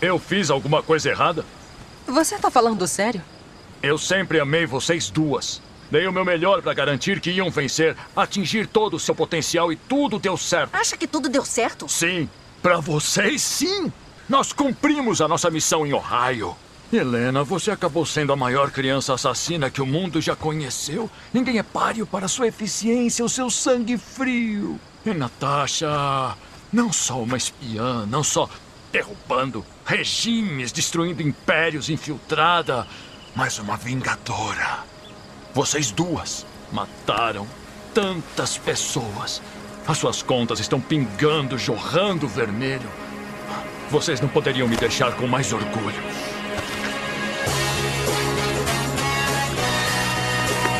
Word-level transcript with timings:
Eu 0.00 0.18
fiz 0.18 0.48
alguma 0.48 0.82
coisa 0.82 1.10
errada? 1.10 1.44
Você 2.06 2.38
tá 2.38 2.50
falando 2.50 2.86
sério? 2.86 3.22
Eu 3.82 3.98
sempre 3.98 4.38
amei 4.38 4.64
vocês 4.64 5.10
duas. 5.10 5.60
Dei 5.90 6.06
o 6.06 6.12
meu 6.12 6.24
melhor 6.24 6.62
para 6.62 6.74
garantir 6.74 7.20
que 7.20 7.30
iam 7.30 7.50
vencer, 7.50 7.96
atingir 8.14 8.66
todo 8.66 8.94
o 8.94 9.00
seu 9.00 9.14
potencial 9.14 9.72
e 9.72 9.76
tudo 9.76 10.18
deu 10.18 10.36
certo. 10.36 10.74
Acha 10.74 10.96
que 10.96 11.06
tudo 11.06 11.28
deu 11.28 11.44
certo? 11.44 11.88
Sim, 11.88 12.28
para 12.62 12.78
vocês 12.78 13.42
sim. 13.42 13.92
Nós 14.28 14.52
cumprimos 14.52 15.20
a 15.20 15.26
nossa 15.26 15.50
missão 15.50 15.86
em 15.86 15.92
Ohio. 15.92 16.54
Helena, 16.92 17.42
você 17.42 17.70
acabou 17.70 18.06
sendo 18.06 18.32
a 18.32 18.36
maior 18.36 18.70
criança 18.70 19.14
assassina 19.14 19.70
que 19.70 19.82
o 19.82 19.86
mundo 19.86 20.20
já 20.20 20.36
conheceu. 20.36 21.10
Ninguém 21.32 21.58
é 21.58 21.62
páreo 21.62 22.06
para 22.06 22.28
sua 22.28 22.46
eficiência, 22.48 23.24
o 23.24 23.28
seu 23.28 23.50
sangue 23.50 23.98
frio. 23.98 24.78
E 25.04 25.12
Natasha, 25.12 26.36
não 26.72 26.92
só 26.92 27.20
uma 27.20 27.36
espiã, 27.36 28.06
não 28.06 28.22
só 28.22 28.48
derrubando 28.92 29.64
regimes, 29.84 30.72
destruindo 30.72 31.22
impérios, 31.22 31.88
infiltrada, 31.88 32.86
mas 33.34 33.58
uma 33.58 33.76
vingadora. 33.76 34.84
Vocês 35.54 35.90
duas 35.90 36.46
mataram 36.72 37.46
tantas 37.94 38.58
pessoas. 38.58 39.42
As 39.86 39.98
suas 39.98 40.22
contas 40.22 40.60
estão 40.60 40.80
pingando, 40.80 41.58
jorrando 41.58 42.28
vermelho. 42.28 42.90
Vocês 43.90 44.20
não 44.20 44.28
poderiam 44.28 44.68
me 44.68 44.76
deixar 44.76 45.14
com 45.16 45.26
mais 45.26 45.52
orgulho. 45.52 46.02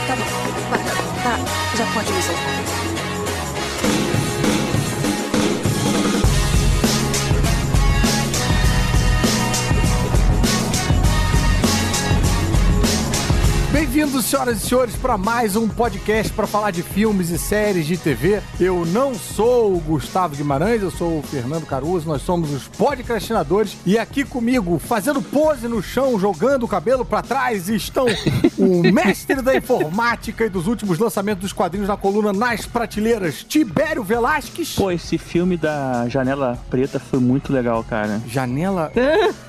Tá 0.07 0.17
bom. 0.17 0.25
Vai, 0.71 0.85
tá. 1.23 1.77
Já 1.77 1.87
pode 1.95 2.13
me 2.13 2.23
soltar. 2.23 2.88
Bem-vindos, 13.79 14.25
senhoras 14.25 14.57
e 14.61 14.67
senhores, 14.67 14.97
para 14.97 15.17
mais 15.17 15.55
um 15.55 15.69
podcast 15.69 16.33
para 16.33 16.49
falar 16.49 16.73
de 16.73 16.83
filmes 16.83 17.31
e 17.31 17.39
séries 17.39 17.87
de 17.87 17.97
TV. 17.97 18.43
Eu 18.59 18.85
não 18.85 19.15
sou 19.15 19.73
o 19.73 19.79
Gustavo 19.79 20.35
Guimarães, 20.35 20.83
eu 20.83 20.91
sou 20.91 21.21
o 21.21 21.23
Fernando 21.23 21.65
Caruso, 21.65 22.09
nós 22.09 22.23
somos 22.23 22.53
os 22.53 22.67
podcastinadores 22.67 23.77
e 23.87 23.97
aqui 23.97 24.25
comigo, 24.25 24.81
fazendo 24.81 25.23
pose 25.23 25.69
no 25.69 25.81
chão, 25.81 26.19
jogando 26.19 26.65
o 26.65 26.69
cabelo 26.69 27.05
para 27.05 27.23
trás, 27.23 27.69
estão 27.69 28.07
o 28.59 28.83
mestre 28.93 29.41
da 29.41 29.55
informática 29.55 30.45
e 30.45 30.49
dos 30.49 30.67
últimos 30.67 30.99
lançamentos 30.99 31.43
dos 31.43 31.53
quadrinhos 31.53 31.87
na 31.87 31.97
coluna 31.97 32.33
Nas 32.33 32.67
Prateleiras, 32.67 33.45
Tibério 33.45 34.03
Velasquez. 34.03 34.75
Pô, 34.75 34.91
esse 34.91 35.17
filme 35.17 35.57
da 35.57 36.09
Janela 36.09 36.59
Preta 36.69 36.99
foi 36.99 37.21
muito 37.21 37.53
legal, 37.53 37.85
cara. 37.85 38.21
Janela 38.27 38.91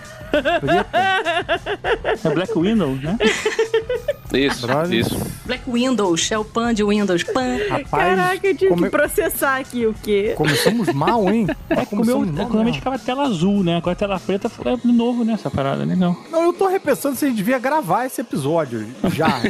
É 2.24 2.30
Black 2.34 2.54
Window, 2.60 2.96
né? 2.96 3.18
Isso, 4.34 4.66
Brother. 4.68 4.94
isso. 5.00 5.18
Black 5.46 5.64
Windows, 5.70 6.32
é 6.32 6.38
o 6.38 6.46
pan 6.46 6.74
de 6.74 6.84
Windows. 6.84 7.24
Pan. 7.24 7.58
Rapaz, 7.70 7.90
Caraca, 7.90 8.48
eu 8.48 8.56
tive 8.56 8.70
come- 8.70 8.84
que 8.84 8.90
processar 8.90 9.58
aqui 9.60 9.86
o 9.88 9.94
quê? 10.04 10.34
começamos 10.38 10.94
mal, 10.94 11.28
hein? 11.30 11.48
É 11.70 11.76
meu, 11.76 11.86
Começamos 11.86 12.28
mal 12.28 12.36
normalmente 12.36 12.66
mesmo. 12.66 12.74
ficava 12.76 13.00
tela 13.00 13.24
azul, 13.24 13.64
né? 13.64 13.78
Agora 13.78 13.94
a 13.94 13.96
tela 13.96 14.20
preta 14.20 14.48
foi 14.50 14.72
é 14.74 14.78
novo, 14.86 15.24
né? 15.26 15.34
Essa 15.34 15.50
parada, 15.50 15.84
legal. 15.84 16.16
Não, 16.32 16.44
eu 16.44 16.54
tô 16.54 16.68
repensando 16.68 17.16
se 17.16 17.26
a 17.26 17.28
gente 17.28 17.38
devia 17.38 17.58
gravar 17.60 18.06
esse 18.06 18.22
episódio 18.22 18.88
já. 19.14 19.42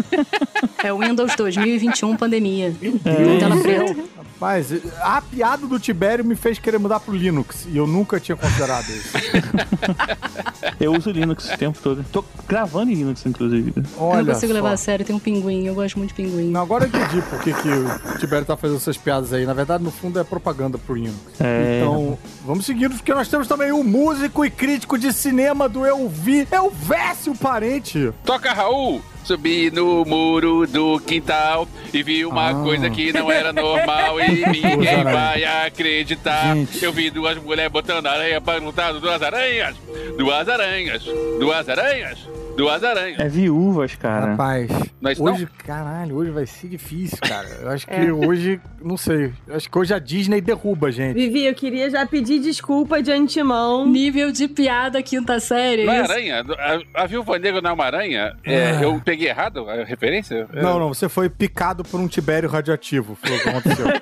É 0.81 0.93
o 0.93 0.99
Windows 0.99 1.35
2021 1.35 2.15
pandemia. 2.15 2.71
Deus 2.79 3.01
Tela 3.03 3.55
do 3.57 3.61
preta. 3.61 3.95
Rapaz, 4.33 4.73
a 5.01 5.21
piada 5.21 5.67
do 5.67 5.77
Tibério 5.77 6.23
me 6.23 6.35
fez 6.37 6.57
querer 6.57 6.77
mudar 6.77 7.01
pro 7.01 7.13
Linux. 7.13 7.67
E 7.69 7.75
eu 7.75 7.85
nunca 7.85 8.17
tinha 8.17 8.37
considerado 8.37 8.87
isso. 8.87 9.11
Eu 10.79 10.93
uso 10.93 11.11
Linux 11.11 11.49
o 11.51 11.57
tempo 11.57 11.79
todo. 11.81 12.05
Tô 12.11 12.23
gravando 12.47 12.91
em 12.91 12.95
Linux, 12.95 13.25
inclusive. 13.25 13.73
Eu 13.75 13.83
Olha 13.97 14.23
não 14.23 14.33
consigo 14.33 14.51
só. 14.51 14.55
levar 14.55 14.71
a 14.73 14.77
sério, 14.77 15.05
tem 15.05 15.15
um 15.15 15.19
pinguim, 15.19 15.65
eu 15.65 15.73
gosto 15.75 15.97
muito 15.97 16.09
de 16.09 16.15
pinguim. 16.15 16.49
Não, 16.51 16.61
agora 16.61 16.85
eu 16.85 16.87
entendi 16.89 17.21
por 17.21 17.39
que, 17.41 17.53
que 17.53 17.69
o 17.69 18.17
Tibério 18.19 18.45
tá 18.45 18.57
fazendo 18.57 18.77
essas 18.77 18.97
piadas 18.97 19.33
aí. 19.33 19.45
Na 19.45 19.53
verdade, 19.53 19.83
no 19.83 19.91
fundo, 19.91 20.19
é 20.19 20.23
propaganda 20.23 20.77
pro 20.77 20.95
Linux. 20.95 21.15
É. 21.39 21.81
Então, 21.81 22.17
vamos 22.45 22.65
seguindo, 22.65 22.95
porque 22.95 23.13
nós 23.13 23.27
temos 23.27 23.47
também 23.47 23.71
o 23.71 23.83
músico 23.83 24.45
e 24.45 24.49
crítico 24.49 24.97
de 24.97 25.13
cinema 25.13 25.69
do 25.69 25.85
Eu 25.85 26.09
Vi, 26.09 26.47
Elvésio 26.51 27.35
Parente. 27.35 28.11
Toca 28.23 28.53
Raul! 28.53 29.01
Subi 29.23 29.69
no 29.69 30.03
muro 30.05 30.65
do 30.65 30.99
quintal 30.99 31.67
e 31.93 32.01
vi 32.01 32.25
uma 32.25 32.49
Ah. 32.49 32.53
coisa 32.63 32.89
que 32.89 33.11
não 33.13 33.31
era 33.31 33.53
normal 33.53 34.19
e 34.19 34.45
ninguém 34.49 35.03
Duas 35.03 35.03
vai 35.03 35.43
acreditar. 35.67 36.55
Gente. 36.55 36.83
Eu 36.83 36.91
vi 36.91 37.09
duas 37.09 37.37
mulheres 37.37 37.71
botando 37.71 38.07
aranha 38.07 38.41
para 38.41 38.59
lutar, 38.59 38.93
duas 38.93 39.21
aranhas, 39.21 39.75
duas 40.17 40.49
aranhas, 40.49 41.03
duas 41.39 41.69
aranhas, 41.69 42.17
duas 42.59 42.83
aranhas. 42.83 43.19
É 43.19 43.27
viúvas, 43.27 43.95
cara. 43.95 44.31
Rapaz, 44.31 44.69
Não 45.01 45.09
é 45.09 45.13
isso 45.13 45.23
hoje, 45.23 45.47
caralho, 45.65 46.15
hoje 46.15 46.31
vai 46.31 46.45
ser 46.45 46.67
difícil, 46.67 47.17
cara. 47.21 47.47
Eu 47.61 47.69
acho 47.69 47.87
que 47.87 47.93
É. 47.93 48.11
hoje, 48.11 48.59
não 48.83 48.97
sei, 48.97 49.31
eu 49.47 49.55
acho 49.55 49.69
que 49.69 49.77
hoje 49.77 49.93
a 49.93 49.99
Disney 49.99 50.41
derruba 50.41 50.87
a 50.87 50.91
gente. 50.91 51.15
Vivi, 51.15 51.45
eu 51.45 51.53
queria 51.55 51.89
já 51.89 52.05
pedir 52.05 52.39
desculpa 52.39 53.01
de 53.01 53.11
antemão. 53.11 53.87
Nível 53.87 54.31
de 54.31 54.47
piada 54.47 55.01
quinta 55.01 55.39
série. 55.39 55.85
Não 55.85 55.93
é 55.93 56.01
isso. 56.01 56.11
aranha? 56.11 56.45
A, 56.93 57.03
a 57.03 57.05
viúva 57.07 57.39
negra 57.39 57.61
não 57.61 57.69
é 57.69 57.73
uma 57.73 57.85
aranha? 57.85 58.35
É, 58.43 58.71
Ah. 58.71 58.83
Eu 58.83 59.01
peguei 59.03 59.29
errado 59.29 59.69
a 59.69 59.83
referência? 59.83 60.47
É. 60.53 60.61
Não, 60.61 60.77
não, 60.79 60.89
você 60.89 61.07
foi 61.07 61.29
picado 61.29 61.83
por 61.83 61.99
um 61.99 62.07
tibério 62.07 62.49
radioativo. 62.49 63.17
Foi 63.21 63.35
o 63.37 63.41
que 63.41 63.49
aconteceu. 63.49 63.85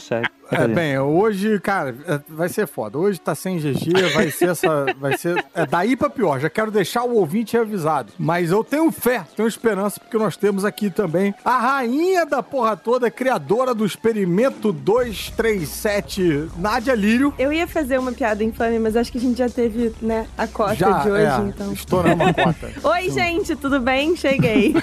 Segue. 0.00 0.28
É, 0.50 0.66
bem, 0.66 0.98
hoje, 0.98 1.60
cara, 1.60 1.94
é, 2.06 2.20
vai 2.28 2.48
ser 2.48 2.66
foda. 2.66 2.98
Hoje 2.98 3.20
tá 3.20 3.34
sem 3.34 3.58
GG, 3.58 3.92
vai 4.14 4.30
ser 4.30 4.50
essa. 4.50 4.86
Vai 4.98 5.16
ser. 5.16 5.44
É 5.54 5.66
daí 5.82 5.96
pra 5.96 6.08
pior. 6.08 6.38
Já 6.38 6.48
quero 6.48 6.70
deixar 6.70 7.02
o 7.02 7.14
ouvinte 7.16 7.56
avisado. 7.56 8.12
Mas 8.18 8.50
eu 8.50 8.62
tenho 8.62 8.90
fé, 8.92 9.24
tenho 9.36 9.48
esperança, 9.48 9.98
porque 9.98 10.16
nós 10.16 10.36
temos 10.36 10.64
aqui 10.64 10.88
também 10.90 11.34
a 11.44 11.58
rainha 11.58 12.24
da 12.24 12.42
porra 12.42 12.76
toda, 12.76 13.10
criadora 13.10 13.74
do 13.74 13.84
experimento 13.84 14.72
237, 14.72 16.48
Nádia 16.56 16.94
Lírio. 16.94 17.34
Eu 17.38 17.52
ia 17.52 17.66
fazer 17.66 17.98
uma 17.98 18.12
piada 18.12 18.44
infame, 18.44 18.78
mas 18.78 18.96
acho 18.96 19.10
que 19.10 19.18
a 19.18 19.20
gente 19.20 19.38
já 19.38 19.48
teve, 19.48 19.92
né, 20.00 20.26
a 20.38 20.46
cota 20.46 20.74
Já, 20.76 20.98
de 21.02 21.10
hoje, 21.10 21.24
é, 21.24 21.48
então. 21.48 21.72
estouramos 21.72 22.26
a 22.28 22.32
cota. 22.44 22.70
Oi, 22.84 23.10
gente, 23.10 23.56
tudo 23.56 23.80
bem? 23.80 24.14
Cheguei. 24.16 24.74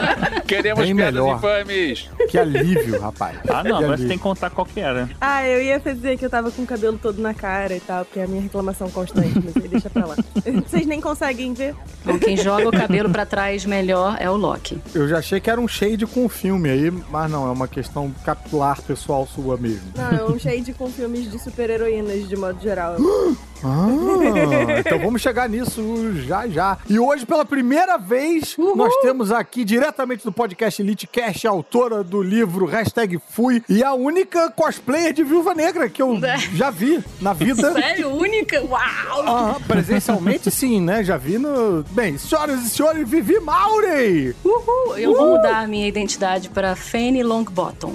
Queremos 0.46 0.84
Bem 0.84 0.94
piadas 0.96 1.14
melhor. 1.14 1.36
infames. 1.36 2.08
Que 2.28 2.38
alívio, 2.38 3.00
rapaz. 3.00 3.36
Ah, 3.48 3.62
não, 3.64 3.78
Que 3.78 3.84
você 3.86 3.92
alívio. 3.92 4.08
tem 4.08 4.16
que 4.18 4.22
contar 4.22 4.50
qual 4.50 4.64
que 4.66 4.80
era. 4.80 5.08
ah, 5.20 5.46
eu 5.46 5.60
ia 5.62 5.78
dizer 5.80 6.16
que 6.18 6.24
eu 6.24 6.30
tava 6.30 6.50
com 6.50 6.62
o 6.62 6.66
cabelo 6.66 6.98
todo 6.98 7.20
na 7.20 7.34
cara 7.34 7.74
e 7.74 7.80
tal, 7.80 8.04
porque 8.04 8.20
é 8.20 8.24
a 8.24 8.28
minha 8.28 8.42
reclamação 8.42 8.88
constante, 8.90 9.32
mas 9.42 9.56
aí 9.56 9.79
deixa 9.80 9.90
pra 9.90 10.06
lá. 10.06 10.16
Vocês 10.68 10.86
nem 10.86 11.00
conseguem 11.00 11.54
ver. 11.54 11.74
Bom, 12.04 12.18
quem 12.18 12.36
joga 12.36 12.68
o 12.68 12.72
cabelo 12.72 13.08
pra 13.10 13.24
trás 13.24 13.64
melhor 13.64 14.16
é 14.20 14.30
o 14.30 14.36
Loki. 14.36 14.80
Eu 14.94 15.08
já 15.08 15.18
achei 15.18 15.40
que 15.40 15.50
era 15.50 15.60
um 15.60 15.66
shade 15.66 16.06
com 16.06 16.24
o 16.24 16.28
filme 16.28 16.68
aí, 16.68 16.90
mas 16.90 17.30
não, 17.30 17.46
é 17.46 17.50
uma 17.50 17.66
questão 17.66 18.12
capitular 18.24 18.80
pessoal 18.82 19.26
sua 19.26 19.56
mesmo. 19.56 19.92
Não, 19.96 20.10
é 20.10 20.24
um 20.24 20.38
shade 20.38 20.72
com 20.74 20.90
filmes 20.90 21.30
de 21.30 21.38
super-heroínas, 21.38 22.28
de 22.28 22.36
modo 22.36 22.60
geral. 22.60 22.96
Ah, 23.64 23.88
então 24.80 24.98
vamos 24.98 25.20
chegar 25.20 25.48
nisso 25.48 26.12
já 26.26 26.46
já. 26.48 26.78
E 26.88 26.98
hoje, 26.98 27.26
pela 27.26 27.44
primeira 27.44 27.96
vez, 27.98 28.56
nós 28.58 28.94
temos 29.02 29.30
aqui, 29.30 29.64
diretamente 29.64 30.24
do 30.24 30.32
podcast 30.32 30.80
Elite 30.80 31.06
Cast, 31.06 31.46
a 31.46 31.50
autora 31.50 32.02
do 32.02 32.22
livro 32.22 32.66
Hashtag 32.66 33.20
Fui 33.30 33.62
e 33.68 33.82
a 33.82 33.92
única 33.92 34.50
cosplayer 34.50 35.12
de 35.12 35.22
Viúva 35.22 35.54
Negra 35.54 35.88
que 35.88 36.02
eu 36.02 36.18
já 36.54 36.70
vi 36.70 37.02
na 37.20 37.32
vida. 37.32 37.72
Sério? 37.80 38.10
Única? 38.10 38.62
Uau! 38.62 39.22
Ah, 39.26 39.56
presencialmente 39.66 40.50
sim, 40.50 40.80
né? 40.80 41.04
Já 41.04 41.16
vi 41.16 41.38
no... 41.38 41.84
Bem, 41.90 42.18
senhoras 42.18 42.64
e 42.64 42.70
senhores, 42.70 43.08
Vivi 43.08 43.38
Maurey! 43.40 44.34
Uhul! 44.44 44.96
Eu 44.96 45.14
vou 45.14 45.36
mudar 45.36 45.60
a 45.60 45.66
minha 45.66 45.86
identidade 45.86 46.48
pra 46.48 46.74
Fanny 46.76 47.22
Longbottom. 47.22 47.94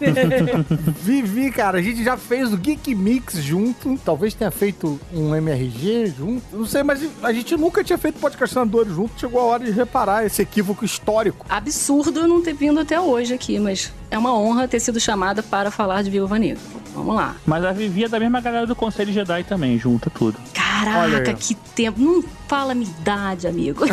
Vivi, 1.00 1.50
cara, 1.50 1.78
a 1.78 1.82
gente 1.82 2.02
já 2.02 2.16
fez 2.16 2.52
o 2.52 2.56
Geek 2.56 2.94
Mix 2.94 3.34
junto, 3.36 3.98
talvez 4.04 4.34
tenha 4.34 4.50
feito 4.50 4.79
um 5.12 5.34
MRG 5.34 6.06
junto, 6.06 6.56
não 6.56 6.66
sei, 6.66 6.82
mas 6.82 7.00
a 7.22 7.32
gente 7.32 7.56
nunca 7.56 7.82
tinha 7.82 7.98
feito 7.98 8.18
podcastinadores 8.18 8.94
junto, 8.94 9.18
chegou 9.18 9.40
a 9.40 9.44
hora 9.44 9.64
de 9.64 9.70
reparar 9.70 10.24
esse 10.24 10.42
equívoco 10.42 10.84
histórico. 10.84 11.46
Absurdo 11.48 12.26
não 12.26 12.42
ter 12.42 12.54
vindo 12.54 12.80
até 12.80 13.00
hoje 13.00 13.34
aqui, 13.34 13.58
mas 13.58 13.92
é 14.10 14.18
uma 14.18 14.36
honra 14.36 14.66
ter 14.66 14.80
sido 14.80 14.98
chamada 14.98 15.42
para 15.42 15.70
falar 15.70 16.02
de 16.02 16.10
Viúva 16.10 16.38
Negra. 16.38 16.60
Vamos 16.94 17.14
lá. 17.14 17.36
Mas 17.46 17.64
a 17.64 17.72
Vivi 17.72 18.04
é 18.04 18.08
da 18.08 18.18
mesma 18.18 18.40
galera 18.40 18.66
do 18.66 18.74
Conselho 18.74 19.12
Jedi 19.12 19.44
também, 19.44 19.78
junta 19.78 20.10
tudo. 20.10 20.38
Caraca, 20.52 21.32
que 21.34 21.54
tempo. 21.54 22.00
Não 22.00 22.22
fala 22.48 22.72
a 22.72 22.74
minha 22.74 22.90
idade, 22.90 23.46
amigo. 23.46 23.84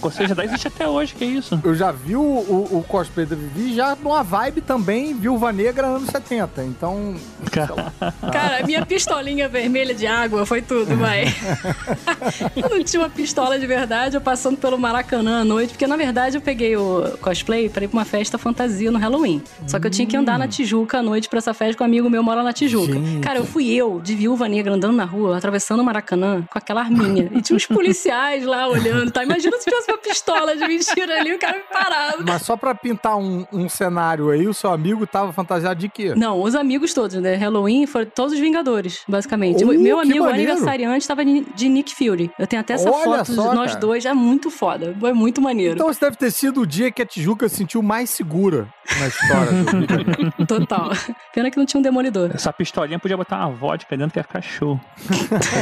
Ou 0.00 0.10
seja, 0.10 0.34
daí 0.34 0.46
existe 0.46 0.68
até 0.68 0.86
hoje, 0.86 1.14
que 1.14 1.24
é 1.24 1.26
isso? 1.26 1.60
Eu 1.64 1.74
já 1.74 1.90
vi 1.90 2.14
o, 2.14 2.20
o, 2.20 2.78
o 2.78 2.84
cosplay 2.84 3.26
da 3.26 3.34
Vivi 3.34 3.74
já 3.74 3.96
numa 3.96 4.22
vibe 4.22 4.60
também 4.60 5.12
Viúva 5.14 5.52
Negra 5.52 5.88
anos 5.88 6.08
70. 6.08 6.62
Então, 6.64 7.16
Cara, 8.32 8.64
minha 8.64 8.86
pistolinha 8.86 9.48
vermelha 9.48 9.94
de 9.94 10.06
água 10.06 10.46
foi 10.46 10.62
tudo, 10.62 10.96
vai. 10.96 11.24
eu 12.56 12.68
não 12.70 12.84
tinha 12.84 13.02
uma 13.02 13.10
pistola 13.10 13.58
de 13.58 13.66
verdade, 13.66 14.16
eu 14.16 14.20
passando 14.20 14.56
pelo 14.56 14.78
Maracanã 14.78 15.40
à 15.40 15.44
noite, 15.44 15.70
porque 15.70 15.86
na 15.86 15.96
verdade 15.96 16.36
eu 16.36 16.40
peguei 16.40 16.76
o 16.76 17.18
cosplay 17.20 17.68
pra 17.80 17.84
ir 17.86 17.88
pra 17.88 17.98
uma 17.98 18.04
festa 18.04 18.36
fantasia 18.36 18.90
no 18.90 18.98
Halloween. 18.98 19.42
Só 19.66 19.80
que 19.80 19.86
eu 19.86 19.90
tinha 19.90 20.06
que 20.06 20.16
andar 20.16 20.38
na 20.38 20.46
Tijuca 20.46 20.98
à 20.98 21.02
noite 21.02 21.28
pra 21.28 21.38
essa 21.38 21.54
festa, 21.54 21.76
que 21.76 21.82
um 21.82 21.86
amigo 21.86 22.10
meu 22.10 22.22
mora 22.22 22.42
na 22.42 22.52
Tijuca. 22.52 22.92
Gente. 22.92 23.20
Cara, 23.20 23.38
eu 23.38 23.44
fui 23.44 23.70
eu, 23.70 24.00
de 24.00 24.14
viúva 24.14 24.48
negra, 24.48 24.74
andando 24.74 24.96
na 24.96 25.04
rua, 25.04 25.38
atravessando 25.38 25.80
o 25.80 25.84
Maracanã, 25.84 26.42
com 26.50 26.58
aquela 26.58 26.80
arminha. 26.80 27.30
E 27.32 27.40
tinha 27.40 27.56
uns 27.56 27.66
policiais 27.66 28.44
lá 28.44 28.68
olhando, 28.68 29.10
tá? 29.10 29.24
Imagina 29.24 29.56
se 29.56 29.64
tivesse 29.64 29.90
uma 29.90 29.98
pistola 29.98 30.56
de 30.56 30.66
mentira 30.66 31.20
ali, 31.20 31.32
o 31.32 31.38
cara 31.38 31.56
me 31.56 31.64
parava. 31.72 32.22
mas 32.26 32.42
só 32.42 32.56
pra 32.56 32.74
pintar 32.74 33.16
um, 33.16 33.46
um 33.52 33.68
cenário 33.68 34.30
aí, 34.30 34.46
o 34.46 34.52
seu 34.52 34.70
amigo 34.70 35.06
tava 35.06 35.32
fantasiado 35.32 35.80
de 35.80 35.88
quê? 35.88 36.14
Não, 36.14 36.42
os 36.42 36.54
amigos 36.54 36.92
todos, 36.92 37.16
né? 37.16 37.34
Halloween 37.34 37.86
foram 37.86 38.06
todos 38.06 38.34
os 38.34 38.40
Vingadores, 38.40 39.02
basicamente. 39.06 39.64
Uh, 39.64 39.68
Meu 39.78 40.00
amigo 40.00 40.24
maneiro. 40.24 40.52
aniversariante 40.52 41.06
tava 41.06 41.24
de 41.24 41.40
de 41.54 41.68
Nick 41.68 41.94
Fury. 41.94 42.30
Eu 42.38 42.46
tenho 42.46 42.60
até 42.60 42.74
essa 42.74 42.90
Olha 42.90 43.04
foto 43.04 43.30
de 43.30 43.34
só, 43.34 43.54
nós 43.54 43.72
cara. 43.72 43.80
dois, 43.80 44.04
é 44.04 44.14
muito 44.14 44.50
foda. 44.50 44.96
É 45.02 45.12
muito 45.12 45.40
maneiro. 45.40 45.74
Então 45.74 45.90
esse 45.90 46.00
deve 46.00 46.16
ter 46.16 46.30
sido 46.30 46.62
o 46.62 46.66
dia 46.66 46.90
que 46.90 47.02
a 47.02 47.06
Tijuca 47.06 47.48
se 47.48 47.62
sentiu 47.70 47.82
mais 47.82 48.10
segura 48.10 48.68
na 48.98 49.06
história 49.06 49.52
do. 49.62 50.46
Total. 50.46 50.90
Pena 51.32 51.50
que 51.50 51.56
não 51.56 51.64
tinha 51.64 51.78
um 51.78 51.82
demolidor. 51.82 52.32
Essa 52.34 52.52
pistolinha 52.52 52.98
podia 52.98 53.16
botar 53.16 53.46
uma 53.46 53.54
vodka 53.54 53.96
dentro 53.96 54.12
que 54.12 54.18
ia 54.18 54.24
ficar 54.24 54.42
show. 54.42 54.80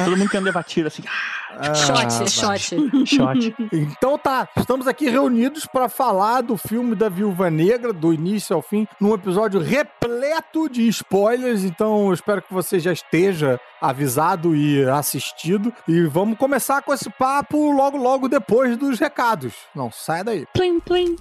Todo 0.07 0.17
mundo 0.17 0.31
querendo 0.31 0.47
levar 0.47 0.65
tiro 0.65 0.89
assim. 0.89 1.03
Ah, 1.51 1.75
shot, 1.75 2.31
shot. 2.31 3.07
Shot. 3.07 3.55
Então 3.73 4.17
tá, 4.17 4.49
estamos 4.57 4.87
aqui 4.87 5.11
reunidos 5.11 5.67
para 5.67 5.89
falar 5.89 6.41
do 6.41 6.57
filme 6.57 6.95
da 6.95 7.11
Viúva 7.11 7.51
Negra, 7.51 7.93
do 7.93 8.15
início 8.15 8.57
ao 8.57 8.63
fim, 8.63 8.87
num 8.99 9.13
episódio 9.13 9.61
repleto 9.61 10.69
de 10.69 10.89
spoilers. 10.89 11.65
Então 11.65 12.07
eu 12.07 12.15
espero 12.15 12.41
que 12.41 12.55
você 12.55 12.81
já 12.81 12.93
esteja 12.93 13.61
avisado 13.83 14.57
e 14.57 14.89
assistido. 14.89 15.73
E 15.87 16.03
vamos 16.03 16.39
começar 16.39 16.81
com 16.81 16.95
esse 16.95 17.11
papo 17.11 17.71
logo, 17.71 17.99
logo 17.99 18.29
depois 18.29 18.77
dos 18.79 18.99
recados. 18.99 19.53
Não, 19.75 19.91
sai 19.91 20.25
daí. 20.25 20.47
Plim, 20.55 20.81
plim. 20.81 21.17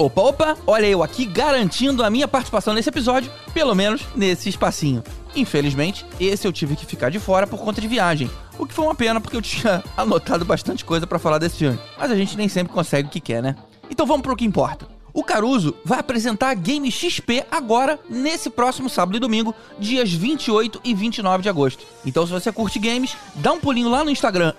Opa, 0.00 0.22
opa, 0.22 0.56
olha 0.66 0.86
eu 0.86 1.02
aqui 1.02 1.26
garantindo 1.26 2.02
a 2.02 2.08
minha 2.08 2.26
participação 2.26 2.72
nesse 2.72 2.88
episódio, 2.88 3.30
pelo 3.52 3.74
menos 3.74 4.00
nesse 4.16 4.48
espacinho. 4.48 5.04
Infelizmente, 5.36 6.06
esse 6.18 6.48
eu 6.48 6.52
tive 6.54 6.74
que 6.74 6.86
ficar 6.86 7.10
de 7.10 7.18
fora 7.18 7.46
por 7.46 7.60
conta 7.60 7.82
de 7.82 7.86
viagem, 7.86 8.30
o 8.58 8.64
que 8.64 8.72
foi 8.72 8.86
uma 8.86 8.94
pena 8.94 9.20
porque 9.20 9.36
eu 9.36 9.42
tinha 9.44 9.84
anotado 9.94 10.42
bastante 10.42 10.86
coisa 10.86 11.06
pra 11.06 11.18
falar 11.18 11.36
desse 11.36 11.58
filme. 11.58 11.78
Mas 11.98 12.10
a 12.10 12.16
gente 12.16 12.34
nem 12.34 12.48
sempre 12.48 12.72
consegue 12.72 13.08
o 13.08 13.10
que 13.10 13.20
quer, 13.20 13.42
né? 13.42 13.54
Então 13.90 14.06
vamos 14.06 14.22
pro 14.22 14.34
que 14.34 14.46
importa. 14.46 14.88
O 15.12 15.24
Caruso 15.24 15.74
vai 15.84 15.98
apresentar 15.98 16.50
a 16.50 16.54
Game 16.54 16.90
XP 16.90 17.44
agora, 17.50 17.98
nesse 18.08 18.48
próximo 18.48 18.88
sábado 18.88 19.16
e 19.16 19.20
domingo, 19.20 19.54
dias 19.78 20.12
28 20.12 20.80
e 20.84 20.94
29 20.94 21.42
de 21.42 21.48
agosto. 21.48 21.84
Então, 22.04 22.26
se 22.26 22.32
você 22.32 22.52
curte 22.52 22.78
games, 22.78 23.16
dá 23.34 23.52
um 23.52 23.60
pulinho 23.60 23.88
lá 23.88 24.04
no 24.04 24.10
Instagram, 24.10 24.54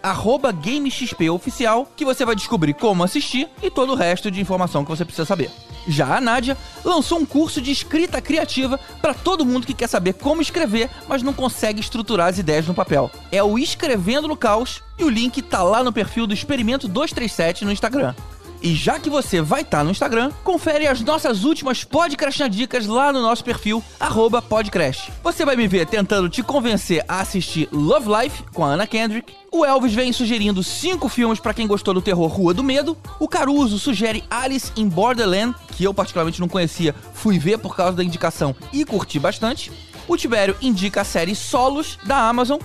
GameXPOficial, 0.64 1.90
que 1.96 2.06
você 2.06 2.26
vai 2.26 2.36
descobrir 2.36 2.74
como 2.74 3.04
assistir 3.04 3.48
e 3.64 3.70
todo 3.70 3.94
o 3.94 3.96
resto 3.96 4.30
de 4.30 4.42
informação 4.42 4.84
que 4.84 4.92
você 4.92 5.06
precisa 5.06 5.26
saber. 5.26 5.50
Já 5.88 6.18
a 6.18 6.22
Nádia 6.22 6.58
lançou 6.84 7.20
um 7.20 7.26
curso 7.26 7.62
de 7.62 7.72
escrita 7.72 8.22
criativa 8.22 8.80
para 9.02 9.14
todo 9.14 9.46
mundo 9.46 9.66
que 9.66 9.74
quer 9.74 9.88
saber 9.88 10.14
como 10.14 10.42
escrever, 10.42 10.90
mas 11.08 11.24
não 11.24 11.34
consegue 11.34 11.80
estruturar 11.80 12.28
as 12.28 12.38
ideias 12.38 12.68
no 12.68 12.74
papel. 12.74 13.10
É 13.32 13.42
o 13.42 13.58
Escrevendo 13.58 14.28
no 14.28 14.38
Caos 14.38 14.84
e 14.98 15.04
o 15.04 15.10
link 15.10 15.42
tá 15.42 15.64
lá 15.64 15.84
no 15.84 15.94
perfil 15.94 16.28
do 16.28 16.34
Experimento 16.34 16.88
237 16.88 17.66
no 17.66 17.72
Instagram. 17.72 18.14
E 18.62 18.76
já 18.76 19.00
que 19.00 19.10
você 19.10 19.42
vai 19.42 19.62
estar 19.62 19.84
no 19.84 19.90
Instagram, 19.90 20.32
confere 20.44 20.86
as 20.86 21.02
nossas 21.02 21.44
últimas 21.44 21.84
Podcrastinadicas 21.84 22.86
lá 22.86 23.12
no 23.12 23.20
nosso 23.20 23.44
perfil, 23.44 23.84
arroba 24.00 24.40
Podcrash. 24.40 25.10
Você 25.24 25.44
vai 25.44 25.56
me 25.56 25.68
ver 25.68 25.88
tentando 25.88 26.30
te 26.30 26.44
convencer 26.44 27.04
a 27.08 27.22
assistir 27.22 27.68
Love 27.72 28.08
Life, 28.08 28.44
com 28.54 28.64
a 28.64 28.74
Anna 28.74 28.86
Kendrick. 28.86 29.34
O 29.52 29.66
Elvis 29.66 29.96
vem 29.96 30.14
sugerindo 30.14 30.64
cinco 30.64 31.10
filmes 31.10 31.40
pra 31.40 31.56
quem 31.56 31.66
gostou 31.66 31.92
do 31.92 32.04
terror 32.04 32.28
Rua 32.28 32.54
do 32.54 32.64
Medo. 32.64 32.96
O 33.20 33.28
Caruso 33.28 33.80
sugere 33.80 34.24
Alice 34.30 34.72
in 34.78 34.88
Borderland, 34.88 35.56
que 35.76 35.84
eu 35.84 35.94
particularmente 35.94 36.40
não 36.40 36.48
conhecia, 36.48 36.94
fui 37.16 37.40
ver 37.40 37.58
por 37.58 37.76
causa 37.76 37.98
da 37.98 38.04
indicação 38.04 38.56
e 38.72 38.86
curti 38.86 39.18
bastante. 39.18 39.72
O 40.08 40.16
Tibério 40.16 40.56
indica 40.62 41.02
a 41.02 41.06
série 41.06 41.36
Solos, 41.36 41.98
da 42.04 42.30
Amazon. 42.30 42.60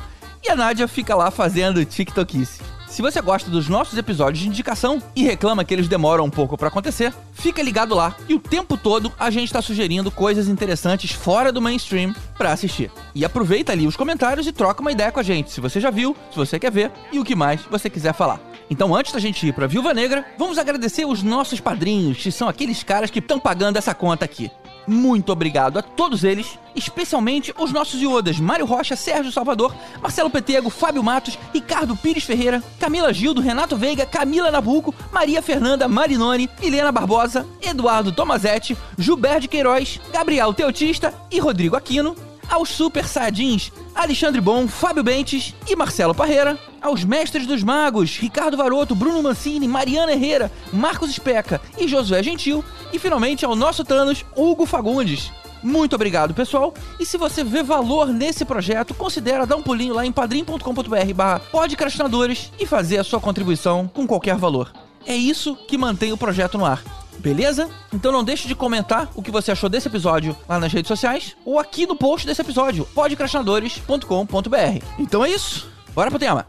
E 0.45 0.51
a 0.51 0.55
Nádia 0.55 0.87
fica 0.87 1.15
lá 1.15 1.31
fazendo 1.31 1.85
TikTokice. 1.85 2.76
Se 2.97 3.03
você 3.03 3.21
gosta 3.21 3.51
dos 3.51 3.69
nossos 3.69 3.99
episódios 3.99 4.43
de 4.43 4.49
indicação 4.49 5.03
e 5.15 5.23
reclama 5.23 5.67
que 5.67 5.75
eles 5.75 5.87
demoram 5.87 6.25
um 6.25 6.31
pouco 6.31 6.57
pra 6.57 6.69
acontecer, 6.69 7.13
fica 7.35 7.61
ligado 7.63 7.95
lá 7.95 8.17
e 8.27 8.33
o 8.33 8.41
tempo 8.41 8.75
todo 8.75 9.13
a 9.19 9.29
gente 9.29 9.53
tá 9.53 9.61
sugerindo 9.61 10.11
coisas 10.11 10.49
interessantes 10.49 11.11
fora 11.13 11.53
do 11.53 11.61
mainstream 11.61 12.15
pra 12.39 12.53
assistir. 12.53 12.91
E 13.15 13.23
aproveita 13.23 13.71
ali 13.71 13.87
os 13.87 13.97
comentários 13.97 14.47
e 14.47 14.53
troca 14.53 14.81
uma 14.81 14.93
ideia 14.93 15.13
com 15.13 15.21
a 15.21 15.23
gente, 15.23 15.51
se 15.51 15.61
você 15.61 15.79
já 15.79 15.91
viu, 15.91 16.17
se 16.31 16.39
você 16.39 16.59
quer 16.59 16.73
ver 16.73 16.91
e 17.13 17.19
o 17.19 17.25
que 17.25 17.35
mais 17.35 17.61
você 17.71 17.91
quiser 17.91 18.15
falar. 18.15 18.41
Então, 18.71 18.95
antes 18.95 19.13
da 19.13 19.21
gente 19.21 19.47
ir 19.47 19.53
pra 19.53 19.67
Viúva 19.67 19.93
Negra, 19.93 20.25
vamos 20.39 20.57
agradecer 20.57 21.05
os 21.05 21.23
nossos 21.23 21.61
padrinhos, 21.61 22.17
que 22.17 22.33
são 22.33 22.49
aqueles 22.49 22.83
caras 22.83 23.11
que 23.11 23.19
estão 23.19 23.39
pagando 23.39 23.77
essa 23.77 23.95
conta 23.95 24.25
aqui. 24.25 24.51
Muito 24.87 25.33
obrigado 25.33 25.79
a 25.79 25.83
todos 25.83 26.23
eles, 26.23 26.59
especialmente 26.75 27.53
os 27.59 27.73
nossos 27.73 28.01
iodas 28.01 28.39
Mário 28.39 28.65
Rocha, 28.65 28.95
Sérgio 28.95 29.33
Salvador, 29.33 29.75
Marcelo 30.01 30.31
Petego, 30.31 30.71
Fábio 30.71 31.03
Matos, 31.03 31.39
Ricardo 31.53 31.97
Pires 31.97 32.25
Ferreira, 32.25 32.63
Camila 32.79 33.13
Gildo, 33.13 33.41
Renato 33.41 33.77
Veiga, 33.77 34.07
Camila 34.07 34.51
Nabuco, 34.51 34.95
Maria 35.13 35.43
Fernanda 35.43 35.89
Marinoni, 35.89 36.49
Helena 36.63 36.93
Barbosa, 36.93 37.45
Eduardo 37.61 38.13
Tomazetti, 38.13 38.77
Gilberto 38.97 39.49
Queiroz, 39.49 40.01
Gabriel 40.13 40.55
Teotista 40.55 41.13
e 41.31 41.41
Rodrigo 41.41 41.75
Aquino, 41.77 42.15
aos 42.49 42.69
Super 42.69 43.07
Saiyajins 43.07 43.73
Alexandre 43.95 44.41
Bom, 44.41 44.69
Fábio 44.69 45.03
Bentes 45.03 45.55
e 45.67 45.75
Marcelo 45.75 46.15
Parreira, 46.15 46.59
aos 46.83 47.03
Mestres 47.03 47.47
dos 47.47 47.63
Magos 47.63 48.19
Ricardo 48.19 48.57
Varoto, 48.57 48.95
Bruno 48.95 49.23
Mancini, 49.23 49.67
Mariana 49.67 50.13
Herrera, 50.13 50.53
Marcos 50.73 51.11
Especa 51.11 51.61
e 51.79 51.89
Josué 51.89 52.23
Gentil, 52.23 52.65
e 52.93 52.99
finalmente 52.99 53.45
ao 53.45 53.57
nosso 53.57 53.85
Thanos, 53.85 54.25
Hugo 54.37 54.67
Fagundes. 54.67 55.33
Muito 55.63 55.97
obrigado, 55.97 56.35
pessoal. 56.35 56.75
E 57.01 57.07
se 57.07 57.17
você 57.17 57.43
vê 57.43 57.63
valor 57.63 58.09
nesse 58.09 58.45
projeto, 58.45 58.95
considera 58.95 59.47
dar 59.47 59.57
um 59.57 59.63
pulinho 59.63 59.95
lá 59.95 60.05
em 60.07 60.13
padrim.com.br 60.13 61.15
barra 61.15 61.41
podcastinadores 61.41 62.53
e 62.59 62.67
fazer 62.67 62.99
a 62.99 63.05
sua 63.05 63.19
contribuição 63.19 63.89
com 63.93 64.07
qualquer 64.07 64.37
valor. 64.37 64.71
É 65.05 65.17
isso 65.17 65.57
que 65.69 65.79
mantém 65.79 66.13
o 66.13 66.17
projeto 66.17 66.59
no 66.59 66.67
ar. 66.67 66.83
Beleza? 67.19 67.69
Então 67.93 68.13
não 68.13 68.25
deixe 68.25 68.47
de 68.47 68.55
comentar 68.55 69.09
o 69.15 69.23
que 69.23 69.31
você 69.31 69.53
achou 69.53 69.69
desse 69.69 69.89
episódio 69.89 70.37
lá 70.49 70.59
nas 70.59 70.73
redes 70.73 70.89
sociais 70.89 71.37
ou 71.45 71.59
aqui 71.59 71.87
no 71.87 71.97
post 71.97 72.27
desse 72.27 72.41
episódio, 72.41 72.87
podcastinadores.com.br. 72.95 74.85
Então 74.99 75.25
é 75.25 75.31
isso. 75.31 75.69
Bora 75.95 76.11
pro 76.11 76.19
tema. 76.19 76.47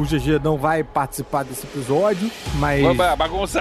O 0.00 0.04
GG 0.04 0.40
não 0.42 0.56
vai 0.56 0.82
participar 0.84 1.44
desse 1.44 1.64
episódio, 1.66 2.30
mas 2.56 2.82
bagunça! 3.16 3.60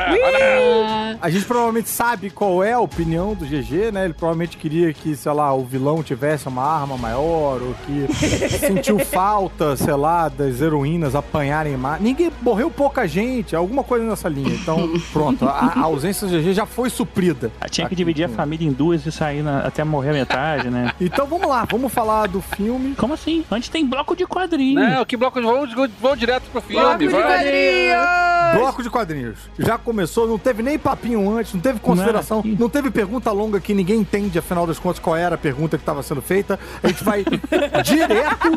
A 1.21 1.29
gente 1.29 1.45
provavelmente 1.45 1.89
sabe 1.89 2.29
qual 2.29 2.63
é 2.63 2.73
a 2.73 2.79
opinião 2.79 3.33
do 3.33 3.45
GG, 3.45 3.91
né? 3.91 4.05
Ele 4.05 4.13
provavelmente 4.13 4.57
queria 4.57 4.93
que, 4.93 5.15
sei 5.15 5.31
lá, 5.31 5.53
o 5.53 5.63
vilão 5.63 6.03
tivesse 6.03 6.47
uma 6.47 6.63
arma 6.63 6.97
maior, 6.97 7.61
ou 7.61 7.75
que 7.85 8.07
sentiu 8.59 8.99
falta, 8.99 9.75
sei 9.75 9.93
lá, 9.95 10.29
das 10.29 10.61
heroínas 10.61 11.15
apanharem 11.15 11.75
mais. 11.77 12.01
Ninguém 12.01 12.31
morreu 12.41 12.69
pouca 12.69 13.07
gente, 13.07 13.55
alguma 13.55 13.83
coisa 13.83 14.05
nessa 14.05 14.29
linha. 14.29 14.53
Então, 14.53 14.89
pronto, 15.11 15.45
a, 15.47 15.73
a 15.75 15.81
ausência 15.81 16.27
do 16.27 16.37
GG 16.39 16.53
já 16.53 16.65
foi 16.65 16.89
suprida. 16.89 17.51
Tinha 17.69 17.87
que 17.87 17.93
Aqui. 17.93 17.95
dividir 17.95 18.25
a 18.25 18.29
família 18.29 18.67
em 18.67 18.71
duas 18.71 19.05
e 19.05 19.11
sair 19.11 19.41
na- 19.41 19.59
até 19.61 19.83
morrer 19.83 20.09
a 20.11 20.13
metade, 20.13 20.69
né? 20.69 20.91
Então 21.07 21.25
vamos 21.25 21.47
lá, 21.47 21.65
vamos 21.69 21.91
falar 21.91 22.27
do 22.27 22.41
filme. 22.41 22.93
Como 22.95 23.13
assim? 23.13 23.43
Antes 23.49 23.69
tem 23.69 23.85
bloco 23.85 24.15
de 24.15 24.25
quadrinhos. 24.25 24.83
Não, 24.83 25.05
que 25.05 25.15
bloco 25.15 25.39
de 25.39 25.45
vamos, 25.45 25.73
vamos 26.01 26.19
direto 26.27 26.43
pro 26.51 26.61
Bloco 26.61 26.67
filme, 26.67 26.97
de 26.97 27.07
vai. 27.07 27.23
quadrinhos! 27.23 28.53
Bloco 28.53 28.83
de 28.83 28.89
quadrinhos. 28.89 29.37
Já 29.57 29.77
começou, 29.77 30.27
não 30.27 30.37
teve 30.37 30.61
nem 30.61 30.77
papinho 30.77 31.29
antes, 31.29 31.53
não 31.53 31.61
teve 31.61 31.79
consideração, 31.79 32.41
Não, 32.43 32.55
não 32.55 32.69
teve 32.69 32.91
pergunta 32.91 33.31
longa 33.31 33.61
que 33.61 33.73
ninguém 33.73 34.01
entende, 34.01 34.37
afinal 34.37 34.67
das 34.67 34.77
contas, 34.77 34.99
qual 34.99 35.15
era 35.15 35.35
a 35.35 35.37
pergunta 35.37 35.77
que 35.77 35.81
estava 35.81 36.03
sendo 36.03 36.21
feita. 36.21 36.59
A 36.83 36.87
gente 36.87 37.03
vai 37.03 37.23
direto 37.83 38.51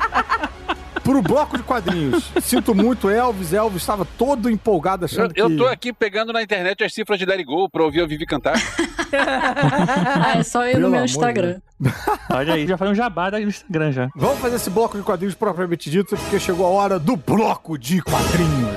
pro 1.10 1.22
bloco 1.22 1.56
de 1.56 1.64
quadrinhos. 1.64 2.30
Sinto 2.40 2.72
muito, 2.72 3.10
Elvis. 3.10 3.52
Elvis 3.52 3.82
estava 3.82 4.04
todo 4.04 4.48
empolgado 4.48 5.02
Eu, 5.02 5.06
achando 5.06 5.32
eu 5.34 5.50
que... 5.50 5.56
tô 5.56 5.66
aqui 5.66 5.92
pegando 5.92 6.32
na 6.32 6.40
internet 6.40 6.84
as 6.84 6.94
cifras 6.94 7.18
de 7.18 7.28
It 7.28 7.42
Go 7.42 7.68
pra 7.68 7.82
ouvir 7.82 8.02
a 8.02 8.06
Vivi 8.06 8.24
cantar. 8.26 8.54
Ah, 9.12 10.38
é 10.38 10.42
só 10.44 10.64
ir 10.68 10.72
Pelo 10.74 10.84
no 10.84 10.90
meu 10.90 11.04
de 11.04 11.10
Instagram. 11.10 11.60
Olha 12.30 12.54
aí, 12.54 12.64
já 12.64 12.78
foi 12.78 12.88
um 12.88 12.94
jabá 12.94 13.28
da 13.28 13.40
Instagram 13.40 13.90
já. 13.90 14.08
Vamos 14.14 14.38
fazer 14.38 14.54
esse 14.54 14.70
bloco 14.70 14.96
de 14.96 15.02
quadrinhos 15.02 15.34
propriamente 15.34 15.90
dito, 15.90 16.16
porque 16.16 16.38
chegou 16.38 16.64
a 16.64 16.70
hora 16.70 16.96
do 16.96 17.16
bloco 17.16 17.76
de 17.76 18.00
quadrinhos. 18.00 18.76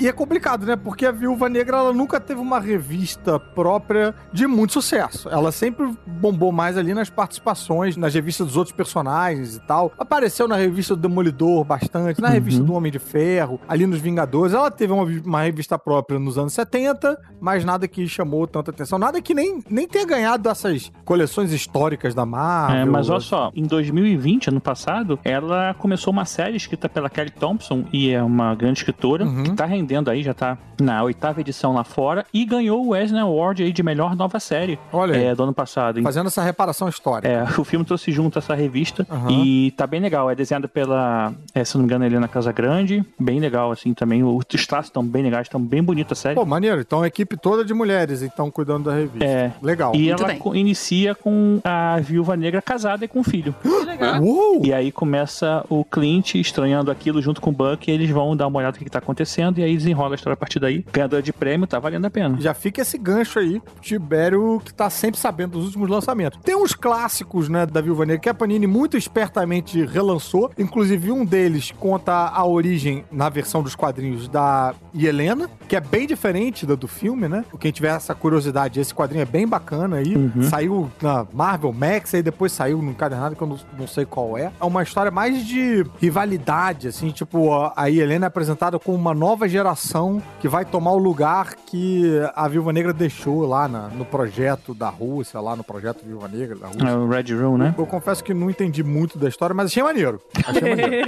E 0.00 0.08
é 0.08 0.12
complicado, 0.12 0.64
né? 0.66 0.76
Porque 0.76 1.06
a 1.06 1.12
Viúva 1.12 1.48
Negra 1.48 1.76
ela 1.78 1.92
nunca 1.92 2.20
teve 2.20 2.40
uma 2.40 2.58
revista 2.60 3.38
própria 3.38 4.14
de 4.32 4.46
muito 4.46 4.72
sucesso. 4.72 5.28
Ela 5.28 5.50
sempre 5.52 5.92
bombou 6.06 6.52
mais 6.52 6.76
ali 6.76 6.92
nas 6.94 7.08
participações, 7.10 7.96
nas 7.96 8.14
revistas 8.14 8.46
dos 8.48 8.56
outros 8.56 8.74
personagens 8.76 9.56
e 9.56 9.60
tal. 9.60 9.92
Apareceu 9.98 10.46
na 10.48 10.56
revista 10.56 10.94
do 10.94 11.02
Demolidor 11.02 11.64
bastante, 11.64 12.20
na 12.20 12.28
revista 12.28 12.62
do 12.62 12.72
Homem 12.74 12.90
de 12.92 12.98
Ferro, 12.98 13.60
ali 13.68 13.86
nos 13.86 14.00
Vingadores. 14.00 14.52
Ela 14.54 14.70
teve 14.70 14.92
uma, 14.92 15.04
uma 15.04 15.42
revista 15.42 15.78
própria 15.78 16.18
nos 16.18 16.36
anos 16.38 16.52
70, 16.52 17.18
mas 17.40 17.64
nada 17.64 17.86
que 17.88 18.06
chamou 18.08 18.46
tanta 18.46 18.70
atenção. 18.70 18.98
Nada 18.98 19.20
que 19.20 19.34
nem, 19.34 19.62
nem 19.68 19.86
tenha 19.86 20.04
ganhado 20.06 20.48
essas 20.48 20.90
coleções 21.04 21.52
históricas 21.52 22.14
da 22.14 22.26
Marvel. 22.26 22.76
É, 22.78 22.84
mas 22.84 23.08
olha 23.08 23.20
só, 23.20 23.50
em 23.54 23.64
2020, 23.64 24.48
ano 24.48 24.60
passado, 24.60 25.18
ela 25.24 25.74
começou 25.78 26.12
uma 26.12 26.24
série 26.24 26.56
escrita 26.56 26.88
pela 26.88 27.08
Kelly 27.08 27.30
Thompson, 27.30 27.84
e 27.92 28.10
é 28.10 28.22
uma 28.22 28.54
grande 28.54 28.78
escritora, 28.80 29.24
Uhum. 29.24 29.42
que 29.44 29.50
tá 29.52 29.64
rendendo 29.64 29.85
aí, 30.10 30.22
já 30.22 30.34
tá 30.34 30.58
na 30.80 31.02
oitava 31.02 31.40
edição 31.40 31.72
lá 31.72 31.84
fora, 31.84 32.24
e 32.32 32.44
ganhou 32.44 32.86
o 32.86 32.94
Eisner 32.94 33.22
Award 33.22 33.62
aí 33.62 33.72
de 33.72 33.82
melhor 33.82 34.14
nova 34.14 34.38
série 34.38 34.78
Olha 34.92 35.14
aí, 35.14 35.24
é, 35.24 35.34
do 35.34 35.42
ano 35.42 35.54
passado. 35.54 36.02
fazendo 36.02 36.26
essa 36.26 36.42
reparação 36.42 36.88
histórica. 36.88 37.28
É, 37.28 37.42
o 37.58 37.64
filme 37.64 37.84
trouxe 37.84 38.12
junto 38.12 38.38
essa 38.38 38.54
revista 38.54 39.06
Aham. 39.10 39.30
e 39.30 39.70
tá 39.72 39.86
bem 39.86 40.00
legal. 40.00 40.30
É 40.30 40.34
desenhada 40.34 40.68
pela, 40.68 41.32
é, 41.54 41.64
se 41.64 41.74
não 41.76 41.82
me 41.82 41.86
engano, 41.86 42.04
Helena 42.04 42.28
Casagrande. 42.28 43.04
Bem 43.18 43.40
legal, 43.40 43.70
assim, 43.70 43.94
também. 43.94 44.22
Os 44.22 44.44
traços 44.66 44.86
estão 44.86 45.04
bem 45.04 45.22
legais, 45.22 45.46
estão 45.46 45.60
bem 45.60 45.82
bonitas 45.82 46.18
a 46.18 46.20
série. 46.20 46.34
Pô, 46.34 46.44
maneiro. 46.44 46.80
Então 46.80 47.02
a 47.02 47.06
equipe 47.06 47.36
toda 47.36 47.64
de 47.64 47.72
mulheres, 47.74 48.22
então, 48.22 48.50
cuidando 48.50 48.84
da 48.90 48.94
revista. 48.94 49.24
É. 49.24 49.52
Legal. 49.62 49.94
E 49.94 50.08
Muito 50.08 50.22
ela 50.22 50.32
bem. 50.32 50.60
inicia 50.60 51.14
com 51.14 51.60
a 51.64 51.98
viúva 52.00 52.36
negra 52.36 52.60
casada 52.60 53.04
e 53.04 53.08
com 53.08 53.20
um 53.20 53.24
filho. 53.24 53.54
Uou! 54.20 54.64
E 54.64 54.72
aí 54.72 54.92
começa 54.92 55.64
o 55.68 55.84
Clint 55.84 56.34
estranhando 56.34 56.90
aquilo 56.90 57.20
junto 57.20 57.40
com 57.40 57.50
o 57.50 57.52
Buck 57.52 57.90
e 57.90 57.94
eles 57.94 58.10
vão 58.10 58.36
dar 58.36 58.46
uma 58.46 58.58
olhada 58.58 58.72
no 58.72 58.78
que, 58.78 58.84
que 58.84 58.90
tá 58.90 58.98
acontecendo 58.98 59.58
e 59.58 59.62
aí 59.64 59.75
desenrola 59.76 60.14
a 60.14 60.16
história 60.16 60.34
a 60.34 60.36
partir 60.36 60.58
daí. 60.58 60.84
Ganhador 60.92 61.22
de 61.22 61.32
prêmio, 61.32 61.66
tá 61.66 61.78
valendo 61.78 62.04
a 62.04 62.10
pena. 62.10 62.36
Já 62.40 62.54
fica 62.54 62.82
esse 62.82 62.96
gancho 62.96 63.38
aí, 63.38 63.60
Tibério, 63.80 64.60
que 64.64 64.72
tá 64.72 64.88
sempre 64.88 65.20
sabendo 65.20 65.52
dos 65.52 65.66
últimos 65.66 65.88
lançamentos. 65.88 66.38
Tem 66.42 66.56
uns 66.56 66.74
clássicos, 66.74 67.48
né, 67.48 67.66
da 67.66 67.80
Viúva 67.80 68.06
Negra 68.06 68.20
que 68.20 68.28
a 68.28 68.34
Panini 68.34 68.66
muito 68.66 68.96
espertamente 68.96 69.84
relançou. 69.84 70.50
Inclusive, 70.56 71.10
um 71.10 71.24
deles 71.24 71.72
conta 71.78 72.12
a 72.12 72.44
origem, 72.44 73.04
na 73.10 73.28
versão 73.28 73.62
dos 73.62 73.74
quadrinhos, 73.74 74.28
da 74.28 74.74
Helena, 74.94 75.48
que 75.68 75.76
é 75.76 75.80
bem 75.80 76.06
diferente 76.06 76.64
da 76.64 76.76
do 76.76 76.86
filme, 76.86 77.28
né? 77.28 77.44
Quem 77.58 77.72
tiver 77.72 77.94
essa 77.94 78.14
curiosidade, 78.14 78.78
esse 78.78 78.94
quadrinho 78.94 79.22
é 79.22 79.24
bem 79.24 79.46
bacana 79.46 79.96
aí. 79.96 80.14
Saiu 80.48 80.90
na 81.02 81.26
Marvel 81.32 81.72
Max, 81.72 82.14
aí 82.14 82.22
depois 82.22 82.52
saiu 82.52 82.80
no 82.80 82.90
encadernado, 82.90 83.34
que 83.34 83.42
eu 83.42 83.48
não, 83.48 83.58
não 83.78 83.86
sei 83.86 84.04
qual 84.04 84.38
é. 84.38 84.52
É 84.60 84.64
uma 84.64 84.82
história 84.82 85.10
mais 85.10 85.44
de 85.44 85.84
rivalidade, 86.00 86.88
assim, 86.88 87.10
tipo, 87.10 87.52
a, 87.52 87.72
a 87.76 87.90
Helena 87.90 88.26
é 88.26 88.28
apresentada 88.28 88.78
como 88.78 88.96
uma 88.96 89.14
nova 89.14 89.48
geração 89.48 89.65
que 90.40 90.48
vai 90.48 90.64
tomar 90.64 90.92
o 90.92 90.98
lugar 90.98 91.54
que 91.66 92.20
a 92.34 92.46
Viúva 92.48 92.72
Negra 92.72 92.92
deixou 92.92 93.46
lá 93.46 93.66
na- 93.66 93.88
no 93.88 94.04
projeto 94.04 94.74
da 94.74 94.88
Rússia, 94.88 95.40
lá 95.40 95.56
no 95.56 95.64
projeto 95.64 96.04
Viúva 96.04 96.28
Negra 96.28 96.56
da 96.56 96.66
Rússia. 96.68 96.88
É 96.88 96.94
o 96.94 97.08
Red 97.08 97.34
Room, 97.34 97.56
né? 97.58 97.74
Eu 97.76 97.86
confesso 97.86 98.22
que 98.22 98.32
não 98.34 98.50
entendi 98.50 98.82
muito 98.82 99.18
da 99.18 99.28
história, 99.28 99.54
mas 99.54 99.66
achei 99.70 99.82
maneiro. 99.82 100.20
Achei 100.46 100.60
maneiro. 100.76 101.06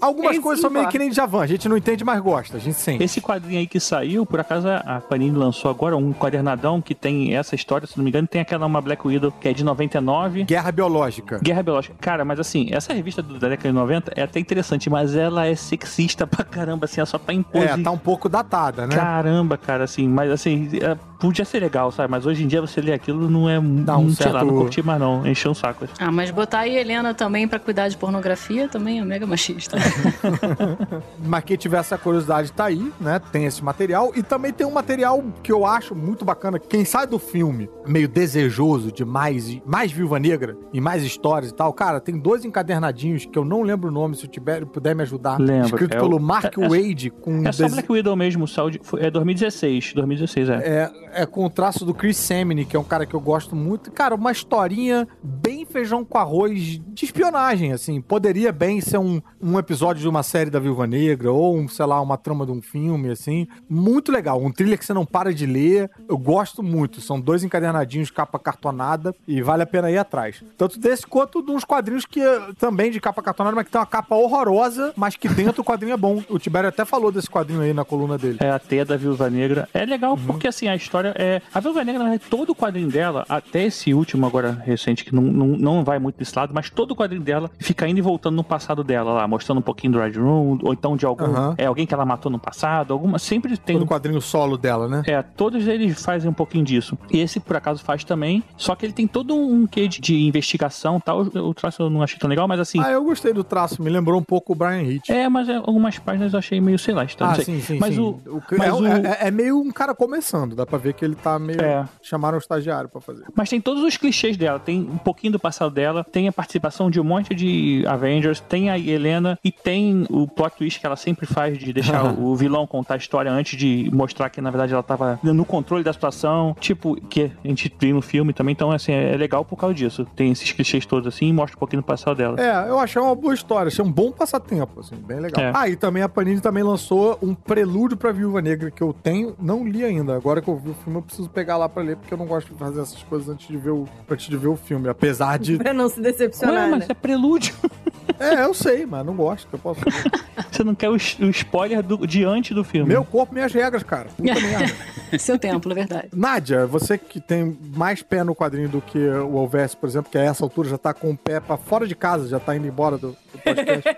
Algumas 0.00 0.32
Isso 0.32 0.42
coisas 0.42 0.60
são 0.62 0.70
meio 0.70 0.88
que 0.88 0.98
nem 0.98 1.12
Javan, 1.12 1.42
a 1.42 1.46
gente 1.46 1.68
não 1.68 1.76
entende, 1.76 2.04
mas 2.04 2.20
gosta, 2.20 2.56
a 2.56 2.60
gente 2.60 2.76
sente. 2.78 3.02
Esse 3.02 3.20
quadrinho 3.20 3.58
aí 3.60 3.66
que 3.66 3.78
saiu, 3.80 4.24
por 4.24 4.40
acaso 4.40 4.68
a 4.68 5.00
Panini 5.00 5.36
lançou 5.36 5.70
agora 5.70 5.96
um 5.96 6.12
quadernadão 6.12 6.80
que 6.80 6.94
tem 6.94 7.34
essa 7.36 7.54
história, 7.54 7.86
se 7.86 7.96
não 7.96 8.04
me 8.04 8.10
engano, 8.10 8.26
tem 8.26 8.40
aquela 8.40 8.66
uma 8.66 8.80
Black 8.80 9.06
Widow 9.06 9.32
que 9.32 9.48
é 9.48 9.52
de 9.52 9.64
99. 9.64 10.44
Guerra 10.44 10.72
Biológica. 10.72 11.38
Guerra 11.42 11.62
Biológica. 11.62 11.94
Cara, 12.00 12.24
mas 12.24 12.40
assim, 12.40 12.68
essa 12.72 12.92
revista 12.92 13.22
do- 13.22 13.38
da 13.38 13.48
década 13.48 13.68
de 13.68 13.74
90 13.74 14.12
é 14.16 14.22
até 14.22 14.40
interessante, 14.40 14.88
mas 14.88 15.14
ela 15.14 15.46
é 15.46 15.54
sexista 15.54 16.26
pra 16.26 16.44
caramba, 16.44 16.84
assim, 16.86 17.00
ela 17.00 17.06
só 17.06 17.18
tá 17.20 17.32
impor. 17.32 17.62
É, 17.62 17.76
tá 17.76 17.90
um 17.90 17.98
pouco 17.98 18.28
datada, 18.28 18.86
né? 18.86 18.94
Caramba, 18.94 19.56
cara, 19.56 19.84
assim, 19.84 20.08
mas 20.08 20.30
assim, 20.30 20.68
é, 20.80 20.96
podia 21.20 21.44
ser 21.44 21.60
legal, 21.60 21.92
sabe? 21.92 22.10
Mas 22.10 22.26
hoje 22.26 22.42
em 22.42 22.46
dia 22.48 22.60
você 22.60 22.80
lê 22.80 22.92
aquilo 22.92 23.28
não 23.30 23.48
é. 23.48 23.58
Um 23.58 23.62
não, 23.62 24.10
Sei 24.10 24.26
lá, 24.26 24.40
certo- 24.40 24.46
não 24.46 24.54
curti 24.62 24.82
mais 24.82 24.98
não, 25.00 25.26
encheu 25.26 25.50
um 25.50 25.54
saco. 25.54 25.86
Ah, 25.98 26.10
mas 26.10 26.30
botar 26.30 26.60
aí 26.60 26.76
Helena 26.76 27.14
também 27.14 27.46
pra 27.46 27.58
cuidar 27.58 27.88
de 27.88 27.96
pornografia 27.96 28.68
também 28.68 28.98
é 29.00 29.04
mega 29.04 29.26
machista. 29.26 29.76
Mas 31.24 31.44
quem 31.44 31.56
tiver 31.56 31.78
essa 31.78 31.96
curiosidade 31.98 32.52
tá 32.52 32.64
aí, 32.66 32.90
né? 33.00 33.20
Tem 33.32 33.44
esse 33.44 33.62
material. 33.62 34.12
E 34.16 34.22
também 34.22 34.52
tem 34.52 34.66
um 34.66 34.70
material 34.72 35.22
que 35.42 35.52
eu 35.52 35.64
acho 35.66 35.94
muito 35.94 36.24
bacana. 36.24 36.58
Quem 36.58 36.84
sai 36.84 37.06
do 37.06 37.18
filme 37.18 37.68
meio 37.86 38.08
desejoso 38.08 38.90
de 38.92 39.04
mais, 39.04 39.60
mais 39.66 39.92
Viúva 39.92 40.18
Negra 40.18 40.56
e 40.72 40.80
mais 40.80 41.02
histórias 41.02 41.50
e 41.50 41.54
tal, 41.54 41.72
cara, 41.72 42.00
tem 42.00 42.18
dois 42.18 42.44
encadernadinhos 42.44 43.26
que 43.26 43.38
eu 43.38 43.44
não 43.44 43.62
lembro 43.62 43.88
o 43.88 43.92
nome, 43.92 44.16
se 44.16 44.24
o 44.24 44.28
Tibério 44.28 44.66
puder 44.66 44.94
me 44.94 45.02
ajudar. 45.02 45.38
Lembro, 45.38 45.66
Escrito 45.66 45.94
é 45.94 45.98
o- 45.98 46.00
pelo 46.02 46.20
Mark 46.20 46.56
é- 46.58 46.64
é- 46.64 46.68
Wade 46.68 47.10
com 47.10 47.46
É 47.46 47.52
só 47.52 47.64
dese- 47.64 47.74
Black 47.76 47.92
Widow 47.92 48.16
mesmo, 48.16 48.46
saúde, 48.48 48.80
foi- 48.82 49.02
é 49.02 49.10
2016, 49.10 49.92
2016, 49.94 50.48
é. 50.48 50.54
É, 50.56 50.90
é 51.12 51.26
com 51.26 51.44
o 51.44 51.50
traço 51.50 51.84
do 51.84 51.94
Chris 51.94 52.16
Semine, 52.16 52.64
que 52.64 52.76
é 52.76 52.80
um 52.80 52.84
cara 52.84 53.06
que 53.06 53.14
eu 53.14 53.20
gosto 53.20 53.54
muito. 53.54 53.90
Cara, 53.90 54.14
uma 54.14 54.32
historinha 54.32 55.06
bem 55.22 55.64
feijão 55.64 56.04
com 56.04 56.18
arroz 56.18 56.80
de 56.86 57.04
espionagem, 57.04 57.72
assim. 57.72 58.00
Poderia 58.00 58.52
bem 58.52 58.80
ser 58.80 58.98
um, 58.98 59.20
um 59.40 59.58
episódio 59.58 60.02
de 60.02 60.08
uma 60.08 60.22
série 60.22 60.50
da 60.50 60.58
Viúva 60.58 60.86
Negra, 60.86 61.32
ou, 61.32 61.56
um, 61.56 61.68
sei 61.68 61.86
lá, 61.86 62.00
uma 62.00 62.16
trama 62.16 62.44
de 62.44 62.52
um 62.52 62.60
filme, 62.60 63.10
assim. 63.10 63.46
Muito 63.68 64.12
legal. 64.12 64.42
Um 64.42 64.50
thriller 64.50 64.78
que 64.78 64.84
você 64.84 64.94
não 64.94 65.06
para 65.06 65.32
de 65.32 65.46
ler. 65.46 65.90
Eu 66.08 66.18
gosto 66.18 66.62
muito. 66.62 67.00
São 67.00 67.20
dois 67.20 67.44
encadernadinhos, 67.44 68.10
capa 68.10 68.38
cartonada, 68.38 69.14
e 69.26 69.42
vale 69.42 69.62
a 69.62 69.66
pena 69.66 69.90
ir 69.90 69.98
atrás. 69.98 70.42
Tanto 70.56 70.78
desse 70.78 71.06
quanto 71.06 71.42
de 71.42 71.50
uns 71.50 71.64
quadrinhos 71.64 72.04
que 72.04 72.20
também 72.58 72.90
de 72.90 73.00
capa 73.00 73.22
cartonada, 73.22 73.54
mas 73.56 73.64
que 73.64 73.72
tem 73.72 73.80
uma 73.80 73.86
capa 73.86 74.14
horrorosa, 74.14 74.92
mas 74.96 75.16
que 75.16 75.28
dentro 75.28 75.62
o 75.62 75.64
quadrinho 75.64 75.92
é 75.92 75.96
bom. 75.96 76.22
O 76.28 76.38
Tibério 76.38 76.68
até 76.68 76.84
falou 76.84 77.10
desse 77.10 77.28
quadrinho 77.28 77.60
aí 77.60 77.72
na 77.72 77.84
coluna 77.84 78.18
dele. 78.18 78.38
É 78.40 78.50
a 78.50 78.58
teia 78.58 78.84
da 78.84 78.96
Viúva 78.96 79.28
Negra. 79.30 79.68
É 79.72 79.84
legal 79.84 80.16
porque, 80.26 80.48
assim, 80.48 80.68
a 80.68 80.76
história 80.76 80.99
é... 81.16 81.42
A 81.52 81.60
Viúva 81.60 81.84
Negra, 81.84 82.02
na 82.04 82.10
verdade, 82.10 82.30
todo 82.30 82.50
o 82.50 82.54
quadrinho 82.54 82.88
dela, 82.90 83.24
até 83.28 83.64
esse 83.64 83.92
último 83.94 84.26
agora 84.26 84.52
recente, 84.64 85.04
que 85.04 85.14
não, 85.14 85.22
não, 85.22 85.46
não 85.46 85.84
vai 85.84 85.98
muito 85.98 86.16
desse 86.16 86.36
lado, 86.36 86.52
mas 86.54 86.70
todo 86.70 86.92
o 86.92 86.96
quadrinho 86.96 87.22
dela 87.22 87.50
fica 87.58 87.86
indo 87.88 87.98
e 87.98 88.02
voltando 88.02 88.36
no 88.36 88.44
passado 88.44 88.82
dela 88.84 89.12
lá, 89.12 89.26
mostrando 89.28 89.58
um 89.58 89.62
pouquinho 89.62 89.94
do 89.94 89.98
Red 90.00 90.12
Room, 90.12 90.58
ou 90.62 90.72
então 90.72 90.96
de 90.96 91.06
algum... 91.06 91.54
É 91.56 91.66
alguém 91.66 91.86
que 91.86 91.94
ela 91.94 92.04
matou 92.04 92.30
no 92.30 92.38
passado, 92.38 92.92
alguma... 92.92 93.18
Sempre 93.18 93.56
tem... 93.56 93.76
Todo 93.76 93.84
o 93.86 93.88
quadrinho 93.88 94.20
solo 94.20 94.56
dela, 94.56 94.88
né? 94.88 95.02
É, 95.06 95.22
todos 95.22 95.66
eles 95.66 96.02
fazem 96.04 96.30
um 96.30 96.34
pouquinho 96.34 96.64
disso. 96.64 96.98
E 97.10 97.18
esse, 97.20 97.40
por 97.40 97.56
acaso, 97.56 97.82
faz 97.82 98.04
também. 98.04 98.42
Só 98.56 98.74
que 98.74 98.86
ele 98.86 98.92
tem 98.92 99.06
todo 99.06 99.34
um 99.34 99.66
quê 99.66 99.88
de, 99.88 100.00
de 100.00 100.20
investigação 100.26 100.96
e 100.98 101.00
tal. 101.00 101.20
O 101.20 101.54
traço 101.54 101.82
eu 101.82 101.90
não 101.90 102.02
achei 102.02 102.18
tão 102.18 102.28
legal, 102.28 102.46
mas 102.48 102.60
assim. 102.60 102.80
Ah, 102.80 102.90
eu 102.90 103.02
gostei 103.04 103.32
do 103.32 103.42
traço, 103.44 103.82
me 103.82 103.90
lembrou 103.90 104.18
um 104.18 104.22
pouco 104.22 104.52
o 104.52 104.56
Brian 104.56 104.82
Hitch. 104.82 105.08
É, 105.10 105.28
mas 105.28 105.48
é, 105.48 105.56
algumas 105.56 105.98
páginas 105.98 106.32
eu 106.32 106.38
achei 106.38 106.60
meio, 106.60 106.78
sei 106.78 106.94
lá, 106.94 107.04
estranho. 107.04 107.32
ah, 107.32 107.42
sim, 107.44 107.60
sim, 107.60 107.78
mas 107.78 107.94
sim. 107.94 108.00
o. 108.00 108.08
O- 108.26 108.42
mas 108.56 108.68
é, 108.68 108.72
o- 108.72 108.86
é- 108.86 109.18
é 109.28 109.30
meio 109.30 109.58
um 109.60 109.70
cara 109.70 109.94
começando, 109.94 110.54
dá 110.56 110.64
pra 110.66 110.78
ver 110.78 110.89
que 110.92 111.04
ele 111.04 111.14
tá 111.14 111.38
meio... 111.38 111.60
É. 111.60 111.88
Chamaram 112.02 112.36
o 112.36 112.40
estagiário 112.40 112.88
pra 112.88 113.00
fazer. 113.00 113.24
Mas 113.34 113.48
tem 113.48 113.60
todos 113.60 113.82
os 113.82 113.96
clichês 113.96 114.36
dela. 114.36 114.58
Tem 114.58 114.80
um 114.80 114.98
pouquinho 114.98 115.32
do 115.32 115.38
passado 115.38 115.72
dela, 115.72 116.04
tem 116.04 116.28
a 116.28 116.32
participação 116.32 116.90
de 116.90 117.00
um 117.00 117.04
monte 117.04 117.34
de 117.34 117.84
Avengers, 117.86 118.40
tem 118.40 118.70
a 118.70 118.78
Helena 118.78 119.38
e 119.44 119.52
tem 119.52 120.06
o 120.10 120.26
plot 120.26 120.56
twist 120.56 120.80
que 120.80 120.86
ela 120.86 120.96
sempre 120.96 121.26
faz 121.26 121.58
de 121.58 121.72
deixar 121.72 122.04
o 122.18 122.34
vilão 122.34 122.66
contar 122.66 122.94
a 122.94 122.96
história 122.96 123.30
antes 123.30 123.58
de 123.58 123.90
mostrar 123.92 124.30
que 124.30 124.40
na 124.40 124.50
verdade 124.50 124.72
ela 124.72 124.82
tava 124.82 125.18
no 125.22 125.44
controle 125.44 125.84
da 125.84 125.92
situação, 125.92 126.56
tipo, 126.58 126.96
que 127.08 127.30
a 127.44 127.48
gente 127.48 127.72
vê 127.78 127.92
no 127.92 128.02
filme 128.02 128.32
também, 128.32 128.52
então 128.52 128.70
assim, 128.70 128.92
é 128.92 129.16
legal 129.16 129.44
por 129.44 129.56
causa 129.56 129.74
disso. 129.74 130.06
Tem 130.16 130.30
esses 130.30 130.52
clichês 130.52 130.86
todos 130.86 131.06
assim 131.06 131.28
e 131.28 131.32
mostra 131.32 131.56
um 131.56 131.58
pouquinho 131.58 131.82
do 131.82 131.84
passado 131.84 132.16
dela. 132.16 132.40
É, 132.40 132.68
eu 132.68 132.78
achei 132.78 133.00
uma 133.00 133.14
boa 133.14 133.34
história, 133.34 133.68
achei 133.68 133.84
um 133.84 133.92
bom 133.92 134.10
passatempo, 134.12 134.80
assim, 134.80 134.96
bem 134.96 135.20
legal. 135.20 135.42
É. 135.42 135.52
Ah, 135.54 135.68
e 135.68 135.76
também 135.76 136.02
a 136.02 136.08
Panini 136.08 136.40
também 136.40 136.62
lançou 136.62 137.18
um 137.22 137.34
prelúdio 137.34 137.96
pra 137.96 138.12
Viúva 138.12 138.40
Negra 138.40 138.70
que 138.70 138.82
eu 138.82 138.92
tenho, 138.92 139.34
não 139.40 139.66
li 139.66 139.84
ainda. 139.84 140.14
Agora 140.14 140.40
que 140.40 140.48
eu 140.48 140.56
vi 140.56 140.70
o 140.70 140.74
filme, 140.80 140.98
eu 140.98 141.02
preciso 141.02 141.28
pegar 141.28 141.56
lá 141.56 141.68
pra 141.68 141.82
ler, 141.82 141.96
porque 141.96 142.12
eu 142.12 142.18
não 142.18 142.26
gosto 142.26 142.52
de 142.52 142.58
fazer 142.58 142.80
essas 142.80 143.02
coisas 143.02 143.28
antes 143.28 143.46
de 143.46 143.56
ver 143.56 143.70
o, 143.70 143.88
antes 144.08 144.28
de 144.28 144.36
ver 144.36 144.48
o 144.48 144.56
filme, 144.56 144.88
apesar 144.88 145.38
de... 145.38 145.56
Pra 145.60 145.72
não 145.72 145.88
se 145.88 146.00
decepcionar, 146.00 146.64
Ué, 146.64 146.70
mas 146.70 146.80
né? 146.80 146.86
é 146.90 146.94
prelúdio. 146.94 147.54
É, 148.20 148.44
eu 148.44 148.52
sei, 148.52 148.84
mas 148.84 149.04
não 149.06 149.14
gosto, 149.14 149.48
eu 149.50 149.58
posso. 149.58 149.80
Você 150.52 150.62
não 150.62 150.74
quer 150.74 150.90
o, 150.90 150.92
o 150.92 151.30
spoiler 151.30 151.82
do, 151.82 152.06
diante 152.06 152.52
do 152.52 152.62
filme. 152.62 152.86
Meu 152.90 153.02
corpo, 153.02 153.32
minhas 153.32 153.50
regras, 153.50 153.82
cara. 153.82 154.08
Puta 154.14 154.34
merda. 154.38 155.18
Seu 155.18 155.38
templo, 155.38 155.72
é 155.72 155.74
verdade. 155.74 156.08
Nádia, 156.14 156.66
você 156.66 156.98
que 156.98 157.18
tem 157.18 157.58
mais 157.74 158.02
pé 158.02 158.22
no 158.22 158.34
quadrinho 158.34 158.68
do 158.68 158.82
que 158.82 158.98
o 158.98 159.38
Alves, 159.38 159.74
por 159.74 159.88
exemplo, 159.88 160.10
que 160.10 160.18
a 160.18 160.22
essa 160.22 160.44
altura 160.44 160.68
já 160.68 160.76
tá 160.76 160.92
com 160.92 161.10
o 161.10 161.16
pé 161.16 161.40
pra 161.40 161.56
fora 161.56 161.86
de 161.86 161.94
casa, 161.94 162.28
já 162.28 162.38
tá 162.38 162.54
indo 162.54 162.66
embora 162.66 162.98
do, 162.98 163.12
do 163.12 163.38
podcast. 163.42 163.96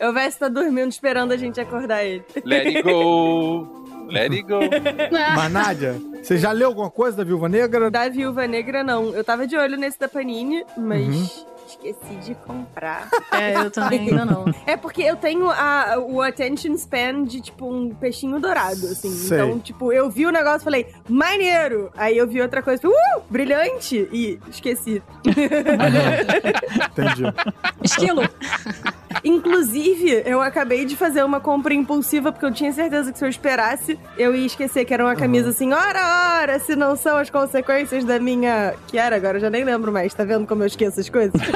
Eu 0.00 0.14
vai 0.14 0.26
estar 0.26 0.48
dormindo 0.48 0.88
esperando 0.88 1.32
a 1.32 1.36
gente 1.36 1.60
acordar 1.60 2.02
ele. 2.02 2.24
Let 2.46 2.66
it 2.66 2.82
go. 2.82 3.87
Let 4.08 4.32
it 4.32 4.42
go. 4.42 4.60
Mas, 5.36 5.52
Nádia, 5.52 5.96
você 6.22 6.36
já 6.38 6.52
leu 6.52 6.68
alguma 6.68 6.90
coisa 6.90 7.16
da 7.18 7.24
Viúva 7.24 7.48
Negra? 7.48 7.90
Da 7.90 8.08
Viúva 8.08 8.46
Negra, 8.46 8.82
não. 8.82 9.14
Eu 9.14 9.22
tava 9.24 9.46
de 9.46 9.56
olho 9.56 9.76
nesse 9.76 9.98
da 9.98 10.08
Panini, 10.08 10.64
mas 10.76 11.06
Uhum. 11.06 11.28
Esqueci 11.68 12.14
de 12.24 12.34
comprar. 12.34 13.08
É, 13.32 13.54
eu 13.56 13.70
também 13.70 14.00
ainda 14.00 14.24
não. 14.24 14.44
É 14.66 14.76
porque 14.76 15.02
eu 15.02 15.16
tenho 15.16 15.50
a, 15.50 15.98
o 15.98 16.20
attention 16.20 16.74
span 16.74 17.24
de, 17.24 17.40
tipo, 17.40 17.66
um 17.66 17.94
peixinho 17.94 18.40
dourado, 18.40 18.86
assim. 18.86 19.10
Sei. 19.10 19.38
Então, 19.38 19.58
tipo, 19.58 19.92
eu 19.92 20.10
vi 20.10 20.26
o 20.26 20.30
negócio 20.30 20.60
e 20.60 20.64
falei, 20.64 20.86
maneiro! 21.08 21.90
Aí 21.96 22.16
eu 22.16 22.26
vi 22.26 22.40
outra 22.40 22.62
coisa, 22.62 22.80
falei, 22.82 22.96
uh, 22.96 23.22
brilhante! 23.30 24.08
E 24.12 24.38
esqueci. 24.48 25.02
Entendi. 26.90 27.24
Esquilo. 27.82 28.22
Inclusive, 29.24 30.22
eu 30.24 30.40
acabei 30.40 30.84
de 30.84 30.96
fazer 30.96 31.24
uma 31.24 31.40
compra 31.40 31.74
impulsiva, 31.74 32.30
porque 32.30 32.44
eu 32.44 32.52
tinha 32.52 32.72
certeza 32.72 33.12
que 33.12 33.18
se 33.18 33.24
eu 33.24 33.28
esperasse, 33.28 33.98
eu 34.16 34.34
ia 34.34 34.46
esquecer 34.46 34.84
que 34.84 34.92
era 34.94 35.04
uma 35.04 35.16
camisa 35.16 35.50
assim, 35.50 35.72
ora, 35.72 36.40
ora, 36.40 36.58
se 36.58 36.76
não 36.76 36.96
são 36.96 37.16
as 37.16 37.30
consequências 37.30 38.04
da 38.04 38.18
minha... 38.18 38.74
Que 38.86 38.98
era 38.98 39.16
agora, 39.16 39.38
eu 39.38 39.40
já 39.40 39.50
nem 39.50 39.64
lembro 39.64 39.92
mais, 39.92 40.14
tá 40.14 40.24
vendo 40.24 40.46
como 40.46 40.62
eu 40.62 40.66
esqueço 40.66 41.00
as 41.00 41.08
coisas? 41.08 41.40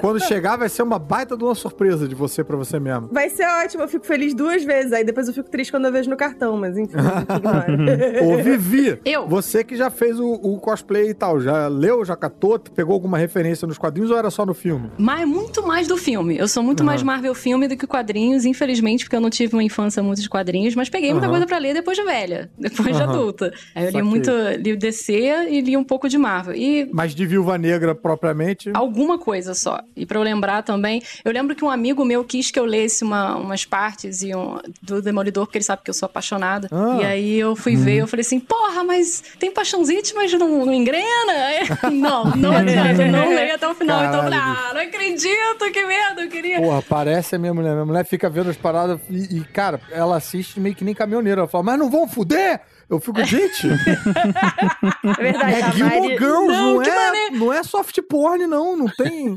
Quando 0.00 0.20
chegar, 0.20 0.56
vai 0.56 0.68
ser 0.68 0.82
uma 0.82 0.98
baita 0.98 1.36
de 1.36 1.44
uma 1.44 1.54
surpresa 1.54 2.06
de 2.08 2.14
você 2.14 2.42
pra 2.44 2.56
você 2.56 2.78
mesmo. 2.78 3.08
Vai 3.12 3.28
ser 3.30 3.46
ótimo, 3.64 3.82
eu 3.82 3.88
fico 3.88 4.06
feliz 4.06 4.34
duas 4.34 4.62
vezes, 4.64 4.92
aí 4.92 5.04
depois 5.04 5.28
eu 5.28 5.34
fico 5.34 5.48
triste 5.50 5.70
quando 5.70 5.86
eu 5.86 5.92
vejo 5.92 6.08
no 6.10 6.16
cartão, 6.16 6.56
mas 6.56 6.76
enfim, 6.76 6.96
ignora. 6.96 7.78
Ô, 8.24 8.36
Vivi, 8.42 8.98
Eu. 9.04 9.26
você 9.28 9.62
que 9.64 9.76
já 9.76 9.90
fez 9.90 10.18
o, 10.18 10.32
o 10.32 10.58
cosplay 10.58 11.10
e 11.10 11.14
tal, 11.14 11.40
já 11.40 11.68
leu, 11.68 12.04
já 12.04 12.16
catou, 12.16 12.58
pegou 12.58 12.94
alguma 12.94 13.18
referência 13.18 13.66
nos 13.66 13.78
quadrinhos 13.78 14.10
ou 14.10 14.16
era 14.18 14.30
só 14.30 14.44
no 14.46 14.54
filme? 14.54 14.90
Mas 14.98 15.26
muito 15.26 15.66
mais 15.66 15.86
do 15.86 15.96
filme. 15.96 16.36
Eu 16.38 16.48
sou 16.48 16.62
muito 16.62 16.84
mais 16.84 17.02
Marvel 17.02 17.34
filme 17.34 17.68
do 17.68 17.76
que 17.76 17.86
quadrinhos, 17.86 18.44
infelizmente, 18.44 19.04
porque 19.04 19.16
eu 19.16 19.20
não 19.20 19.30
tive 19.30 19.54
uma 19.54 19.62
infância 19.62 20.02
muito 20.02 20.20
de 20.22 20.28
quadrinhos, 20.28 20.74
mas 20.74 20.88
peguei 20.88 21.10
muita 21.12 21.26
Aham. 21.26 21.32
coisa 21.34 21.46
pra 21.46 21.58
ler 21.58 21.74
depois 21.74 21.96
de 21.96 22.04
velha, 22.04 22.50
depois 22.58 22.96
de 22.96 23.02
Aham. 23.02 23.12
adulta. 23.12 23.52
Aí 23.74 23.82
eu 23.84 23.86
li 23.86 23.92
Saquei. 23.92 24.02
muito, 24.02 24.30
li 24.58 24.72
o 24.72 24.78
DC 24.78 25.12
e 25.50 25.60
li 25.60 25.76
um 25.76 25.84
pouco 25.84 26.08
de 26.08 26.18
Marvel. 26.18 26.54
E 26.54 26.88
Mas 26.92 27.14
de 27.14 27.26
Viúva 27.26 27.56
Negra 27.58 27.94
propriamente. 27.94 28.70
alguma 28.74 29.18
coisa 29.18 29.54
só. 29.54 29.69
E 29.96 30.06
pra 30.06 30.18
eu 30.18 30.22
lembrar 30.22 30.62
também, 30.62 31.02
eu 31.24 31.32
lembro 31.32 31.54
que 31.54 31.64
um 31.64 31.70
amigo 31.70 32.04
meu 32.04 32.24
quis 32.24 32.50
que 32.50 32.58
eu 32.58 32.64
lesse 32.64 33.04
uma- 33.04 33.36
umas 33.36 33.64
partes 33.64 34.22
e 34.22 34.34
um- 34.34 34.58
do 34.82 35.00
Demolidor, 35.02 35.46
porque 35.46 35.58
ele 35.58 35.64
sabe 35.64 35.82
que 35.84 35.90
eu 35.90 35.94
sou 35.94 36.06
apaixonada. 36.06 36.68
Ah. 36.70 36.98
E 37.00 37.04
aí 37.04 37.38
eu 37.38 37.54
fui 37.56 37.76
ver, 37.76 37.96
eu 37.98 38.06
falei 38.06 38.22
assim, 38.22 38.40
porra, 38.40 38.82
mas 38.84 39.22
tem 39.38 39.52
paixãozite, 39.52 40.14
mas 40.14 40.32
não, 40.32 40.64
não 40.66 40.72
engrena? 40.72 41.32
Aí, 41.32 41.60
não, 41.92 42.24
não 42.36 42.52
adianta, 42.56 43.06
não 43.06 43.28
leio 43.34 43.54
até 43.54 43.68
o 43.68 43.74
final. 43.74 44.04
Então 44.04 44.20
Caralho, 44.22 44.34
ah, 44.34 44.74
não 44.74 44.80
acredito, 44.80 45.70
que 45.72 45.84
medo, 45.84 46.20
eu 46.22 46.28
queria... 46.28 46.60
Porra, 46.60 46.82
parece 46.82 47.36
a 47.36 47.38
minha 47.38 47.52
mulher. 47.54 47.72
Minha 47.72 47.84
mulher 47.86 48.04
fica 48.04 48.28
vendo 48.30 48.50
as 48.50 48.56
paradas 48.56 48.98
e, 49.08 49.38
e, 49.38 49.44
cara, 49.44 49.80
ela 49.90 50.16
assiste 50.16 50.58
meio 50.60 50.74
que 50.74 50.84
nem 50.84 50.94
caminhoneira. 50.94 51.42
Ela 51.42 51.48
fala, 51.48 51.64
mas 51.64 51.78
não 51.78 51.90
vão 51.90 52.08
fuder? 52.08 52.60
Eu 52.90 52.98
fico, 52.98 53.24
gente, 53.24 53.68
É 55.18 55.22
verdade, 55.22 55.54
é 55.54 55.72
Gilmore 55.72 56.00
Mari... 56.00 56.18
Girls, 56.18 56.48
Não, 56.48 56.74
não, 56.74 56.82
é, 56.82 57.30
não 57.30 57.52
é 57.52 57.62
soft 57.62 57.96
porn, 58.02 58.48
não. 58.48 58.76
Não 58.76 58.86
tem. 58.88 59.36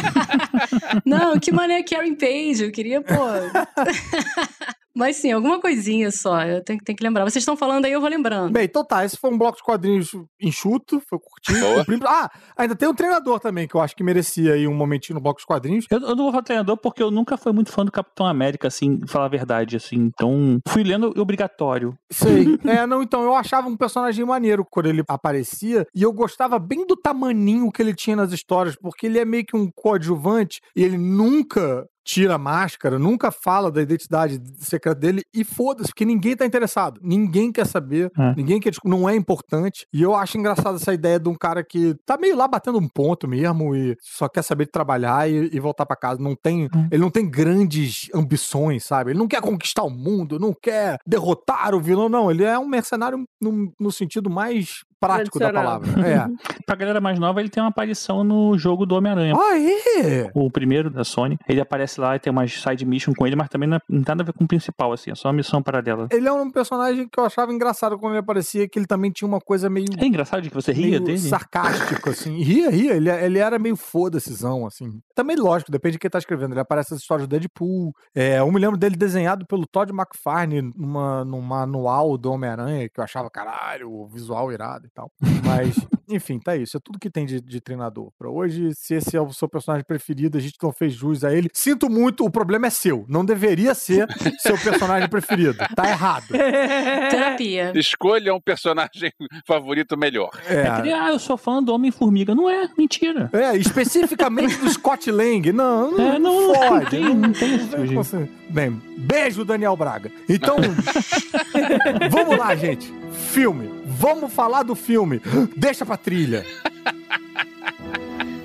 Não, 1.06 1.38
que 1.38 1.52
maneira 1.52 1.84
Karen 1.84 2.14
Page, 2.14 2.64
eu 2.64 2.72
queria, 2.72 3.00
pô. 3.00 3.14
Mas 4.94 5.16
sim, 5.16 5.30
alguma 5.30 5.60
coisinha 5.60 6.10
só, 6.10 6.42
eu 6.42 6.62
tenho, 6.64 6.80
tenho 6.80 6.96
que 6.96 7.04
lembrar. 7.04 7.24
Vocês 7.24 7.42
estão 7.42 7.56
falando 7.56 7.84
aí, 7.84 7.92
eu 7.92 8.00
vou 8.00 8.10
lembrando. 8.10 8.52
Bem, 8.52 8.64
então 8.64 8.84
tá, 8.84 9.04
esse 9.04 9.16
foi 9.16 9.30
um 9.30 9.38
bloco 9.38 9.58
de 9.58 9.62
quadrinhos 9.62 10.10
enxuto, 10.40 11.00
foi 11.08 11.18
curtinho. 11.18 11.76
Cumprimos. 11.76 12.06
Ah, 12.06 12.30
ainda 12.56 12.74
tem 12.74 12.88
um 12.88 12.94
treinador 12.94 13.38
também, 13.38 13.68
que 13.68 13.74
eu 13.74 13.80
acho 13.80 13.94
que 13.94 14.02
merecia 14.02 14.54
aí 14.54 14.66
um 14.66 14.74
momentinho 14.74 15.14
no 15.14 15.22
bloco 15.22 15.40
de 15.40 15.46
quadrinhos. 15.46 15.86
Eu, 15.90 16.00
eu 16.00 16.16
não 16.16 16.24
vou 16.24 16.32
falar 16.32 16.42
treinador 16.42 16.76
porque 16.76 17.02
eu 17.02 17.10
nunca 17.10 17.36
fui 17.36 17.52
muito 17.52 17.70
fã 17.70 17.84
do 17.84 17.92
Capitão 17.92 18.26
América, 18.26 18.68
assim, 18.68 18.98
falar 19.06 19.26
a 19.26 19.28
verdade, 19.28 19.76
assim. 19.76 19.96
Então, 19.96 20.58
fui 20.66 20.82
lendo 20.82 21.12
obrigatório. 21.20 21.94
Sei. 22.10 22.58
é, 22.66 22.86
não, 22.86 23.02
então, 23.02 23.22
eu 23.22 23.34
achava 23.34 23.68
um 23.68 23.76
personagem 23.76 24.24
maneiro 24.24 24.66
quando 24.68 24.86
ele 24.86 25.02
aparecia, 25.08 25.86
e 25.94 26.02
eu 26.02 26.12
gostava 26.12 26.58
bem 26.58 26.86
do 26.86 26.96
tamaninho 26.96 27.70
que 27.70 27.80
ele 27.80 27.94
tinha 27.94 28.16
nas 28.16 28.32
histórias, 28.32 28.76
porque 28.76 29.06
ele 29.06 29.18
é 29.18 29.24
meio 29.24 29.44
que 29.44 29.56
um 29.56 29.70
coadjuvante, 29.74 30.60
e 30.74 30.82
ele 30.82 30.98
nunca 30.98 31.86
tira 32.12 32.34
a 32.34 32.38
máscara, 32.38 32.98
nunca 32.98 33.30
fala 33.30 33.70
da 33.70 33.80
identidade 33.80 34.40
secreta 34.58 34.98
dele, 34.98 35.22
e 35.32 35.44
foda-se, 35.44 35.90
porque 35.90 36.04
ninguém 36.04 36.34
tá 36.36 36.44
interessado. 36.44 37.00
Ninguém 37.02 37.52
quer 37.52 37.66
saber, 37.66 38.10
É. 38.18 38.34
ninguém 38.34 38.58
quer, 38.58 38.72
não 38.84 39.08
é 39.08 39.14
importante. 39.14 39.86
E 39.92 40.02
eu 40.02 40.14
acho 40.16 40.36
engraçado 40.36 40.74
essa 40.76 40.92
ideia 40.92 41.20
de 41.20 41.28
um 41.28 41.34
cara 41.36 41.62
que 41.62 41.94
tá 42.04 42.16
meio 42.18 42.36
lá 42.36 42.48
batendo 42.48 42.78
um 42.78 42.88
ponto 42.88 43.28
mesmo, 43.28 43.76
e 43.76 43.96
só 44.00 44.28
quer 44.28 44.42
saber 44.42 44.64
de 44.64 44.72
trabalhar 44.72 45.30
e, 45.30 45.50
e 45.52 45.60
voltar 45.60 45.86
pra 45.86 45.94
casa. 45.96 46.20
Não 46.20 46.34
tem, 46.34 46.68
ele 46.90 47.00
não 47.00 47.10
tem 47.10 47.30
grandes 47.30 48.08
ambições, 48.12 48.84
sabe? 48.84 49.12
Ele 49.12 49.18
não 49.18 49.28
quer 49.28 49.40
conquistar 49.40 49.84
o 49.84 49.90
mundo, 49.90 50.38
não 50.38 50.52
quer 50.52 50.98
derrotar 51.06 51.74
o 51.74 51.80
vilão, 51.80 52.08
não. 52.08 52.28
Ele 52.30 52.42
é 52.42 52.58
um 52.58 52.66
mercenário 52.66 53.24
no, 53.40 53.72
no 53.78 53.92
sentido 53.92 54.28
mais 54.28 54.82
prático 55.00 55.38
da 55.38 55.52
palavra. 55.52 55.88
É. 56.06 56.26
Pra 56.66 56.76
galera 56.76 57.00
mais 57.00 57.18
nova, 57.18 57.40
ele 57.40 57.48
tem 57.48 57.62
uma 57.62 57.70
aparição 57.70 58.22
no 58.22 58.56
jogo 58.56 58.86
do 58.86 58.94
Homem-Aranha. 58.94 59.34
Aê! 59.36 60.30
O 60.34 60.50
primeiro 60.50 60.90
da 60.90 61.02
Sony. 61.02 61.36
Ele 61.48 61.60
aparece 61.60 62.00
lá 62.00 62.14
e 62.14 62.18
tem 62.20 62.30
umas 62.30 62.52
side 62.52 62.84
mission 62.84 63.12
com 63.16 63.26
ele, 63.26 63.34
mas 63.34 63.48
também 63.48 63.68
não, 63.68 63.76
é- 63.78 63.80
não 63.88 64.02
tem 64.02 64.12
nada 64.14 64.22
a 64.22 64.26
ver 64.26 64.32
com 64.32 64.44
o 64.44 64.48
principal, 64.48 64.92
assim. 64.92 65.10
É 65.10 65.14
só 65.14 65.28
uma 65.28 65.34
missão 65.34 65.62
paralela. 65.62 66.06
Ele 66.12 66.28
é 66.28 66.32
um 66.32 66.50
personagem 66.50 67.08
que 67.08 67.18
eu 67.18 67.24
achava 67.24 67.52
engraçado 67.52 67.98
quando 67.98 68.12
ele 68.12 68.20
aparecia, 68.20 68.68
que 68.68 68.78
ele 68.78 68.86
também 68.86 69.10
tinha 69.10 69.26
uma 69.26 69.40
coisa 69.40 69.68
meio. 69.70 69.86
É 69.98 70.04
engraçado 70.06 70.42
de 70.42 70.48
que 70.50 70.54
você 70.54 70.72
ria 70.72 71.00
dele. 71.00 71.18
sarcástico, 71.18 72.10
assim. 72.10 72.42
Ria, 72.42 72.70
ria. 72.70 72.94
Ele, 72.94 73.10
ele 73.10 73.38
era 73.38 73.58
meio 73.58 73.76
foda-sezão, 73.76 74.66
assim. 74.66 75.00
Também, 75.14 75.36
lógico, 75.36 75.70
depende 75.72 75.92
de 75.94 75.98
quem 75.98 76.10
tá 76.10 76.18
escrevendo. 76.18 76.52
Ele 76.52 76.60
aparece 76.60 76.92
nas 76.92 77.00
histórias 77.00 77.26
do 77.26 77.30
Deadpool. 77.30 77.92
É, 78.14 78.38
eu 78.38 78.50
me 78.52 78.60
lembro 78.60 78.76
dele 78.76 78.96
desenhado 78.96 79.46
pelo 79.46 79.66
Todd 79.66 79.92
McFarlane 79.92 80.72
numa, 80.76 81.24
num 81.24 81.40
manual 81.40 82.16
do 82.16 82.32
Homem-Aranha, 82.32 82.88
que 82.88 83.00
eu 83.00 83.04
achava, 83.04 83.30
caralho, 83.30 83.90
o 83.90 84.06
visual 84.08 84.52
irado 84.52 84.89
e 84.90 84.94
tal. 84.94 85.10
Mas, 85.44 85.76
enfim, 86.08 86.38
tá 86.38 86.56
isso. 86.56 86.76
É 86.76 86.80
tudo 86.82 86.98
que 86.98 87.08
tem 87.10 87.24
de, 87.24 87.40
de 87.40 87.60
treinador 87.60 88.10
pra 88.18 88.28
hoje. 88.28 88.74
Se 88.74 88.94
esse 88.94 89.16
é 89.16 89.20
o 89.20 89.32
seu 89.32 89.48
personagem 89.48 89.84
preferido, 89.86 90.36
a 90.36 90.40
gente 90.40 90.56
não 90.62 90.72
fez 90.72 90.92
jus 90.94 91.22
a 91.24 91.32
ele. 91.32 91.48
Sinto 91.52 91.88
muito, 91.88 92.24
o 92.24 92.30
problema 92.30 92.66
é 92.66 92.70
seu. 92.70 93.04
Não 93.08 93.24
deveria 93.24 93.74
ser 93.74 94.06
seu 94.40 94.58
personagem 94.58 95.08
preferido. 95.08 95.54
Tá 95.74 95.88
errado. 95.88 96.26
Terapia. 96.28 97.72
Escolha 97.78 98.34
um 98.34 98.40
personagem 98.40 99.12
favorito 99.46 99.96
melhor. 99.96 100.30
É 100.46 100.70
que 100.76 100.82
nem, 100.82 100.92
ah, 100.92 101.08
eu 101.10 101.18
sou 101.18 101.36
fã 101.36 101.62
do 101.62 101.72
Homem-Formiga. 101.72 102.34
Não 102.34 102.48
é, 102.50 102.68
mentira. 102.76 103.30
É, 103.32 103.56
especificamente 103.56 104.56
do 104.56 104.68
Scott 104.70 105.10
Lang. 105.10 105.52
Não, 105.52 105.90
não, 105.92 106.12
É, 106.14 106.18
não, 106.18 106.48
não 106.48 106.54
pode. 106.68 106.90
tem- 106.90 107.14
não 107.14 107.32
tem 107.32 107.58
com 107.68 107.86
você. 107.94 108.28
Bem, 108.50 108.70
beijo, 108.98 109.44
Daniel 109.44 109.76
Braga. 109.76 110.10
Então, 110.28 110.56
vamos 112.10 112.36
lá, 112.36 112.54
gente. 112.56 112.92
Filme. 113.12 113.79
Vamos 114.00 114.32
falar 114.32 114.62
do 114.62 114.74
filme. 114.74 115.20
Deixa 115.54 115.84
pra 115.84 115.94
trilha. 115.98 116.46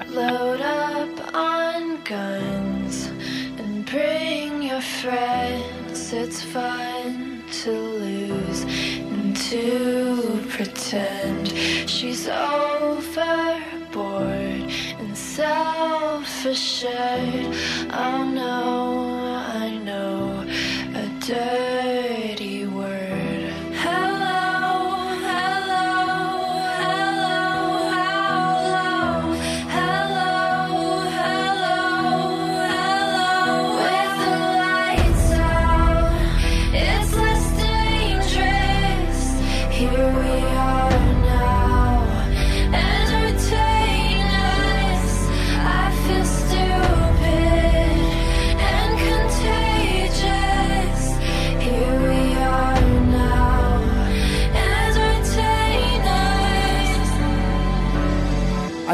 Load 0.10 0.62
up 0.62 1.34
on 1.34 1.98
guns 2.04 3.08
and 3.58 3.86
bring 3.90 4.64
your 4.70 4.82
friends. 4.82 6.12
It's 6.12 6.42
fun 6.44 7.42
to 7.64 7.72
lose 7.72 8.66
and 9.00 9.34
to 9.50 10.44
pretend 10.50 11.54
she's 11.88 12.28
overboard 12.28 13.16
and 15.00 15.18
self 15.18 16.46
assured. 16.46 17.56
Oh 17.94 18.26
no, 18.26 18.95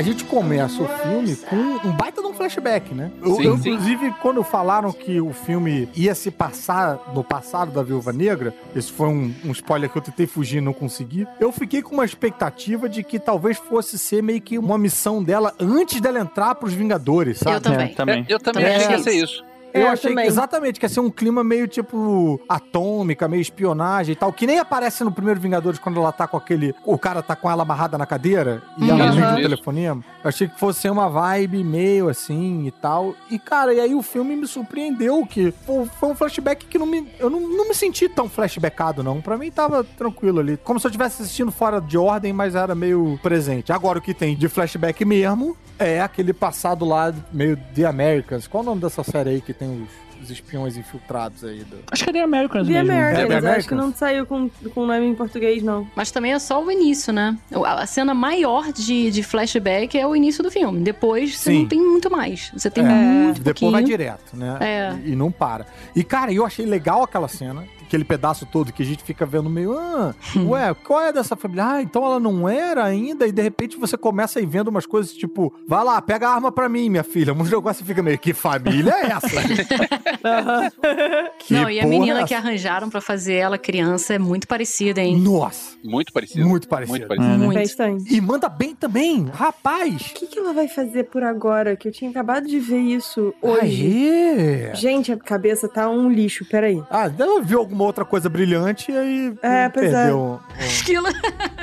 a 0.01 0.03
gente 0.03 0.25
começa 0.25 0.81
o 0.81 0.87
filme 0.87 1.35
com 1.35 1.55
um 1.87 1.91
baita 1.91 2.23
de 2.23 2.27
um 2.27 2.33
flashback, 2.33 2.91
né? 2.91 3.11
Eu, 3.21 3.35
Sim, 3.35 3.43
eu, 3.43 3.57
sim. 3.57 3.69
inclusive, 3.69 4.11
quando 4.19 4.43
falaram 4.43 4.91
que 4.91 5.21
o 5.21 5.31
filme 5.31 5.87
ia 5.95 6.15
se 6.15 6.31
passar 6.31 7.11
no 7.13 7.23
passado 7.23 7.71
da 7.71 7.83
Viúva 7.83 8.11
Negra, 8.11 8.51
esse 8.75 8.91
foi 8.91 9.07
um, 9.07 9.31
um 9.45 9.51
spoiler 9.51 9.91
que 9.91 9.97
eu 9.99 10.01
tentei 10.01 10.25
fugir 10.25 10.57
e 10.57 10.61
não 10.61 10.73
consegui, 10.73 11.27
eu 11.39 11.51
fiquei 11.51 11.83
com 11.83 11.93
uma 11.93 12.03
expectativa 12.03 12.89
de 12.89 13.03
que 13.03 13.19
talvez 13.19 13.57
fosse 13.57 13.99
ser 13.99 14.23
meio 14.23 14.41
que 14.41 14.57
uma 14.57 14.75
missão 14.75 15.23
dela 15.23 15.53
antes 15.59 16.01
dela 16.01 16.19
entrar 16.19 16.55
pros 16.55 16.73
Vingadores, 16.73 17.37
sabe? 17.37 17.57
Eu 17.57 17.61
também. 17.61 17.91
É, 17.91 17.93
também. 17.93 18.25
Eu 18.27 18.39
também 18.39 18.63
Também 18.63 18.75
achei 18.77 18.87
que 18.87 18.93
ia 18.93 19.03
ser 19.03 19.23
isso. 19.23 19.50
Eu 19.73 19.87
É, 19.87 19.89
achei 19.89 20.13
que, 20.13 20.21
exatamente 20.21 20.79
que 20.79 20.85
ia 20.85 20.89
ser 20.89 20.99
um 20.99 21.09
clima 21.09 21.43
meio 21.43 21.67
tipo 21.67 22.39
atômica, 22.47 23.27
meio 23.27 23.41
espionagem 23.41 24.13
e 24.13 24.15
tal, 24.15 24.31
que 24.33 24.45
nem 24.47 24.59
aparece 24.59 25.03
no 25.03 25.11
primeiro 25.11 25.39
Vingadores 25.39 25.79
quando 25.79 25.99
ela 25.99 26.11
tá 26.11 26.27
com 26.27 26.37
aquele. 26.37 26.73
O 26.85 26.97
cara 26.97 27.21
tá 27.21 27.35
com 27.35 27.49
ela 27.49 27.63
amarrada 27.63 27.97
na 27.97 28.05
cadeira 28.05 28.61
e 28.77 28.89
ela 28.89 29.03
Uhum. 29.05 29.09
atende 29.09 29.21
o 29.23 29.29
Isso. 29.31 29.41
telefonema. 29.41 30.03
Eu 30.23 30.27
achei 30.29 30.47
que 30.47 30.59
fosse 30.59 30.89
uma 30.89 31.09
vibe 31.09 31.63
meio 31.63 32.09
assim 32.09 32.65
e 32.67 32.71
tal. 32.71 33.15
E, 33.29 33.39
cara, 33.39 33.73
e 33.73 33.79
aí 33.79 33.95
o 33.95 34.01
filme 34.01 34.35
me 34.35 34.47
surpreendeu 34.47 35.25
que 35.25 35.51
foi 35.65 36.09
um 36.09 36.15
flashback 36.15 36.65
que 36.65 36.77
não 36.77 36.85
me, 36.85 37.07
eu 37.19 37.29
não, 37.29 37.39
não 37.39 37.67
me 37.67 37.73
senti 37.73 38.07
tão 38.07 38.29
flashbackado, 38.29 39.01
não. 39.03 39.21
Pra 39.21 39.37
mim 39.37 39.49
tava 39.49 39.83
tranquilo 39.83 40.39
ali. 40.39 40.57
Como 40.57 40.79
se 40.79 40.85
eu 40.85 40.89
estivesse 40.89 41.21
assistindo 41.23 41.51
fora 41.51 41.79
de 41.81 41.97
ordem, 41.97 42.33
mas 42.33 42.55
era 42.55 42.75
meio 42.75 43.19
presente. 43.23 43.71
Agora, 43.71 43.99
o 43.99 44.01
que 44.01 44.13
tem 44.13 44.35
de 44.35 44.47
flashback 44.47 45.03
mesmo 45.05 45.55
é 45.83 46.01
aquele 46.01 46.33
passado 46.33 46.85
lá 46.85 47.13
meio 47.31 47.57
The 47.75 47.85
Americans. 47.85 48.47
Qual 48.47 48.63
o 48.63 48.65
nome 48.65 48.81
dessa 48.81 49.03
série 49.03 49.29
aí 49.31 49.41
que 49.41 49.53
tem 49.53 49.83
os, 49.83 50.21
os 50.23 50.29
espiões 50.31 50.77
infiltrados 50.77 51.43
aí? 51.43 51.63
Do... 51.63 51.77
Acho 51.91 52.03
que 52.03 52.09
é 52.09 52.13
The 52.13 52.21
Americans 52.21 52.67
The 52.67 52.73
mesmo. 52.83 52.91
Americans, 52.91 53.19
É, 53.19 53.27
The 53.27 53.35
acho 53.35 53.39
que 53.41 53.47
Americans? 53.73 53.79
não 53.79 53.93
saiu 53.93 54.25
com, 54.25 54.49
com 54.73 54.85
nome 54.85 55.05
em 55.07 55.15
português, 55.15 55.61
não. 55.63 55.87
Mas 55.95 56.11
também 56.11 56.33
é 56.33 56.39
só 56.39 56.63
o 56.63 56.71
início, 56.71 57.11
né? 57.11 57.37
A 57.53 57.81
a 57.81 57.85
cena 57.85 58.13
maior 58.13 58.71
de, 58.71 59.09
de 59.11 59.23
flashback 59.23 59.97
é 59.97 60.05
o 60.05 60.15
início 60.15 60.43
do 60.43 60.51
filme. 60.51 60.81
Depois 60.83 61.37
você 61.37 61.51
Sim. 61.51 61.59
não 61.61 61.67
tem 61.67 61.79
muito 61.81 62.09
mais. 62.11 62.51
Você 62.55 62.69
tem 62.69 62.85
É, 62.85 62.87
muito 62.89 63.37
Depois 63.37 63.43
pouquinho. 63.43 63.71
vai 63.71 63.83
direto, 63.83 64.35
né? 64.37 64.57
É. 64.59 64.93
E, 65.05 65.11
e 65.11 65.15
não 65.15 65.31
para. 65.31 65.65
E, 65.95 66.03
cara, 66.03 66.31
eu 66.31 66.45
achei 66.45 66.65
legal 66.65 67.03
aquela 67.03 67.27
cena, 67.27 67.63
aquele 67.91 68.05
pedaço 68.05 68.45
todo 68.45 68.71
que 68.71 68.81
a 68.81 68.85
gente 68.85 69.03
fica 69.03 69.25
vendo 69.25 69.49
meio, 69.49 69.77
ah, 69.77 70.15
ué, 70.37 70.73
qual 70.73 71.01
é 71.01 71.11
dessa 71.11 71.35
família? 71.35 71.65
Ah, 71.67 71.81
então 71.81 72.05
ela 72.05 72.19
não 72.21 72.47
era 72.47 72.85
ainda, 72.85 73.27
e 73.27 73.33
de 73.33 73.41
repente 73.41 73.77
você 73.77 73.97
começa 73.97 74.39
a 74.39 74.41
ir 74.41 74.45
vendo 74.45 74.69
umas 74.69 74.85
coisas 74.85 75.11
tipo, 75.13 75.53
vai 75.67 75.83
lá, 75.83 76.01
pega 76.01 76.29
a 76.29 76.33
arma 76.33 76.51
pra 76.53 76.69
mim, 76.69 76.89
minha 76.89 77.03
filha. 77.03 77.33
Um 77.33 77.43
negócio 77.43 77.83
fica 77.85 78.01
meio, 78.01 78.17
que 78.17 78.33
família 78.33 78.93
é 78.93 79.07
essa? 79.11 79.27
Que 81.39 81.53
Não, 81.53 81.69
e 81.69 81.79
a 81.79 81.85
menina 81.85 82.21
é 82.21 82.23
que 82.25 82.33
essa? 82.33 82.47
arranjaram 82.47 82.89
pra 82.89 83.01
fazer 83.01 83.33
ela 83.33 83.57
criança 83.57 84.13
é 84.13 84.19
muito 84.19 84.47
parecida, 84.47 85.01
hein? 85.01 85.17
Nossa, 85.17 85.75
Muito 85.83 86.13
parecido. 86.13 86.47
muito 86.47 86.67
parecido. 86.67 86.97
Muito 86.99 87.07
parecido. 87.07 87.31
É, 87.33 87.37
né? 87.37 87.45
Muito. 87.45 87.59
Bastante. 87.59 88.15
E 88.15 88.21
manda 88.21 88.47
bem 88.47 88.75
também, 88.75 89.25
rapaz. 89.33 90.11
O 90.11 90.13
que, 90.13 90.27
que 90.27 90.39
ela 90.39 90.53
vai 90.53 90.67
fazer 90.67 91.05
por 91.05 91.23
agora? 91.23 91.75
Que 91.75 91.87
eu 91.87 91.91
tinha 91.91 92.09
acabado 92.09 92.47
de 92.47 92.59
ver 92.59 92.79
isso 92.79 93.33
hoje. 93.41 93.87
Aê! 93.87 94.75
Gente, 94.75 95.11
a 95.11 95.17
cabeça 95.17 95.67
tá 95.67 95.89
um 95.89 96.09
lixo, 96.09 96.45
peraí. 96.45 96.81
Ah, 96.89 97.11
ela 97.17 97.41
viu 97.41 97.59
alguma 97.59 97.80
outra 97.85 98.05
coisa 98.05 98.29
brilhante 98.29 98.91
e 98.91 98.97
aí 98.97 99.33
É, 99.41 99.69
pois 99.69 99.87
é. 99.87 99.91
perdeu. 99.91 100.17
o- 100.19 100.39
Esquilo. 100.63 101.07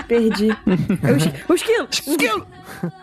Perdi. 0.06 0.48
É 1.02 1.12
o 1.12 1.16
esqui- 1.16 1.44
o 1.48 1.54
esquilo! 1.54 1.88
Esquilo! 1.90 2.46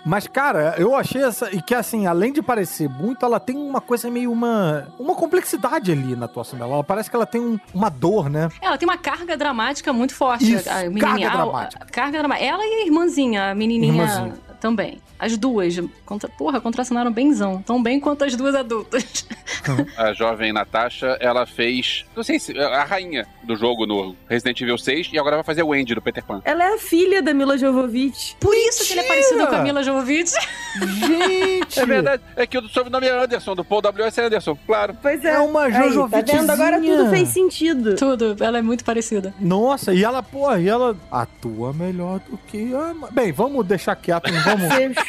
Mas, 0.05 0.27
cara, 0.27 0.75
eu 0.77 0.95
achei 0.95 1.23
essa. 1.23 1.53
E 1.53 1.61
que, 1.61 1.73
assim, 1.75 2.05
além 2.07 2.31
de 2.31 2.41
parecer 2.41 2.87
muito, 2.89 3.25
ela 3.25 3.39
tem 3.39 3.55
uma 3.57 3.81
coisa 3.81 4.09
meio 4.09 4.31
uma. 4.31 4.87
Uma 4.99 5.15
complexidade 5.15 5.91
ali 5.91 6.15
na 6.15 6.25
atuação 6.25 6.57
dela. 6.57 6.73
Ela 6.73 6.83
parece 6.83 7.09
que 7.09 7.15
ela 7.15 7.25
tem 7.25 7.41
um- 7.41 7.59
uma 7.73 7.89
dor, 7.89 8.29
né? 8.29 8.49
Ela 8.61 8.77
tem 8.77 8.87
uma 8.87 8.97
carga 8.97 9.35
dramática 9.35 9.91
muito 9.91 10.13
forte. 10.15 10.53
Isso, 10.53 10.69
a 10.69 10.73
carga 10.99 11.27
a- 11.27 11.31
dramática. 11.31 11.83
a- 11.83 11.87
carga 11.91 12.17
dramática. 12.19 12.45
Ela 12.45 12.63
e 12.65 12.73
a 12.81 12.85
irmãzinha, 12.85 13.51
a 13.51 13.55
menininha 13.55 13.91
Irmãzinha. 13.93 14.33
também. 14.59 14.99
As 15.19 15.37
duas. 15.37 15.79
Contra, 16.05 16.29
porra, 16.29 16.59
contracenaram 16.61 17.11
benzão. 17.11 17.61
Tão 17.61 17.81
bem 17.81 17.99
quanto 17.99 18.23
as 18.23 18.35
duas 18.35 18.55
adultas. 18.55 19.25
A 19.97 20.13
jovem 20.13 20.53
Natasha, 20.53 21.17
ela 21.19 21.45
fez. 21.45 22.05
Não 22.15 22.23
sei 22.23 22.39
se. 22.39 22.57
A 22.57 22.83
rainha 22.83 23.25
do 23.43 23.55
jogo 23.55 23.85
no 23.85 24.15
Resident 24.29 24.59
Evil 24.61 24.77
6 24.77 25.09
e 25.13 25.19
agora 25.19 25.37
vai 25.37 25.43
fazer 25.43 25.63
o 25.63 25.73
Andy 25.73 25.95
do 25.95 26.01
Peter 26.01 26.23
Pan. 26.23 26.41
Ela 26.45 26.63
é 26.63 26.75
a 26.75 26.77
filha 26.77 27.21
da 27.21 27.33
Mila 27.33 27.57
Jovovich. 27.57 28.35
Por 28.39 28.53
isso 28.55 28.85
que 28.85 28.93
ele 28.93 29.01
é 29.01 29.07
parecido 29.07 29.47
com 29.47 29.55
a 29.55 29.61
Mila 29.61 29.83
Jovovich. 29.83 30.33
Gente! 30.75 31.75
É 31.85 31.85
verdade. 31.85 32.23
É 32.35 32.47
que 32.47 32.57
o 32.57 32.67
sobrenome 32.69 33.07
é 33.07 33.11
Anderson, 33.11 33.55
do 33.55 33.63
Paul 33.63 33.81
W.S. 33.81 34.19
Anderson, 34.21 34.57
claro. 34.65 34.97
Pois 35.01 35.23
é. 35.23 35.31
É 35.35 35.39
uma 35.39 35.65
Aí, 35.65 35.71
Tá 35.71 36.21
vendo? 36.21 36.49
Agora 36.49 36.81
tudo 36.81 37.09
fez 37.09 37.29
sentido. 37.29 37.95
Tudo. 37.95 38.35
Ela 38.39 38.59
é 38.59 38.61
muito 38.61 38.83
parecida. 38.83 39.33
Nossa, 39.39 39.93
e 39.93 40.03
ela, 40.03 40.23
pô, 40.23 40.55
e 40.55 40.67
ela 40.67 40.95
atua 41.11 41.73
melhor 41.73 42.19
do 42.19 42.37
que 42.47 42.73
a. 42.73 42.93
Bem, 43.11 43.31
vamos 43.31 43.65
deixar 43.65 43.95
quieto, 43.95 44.31
não 44.31 44.41
vamos. 44.41 44.67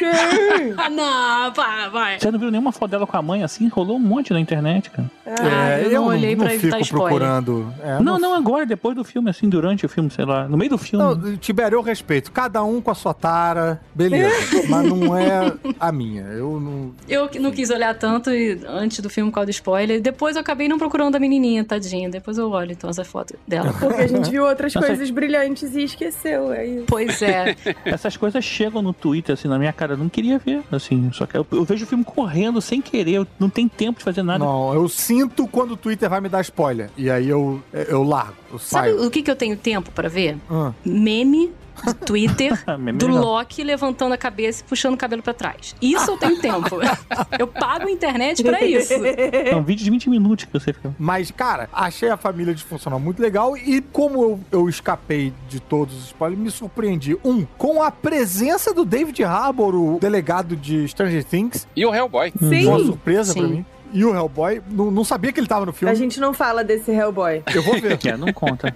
Não, 0.91 1.51
pá, 1.53 1.89
vai. 1.91 2.19
Você 2.19 2.31
não 2.31 2.39
viu 2.39 2.51
nenhuma 2.51 2.71
foto 2.71 2.91
dela 2.91 3.07
com 3.07 3.17
a 3.17 3.21
mãe 3.21 3.43
assim? 3.43 3.67
Rolou 3.67 3.97
um 3.97 3.99
monte 3.99 4.31
na 4.33 4.39
internet, 4.39 4.89
cara. 4.89 5.09
Ah, 5.25 5.79
eu 5.81 5.91
não 5.91 6.07
olhei 6.07 6.35
pra 6.35 6.53
evitar 6.53 6.77
fico 6.77 6.83
spoiler. 6.83 7.09
procurando. 7.19 7.73
É, 7.81 7.99
não, 8.01 8.17
não 8.19 8.33
agora, 8.33 8.65
depois 8.65 8.95
do 8.95 9.03
filme, 9.03 9.29
assim, 9.29 9.49
durante 9.49 9.85
o 9.85 9.89
filme, 9.89 10.09
sei 10.09 10.25
lá. 10.25 10.47
No 10.47 10.57
meio 10.57 10.71
do 10.71 10.77
filme. 10.77 11.03
Não, 11.03 11.37
Tibério, 11.37 11.77
eu 11.77 11.81
respeito. 11.81 12.31
Cada 12.31 12.63
um 12.63 12.81
com 12.81 12.91
a 12.91 12.95
sua 12.95 13.13
tara, 13.13 13.81
beleza. 13.93 14.29
mas 14.69 14.85
não 14.85 15.17
é 15.17 15.53
a 15.79 15.91
minha. 15.91 16.23
Eu 16.23 16.59
não. 16.59 16.91
Eu 17.07 17.27
que 17.27 17.39
não 17.39 17.51
quis 17.51 17.69
olhar 17.69 17.93
tanto 17.97 18.31
e- 18.31 18.59
antes 18.67 18.99
do 18.99 19.09
filme 19.09 19.29
por 19.31 19.35
causa 19.35 19.47
do 19.47 19.51
spoiler. 19.51 20.01
Depois 20.01 20.35
eu 20.35 20.41
acabei 20.41 20.67
não 20.67 20.77
procurando 20.77 21.15
a 21.15 21.19
menininha, 21.19 21.63
tadinha. 21.63 22.09
Depois 22.09 22.37
eu 22.37 22.49
olho, 22.49 22.71
então, 22.71 22.89
essa 22.89 23.03
foto 23.03 23.35
dela. 23.47 23.73
Porque 23.79 24.01
a 24.01 24.07
gente 24.07 24.29
viu 24.29 24.45
outras 24.45 24.73
coisas 24.73 25.09
brilhantes 25.09 25.75
e 25.75 25.83
esqueceu. 25.83 26.51
É 26.51 26.65
isso. 26.65 26.85
Pois 26.87 27.21
é. 27.21 27.55
Essas 27.85 28.15
coisas 28.17 28.43
chegam 28.43 28.81
no 28.81 28.93
Twitter, 28.93 29.33
assim, 29.33 29.47
na 29.47 29.57
minha 29.59 29.73
cara. 29.73 29.86
Eu 29.93 29.97
não 29.97 30.09
queria 30.09 30.37
ver, 30.39 30.61
assim. 30.71 31.09
Só 31.13 31.25
que 31.25 31.37
eu, 31.37 31.45
eu 31.51 31.63
vejo 31.63 31.85
o 31.85 31.87
filme 31.87 32.03
correndo 32.03 32.61
sem 32.61 32.81
querer. 32.81 33.11
Eu 33.13 33.27
não 33.39 33.49
tenho 33.49 33.69
tempo 33.69 33.99
de 33.99 34.05
fazer 34.05 34.23
nada. 34.23 34.43
Não, 34.43 34.73
eu 34.73 34.87
sinto 34.89 35.47
quando 35.47 35.71
o 35.71 35.77
Twitter 35.77 36.09
vai 36.09 36.21
me 36.21 36.29
dar 36.29 36.41
spoiler. 36.41 36.89
E 36.97 37.09
aí 37.09 37.27
eu, 37.29 37.61
eu 37.73 38.03
largo, 38.03 38.35
eu 38.51 38.59
Sabe 38.59 38.89
saio. 38.91 39.05
o 39.05 39.09
que, 39.11 39.21
que 39.21 39.31
eu 39.31 39.35
tenho 39.35 39.55
tempo 39.57 39.91
pra 39.91 40.09
ver? 40.09 40.37
Ah, 40.49 40.71
Meme 40.85 41.51
do 41.85 41.93
Twitter 41.93 42.57
do. 42.95 43.07
Loki 43.07 43.63
levantando 43.63 44.13
a 44.13 44.17
cabeça 44.17 44.61
e 44.61 44.67
puxando 44.67 44.93
o 44.93 44.97
cabelo 44.97 45.21
pra 45.21 45.33
trás. 45.33 45.75
Isso 45.81 46.11
eu 46.11 46.17
tenho 46.17 46.39
tempo. 46.39 46.77
Eu 47.37 47.47
pago 47.47 47.87
a 47.87 47.91
internet 47.91 48.43
pra 48.43 48.63
isso. 48.63 48.93
É 49.47 49.55
um 49.55 49.63
vídeo 49.63 49.83
de 49.83 49.91
20 49.91 50.09
minutos 50.09 50.45
que 50.45 50.53
você 50.53 50.73
fica. 50.73 50.93
Mas, 50.97 51.31
cara, 51.31 51.69
achei 51.71 52.09
a 52.09 52.17
família 52.17 52.53
disfuncional 52.53 52.99
muito 52.99 53.21
legal. 53.21 53.55
E 53.55 53.81
como 53.81 54.21
eu, 54.21 54.39
eu 54.51 54.69
escapei 54.69 55.33
de 55.47 55.59
todos 55.59 55.95
os 55.95 56.05
spoilers, 56.07 56.39
me 56.39 56.51
surpreendi. 56.51 57.17
Um, 57.23 57.45
com 57.57 57.81
a 57.81 57.91
presença 57.91 58.73
do 58.73 58.85
David 58.85 59.23
Harbour, 59.23 59.75
o 59.75 59.99
delegado 59.99 60.55
de 60.55 60.87
Stranger 60.87 61.23
Things. 61.23 61.67
E 61.75 61.85
o 61.85 61.93
Hellboy. 61.93 62.31
Foi 62.37 62.65
uma 62.65 62.79
Sim. 62.79 62.85
surpresa 62.85 63.33
Sim. 63.33 63.39
pra 63.39 63.47
mim. 63.49 63.65
E 63.93 64.03
o 64.05 64.13
Hellboy, 64.15 64.61
não, 64.69 64.91
não 64.91 65.03
sabia 65.03 65.31
que 65.31 65.39
ele 65.39 65.47
tava 65.47 65.65
no 65.65 65.73
filme. 65.73 65.91
A 65.91 65.95
gente 65.95 66.19
não 66.19 66.33
fala 66.33 66.63
desse 66.63 66.91
Hellboy. 66.91 67.43
Eu 67.53 67.61
vou 67.63 67.79
ver. 67.79 67.97
É, 68.07 68.15
não 68.15 68.31
conta. 68.31 68.73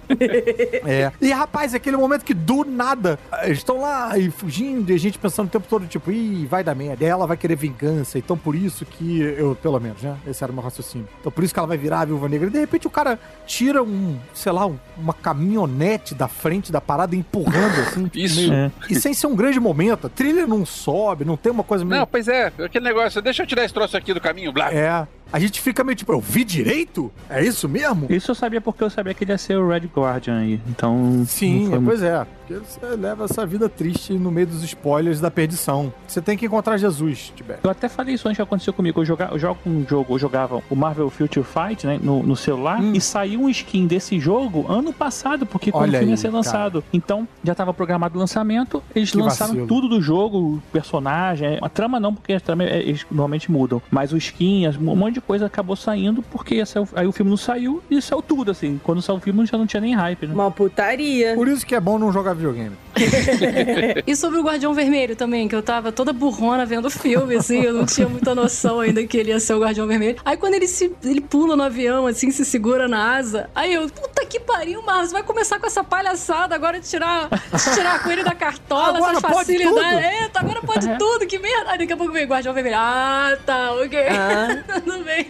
É. 0.84 1.10
E, 1.20 1.30
rapaz, 1.32 1.72
é 1.74 1.76
aquele 1.76 1.96
momento 1.96 2.24
que 2.24 2.34
do 2.34 2.64
nada 2.64 3.18
eles 3.44 3.58
estão 3.58 3.80
lá 3.80 4.16
e 4.18 4.30
fugindo 4.30 4.90
e 4.90 4.94
a 4.94 4.98
gente 4.98 5.18
pensando 5.18 5.46
o 5.46 5.50
tempo 5.50 5.66
todo, 5.68 5.86
tipo, 5.86 6.10
ih, 6.10 6.46
vai 6.46 6.62
dar 6.64 6.74
merda. 6.74 7.04
E 7.04 7.08
ela 7.08 7.26
vai 7.26 7.36
querer 7.36 7.56
vingança. 7.56 8.18
Então, 8.18 8.36
por 8.36 8.54
isso 8.54 8.84
que 8.84 9.20
eu, 9.20 9.54
pelo 9.54 9.78
menos, 9.80 10.02
né? 10.02 10.16
Esse 10.26 10.42
era 10.42 10.50
o 10.52 10.54
meu 10.54 10.62
raciocínio. 10.64 11.08
Então, 11.20 11.30
por 11.32 11.42
isso 11.44 11.52
que 11.54 11.58
ela 11.60 11.68
vai 11.68 11.76
virar 11.78 12.00
a 12.00 12.04
viúva 12.04 12.28
negra. 12.28 12.48
E 12.48 12.50
de 12.50 12.58
repente 12.58 12.86
o 12.86 12.90
cara 12.90 13.18
tira 13.46 13.82
um, 13.82 14.18
sei 14.34 14.52
lá, 14.52 14.66
um- 14.66 14.78
uma 14.98 15.12
caminhonete 15.14 16.14
da 16.14 16.28
frente 16.28 16.70
da 16.72 16.80
parada 16.80 17.14
empurrando 17.16 17.80
assim. 17.80 18.10
Isso. 18.14 18.40
meio- 18.40 18.52
É. 18.52 18.70
E 18.90 18.94
sem 18.96 19.14
ser 19.14 19.26
um 19.26 19.36
grande 19.36 19.58
momento. 19.60 20.06
A 20.06 20.10
trilha 20.10 20.46
não 20.46 20.64
sobe, 20.66 21.24
não 21.24 21.36
tem 21.36 21.52
uma 21.52 21.64
coisa 21.64 21.84
meio. 21.84 22.00
Não, 22.00 22.06
pois 22.06 22.28
é, 22.28 22.46
aquele 22.64 22.84
negócio, 22.84 23.20
deixa 23.22 23.42
eu 23.42 23.46
tirar 23.46 23.64
esse 23.64 23.72
troço 23.74 23.96
aqui 23.96 24.12
do 24.12 24.20
caminho, 24.20 24.52
blá. 24.52 24.72
É. 24.72 25.01
A 25.32 25.38
gente 25.38 25.62
fica 25.62 25.82
meio 25.82 25.96
tipo, 25.96 26.12
eu 26.12 26.20
vi 26.20 26.44
direito? 26.44 27.10
É 27.30 27.42
isso 27.42 27.66
mesmo? 27.66 28.06
Isso 28.10 28.30
eu 28.30 28.34
sabia 28.34 28.60
porque 28.60 28.84
eu 28.84 28.90
sabia 28.90 29.14
que 29.14 29.24
ele 29.24 29.32
ia 29.32 29.38
ser 29.38 29.56
o 29.56 29.66
Red 29.66 29.88
Guardian 29.96 30.38
aí. 30.40 30.60
Então. 30.68 31.24
Sim, 31.26 31.68
foi 31.70 31.80
pois 31.80 32.02
é. 32.02 32.26
Porque 32.46 32.62
você 32.62 32.84
leva 32.96 33.24
essa 33.24 33.46
vida 33.46 33.66
triste 33.66 34.12
no 34.12 34.30
meio 34.30 34.46
dos 34.46 34.62
spoilers 34.62 35.20
da 35.20 35.30
perdição. 35.30 35.90
Você 36.06 36.20
tem 36.20 36.36
que 36.36 36.44
encontrar 36.44 36.76
Jesus, 36.76 37.32
Tibete. 37.34 37.60
Eu 37.64 37.70
até 37.70 37.88
falei 37.88 38.14
isso 38.14 38.28
antes 38.28 38.36
que 38.36 38.42
aconteceu 38.42 38.74
comigo. 38.74 39.00
Eu, 39.00 39.06
joga, 39.06 39.30
eu 39.32 39.38
jogo 39.38 39.58
um 39.64 39.86
jogo, 39.88 40.12
eu 40.14 40.18
jogava 40.18 40.62
o 40.68 40.76
Marvel 40.76 41.08
Future 41.08 41.46
Fight, 41.46 41.86
né, 41.86 41.98
no, 42.02 42.22
no 42.22 42.36
celular, 42.36 42.78
Hum. 42.82 42.92
e 42.94 43.00
saiu 43.00 43.40
um 43.40 43.48
skin 43.48 43.86
desse 43.86 44.20
jogo 44.20 44.66
ano 44.70 44.92
passado, 44.92 45.46
porque 45.46 45.72
quando 45.72 45.84
Olha 45.84 45.92
o 45.92 45.98
filme 46.00 46.08
ia 46.08 46.14
aí, 46.14 46.18
ser 46.18 46.28
lançado. 46.30 46.84
Então, 46.92 47.26
já 47.42 47.54
tava 47.54 47.72
programado 47.72 48.16
o 48.16 48.20
lançamento, 48.20 48.82
eles 48.94 49.10
Que 49.12 49.16
lançaram 49.16 49.52
vacilo. 49.54 49.66
tudo 49.66 49.88
do 49.88 50.02
jogo, 50.02 50.62
personagem, 50.70 51.58
a 51.62 51.68
trama 51.70 51.98
não, 51.98 52.12
porque 52.14 52.34
a 52.34 52.40
trama 52.40 52.64
é- 52.64 52.80
eles 52.80 53.06
normalmente 53.10 53.50
mudam, 53.50 53.80
mas 53.90 54.12
o 54.12 54.16
skin, 54.18 54.66
as- 54.66 54.76
um 54.92 54.96
monte 54.96 55.14
de 55.14 55.20
coisa 55.20 55.46
acabou 55.46 55.74
saindo, 55.76 56.22
porque 56.22 56.62
o- 56.62 56.88
aí 56.94 57.06
o 57.06 57.12
filme 57.12 57.30
não 57.30 57.36
saiu, 57.36 57.82
e 57.90 58.00
saiu 58.00 58.22
tudo, 58.22 58.50
assim. 58.50 58.80
Quando 58.82 59.00
saiu 59.02 59.16
o 59.16 59.20
filme 59.20 59.44
já 59.46 59.56
não 59.58 59.66
tinha 59.66 59.80
nem 59.80 59.94
hype, 59.94 60.26
né? 60.26 60.34
Uma 60.34 60.50
putaria. 60.50 61.34
Por 61.34 61.48
isso 61.48 61.64
que 61.66 61.74
é 61.74 61.80
bom 61.80 61.98
não 61.98 62.12
jogar 62.12 62.34
videogame. 62.34 62.76
E 64.06 64.14
sobre 64.16 64.38
o 64.38 64.42
Guardião 64.42 64.74
Vermelho 64.74 65.14
também, 65.16 65.48
que 65.48 65.54
eu 65.54 65.62
tava 65.62 65.90
toda 65.92 66.12
burrona 66.12 66.64
vendo 66.66 66.86
o 66.86 66.90
filme, 66.90 67.36
assim, 67.36 67.60
eu 67.62 67.72
não 67.72 67.86
tinha 67.86 68.08
muita 68.08 68.34
noção 68.34 68.80
ainda 68.80 69.04
que 69.06 69.16
ele 69.16 69.30
ia 69.30 69.40
ser 69.40 69.54
o 69.54 69.60
Guardião 69.60 69.86
Vermelho. 69.86 70.16
Aí 70.24 70.36
quando 70.36 70.54
ele 70.54 70.66
se 70.68 70.92
ele 71.04 71.20
pula 71.20 71.56
no 71.56 71.62
avião, 71.62 72.06
assim, 72.06 72.30
se 72.30 72.44
segura 72.44 72.88
na 72.88 73.16
asa, 73.16 73.48
aí 73.54 73.72
eu, 73.74 73.88
puta 73.88 74.24
que 74.26 74.38
pariu, 74.40 74.82
Marcos, 74.82 75.12
vai 75.12 75.22
começar 75.22 75.58
com 75.58 75.66
essa 75.66 75.82
palhaçada 75.84 76.54
agora 76.54 76.80
de 76.80 76.88
tirar, 76.88 77.28
de 77.28 77.74
tirar 77.74 77.94
a 77.96 77.98
coelho 78.00 78.24
da 78.24 78.34
cartola, 78.34 78.96
Agora 78.98 79.12
essas 79.12 79.22
pode 79.22 79.34
facilidades. 79.34 79.74
tudo. 79.74 80.22
Eita, 80.22 80.40
agora 80.40 80.60
pode 80.62 80.88
É. 80.88 80.96
tudo, 80.96 81.26
que 81.26 81.38
merda. 81.38 81.70
Aí 81.72 81.78
daqui 81.78 81.92
a 81.92 81.96
pouco 81.96 82.12
vem 82.12 82.26
Guardião 82.26 82.52
Vermelho. 82.54 82.76
Ah, 82.78 83.36
tá, 83.46 83.72
ok. 83.74 83.98
Ah. 84.08 84.62
Tudo 84.84 85.04
bem. 85.04 85.24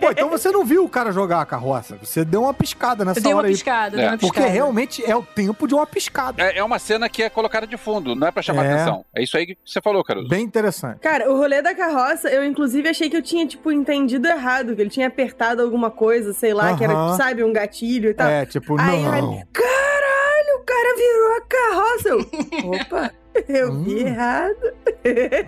Pô, 0.00 0.10
então 0.10 0.28
você 0.30 0.50
não 0.50 0.64
viu 0.64 0.84
o 0.84 0.88
cara 0.88 1.12
jogar 1.12 1.40
a 1.40 1.46
carroça. 1.46 1.96
Você 2.02 2.24
deu 2.24 2.42
uma 2.42 2.54
piscada 2.54 3.04
nessa 3.04 3.18
Eu 3.20 3.22
dei 3.24 3.32
uma 3.32 3.38
hora 3.38 3.46
aí. 3.48 3.52
piscada, 3.54 3.96
dei 3.96 4.04
É, 4.04 4.08
uma 4.08 4.18
Porque 4.18 4.32
piscada. 4.40 4.52
realmente 4.52 5.04
é 5.04 5.14
o 5.16 5.22
tempo 5.22 5.66
de 5.68 5.74
uma 5.74 5.86
piscada. 5.86 6.42
É, 6.42 6.58
é 6.58 6.64
uma 6.64 6.78
cena 6.78 7.08
que 7.08 7.22
é 7.22 7.30
colocada 7.30 7.66
de 7.66 7.76
fundo, 7.76 8.14
não 8.14 8.26
é 8.26 8.30
pra 8.30 8.42
chamar 8.42 8.64
É. 8.66 8.72
atenção. 8.74 9.04
É 9.14 9.22
isso 9.22 9.36
aí 9.36 9.46
que 9.46 9.56
você 9.64 9.80
falou, 9.80 10.02
Caruso. 10.04 10.28
Bem 10.28 10.42
interessante. 10.44 10.98
Cara, 11.00 11.30
o 11.30 11.36
rolê 11.36 11.62
da 11.62 11.74
carroça, 11.74 12.28
eu 12.28 12.44
inclusive 12.44 12.88
achei 12.88 13.08
que 13.08 13.16
eu 13.16 13.22
tinha, 13.22 13.46
tipo, 13.46 13.70
entendido 13.72 14.26
errado, 14.28 14.74
que 14.74 14.80
ele 14.82 14.90
tinha 14.90 15.06
apertado 15.06 15.62
alguma 15.62 15.90
coisa, 15.90 16.32
sei 16.32 16.52
lá, 16.54 16.76
que 16.76 16.84
era, 16.84 17.14
sabe, 17.16 17.42
um 17.44 17.52
gatilho 17.52 18.10
e 18.10 18.14
tal. 18.14 18.28
É, 18.28 18.46
tipo, 18.46 18.78
Aí, 18.80 19.02
não. 19.02 19.12
aí, 19.12 19.44
caralho, 19.52 20.60
o 20.60 20.64
cara 20.64 20.96
virou 20.96 21.36
a 21.36 21.40
carroça. 21.48 22.08
Eu, 22.08 22.18
Opa, 22.70 23.12
eu 23.48 23.82
vi 23.82 24.04
Hum. 24.04 24.06
errado. 24.06 24.54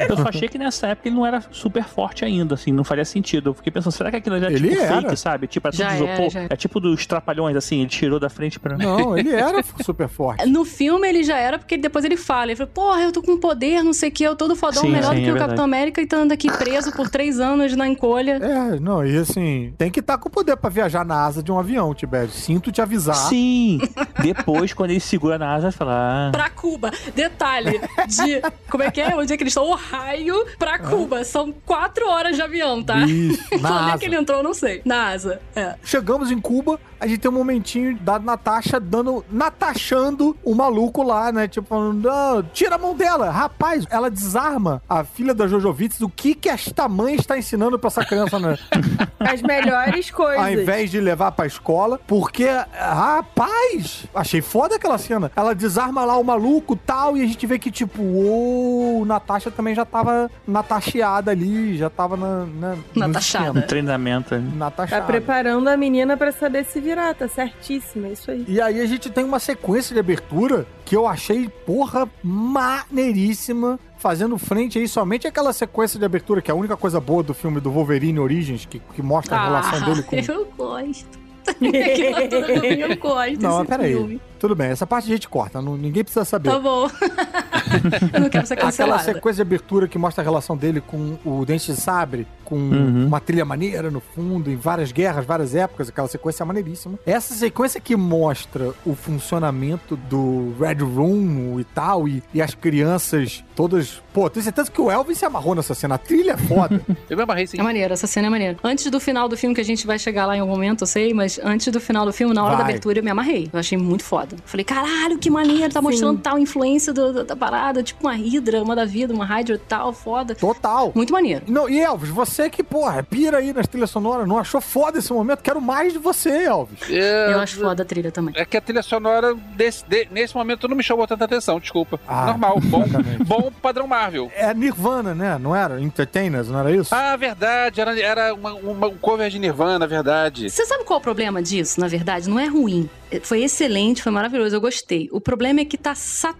Eu 0.09 0.16
só 0.16 0.29
achei 0.29 0.48
que 0.48 0.59
nessa 0.59 0.88
época 0.88 1.09
ele 1.09 1.16
não 1.16 1.27
era 1.27 1.42
super 1.51 1.85
forte 1.85 2.24
ainda, 2.24 2.55
assim, 2.55 2.72
não 2.72 2.85
faria 2.85 3.05
sentido. 3.05 3.51
Eu 3.51 3.55
fiquei 3.55 3.72
pensando, 3.72 3.92
será 3.92 4.11
que 4.11 4.16
aquilo 4.16 4.38
já 4.38 4.46
é 4.48 4.53
Ele 4.53 4.68
tipo 4.70 4.83
era. 4.83 5.03
fake, 5.03 5.16
sabe? 5.16 5.46
Tipo, 5.46 5.68
é 5.68 5.70
tudo 5.70 5.81
Já 5.81 5.92
era, 5.94 6.31
já 6.31 6.40
era. 6.40 6.55
É 6.55 6.57
tipo 6.57 6.81
dos 6.81 7.07
trapalhões, 7.07 7.57
assim, 7.57 7.81
ele 7.81 7.88
tirou 7.88 8.18
da 8.20 8.29
frente 8.29 8.59
pra. 8.61 8.77
Não, 8.77 9.16
ele 9.16 9.31
era 9.35 9.62
super 9.85 10.09
forte. 10.09 10.46
No 10.46 10.64
filme 10.64 11.09
ele 11.09 11.22
já 11.22 11.37
era, 11.38 11.59
porque 11.59 11.77
depois 11.77 12.05
ele 12.05 12.16
fala. 12.16 12.46
Ele 12.46 12.57
fala, 12.57 12.70
porra, 12.72 13.01
eu 13.03 13.12
tô 13.12 13.22
com 13.22 13.37
poder, 13.38 13.83
não 13.83 13.92
sei 13.92 14.09
o 14.09 14.12
que, 14.12 14.24
eu 14.24 14.37
todo 14.37 14.55
fodão, 14.57 14.83
Sim, 14.83 14.90
melhor 14.90 15.14
sim, 15.14 15.20
do 15.20 15.24
que 15.24 15.31
é 15.31 15.35
o 15.35 15.38
Capitão 15.38 15.64
América 15.64 16.01
e 16.01 16.07
tá 16.07 16.16
andando 16.16 16.33
aqui 16.33 16.51
preso 16.51 16.92
por 16.92 17.09
três 17.09 17.40
anos 17.40 17.74
na 17.74 17.87
encolha. 17.88 18.38
É, 18.40 18.81
não, 18.81 19.05
e 19.07 19.16
assim, 19.16 19.72
tem 19.79 19.90
que 19.90 20.01
estar 20.01 20.18
com 20.18 20.29
poder 20.31 20.57
pra 20.57 20.70
viajar 20.70 21.05
na 21.05 21.24
asa 21.24 21.42
de 21.42 21.51
um 21.51 21.59
avião, 21.59 21.94
Tibério. 21.94 22.31
Sinto 22.31 22.70
te 22.72 22.81
avisar. 22.81 23.14
Sim! 23.14 23.79
Depois, 24.22 24.72
quando 24.72 24.90
ele 24.90 25.01
segura 25.01 25.38
na 25.38 25.53
asa, 25.55 25.70
fala. 25.72 26.29
Ah, 26.29 26.31
Pra 26.33 26.51
Cuba. 26.51 26.90
Detalhe, 27.14 27.77
de. 28.06 28.40
Como 28.70 28.82
é 28.82 28.90
que 28.90 29.00
é? 29.00 29.14
Onde 29.16 29.32
é 29.32 29.36
que 29.36 29.42
eles 29.42 29.52
estão? 29.52 29.70
Ohio 29.70 30.44
pra 30.58 30.78
Cuba. 30.78 31.24
São 31.24 31.52
quatro 31.64 32.08
horas 32.08 32.36
de 32.36 32.42
avião, 32.42 32.82
tá? 32.82 33.00
Isso, 33.00 33.42
na 33.60 33.82
Onde 33.84 33.90
é 33.94 33.98
que 33.98 34.04
ele 34.06 34.16
entrou, 34.16 34.38
eu 34.38 34.44
não 34.44 34.54
sei. 34.54 34.82
Na 34.84 35.08
asa. 35.08 35.40
É. 35.54 35.74
Chegamos 35.82 36.30
em 36.30 36.40
Cuba, 36.40 36.78
a 37.00 37.06
gente 37.06 37.20
tem 37.20 37.30
um 37.30 37.34
momentinho 37.34 37.96
da 37.98 38.18
Natasha 38.18 38.78
dando. 38.80 39.24
Natachando 39.30 40.36
o 40.44 40.54
maluco 40.54 41.02
lá, 41.02 41.30
né? 41.32 41.48
Tipo, 41.48 41.68
falando, 41.68 42.08
"Ah, 42.10 42.44
tira 42.52 42.74
a 42.76 42.78
mão 42.78 42.94
dela. 42.94 43.30
Rapaz, 43.30 43.84
ela 43.90 44.10
desarma 44.10 44.82
a 44.88 45.04
filha 45.04 45.34
da 45.34 45.46
Jojovitz. 45.46 46.00
O 46.00 46.08
que 46.08 46.34
que 46.34 46.48
esta 46.48 46.88
mãe 46.88 47.14
está 47.14 47.36
ensinando 47.38 47.78
pra 47.78 47.88
essa 47.88 48.04
criança, 48.04 48.38
né? 48.38 48.56
As 49.20 49.42
melhores 49.42 50.10
coisas. 50.10 50.38
Ao 50.44 50.50
invés 50.52 50.90
de 50.90 51.00
levar 51.00 51.32
pra 51.32 51.46
escola, 51.46 52.00
porque, 52.06 52.46
rapaz, 52.72 54.04
achei 54.14 54.40
foda 54.40 54.76
aquela 54.76 54.98
cena. 54.98 55.30
Ela 55.34 55.54
desarma 55.54 56.04
lá 56.04 56.16
o 56.16 56.24
maluco 56.24 56.76
tal, 56.76 57.16
e 57.16 57.22
a 57.22 57.26
gente 57.26 57.46
vê 57.46 57.58
que, 57.58 57.67
tipo, 57.70 58.02
o 58.02 59.04
Natasha 59.07 59.50
também 59.50 59.74
já 59.74 59.85
tava 59.85 60.31
natacheada 60.46 61.31
ali, 61.31 61.76
já 61.76 61.88
tava 61.90 62.16
na. 62.16 62.46
na 62.46 62.70
nos 62.76 62.85
Natachada. 62.94 63.44
esquemas. 63.46 63.66
treinamento. 63.66 64.31
Tá 64.31 64.38
Natachada. 64.38 65.07
preparando 65.07 65.68
a 65.68 65.76
menina 65.76 66.16
pra 66.16 66.33
saber 66.33 66.64
se 66.64 66.81
virar, 66.81 67.14
tá 67.14 67.28
certíssima, 67.28 68.09
é 68.09 68.12
isso 68.12 68.31
aí. 68.31 68.44
E 68.48 68.61
aí 68.61 68.81
a 68.81 68.87
gente 68.87 69.11
tem 69.11 69.24
uma 69.24 69.38
sequência 69.38 69.94
de 69.94 70.00
abertura 70.00 70.66
que 70.85 70.96
eu 70.96 71.07
achei, 71.07 71.48
porra, 71.48 72.09
maneiríssima. 72.22 73.78
Fazendo 73.98 74.38
frente 74.38 74.78
aí 74.78 74.87
somente 74.87 75.26
aquela 75.26 75.52
sequência 75.52 75.98
de 75.98 76.04
abertura, 76.04 76.40
que 76.40 76.52
é 76.52 76.54
a 76.54 76.57
única 76.57 76.76
coisa 76.76 77.00
boa 77.00 77.20
do 77.20 77.35
filme 77.35 77.59
do 77.61 77.68
Wolverine 77.68 78.20
Origins, 78.20 78.64
que, 78.64 78.78
que 78.78 79.02
mostra 79.02 79.37
a 79.37 79.44
relação 79.44 79.81
dele 79.85 80.02
com. 80.04 80.14
Ah, 80.14 80.20
Eu 80.28 80.46
gosto. 80.57 81.18
Filme, 81.59 82.81
eu 82.83 82.96
gosto 82.98 83.40
Não, 83.42 83.57
desse 83.59 83.66
peraí. 83.68 83.94
filme. 83.94 84.20
Tudo 84.38 84.55
bem, 84.55 84.68
essa 84.68 84.87
parte 84.87 85.05
a 85.07 85.09
gente 85.09 85.29
corta, 85.29 85.61
não- 85.61 85.77
ninguém 85.77 86.03
precisa 86.05 86.24
saber. 86.24 86.51
Tá 86.51 86.59
bom. 86.61 86.88
eu 88.14 88.20
não 88.20 88.29
quero 88.31 88.46
ser 88.46 88.55
Aquela 88.55 88.70
cancelada. 88.70 89.03
sequência 89.03 89.37
de 89.44 89.48
abertura 89.48 89.88
que 89.88 89.98
mostra 89.98 90.22
a 90.22 90.24
relação 90.24 90.57
dele 90.57 90.81
com 90.81 91.18
o 91.24 91.44
Dente 91.44 91.72
de 91.72 91.81
Sabre, 91.81 92.27
com 92.44 92.57
Uhum. 92.57 93.07
uma 93.07 93.20
trilha 93.20 93.44
maneira 93.44 93.90
no 93.90 94.01
fundo, 94.01 94.51
em 94.51 94.57
várias 94.57 94.90
guerras, 94.92 95.24
várias 95.27 95.55
épocas, 95.55 95.88
aquela 95.88 96.09
sequência 96.09 96.42
é 96.42 96.46
maneiríssima. 96.46 96.98
Essa 97.05 97.35
sequência 97.35 97.81
que 97.81 97.94
mostra 97.96 98.72
o 98.87 98.94
funcionamento 98.94 99.96
do 99.96 100.55
Red 100.59 100.83
Room 100.83 101.61
e 101.61 101.64
tal, 101.64 102.09
e, 102.09 102.22
e 102.33 102.40
as 102.40 102.55
crianças 102.55 103.44
todas. 103.55 104.03
Pô, 104.12 104.31
tenho 104.31 104.42
certeza 104.44 104.70
que 104.70 104.81
o 104.81 104.90
Elvis 104.90 105.18
se 105.18 105.24
amarrou 105.24 105.55
nessa 105.55 105.74
cena. 105.74 105.96
A 105.96 105.98
trilha 105.98 106.33
é 106.33 106.37
foda. 106.37 106.81
Eu 107.11 107.16
me 107.16 107.22
amarrei 107.22 107.46
sim. 107.46 107.59
É 107.59 107.62
maneiro, 107.62 107.92
essa 107.92 108.07
cena 108.07 108.29
é 108.29 108.31
maneira. 108.31 108.57
Antes 108.64 108.90
do 108.90 108.98
final 109.01 109.29
do 109.29 109.37
filme, 109.37 109.55
que 109.55 109.61
a 109.61 109.64
gente 109.64 109.87
vai 109.87 109.98
chegar 109.98 110.27
lá 110.27 110.37
em 110.37 110.40
algum 110.40 110.53
momento, 110.53 110.83
eu 110.83 110.87
sei, 110.87 111.12
mas 111.12 111.38
antes 111.42 111.68
do 111.68 111.81
final 111.81 112.05
do 112.07 112.12
filme, 112.12 112.35
na 112.35 112.42
hora 112.42 112.53
da 112.57 112.62
Vai. 112.62 112.70
abertura, 112.72 112.98
eu 112.98 113.05
me 113.05 113.11
amarrei. 113.11 113.48
Eu 113.53 113.59
achei 113.59 113.77
muito 113.79 114.05
foda. 114.05 114.27
Falei, 114.44 114.64
caralho, 114.64 115.18
que 115.18 115.30
maneiro, 115.30 115.72
tá 115.72 115.80
mostrando 115.82 116.20
tal 116.20 116.38
influência 116.38 116.92
do- 116.92 117.12
do- 117.12 117.24
da 117.24 117.36
parada, 117.36 117.82
tipo 117.82 118.00
uma 118.06 118.14
Hydra, 118.14 118.62
uma 118.62 118.74
da 118.76 118.84
vida, 118.84 119.12
uma 119.14 119.24
Hydra 119.24 119.54
e 119.56 119.58
tal, 119.58 119.92
foda. 119.92 120.34
Total. 120.34 120.92
Muito 120.94 121.12
maneiro. 121.12 121.44
Não, 121.48 121.68
e 121.68 121.80
Elvis, 121.80 122.08
você 122.10 122.48
que, 122.50 122.62
porra, 122.62 123.02
pira 123.02 123.38
aí 123.38 123.52
nas 123.52 123.66
trilhas 123.66 123.90
sonoras, 123.90 124.26
não 124.26 124.38
achou 124.38 124.60
foda 124.60 124.98
esse 124.98 125.12
momento? 125.12 125.42
Quero 125.42 125.60
mais 125.60 125.92
de 125.92 125.98
você, 125.98 126.30
Elvis. 126.44 126.78
É, 126.90 127.32
Eu 127.32 127.40
acho 127.40 127.58
foda 127.60 127.82
a 127.82 127.86
trilha 127.86 128.10
também. 128.10 128.34
É 128.36 128.44
que 128.44 128.56
a 128.56 128.60
trilha 128.60 128.82
sonora 128.82 129.34
desse, 129.56 129.84
de- 129.86 130.08
nesse 130.10 130.34
momento 130.34 130.66
não 130.68 130.76
me 130.76 130.82
chamou 130.82 131.06
tanta 131.06 131.24
atenção, 131.24 131.58
desculpa. 131.60 131.98
Ah, 132.06 132.26
Normal, 132.26 132.60
bom, 132.64 132.84
bom 133.24 133.52
padrão 133.62 133.86
Marvel. 133.86 134.30
É 134.34 134.52
Nirvana, 134.54 135.14
né? 135.14 135.38
Não 135.38 135.54
era? 135.54 135.80
Entertainers, 135.80 136.48
não 136.48 136.58
era 136.60 136.70
isso? 136.74 136.94
Ah, 136.94 137.16
verdade, 137.16 137.80
era, 137.80 137.98
era 137.98 138.34
uma, 138.34 138.52
uma- 138.54 138.86
um 138.88 138.96
cover 138.98 139.28
de 139.30 139.38
Nirvana, 139.38 139.86
verdade. 139.86 140.48
Você 140.50 140.64
sabe 140.66 140.84
qual 140.84 140.98
é 140.98 141.00
o 141.00 141.02
problema 141.02 141.42
disso, 141.42 141.80
na 141.80 141.88
verdade? 141.88 142.28
Não 142.28 142.38
é 142.38 142.46
ruim. 142.46 142.88
Foi 143.22 143.42
excelente, 143.42 144.02
foi 144.02 144.12
maravilhoso, 144.12 144.54
eu 144.56 144.60
gostei. 144.60 145.08
O 145.12 145.20
problema 145.20 145.60
é 145.60 145.64
que 145.64 145.76
tá 145.76 145.94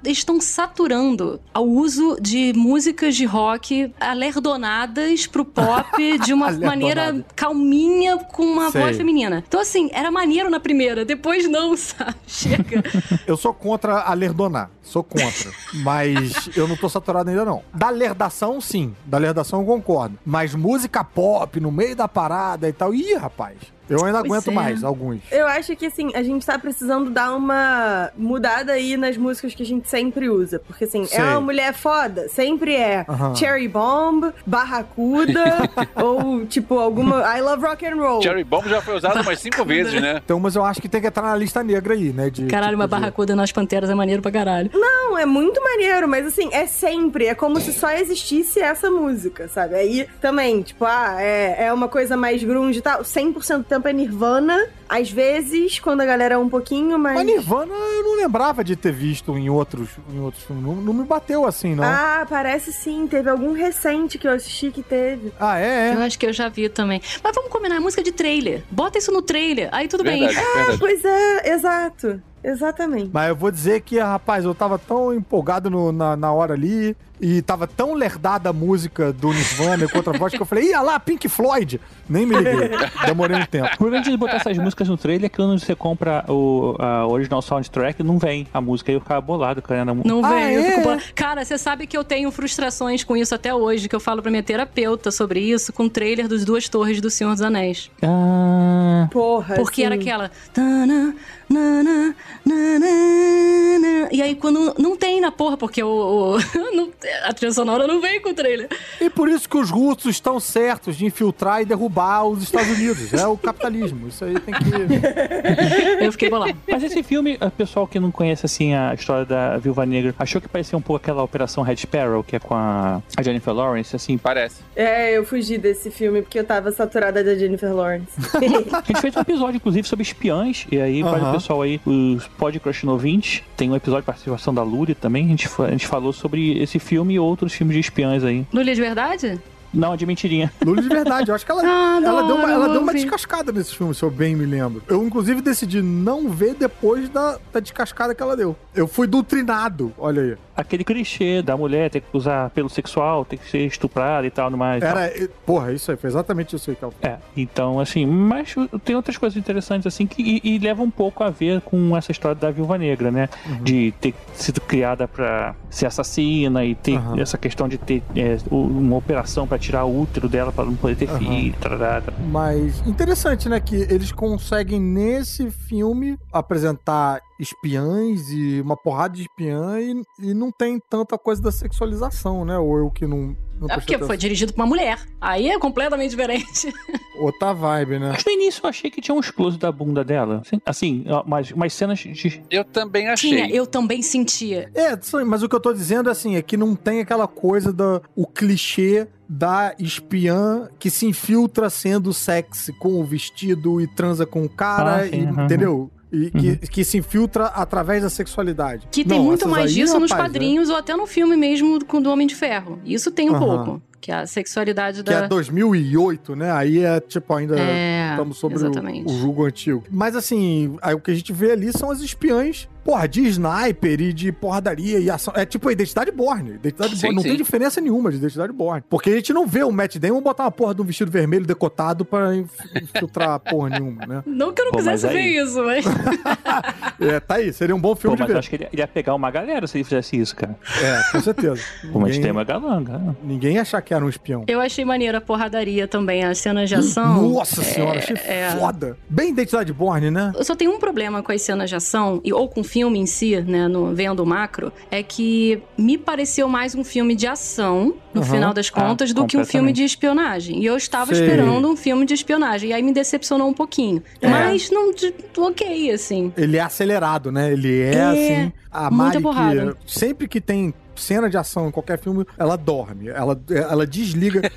eles 0.04 0.18
estão 0.18 0.40
saturando 0.40 1.40
ao 1.52 1.66
uso 1.66 2.18
de 2.20 2.52
músicas 2.54 3.16
de 3.16 3.24
rock 3.24 3.92
alerdonadas 3.98 5.26
pro 5.26 5.44
pop 5.44 6.18
de 6.18 6.33
uma 6.33 6.50
maneira 6.52 7.24
calminha 7.35 8.16
com 8.18 8.42
uma 8.42 8.70
Sei. 8.70 8.81
voz 8.81 8.96
feminina. 8.96 9.42
Então, 9.46 9.61
assim, 9.61 9.88
era 9.92 10.11
maneiro 10.11 10.50
na 10.50 10.61
primeira, 10.61 11.04
depois 11.04 11.48
não, 11.48 11.76
sabe? 11.76 12.14
Chega. 12.26 12.83
Eu 13.26 13.37
sou 13.37 13.54
contra 13.54 14.02
a 14.02 14.14
lerdonar. 14.14 14.70
Sou 14.83 15.04
contra. 15.04 15.52
Mas 15.74 16.48
eu 16.57 16.66
não 16.66 16.74
tô 16.74 16.88
saturado 16.88 17.28
ainda, 17.28 17.44
não. 17.44 17.62
Da 17.74 17.90
lerdação, 17.90 18.59
sim. 18.59 18.94
Da 19.04 19.18
lerdação 19.18 19.61
eu 19.61 19.66
concordo. 19.66 20.18
Mas 20.24 20.54
música 20.54 21.04
pop 21.04 21.61
no 21.61 21.70
meio 21.70 21.94
da 21.94 22.09
parada 22.09 22.66
e 22.68 22.72
tal. 22.72 22.94
Ih, 22.94 23.14
rapaz. 23.14 23.59
Eu 23.88 24.05
ainda 24.05 24.20
Pois 24.20 24.31
aguento 24.33 24.51
é. 24.51 24.55
mais, 24.55 24.85
alguns. 24.85 25.20
Eu 25.31 25.46
acho 25.46 25.74
que, 25.77 25.87
assim, 25.87 26.11
a 26.14 26.22
gente 26.22 26.44
tá 26.44 26.59
precisando 26.59 27.11
dar 27.11 27.35
uma 27.35 28.11
mudada 28.16 28.72
aí 28.72 28.96
nas 28.96 29.16
músicas 29.16 29.55
que 29.55 29.62
a 29.62 29.66
gente 29.66 29.88
sempre 29.88 30.29
usa. 30.29 30.59
Porque, 30.59 30.85
assim, 30.85 31.05
Sei. 31.05 31.18
é 31.18 31.22
uma 31.24 31.40
mulher 31.40 31.72
foda, 31.74 32.29
sempre 32.29 32.74
é 32.74 33.05
Aham. 33.09 33.35
Cherry 33.35 33.68
Bomb, 33.68 34.33
Barracuda, 34.46 35.70
ou, 35.96 36.46
tipo, 36.46 36.79
alguma 36.79 37.22
I 37.37 37.40
Love 37.40 37.62
Rock 37.64 37.87
and 37.87 37.96
Roll. 37.96 38.22
Cherry 38.22 38.44
Bomb 38.44 38.68
já 38.68 38.81
foi 38.81 38.96
usado 38.96 39.20
umas 39.22 39.38
cinco 39.40 39.64
vezes, 39.64 40.01
né? 40.01 40.20
Então, 40.24 40.38
mas 40.40 40.55
eu 40.57 40.64
acho 40.64 40.81
que 40.81 40.88
tem 40.88 41.01
que 41.01 41.07
entrar 41.07 41.22
na 41.22 41.37
lista 41.37 41.62
negra 41.62 41.94
aí, 41.94 42.12
né? 42.12 42.31
De, 42.31 42.46
Caralho, 42.46 42.70
tipo, 42.72 42.81
uma 42.83 42.87
de- 42.87 42.90
barracuda 42.90 43.35
nas 43.35 43.51
panteras 43.53 43.88
é 43.90 43.94
maneiro 43.94 44.22
pra 44.22 44.31
caralho. 44.31 44.70
Não, 44.74 45.16
é 45.18 45.24
muito 45.27 45.62
maneiro, 45.62 46.09
mas 46.09 46.27
assim, 46.27 46.48
é 46.53 46.66
sempre. 46.66 47.27
É 47.27 47.35
como 47.35 47.61
se 47.61 47.72
só 47.72 47.90
existisse 47.90 48.61
essa 48.61 48.90
música, 48.90 49.48
sabe? 49.48 49.74
Aí 49.74 50.07
também, 50.20 50.62
tipo, 50.62 50.85
ah, 50.85 51.16
é, 51.18 51.66
é 51.66 51.72
uma 51.72 51.88
coisa 51.88 52.16
mais 52.16 52.42
grunge 52.42 52.79
e 52.79 52.83
tal. 52.83 53.03
100% 53.03 53.59
do 53.59 53.64
tempo 53.79 53.88
é 53.88 53.93
Nirvana. 53.93 54.67
Às 54.88 55.11
vezes, 55.11 55.79
quando 55.79 56.01
a 56.01 56.05
galera 56.07 56.35
é 56.35 56.38
um 56.38 56.48
pouquinho 56.48 56.98
mais. 56.98 57.16
Mas 57.16 57.27
Nirvana 57.27 57.72
eu 57.74 58.03
não 58.05 58.16
lembrava 58.16 58.64
de 58.64 58.74
ter 58.74 58.92
visto 58.92 59.37
em 59.37 59.51
outros, 59.51 59.88
em 60.12 60.18
outros 60.20 60.42
filmes. 60.44 60.64
Não, 60.64 60.74
não 60.77 60.92
me 60.94 61.05
bateu 61.05 61.44
assim, 61.46 61.74
não. 61.74 61.85
Ah, 61.85 62.20
Ah, 62.22 62.27
parece 62.27 62.72
sim. 62.72 63.07
Teve 63.07 63.29
algum 63.31 63.53
recente 63.53 64.16
que 64.18 64.27
eu 64.27 64.33
assisti 64.33 64.70
que 64.70 64.83
teve. 64.83 65.33
é, 65.40 65.92
Eu 65.94 66.01
é. 66.01 66.07
acho 66.07 66.18
que 66.18 66.27
eu 66.27 66.33
já 66.33 66.48
vi 66.48 66.68
também. 66.68 67.01
Mas 67.22 67.35
vamos 67.35 67.51
combinar, 67.51 67.77
é 67.77 67.81
música 67.81 68.03
de 68.03 68.12
trailer. 68.12 68.62
Bota 68.70 68.98
isso 68.98 69.12
no 69.12 69.20
trailer, 69.22 69.68
aí 69.72 69.87
tudo 69.88 70.03
bem. 70.05 70.20
Verdade, 70.27 70.46
verdade. 70.57 70.79
Pois 70.79 71.05
é, 71.05 71.53
exato. 71.53 72.22
Exatamente. 72.42 73.11
Mas 73.12 73.29
eu 73.31 73.37
vou 73.37 73.51
dizer 73.51 73.81
que, 73.81 73.98
rapaz, 73.98 74.44
eu 74.44 74.55
tava 74.55 74.79
tão 74.79 75.12
empolgado 75.12 75.68
no- 75.68 75.90
na, 75.90 76.16
na 76.16 76.33
hora 76.33 76.55
ali 76.55 76.96
e 77.20 77.42
tava 77.42 77.66
tão 77.66 77.94
lerdada 77.94 78.48
a 78.51 78.53
música 78.53 79.12
do 79.12 79.33
Nirvana 79.33 79.85
e 79.85 79.88
contra 79.88 80.16
voz 80.16 80.33
que 80.33 80.40
eu 80.40 80.46
falei, 80.46 80.68
ia 80.70 80.81
lá, 80.81 81.01
Pink 81.01 81.29
Floyd. 81.29 81.81
Nem 82.09 82.24
me 82.24 82.37
liguei. 82.37 82.70
Demorei 83.05 83.37
um 83.38 83.44
tempo. 83.44 83.66
O 83.74 83.79
problema 83.79 84.05
de 84.05 84.16
botar 84.16 84.37
essas 84.37 84.57
músicas 84.57 84.78
no 84.87 84.97
trailer 84.97 85.27
é 85.27 85.29
que 85.29 85.37
quando 85.37 85.59
você 85.59 85.75
compra 85.75 86.25
o 86.29 86.77
a 86.79 87.07
original 87.07 87.41
soundtrack, 87.43 88.03
não 88.03 88.19
vem 88.19 88.47
a 88.53 88.61
música. 88.61 88.91
Aí 88.93 88.97
eu 88.97 89.01
ficava 89.01 89.21
bolado, 89.21 89.61
cara. 89.62 89.85
Não 89.85 90.25
Ah, 90.25 90.29
vem, 90.29 90.55
eu 90.55 90.61
é? 90.62 90.71
fico 90.71 90.83
bola- 90.83 91.01
Cara, 91.14 91.45
você 91.45 91.57
sabe 91.59 91.87
que 91.87 91.97
eu 91.97 92.05
tenho 92.05 92.31
frustrações 92.31 93.03
com 93.03 93.17
isso 93.17 93.35
até 93.35 93.55
hoje, 93.55 93.88
que 93.88 93.97
eu 93.97 94.01
falo 94.01 94.21
pra 94.23 94.31
minha 94.31 94.43
terapeuta 94.43 95.11
sobre 95.11 95.41
isso, 95.41 95.73
com 95.73 95.85
o 95.85 95.91
trailer 95.91 96.29
dos 96.29 96.45
Duas 96.45 96.69
Torres 96.69 97.01
do 97.01 97.09
Senhor 97.11 97.33
dos 97.33 97.43
Anéis. 97.43 97.91
Ah, 98.03 99.09
Porra. 99.11 99.55
Porque 99.57 99.83
assim, 99.83 99.87
era 99.87 99.95
aquela. 99.95 100.31
Tana, 100.53 101.14
na, 101.49 101.83
na, 101.83 102.15
na, 102.45 102.79
na, 102.79 103.79
na. 103.79 104.09
E 104.13 104.23
aí 104.23 104.35
quando 104.35 104.75
não 104.79 104.97
tem 104.97 105.21
na 105.21 105.31
porra, 105.31 105.57
porque 105.57 105.83
o, 105.83 106.37
o- 106.37 106.39
não- 106.75 106.89
a 107.25 107.33
trilha 107.33 107.53
sonora 107.53 107.87
não 107.87 108.01
vem 108.01 108.21
com 108.21 108.31
o 108.31 108.35
trailer. 108.35 108.69
E 109.01 109.09
por 109.11 109.29
isso 109.29 109.49
que 109.49 109.57
os 109.57 109.71
russos 109.71 110.07
estão 110.17 110.39
certos 110.41 110.97
de 110.97 111.05
infiltrar 111.07 111.63
e 111.63 111.65
derrubar 111.65 112.25
os 112.27 112.43
Estados 112.43 112.71
Unidos. 112.71 113.13
É 113.15 113.27
o 113.27 113.37
capitalismo. 113.37 114.09
Isso 114.09 114.25
aí 114.25 114.39
tem 114.41 114.55
que. 114.55 114.69
Eu 116.05 116.13
fiquei 116.13 116.29
bolado. 116.31 116.57
Mas 116.69 116.83
esse 116.83 117.03
filme, 117.03 117.39
o 117.41 117.51
pessoal 117.51 117.87
que 117.87 117.99
não 118.01 118.11
conhece 118.11 118.45
assim 118.47 118.75
a 118.75 118.95
história 118.95 119.25
da 119.25 119.57
Viúva 119.59 119.85
Negra, 119.87 120.15
achou 120.19 120.41
que 120.41 120.49
parecia 120.49 120.77
um 120.79 120.83
pouco 120.83 121.03
aquela 121.03 121.23
Operação 121.23 121.63
Red 121.63 121.77
Sparrow, 121.77 122.23
que 122.23 122.37
é 122.37 122.39
com 122.39 122.55
a, 122.55 123.03
a 123.17 123.23
Jennifer 123.23 123.53
Lawrence, 123.55 123.95
assim. 123.95 124.17
Parece. 124.19 124.63
É, 124.75 125.17
eu 125.17 125.25
fugi 125.25 125.59
desse 125.59 125.91
filme 125.91 126.23
porque 126.23 126.39
eu 126.39 126.45
tava 126.45 126.71
saturada 126.73 127.23
da 127.23 127.35
Jennifer 127.35 127.73
Lawrence. 127.75 128.09
A 128.73 128.81
gente 128.87 129.01
fez 129.01 129.17
um 129.17 129.21
episódio, 129.21 129.57
inclusive, 129.57 129.87
sobre 129.89 130.03
espiãs, 130.03 130.67
e 130.71 130.81
aí, 130.81 131.03
para 131.03 131.19
Aham. 131.19 131.33
Pessoal 131.38 131.62
aí, 131.62 131.81
os 131.87 132.27
Podcrush 132.27 132.85
ouvintes, 132.85 133.42
tem 133.57 133.70
um 133.70 133.77
episódio 133.77 134.03
de 134.03 134.07
participação 134.07 134.53
da 134.53 134.62
Luri 134.62 134.94
também, 134.94 135.27
a 135.27 135.29
gente, 135.29 135.48
a 135.62 135.70
gente 135.70 135.87
falou 135.87 136.12
sobre 136.12 136.59
esse 136.59 136.79
filme 136.81 137.14
e 137.14 137.18
outros 137.18 137.53
filmes 137.53 137.74
de 137.74 137.81
espiãs 137.81 138.24
aí. 138.24 138.44
Lulha 138.53 138.74
de 138.74 138.81
verdade? 138.81 139.40
Não, 139.72 139.96
de 139.96 140.07
mentirinha. 140.07 140.52
Lula 140.64 140.83
de 140.83 140.88
verdade. 140.88 141.31
Eu 141.31 141.35
acho 141.35 141.44
que 141.44 141.52
ela, 141.52 141.62
Ah, 141.66 142.00
ela, 142.02 142.22
deu, 142.22 142.37
uma, 142.37 142.50
ela 142.50 142.68
deu 142.68 142.81
uma 142.81 142.92
descascada 142.92 143.52
nesse 143.52 143.74
filme, 143.74 143.94
se 143.94 144.02
eu 144.02 144.11
bem 144.11 144.35
me 144.35 144.46
lembro. 144.46 144.83
Eu, 144.88 145.02
inclusive, 145.04 145.40
decidi 145.42 145.83
não 145.83 146.28
ver 146.31 146.54
depois 146.54 147.09
da, 147.09 147.38
da 147.52 147.61
descascada 147.61 148.14
que 148.14 148.22
ela 148.22 148.37
deu. 148.37 148.57
Eu 148.74 148.87
fui 148.88 149.07
doutrinado, 149.07 149.92
olha 149.98 150.22
aí. 150.22 150.37
Aquele 150.57 150.83
clichê 150.83 151.40
da 151.40 151.57
mulher 151.57 151.88
ter 151.88 152.00
que 152.00 152.09
usar 152.12 152.50
pelo 152.50 152.68
sexual, 152.68 153.24
ter 153.24 153.37
que 153.37 153.48
ser 153.48 153.64
estuprada 153.66 154.26
e 154.26 154.31
tal, 154.31 154.50
no 154.50 154.57
mais. 154.59 154.83
Era. 154.83 155.07
eh, 155.07 155.28
Porra, 155.46 155.72
isso 155.72 155.90
aí, 155.90 155.96
foi 155.96 156.11
exatamente 156.11 156.57
isso 156.57 156.68
aí 156.70 156.74
que 156.76 156.83
ela 156.83 156.92
fez. 157.00 157.12
É, 157.14 157.18
então, 157.37 157.78
assim, 157.78 158.04
mas 158.04 158.54
tem 158.85 158.96
outras 158.96 159.16
coisas 159.16 159.37
interessantes, 159.37 159.87
assim, 159.87 160.04
que 160.07 160.20
e, 160.42 160.57
e 160.57 160.59
leva 160.59 160.83
um 160.83 160.90
pouco 160.90 161.22
a 161.22 161.31
ver 161.31 161.61
com 161.61 161.96
essa 161.96 162.11
história 162.11 162.35
da 162.35 162.50
Viúva 162.50 162.76
Negra, 162.76 163.11
né? 163.12 163.28
De 163.62 163.92
ter 164.00 164.14
sido 164.35 164.61
criada 164.61 165.07
pra 165.07 165.54
ser 165.70 165.87
assassina 165.87 166.64
e 166.64 166.74
ter 166.74 166.96
Aham. 166.96 167.20
essa 167.20 167.38
questão 167.38 167.68
de 167.68 167.78
ter 167.78 168.02
é, 168.16 168.37
uma 168.50 168.96
operação 168.96 169.46
pra 169.46 169.58
tirar 169.59 169.85
o 169.85 170.01
útero 170.03 170.29
dela 170.29 170.53
pra 170.53 170.64
não 170.64 170.75
poder 170.75 170.97
ter 170.97 171.09
Aham. 171.09 171.18
filho, 171.18 171.55
tarará, 171.61 172.01
tarará. 172.01 172.23
Mas 172.25 172.87
interessante, 172.87 173.49
né? 173.49 173.61
Que 173.61 173.77
eles 173.77 174.12
conseguem 174.12 174.81
nesse 174.81 175.51
filme 175.51 176.16
apresentar 176.33 177.21
espiãs 177.40 178.31
e 178.31 178.61
uma 178.61 178.77
porrada 178.77 179.14
de 179.14 179.23
espiã 179.23 179.79
e, 179.81 180.03
e 180.21 180.35
não 180.35 180.51
tem 180.51 180.81
tanta 180.90 181.16
coisa 181.16 181.40
da 181.42 181.53
sexualização, 181.53 182.44
né? 182.44 182.59
Ou 182.59 182.79
eu 182.79 182.90
que 182.90 183.07
não. 183.07 183.37
não 183.61 183.68
É 183.71 183.75
porque 183.75 183.94
foi 183.94 184.07
atenção. 184.07 184.16
dirigido 184.16 184.53
por 184.53 184.61
uma 184.62 184.66
mulher. 184.66 184.99
Aí 185.21 185.49
é 185.49 185.59
completamente 185.59 186.11
diferente. 186.11 186.73
Outra 187.21 187.53
vibe, 187.53 187.99
né? 187.99 188.11
Mas 188.12 188.25
no 188.25 188.33
início 188.33 188.61
eu 188.64 188.68
achei 188.71 188.90
que 188.90 189.01
tinha 189.01 189.14
uns 189.14 189.31
close 189.31 189.59
da 189.59 189.71
bunda 189.73 190.05
dela. 190.05 190.42
Assim, 190.64 191.05
mas 191.27 191.51
umas 191.51 191.73
cenas 191.73 191.99
de. 191.99 192.42
Eu 192.51 192.64
também 192.64 193.09
achei. 193.09 193.31
Tinha, 193.31 193.51
eu 193.51 193.66
também 193.66 194.03
sentia. 194.03 194.71
É, 194.75 194.99
mas 195.25 195.42
o 195.42 195.49
que 195.49 195.55
eu 195.55 195.61
tô 195.61 195.73
dizendo 195.73 196.11
assim, 196.11 196.37
é 196.37 196.42
que 196.42 196.57
não 196.57 196.75
tem 196.75 197.01
aquela 197.01 197.27
coisa 197.27 197.73
do 197.73 198.03
o 198.16 198.27
clichê 198.27 199.07
da 199.29 199.75
espiã 199.79 200.69
que 200.79 200.88
se 200.91 201.07
infiltra 201.07 201.69
sendo 201.69 202.12
sexy 202.14 202.73
com 202.73 203.01
o 203.01 203.05
vestido 203.05 203.81
e 203.81 203.87
transa 203.87 204.25
com 204.25 204.45
o 204.45 204.49
cara, 204.49 205.03
Ah, 205.03 205.09
sim, 205.09 205.23
e- 205.23 205.27
aham. 205.27 205.45
entendeu? 205.45 205.91
E 206.11 206.31
que, 206.31 206.57
que 206.69 206.85
se 206.85 206.97
infiltra 206.97 207.47
através 207.49 208.03
da 208.03 208.09
sexualidade. 208.09 208.88
Que 208.91 209.05
tem 209.05 209.19
Não, 209.19 209.27
muito 209.27 209.47
mais 209.47 209.71
disso 209.75 210.01
nos 210.01 210.11
rapaz, 210.11 210.31
é- 210.31 210.33
quadrinhos 210.33 210.71
ou 210.71 210.77
até 210.77 210.97
no 210.97 211.07
filme 211.07 211.37
mesmo 211.37 211.85
com 211.85 212.01
do 212.01 212.11
Homem 212.11 212.27
de 212.27 212.35
Ferro. 212.35 212.79
Isso 212.83 213.11
tem 213.11 213.29
um 213.29 213.35
Aham. 213.35 213.64
pouco. 213.64 213.83
Que 214.01 214.12
é 214.12 214.14
a 214.14 214.27
sexualidade 214.27 215.03
Que 215.03 215.12
é 215.12 215.21
da. 215.23 215.27
2008, 215.27 216.35
né? 216.37 216.51
Aí 216.53 216.79
é 216.79 217.01
tipo 217.01 217.35
ainda 217.35 217.59
É, 217.59 218.11
estamos 218.12 218.38
sobre 218.38 218.57
o, 218.57 218.71
o 219.05 219.19
julgo 219.19 219.45
antigo. 219.45 219.83
Mas 219.91 220.14
assim, 220.17 220.79
aí 220.81 220.95
o 220.95 221.01
que 221.01 221.11
a 221.11 221.14
gente 221.14 221.33
vê 221.33 221.51
ali 221.51 221.77
são 221.77 221.91
as 221.91 222.01
espiãs, 222.01 222.69
porra, 222.88 223.07
de 223.07 223.20
sniper 223.27 224.01
e 224.01 224.12
de 224.14 224.33
porradaria 224.33 224.98
e 224.98 225.11
ação. 225.11 225.35
É 225.37 225.44
tipo 225.44 225.68
a 225.68 225.72
identidade 225.72 226.11
Borne. 226.11 226.53
Identidade 226.53 226.96
Sim, 226.96 227.03
Borne. 227.03 227.16
Não 227.16 227.22
sim. 227.22 227.29
tem 227.29 227.37
diferença 227.37 227.81
nenhuma 227.83 228.11
de 228.11 228.16
identidade 228.16 228.51
Borne. 228.51 228.83
Porque 228.88 229.11
a 229.11 229.14
gente 229.16 229.31
não 229.35 229.46
vê 229.46 229.62
o 229.62 229.70
Matt 229.70 229.96
Damon 229.98 230.22
botar 230.22 230.44
uma 230.44 230.51
porra 230.51 230.74
de 230.74 230.81
um 230.81 230.85
vestido 230.87 231.11
vermelho 231.11 231.44
decotado 231.44 232.03
pra 232.03 232.35
inf- 232.35 232.51
infiltrar 232.83 233.38
porra 233.40 233.68
nenhuma, 233.79 234.07
né? 234.07 234.22
Não 234.38 234.53
que 234.55 234.62
eu 234.62 234.64
não 234.66 234.72
Pô, 234.72 234.79
quisesse 234.79 235.07
ver 235.07 235.18
aí- 235.18 235.37
isso, 235.37 235.62
mas. 235.64 235.85
É, 237.01 237.20
tá 237.20 237.37
aí. 237.37 237.53
Seria 237.53 237.74
um 237.77 237.81
bom 237.81 237.90
Pô, 237.94 237.96
filme 237.96 238.16
mas 238.18 238.27
de 238.27 238.33
eu 238.33 238.35
ver. 238.35 238.38
acho 238.38 238.51
que 238.51 238.57
ele 238.57 238.68
ia 238.72 238.87
pegar 238.88 239.14
uma 239.14 239.31
galera 239.31 239.66
se 239.66 239.77
ele 239.79 239.85
fizesse 239.85 240.16
isso, 240.16 240.35
cara. 240.35 240.57
É, 240.83 241.12
com 241.12 241.20
certeza. 241.20 241.62
Pô, 241.92 242.01
mas 242.01 242.11
Ninguém- 242.11 242.22
tem 242.22 242.33
uma 242.33 242.42
galanga. 242.44 243.16
Ninguém 243.22 243.55
ia 243.55 243.62
achar 243.62 243.81
que 243.83 243.94
era 243.94 244.05
um 244.05 244.09
espião. 244.09 244.44
Eu 244.48 244.61
achei 244.61 244.85
maneira 244.85 245.18
a 245.18 245.20
porradaria 245.20 245.87
também, 245.87 246.24
as 246.24 246.38
cenas 246.38 246.68
de 246.68 246.74
ação. 246.74 247.22
Nossa 247.31 247.62
senhora, 247.62 247.98
achei 247.98 248.16
é. 248.16 248.51
foda. 248.59 248.96
Bem 249.09 249.31
identidade 249.31 249.72
Borne, 249.72 250.11
né? 250.11 250.33
Eu 250.37 250.42
só 250.44 250.57
tenho 250.57 250.72
um 250.74 250.79
problema 250.79 251.22
com 251.22 251.31
as 251.31 251.40
cenas 251.42 251.70
de 251.70 251.77
ação, 251.77 252.20
e- 252.24 252.33
ou 252.33 252.48
com 252.48 252.61
o 252.62 252.64
filme 252.79 253.01
em 253.01 253.07
si, 253.07 253.37
né, 253.41 253.67
no, 253.67 253.93
vendo 253.93 254.23
o 254.23 254.27
macro, 254.27 254.73
é 254.88 255.03
que 255.03 255.61
me 255.77 255.99
pareceu 255.99 256.49
mais 256.49 256.77
um 256.77 256.85
filme 256.85 257.17
de 257.17 257.27
ação, 257.27 257.95
no 258.14 258.23
Aham. 258.23 258.31
final 258.31 258.55
das 258.55 258.71
contas, 258.71 259.11
Ah, 259.11 259.14
do 259.14 259.27
que 259.27 259.37
um 259.37 259.45
filme 259.45 259.73
de 259.73 259.83
espionagem. 259.83 260.61
E 260.62 260.67
eu 260.67 260.77
estava 260.77 261.12
Sei. 261.12 261.25
esperando 261.25 261.69
um 261.69 261.77
filme 261.77 262.07
de 262.07 262.14
espionagem, 262.14 262.71
e 262.71 262.73
aí 262.73 262.81
me 262.83 262.93
decepcionou 262.93 263.49
um 263.49 263.53
pouquinho. 263.53 264.01
É. 264.23 264.29
Mas 264.29 264.71
não, 264.71 264.93
ok, 265.38 265.91
assim. 265.91 266.33
Ele 266.37 266.57
é 266.57 266.61
acelerado, 266.61 267.33
né? 267.33 267.53
Ele 267.53 267.81
é, 267.81 267.95
É, 267.95 268.03
assim. 268.05 268.53
A 268.71 268.91
muita 268.91 269.05
Mari, 269.19 269.23
porrada. 269.23 269.77
que 269.85 269.93
sempre 269.99 270.29
que 270.29 270.41
tem 270.41 270.73
cena 270.99 271.29
de 271.31 271.37
ação 271.37 271.69
em 271.69 271.71
qualquer 271.71 271.99
filme, 271.99 272.27
ela 272.37 272.57
dorme. 272.57 273.09
Ela, 273.09 273.41
ela 273.51 273.87
desliga. 273.87 274.43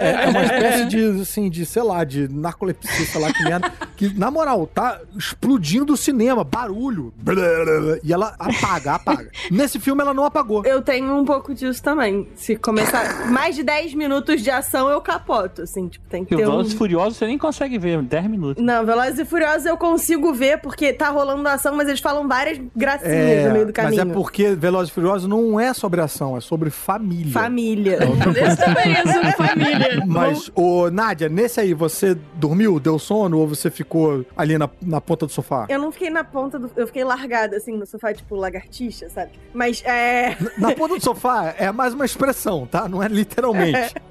é, 0.00 0.24
é 0.24 0.28
uma 0.28 0.42
espécie 0.42 0.84
de, 0.86 1.20
assim, 1.22 1.50
de, 1.50 1.64
sei 1.66 1.82
lá, 1.82 2.04
de 2.04 2.28
narcolepsia, 2.28 3.06
sei 3.06 3.20
lá 3.20 3.32
que 3.32 3.42
merda. 3.44 3.72
Que, 3.96 4.12
na 4.18 4.30
moral, 4.30 4.66
tá 4.66 5.00
explodindo 5.16 5.92
o 5.92 5.96
cinema, 5.96 6.44
barulho. 6.44 7.12
blá, 7.16 7.34
blá, 7.34 7.80
blá, 7.80 7.98
E 8.02 8.12
ela 8.12 8.34
apaga, 8.38 8.94
apaga. 8.94 9.30
Nesse 9.50 9.78
filme 9.78 10.02
ela 10.02 10.14
não 10.14 10.24
apagou. 10.24 10.64
Eu 10.64 10.82
tenho 10.82 11.14
um 11.14 11.24
pouco 11.24 11.54
disso 11.54 11.82
também. 11.82 12.28
Se 12.34 12.56
começar 12.56 13.26
mais 13.30 13.54
de 13.56 13.62
10 13.62 13.94
minutos 13.94 14.42
de 14.42 14.50
ação, 14.50 14.88
eu 14.88 15.00
capoto, 15.00 15.62
assim, 15.62 15.88
tipo, 15.88 16.08
tem 16.08 16.24
que 16.24 16.34
E 16.34 16.36
o 16.36 16.38
ter 16.38 16.46
um... 16.46 16.50
Velozes 16.50 16.72
e 16.72 16.76
Furiosos 16.76 17.18
você 17.18 17.26
nem 17.26 17.38
consegue 17.38 17.78
ver, 17.78 18.02
10 18.02 18.26
minutos. 18.26 18.62
Não, 18.62 18.84
Velozes 18.84 19.18
e 19.18 19.24
Furiosos 19.24 19.66
eu 19.66 19.76
consigo 19.76 20.32
ver 20.32 20.58
porque 20.60 20.92
tá 20.92 21.10
rolando 21.10 21.46
ação, 21.48 21.74
mas 21.76 21.88
eles 21.88 22.00
falam 22.00 22.26
várias 22.26 22.60
gracinhas 22.74 23.46
no 23.46 23.52
meio 23.52 23.66
do 23.66 23.72
mas 23.76 23.84
caminho. 23.84 24.02
é 24.02 24.04
porque 24.06 24.54
Velozes 24.54 24.90
e 24.90 24.94
Furiosos 24.94 25.19
não 25.24 25.58
é 25.58 25.72
sobre 25.72 26.00
ação, 26.00 26.36
é 26.36 26.40
sobre 26.40 26.70
família. 26.70 27.32
Família. 27.32 27.98
Esse 28.02 28.56
também 28.56 28.92
é 28.92 29.06
sobre 29.06 29.32
família. 29.32 30.04
Mas, 30.06 30.50
ô, 30.54 30.90
Nádia, 30.90 31.28
nesse 31.28 31.60
aí, 31.60 31.74
você 31.74 32.16
dormiu, 32.34 32.78
deu 32.80 32.98
sono 32.98 33.38
ou 33.38 33.46
você 33.46 33.70
ficou 33.70 34.24
ali 34.36 34.58
na, 34.58 34.68
na 34.82 35.00
ponta 35.00 35.26
do 35.26 35.32
sofá? 35.32 35.66
Eu 35.68 35.78
não 35.78 35.92
fiquei 35.92 36.10
na 36.10 36.24
ponta 36.24 36.58
do. 36.58 36.70
Eu 36.76 36.86
fiquei 36.86 37.04
largada, 37.04 37.56
assim, 37.56 37.76
no 37.76 37.86
sofá, 37.86 38.12
tipo 38.12 38.34
lagartixa, 38.34 39.08
sabe? 39.08 39.32
Mas 39.52 39.82
é. 39.84 40.36
Na 40.58 40.74
ponta 40.74 40.96
do 40.96 41.02
sofá 41.02 41.54
é 41.58 41.70
mais 41.70 41.94
uma 41.94 42.04
expressão, 42.04 42.66
tá? 42.66 42.88
Não 42.88 43.02
é 43.02 43.08
literalmente. 43.08 43.94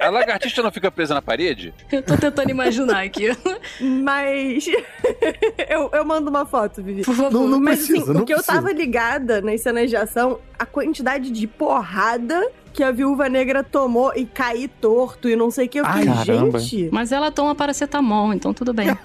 A, 0.00 0.06
a 0.06 0.10
lagartixa 0.10 0.62
não 0.62 0.70
fica 0.70 0.90
presa 0.90 1.14
na 1.14 1.22
parede? 1.22 1.74
Eu 1.90 2.02
tô 2.02 2.16
tentando 2.16 2.50
imaginar 2.50 3.04
aqui. 3.04 3.28
Mas. 3.80 4.66
eu, 5.68 5.90
eu 5.92 6.04
mando 6.04 6.30
uma 6.30 6.46
foto, 6.46 6.82
Vivi. 6.82 7.02
Por 7.02 7.14
favor. 7.14 7.32
Não, 7.32 7.48
não 7.48 7.60
Mas 7.60 7.78
precisa, 7.78 8.02
assim, 8.02 8.12
não 8.12 8.22
o 8.22 8.24
que 8.26 8.32
eu 8.32 8.38
precisa. 8.38 8.56
tava 8.56 8.72
ligada 8.72 9.40
nas 9.40 9.60
cenas 9.60 9.90
de 9.90 9.96
ação, 9.96 10.38
a 10.58 10.66
quantidade 10.66 11.30
de 11.30 11.46
porrada 11.46 12.50
que 12.72 12.82
a 12.82 12.90
viúva 12.90 13.28
negra 13.28 13.62
tomou 13.62 14.12
e 14.16 14.24
cair 14.24 14.68
torto 14.80 15.28
e 15.28 15.36
não 15.36 15.50
sei 15.50 15.66
o 15.66 15.68
que. 15.68 15.80
Eu 15.80 15.84
Ai, 15.86 16.06
fiquei, 16.06 16.24
gente, 16.24 16.88
Mas 16.90 17.12
ela 17.12 17.30
toma 17.30 17.54
paracetamol, 17.54 18.32
então 18.32 18.54
tudo 18.54 18.72
bem. 18.72 18.88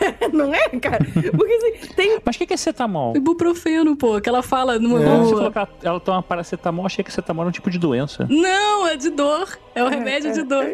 não 0.32 0.54
é, 0.54 0.68
cara? 0.80 1.04
Porque 1.36 1.52
assim, 1.52 1.94
tem. 1.94 2.18
Mas 2.24 2.36
o 2.36 2.38
que, 2.38 2.46
que 2.46 2.54
é 2.54 2.56
cetamol? 2.56 3.16
Ibuprofeno, 3.16 3.96
pô, 3.96 4.20
que 4.20 4.28
ela 4.28 4.42
fala 4.42 4.78
no. 4.78 4.98
É. 4.98 5.04
Falou 5.04 5.50
que 5.50 5.58
ela, 5.58 5.68
ela 5.82 6.00
toma 6.00 6.22
paracetamol, 6.22 6.86
achei 6.86 7.04
que 7.04 7.12
cetamol 7.12 7.42
era 7.42 7.48
um 7.48 7.52
tipo 7.52 7.70
de 7.70 7.78
doença. 7.78 8.26
Não, 8.30 8.86
é 8.86 8.96
de 8.96 9.10
dor. 9.10 9.58
É 9.74 9.84
o 9.84 9.88
remédio 9.88 10.32
de 10.32 10.42
dor. 10.42 10.66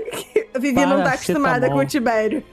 A 0.54 0.58
Vivi 0.58 0.86
não 0.86 1.02
tá 1.02 1.10
acostumada 1.12 1.68
com 1.68 1.76
o 1.78 1.84
Tibério. 1.86 2.42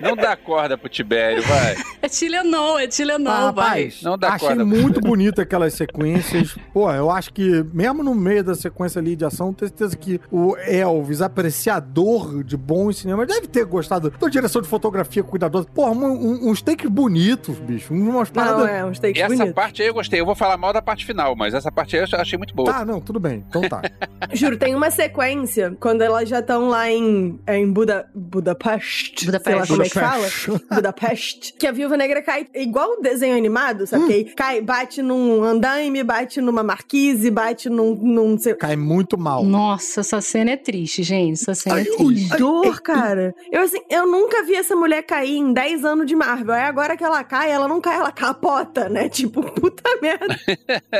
Não 0.00 0.14
dá 0.14 0.36
corda 0.36 0.78
pro 0.78 0.88
Tibério, 0.88 1.42
vai. 1.42 1.76
É 2.00 2.08
Tilenol, 2.08 2.78
é 2.78 2.86
Tilenol, 2.86 3.32
Ah, 3.32 3.50
vai. 3.50 3.64
rapaz, 3.66 4.02
Não 4.02 4.16
dá 4.16 4.28
achei 4.34 4.48
corda. 4.48 4.64
muito 4.64 5.00
bonito 5.00 5.40
aquelas 5.40 5.74
sequências. 5.74 6.56
Pô, 6.72 6.88
eu 6.92 7.10
acho 7.10 7.32
que 7.32 7.64
mesmo 7.72 8.04
no 8.04 8.14
meio 8.14 8.44
da 8.44 8.54
sequência 8.54 9.00
ali 9.00 9.16
de 9.16 9.24
ação, 9.24 9.52
tenho 9.52 9.68
certeza 9.68 9.96
que 9.96 10.20
o 10.30 10.56
Elvis, 10.58 11.20
apreciador 11.20 12.44
de 12.44 12.56
bons 12.56 12.98
cinemas, 12.98 13.26
deve 13.26 13.46
ter 13.48 13.64
gostado 13.64 14.10
da 14.10 14.28
direção 14.28 14.62
de 14.62 14.68
fotografia 14.68 15.22
cuidadosa. 15.28 15.66
Porra, 15.74 15.92
um, 15.92 16.04
um, 16.04 16.50
uns 16.50 16.60
takes 16.62 16.88
bonitos, 16.90 17.56
bicho. 17.58 17.92
Umas 17.94 18.28
Não, 18.30 18.34
paradas... 18.34 18.68
é, 18.68 18.84
uns 18.84 18.98
takes 18.98 19.20
Essa 19.22 19.28
bonitos. 19.34 19.54
parte 19.54 19.82
aí 19.82 19.88
eu 19.88 19.94
gostei. 19.94 20.20
Eu 20.20 20.26
vou 20.26 20.34
falar 20.34 20.56
mal 20.56 20.72
da 20.72 20.82
parte 20.82 21.04
final, 21.06 21.34
mas 21.36 21.54
essa 21.54 21.70
parte 21.70 21.96
aí 21.96 22.04
eu 22.10 22.18
achei 22.20 22.36
muito 22.38 22.54
boa. 22.54 22.72
Tá, 22.72 22.84
não, 22.84 23.00
tudo 23.00 23.20
bem. 23.20 23.44
Então 23.48 23.62
tá. 23.68 23.82
Juro, 24.32 24.56
tem 24.58 24.74
uma 24.74 24.90
sequência, 24.90 25.76
quando 25.80 26.02
elas 26.02 26.28
já 26.28 26.40
estão 26.40 26.68
lá 26.68 26.90
em, 26.90 27.38
em 27.48 27.70
Buda, 27.72 28.08
Budapeste, 28.14 29.24
sei 29.24 29.32
lá 29.32 29.38
Budapeste. 29.38 29.68
como 29.68 29.82
é 29.82 29.88
que 29.88 29.94
fala. 29.94 30.28
Budapeste. 30.74 31.54
Que 31.58 31.66
a 31.66 31.72
Viúva 31.72 31.96
Negra 31.96 32.22
cai 32.22 32.46
igual 32.54 32.92
o 32.98 33.00
desenho 33.02 33.36
animado, 33.36 33.86
sabe? 33.86 34.06
Que 34.06 34.12
aí 34.12 34.24
cai, 34.24 34.60
bate 34.60 35.02
num 35.02 35.42
andaime, 35.42 36.02
bate 36.04 36.40
numa 36.40 36.62
marquise, 36.62 37.30
bate 37.30 37.68
num... 37.68 37.94
num 37.96 38.38
sei- 38.38 38.54
Cai 38.54 38.76
muito 38.76 39.18
mal. 39.18 39.42
Nossa, 39.44 40.00
essa 40.00 40.20
cena 40.20 40.52
é 40.52 40.56
triste, 40.56 41.02
gente. 41.02 41.32
Essa 41.40 41.54
cena 41.54 41.80
é 41.80 41.84
Que 41.84 41.96
triste. 41.96 42.36
dor, 42.36 42.80
cara. 42.80 43.34
Eu, 43.50 43.62
assim, 43.62 43.80
eu 43.90 44.06
nunca 44.06 44.44
vi 44.44 44.54
essa 44.54 44.76
mulher 44.76 45.02
cair 45.02 45.17
em 45.24 45.52
10 45.52 45.84
anos 45.84 46.06
de 46.06 46.14
Marvel. 46.14 46.54
Aí 46.54 46.62
agora 46.62 46.96
que 46.96 47.04
ela 47.04 47.22
cai, 47.24 47.50
ela 47.50 47.68
não 47.68 47.80
cai, 47.80 47.96
ela 47.96 48.12
capota, 48.12 48.88
né? 48.88 49.08
Tipo, 49.18 49.42
puta 49.42 49.82
merda. 50.00 50.38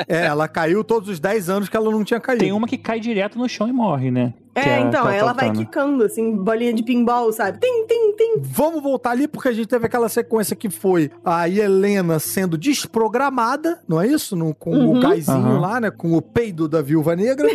É, 0.09 0.27
ela 0.27 0.49
caiu 0.49 0.83
todos 0.83 1.09
os 1.09 1.21
10 1.21 1.49
anos 1.49 1.69
que 1.69 1.77
ela 1.77 1.91
não 1.91 2.03
tinha 2.03 2.19
caído. 2.19 2.43
Tem 2.43 2.53
uma 2.53 2.67
que 2.67 2.77
cai 2.77 2.99
direto 2.99 3.39
no 3.39 3.49
chão 3.49 3.69
e 3.69 3.73
morre, 3.73 4.11
né? 4.11 4.35
É, 4.59 4.75
a- 4.77 4.81
então, 4.81 5.07
a 5.07 5.15
ela 5.15 5.33
vai 5.33 5.51
quicando, 5.53 6.05
assim, 6.05 6.37
bolinha 6.37 6.73
de 6.73 6.83
pinball, 6.83 7.33
sabe? 7.33 7.59
Tem, 7.59 7.87
tem, 7.87 8.15
tem. 8.17 8.37
Vamos 8.41 8.83
voltar 8.83 9.11
ali 9.11 9.27
porque 9.29 9.49
a 9.49 9.53
gente 9.53 9.67
teve 9.69 9.87
aquela 9.87 10.09
sequência 10.09 10.55
que 10.57 10.69
foi 10.71 11.11
a 11.25 11.49
Helena 11.49 12.19
sendo 12.19 12.57
desprogramada, 13.03 13.81
não 13.89 14.01
é 14.01 14.07
isso? 14.07 14.35
No- 14.37 14.55
com 14.55 14.71
Uhum. 14.75 14.97
o 14.97 15.01
gásinho 15.01 15.37
Aham. 15.37 15.61
lá, 15.61 15.81
né? 15.81 15.91
Com 15.91 16.13
o 16.17 16.23
peido 16.23 16.69
da 16.69 16.83
viúva 16.83 17.15
negra. 17.17 17.49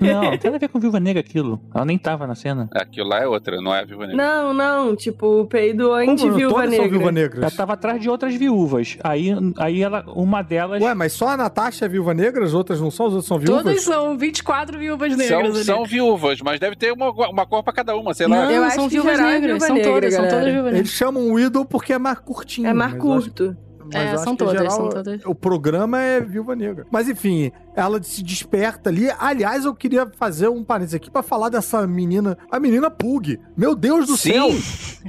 Não, 0.00 0.22
não 0.32 0.38
tem 0.38 0.50
nada 0.50 0.56
a 0.56 0.58
ver 0.58 0.68
com 0.68 0.78
Viúva 0.78 1.00
Negra 1.00 1.20
aquilo. 1.20 1.60
Ela 1.74 1.84
nem 1.84 1.98
tava 1.98 2.26
na 2.26 2.34
cena. 2.34 2.68
Aquilo 2.74 3.08
lá 3.08 3.20
é 3.20 3.26
outra, 3.26 3.60
não 3.60 3.74
é 3.74 3.80
a 3.80 3.84
Viúva 3.84 4.06
Negra. 4.06 4.22
Não, 4.24 4.54
não, 4.54 4.96
tipo, 4.96 5.40
o 5.42 5.46
peido 5.46 5.92
anti-viúva 5.92 6.62
negra. 6.66 6.76
são 6.76 6.88
viúva 6.88 7.04
Ela 7.04 7.12
negras. 7.12 7.54
tava 7.56 7.72
atrás 7.74 8.00
de 8.00 8.08
outras 8.10 8.34
viúvas. 8.34 8.96
Aí, 9.02 9.30
aí 9.58 9.82
ela, 9.82 10.04
uma 10.14 10.42
delas. 10.42 10.82
Ué, 10.82 10.94
mas 10.94 11.12
só 11.12 11.28
a 11.28 11.36
Natasha 11.36 11.84
é 11.86 11.88
viúva 11.88 12.14
negra, 12.14 12.44
as 12.44 12.54
outras 12.54 12.80
não 12.80 12.90
são, 12.90 13.06
as 13.06 13.12
outras 13.12 13.26
são 13.28 13.38
viúvas? 13.38 13.62
Todas 13.64 13.82
são 13.82 14.16
24 14.16 14.78
viúvas 14.78 15.10
São, 15.12 15.18
negras 15.18 15.56
ali. 15.56 15.64
são 15.64 15.84
viúvas, 15.84 16.40
mas 16.44 16.60
deve 16.60 16.76
ter 16.76 16.92
uma, 16.92 17.10
uma 17.10 17.46
cor 17.46 17.62
pra 17.64 17.72
cada 17.72 17.96
uma, 17.96 18.12
sei 18.14 18.26
lá. 18.28 18.44
Não, 18.44 18.50
Eu 18.50 18.62
acho 18.64 18.76
são 18.76 18.88
que 18.88 18.94
viúvas 18.94 19.18
é 19.18 19.22
negras. 19.22 19.62
são 19.64 19.74
negra, 19.74 19.92
todas, 19.92 20.14
são 20.14 20.24
todas 20.28 20.44
viúvas 20.44 20.56
Eles 20.66 20.72
negras. 20.74 20.90
chamam 20.90 21.22
o 21.28 21.32
Widow 21.34 21.64
porque 21.64 21.92
é 21.92 21.98
mais 21.98 22.18
curtinho. 22.18 22.68
É 22.68 22.72
mais 22.74 22.92
mas 22.94 23.02
eu 23.04 23.12
acho- 23.12 23.22
curto. 23.30 23.56
mas 23.92 23.94
É, 23.96 24.16
são 24.18 24.36
todas, 24.36 24.54
geral, 24.54 24.70
são 24.70 24.88
todas. 24.90 25.20
O 25.26 25.34
programa 25.34 26.00
é 26.00 26.20
Viúva 26.20 26.54
Negra. 26.54 26.86
Mas 26.90 27.08
enfim, 27.08 27.50
ela 27.76 28.02
se 28.02 28.22
desperta 28.22 28.90
ali. 28.90 29.08
Aliás, 29.18 29.64
eu 29.64 29.74
queria 29.74 30.06
fazer 30.18 30.48
um 30.48 30.62
parênteses 30.64 30.94
aqui 30.94 31.10
pra 31.10 31.22
falar 31.22 31.48
dessa 31.48 31.86
menina, 31.86 32.36
a 32.50 32.58
menina 32.60 32.90
Pug. 32.90 33.38
Meu 33.56 33.74
Deus 33.74 34.06
do 34.06 34.16
Sim. 34.16 34.32
céu! 34.32 34.48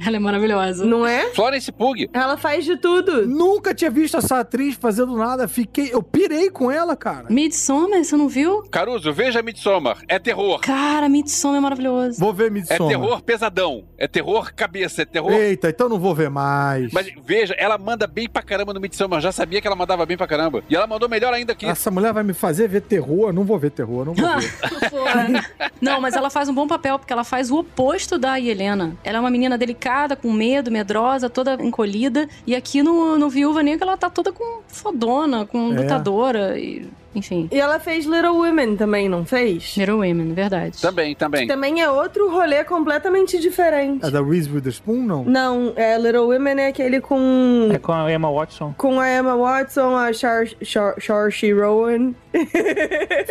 Ela 0.04 0.16
é 0.16 0.18
maravilhosa. 0.18 0.84
Não 0.84 1.06
é? 1.06 1.30
Florence 1.32 1.72
Pug. 1.72 2.10
Ela 2.12 2.36
faz 2.36 2.64
de 2.64 2.76
tudo. 2.76 3.26
Nunca 3.26 3.74
tinha 3.74 3.90
visto 3.90 4.16
essa 4.16 4.40
atriz 4.40 4.74
fazendo 4.74 5.16
nada. 5.16 5.48
Fiquei, 5.48 5.88
eu 5.92 6.02
pirei 6.02 6.50
com 6.50 6.70
ela, 6.70 6.94
cara. 6.94 7.28
Midsommar, 7.30 8.04
você 8.04 8.14
não 8.16 8.28
viu? 8.28 8.62
Caruso, 8.70 9.10
veja 9.12 9.42
Midsommar. 9.42 9.98
É 10.08 10.18
terror. 10.18 10.60
Cara, 10.60 11.08
Midsommar 11.08 11.56
é 11.58 11.60
maravilhoso. 11.60 12.18
Vou 12.20 12.32
ver 12.34 12.48
É 12.48 12.50
Midsommar. 12.50 12.88
terror 12.88 13.22
pesadão. 13.22 13.84
É 13.96 14.06
terror 14.06 14.52
cabeça. 14.54 15.02
É 15.02 15.04
terror. 15.06 15.32
Eita, 15.32 15.70
então 15.70 15.88
não 15.88 15.98
vou 15.98 16.14
ver 16.14 16.28
mais. 16.28 16.92
Mas 16.92 17.10
veja, 17.24 17.54
ela 17.58 17.78
manda 17.78 18.06
bem 18.06 18.28
pra 18.28 18.42
caramba 18.42 18.74
no 18.74 18.80
Midsommar. 18.80 19.18
Eu 19.18 19.22
já 19.22 19.32
sabia 19.32 19.60
que 19.62 19.66
ela 19.66 19.76
mandava 19.76 20.04
bem 20.04 20.16
pra 20.16 20.26
caramba. 20.26 20.62
E 20.68 20.76
ela 20.76 20.86
mandou 20.86 21.08
melhor 21.08 21.32
ainda 21.32 21.54
que 21.54 21.64
Essa 21.64 21.90
mulher 21.90 22.12
vai 22.12 22.22
me 22.22 22.34
fazer 22.34 22.55
ver 22.66 22.80
terror? 22.82 23.28
Eu 23.28 23.32
não 23.32 23.44
vou 23.44 23.58
ver 23.58 23.70
terror, 23.70 24.04
não 24.04 24.14
vou 24.14 24.24
ver. 24.38 25.70
Não, 25.80 26.00
mas 26.00 26.14
ela 26.14 26.30
faz 26.30 26.48
um 26.48 26.54
bom 26.54 26.66
papel, 26.66 26.98
porque 26.98 27.12
ela 27.12 27.24
faz 27.24 27.50
o 27.50 27.58
oposto 27.58 28.18
da 28.18 28.40
Helena. 28.40 28.96
Ela 29.04 29.18
é 29.18 29.20
uma 29.20 29.30
menina 29.30 29.58
delicada, 29.58 30.16
com 30.16 30.32
medo, 30.32 30.70
medrosa, 30.70 31.28
toda 31.28 31.54
encolhida. 31.60 32.28
E 32.46 32.54
aqui 32.54 32.82
no, 32.82 33.18
no 33.18 33.28
Viúva 33.28 33.62
Negra 33.62 33.86
ela 33.88 33.96
tá 33.96 34.08
toda 34.08 34.32
com 34.32 34.60
fodona, 34.68 35.44
com 35.46 35.72
É. 35.72 35.80
lutadora. 35.82 36.58
E, 36.58 36.86
enfim, 37.14 37.48
E 37.50 37.58
ela 37.58 37.80
fez 37.80 38.04
Little 38.04 38.36
Women 38.36 38.76
também, 38.76 39.08
não 39.08 39.24
fez? 39.24 39.74
Little 39.76 39.96
Women, 40.00 40.34
verdade. 40.34 40.78
Também, 40.80 41.14
também. 41.14 41.46
Também 41.46 41.80
é 41.80 41.90
outro 41.90 42.30
rolê 42.30 42.62
completamente 42.62 43.38
diferente. 43.40 44.04
É 44.04 44.10
da 44.10 44.22
Reese 44.22 44.50
Witherspoon, 44.50 45.02
não? 45.02 45.24
Não, 45.24 45.72
é 45.76 45.96
Little 45.98 46.26
Women 46.28 46.60
é 46.60 46.66
aquele 46.68 47.00
com... 47.00 47.70
É 47.72 47.78
com 47.78 47.92
a 47.92 48.12
Emma 48.12 48.30
Watson. 48.30 48.74
Com 48.76 49.00
a 49.00 49.08
Emma 49.10 49.34
Watson, 49.34 49.96
a 49.96 50.12
Char 50.12 50.44
Char 50.62 50.94
Saoirse 51.00 51.50
Rowan. 51.52 52.12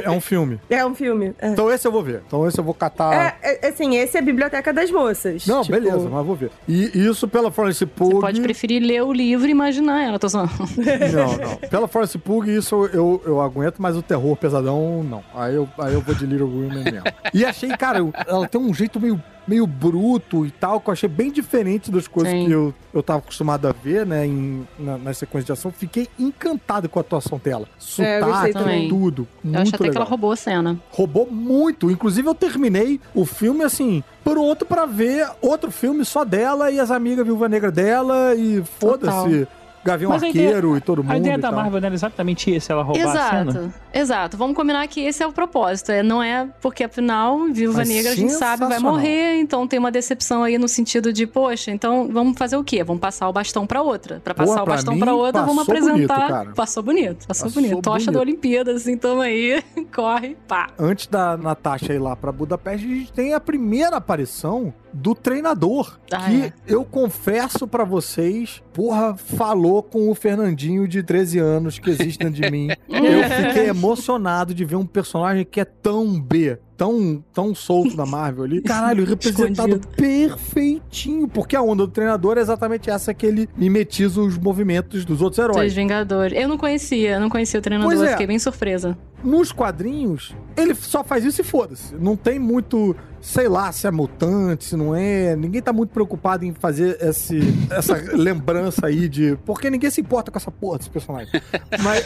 É 0.03 0.09
um 0.09 0.21
filme. 0.21 0.59
É 0.69 0.85
um 0.85 0.93
filme. 0.95 1.33
É. 1.39 1.49
Então 1.49 1.71
esse 1.71 1.87
eu 1.87 1.91
vou 1.91 2.03
ver. 2.03 2.21
Então 2.27 2.47
esse 2.47 2.59
eu 2.59 2.63
vou 2.63 2.73
catar... 2.73 3.35
É, 3.41 3.59
é, 3.63 3.67
assim, 3.67 3.95
esse 3.97 4.17
é 4.17 4.19
a 4.19 4.23
Biblioteca 4.23 4.71
das 4.73 4.89
Moças. 4.91 5.45
Não, 5.47 5.61
Tipo, 5.61 5.79
beleza, 5.79 6.09
mas 6.09 6.25
vou 6.25 6.35
ver. 6.35 6.51
E 6.67 6.91
isso 7.07 7.27
pela 7.27 7.51
Florence 7.51 7.85
Pugh. 7.85 8.13
Você 8.15 8.19
pode 8.21 8.41
preferir 8.41 8.81
ler 8.81 9.03
o 9.03 9.11
livro 9.13 9.47
e 9.47 9.51
imaginar 9.51 10.03
ela, 10.03 10.19
tô 10.19 10.29
só. 10.29 10.43
Não, 10.45 11.37
não. 11.37 11.55
Pela 11.69 11.87
Florence 11.87 12.17
Pugh, 12.17 12.45
isso 12.49 12.89
eu, 12.93 13.21
eu 13.25 13.41
aguento, 13.41 13.75
mas 13.79 13.95
o 13.95 14.01
terror 14.01 14.35
pesadão, 14.35 15.03
não. 15.03 15.23
Aí 15.33 15.55
eu, 15.55 15.67
aí 15.79 15.93
eu 15.93 16.01
vou 16.01 16.13
de 16.15 16.25
Little 16.25 16.47
Women 16.47 16.83
mesmo. 16.83 17.03
E 17.33 17.45
achei, 17.45 17.69
cara, 17.77 17.99
eu- 17.99 18.13
ela 18.27 18.47
tem 18.47 18.59
um 18.59 18.73
jeito 18.73 18.99
meio, 18.99 19.21
meio 19.47 19.67
bruto 19.67 20.45
e 20.45 20.51
tal, 20.51 20.79
que 20.79 20.89
eu 20.89 20.93
achei 20.93 21.09
bem 21.09 21.31
diferente 21.31 21.91
das 21.91 22.07
coisas 22.07 22.31
Sim. 22.33 22.45
que 22.45 22.51
eu, 22.51 22.73
eu 22.93 23.03
tava 23.03 23.19
acostumado 23.19 23.67
a 23.67 23.71
ver, 23.71 24.05
né, 24.05 24.25
em, 24.25 24.67
na, 24.77 24.97
nas 24.97 25.17
sequências 25.17 25.45
de 25.45 25.51
ação. 25.51 25.71
Fiquei 25.71 26.07
encantado 26.17 26.89
com 26.89 26.99
a 26.99 27.01
atuação 27.01 27.39
dela. 27.43 27.67
É, 27.99 28.19
eu 28.19 28.25
Sotaque, 28.25 28.53
também. 28.53 28.89
tudo. 28.89 29.27
Eu 29.43 29.51
muito 29.51 29.61
acho 29.61 29.69
até 29.69 29.77
que 29.77 29.83
legal. 29.83 30.01
ela 30.01 30.09
roubou 30.09 30.31
a 30.31 30.35
cena. 30.35 30.79
Roubou 30.91 31.29
muito. 31.29 31.91
Inclusive, 31.91 32.27
eu 32.27 32.35
terminei 32.35 32.99
o 33.13 33.25
filme, 33.25 33.63
assim, 33.63 34.03
pronto 34.23 34.65
pra 34.65 34.85
ver 34.85 35.27
outro 35.41 35.71
filme 35.71 36.03
só 36.03 36.23
dela 36.25 36.71
e 36.71 36.79
as 36.79 36.91
amigas 36.91 37.25
Viúva 37.25 37.47
Negra 37.47 37.71
dela 37.71 38.33
e 38.35 38.63
foda-se. 38.79 39.47
Gavião 39.85 40.09
Mas 40.09 40.23
Arqueiro 40.23 40.69
ideia- 40.69 40.77
e 40.77 40.81
todo 40.81 41.03
mundo. 41.03 41.11
A 41.13 41.17
ideia 41.17 41.35
e 41.35 41.37
da 41.37 41.49
tal. 41.49 41.59
Marvel 41.59 41.79
não 41.79 41.85
era 41.85 41.93
exatamente 41.95 42.49
esse, 42.49 42.71
ela 42.71 42.81
roubar 42.83 43.07
a 43.07 43.29
cena. 43.29 43.51
Exato, 43.51 43.73
exato. 43.93 44.37
Vamos 44.37 44.55
combinar 44.55 44.85
que 44.87 44.99
esse 45.01 45.21
é 45.23 45.27
o 45.27 45.31
propósito. 45.31 45.91
É, 45.91 46.01
não 46.01 46.21
é 46.23 46.49
porque, 46.59 46.83
afinal, 46.83 47.37
Viúva 47.51 47.77
Mas 47.79 47.89
Negra 47.89 48.11
a 48.11 48.15
gente 48.15 48.33
sabe 48.33 48.65
vai 48.65 48.79
morrer, 48.79 49.39
então 49.39 49.67
tem 49.67 49.77
uma 49.77 49.91
decepção 49.91 50.43
aí 50.43 50.57
no 50.57 50.67
sentido 50.67 51.13
de, 51.13 51.27
poxa, 51.27 51.69
então 51.71 52.09
vamos 52.11 52.35
fazer 52.37 52.57
o 52.57 52.63
quê? 52.63 52.83
Vamos 52.83 52.99
passar 52.99 53.29
o 53.29 53.33
bastão 53.33 53.67
pra 53.67 53.81
outra. 53.83 54.19
Pra 54.23 54.33
passar 54.33 54.61
o 54.61 54.65
pra 54.65 54.73
bastão 54.73 54.93
mim, 54.95 54.99
pra 54.99 55.13
outra, 55.13 55.43
vamos 55.43 55.65
passou 55.67 55.81
bonito, 55.83 56.11
apresentar. 56.11 56.27
cara. 56.29 56.51
passou 56.55 56.83
bonito, 56.83 57.27
passou, 57.27 57.45
Passou 57.45 57.61
bonito. 57.61 57.81
Tocha 57.81 57.97
bonito. 57.97 58.11
da 58.13 58.19
Olimpíada, 58.19 58.71
assim, 58.71 58.97
tamo 58.97 59.21
aí, 59.21 59.63
corre, 59.95 60.35
pá. 60.47 60.67
Antes 60.79 61.05
da 61.07 61.37
Natasha 61.37 61.93
ir 61.93 61.99
lá 61.99 62.15
pra 62.15 62.31
Budapeste, 62.31 62.85
a 62.85 62.89
gente 62.89 63.13
tem 63.13 63.33
a 63.33 63.39
primeira 63.39 63.97
aparição 63.97 64.73
do 64.91 65.13
treinador. 65.13 65.99
Ah, 66.11 66.25
que 66.29 66.41
é. 66.45 66.53
eu 66.67 66.83
confesso 66.85 67.67
pra 67.67 67.83
vocês, 67.83 68.63
porra, 68.75 69.15
falou 69.15 69.81
com 69.81 70.09
o 70.11 70.13
Fernandinho 70.13 70.85
de 70.85 71.01
13 71.01 71.39
anos 71.39 71.79
que 71.79 71.89
existe 71.89 72.19
dentro 72.19 72.41
de 72.41 72.51
mim. 72.51 72.67
eu 72.89 73.23
fiquei 73.47 73.69
emocionado 73.69 74.53
de 74.53 74.65
ver 74.65 74.75
um 74.75 74.85
personagem 74.85 75.45
que 75.49 75.61
é 75.61 75.65
tão 75.65 76.19
B. 76.19 76.59
Tão, 76.77 77.23
tão 77.33 77.55
solto 77.55 77.95
da 77.95 78.05
Marvel 78.05 78.43
ali. 78.43 78.61
Caralho, 78.61 79.05
representado 79.07 79.77
Escondido. 79.77 79.87
perfeitinho. 79.95 81.25
Porque 81.25 81.55
a 81.55 81.61
onda 81.61 81.87
do 81.87 81.91
treinador 81.91 82.37
é 82.37 82.41
exatamente 82.41 82.89
essa 82.89 83.13
que 83.13 83.25
ele 83.25 83.47
mimetiza 83.55 84.19
os 84.19 84.37
movimentos 84.37 85.05
dos 85.05 85.21
outros 85.21 85.37
Dos 85.45 85.55
heróis. 85.55 85.73
Vingadores. 85.73 86.37
Eu 86.37 86.49
não 86.49 86.57
conhecia, 86.57 87.11
eu 87.11 87.19
não 87.21 87.29
conhecia 87.29 87.61
o 87.61 87.63
treinador, 87.63 87.95
Pois 87.95 88.05
é. 88.05 88.11
fiquei 88.11 88.27
bem 88.27 88.37
surpresa. 88.37 88.97
Nos 89.23 89.53
quadrinhos, 89.53 90.35
ele 90.57 90.75
só 90.75 91.01
faz 91.01 91.23
isso 91.23 91.39
e 91.39 91.43
foda-se. 91.45 91.95
Não 91.95 92.17
tem 92.17 92.37
muito, 92.37 92.93
sei 93.25 93.49
lá, 93.49 93.71
se 93.71 93.87
é 93.87 93.91
mutante, 93.91 94.65
se 94.65 94.77
não 94.77 94.95
é. 94.95 95.35
Ninguém 95.35 95.61
tá 95.61 95.73
muito 95.73 95.89
preocupado 95.89 96.45
em 96.45 96.53
fazer 96.53 96.97
esse, 97.01 97.39
essa 97.71 97.95
lembrança 98.15 98.85
aí 98.85 99.09
de. 99.09 99.37
Porque 99.43 99.69
ninguém 99.69 99.89
se 99.89 99.99
importa 99.99 100.31
com 100.31 100.37
essa 100.37 100.51
porra 100.51 100.77
desse 100.77 100.89
personagem. 100.89 101.41
Mas 101.81 102.05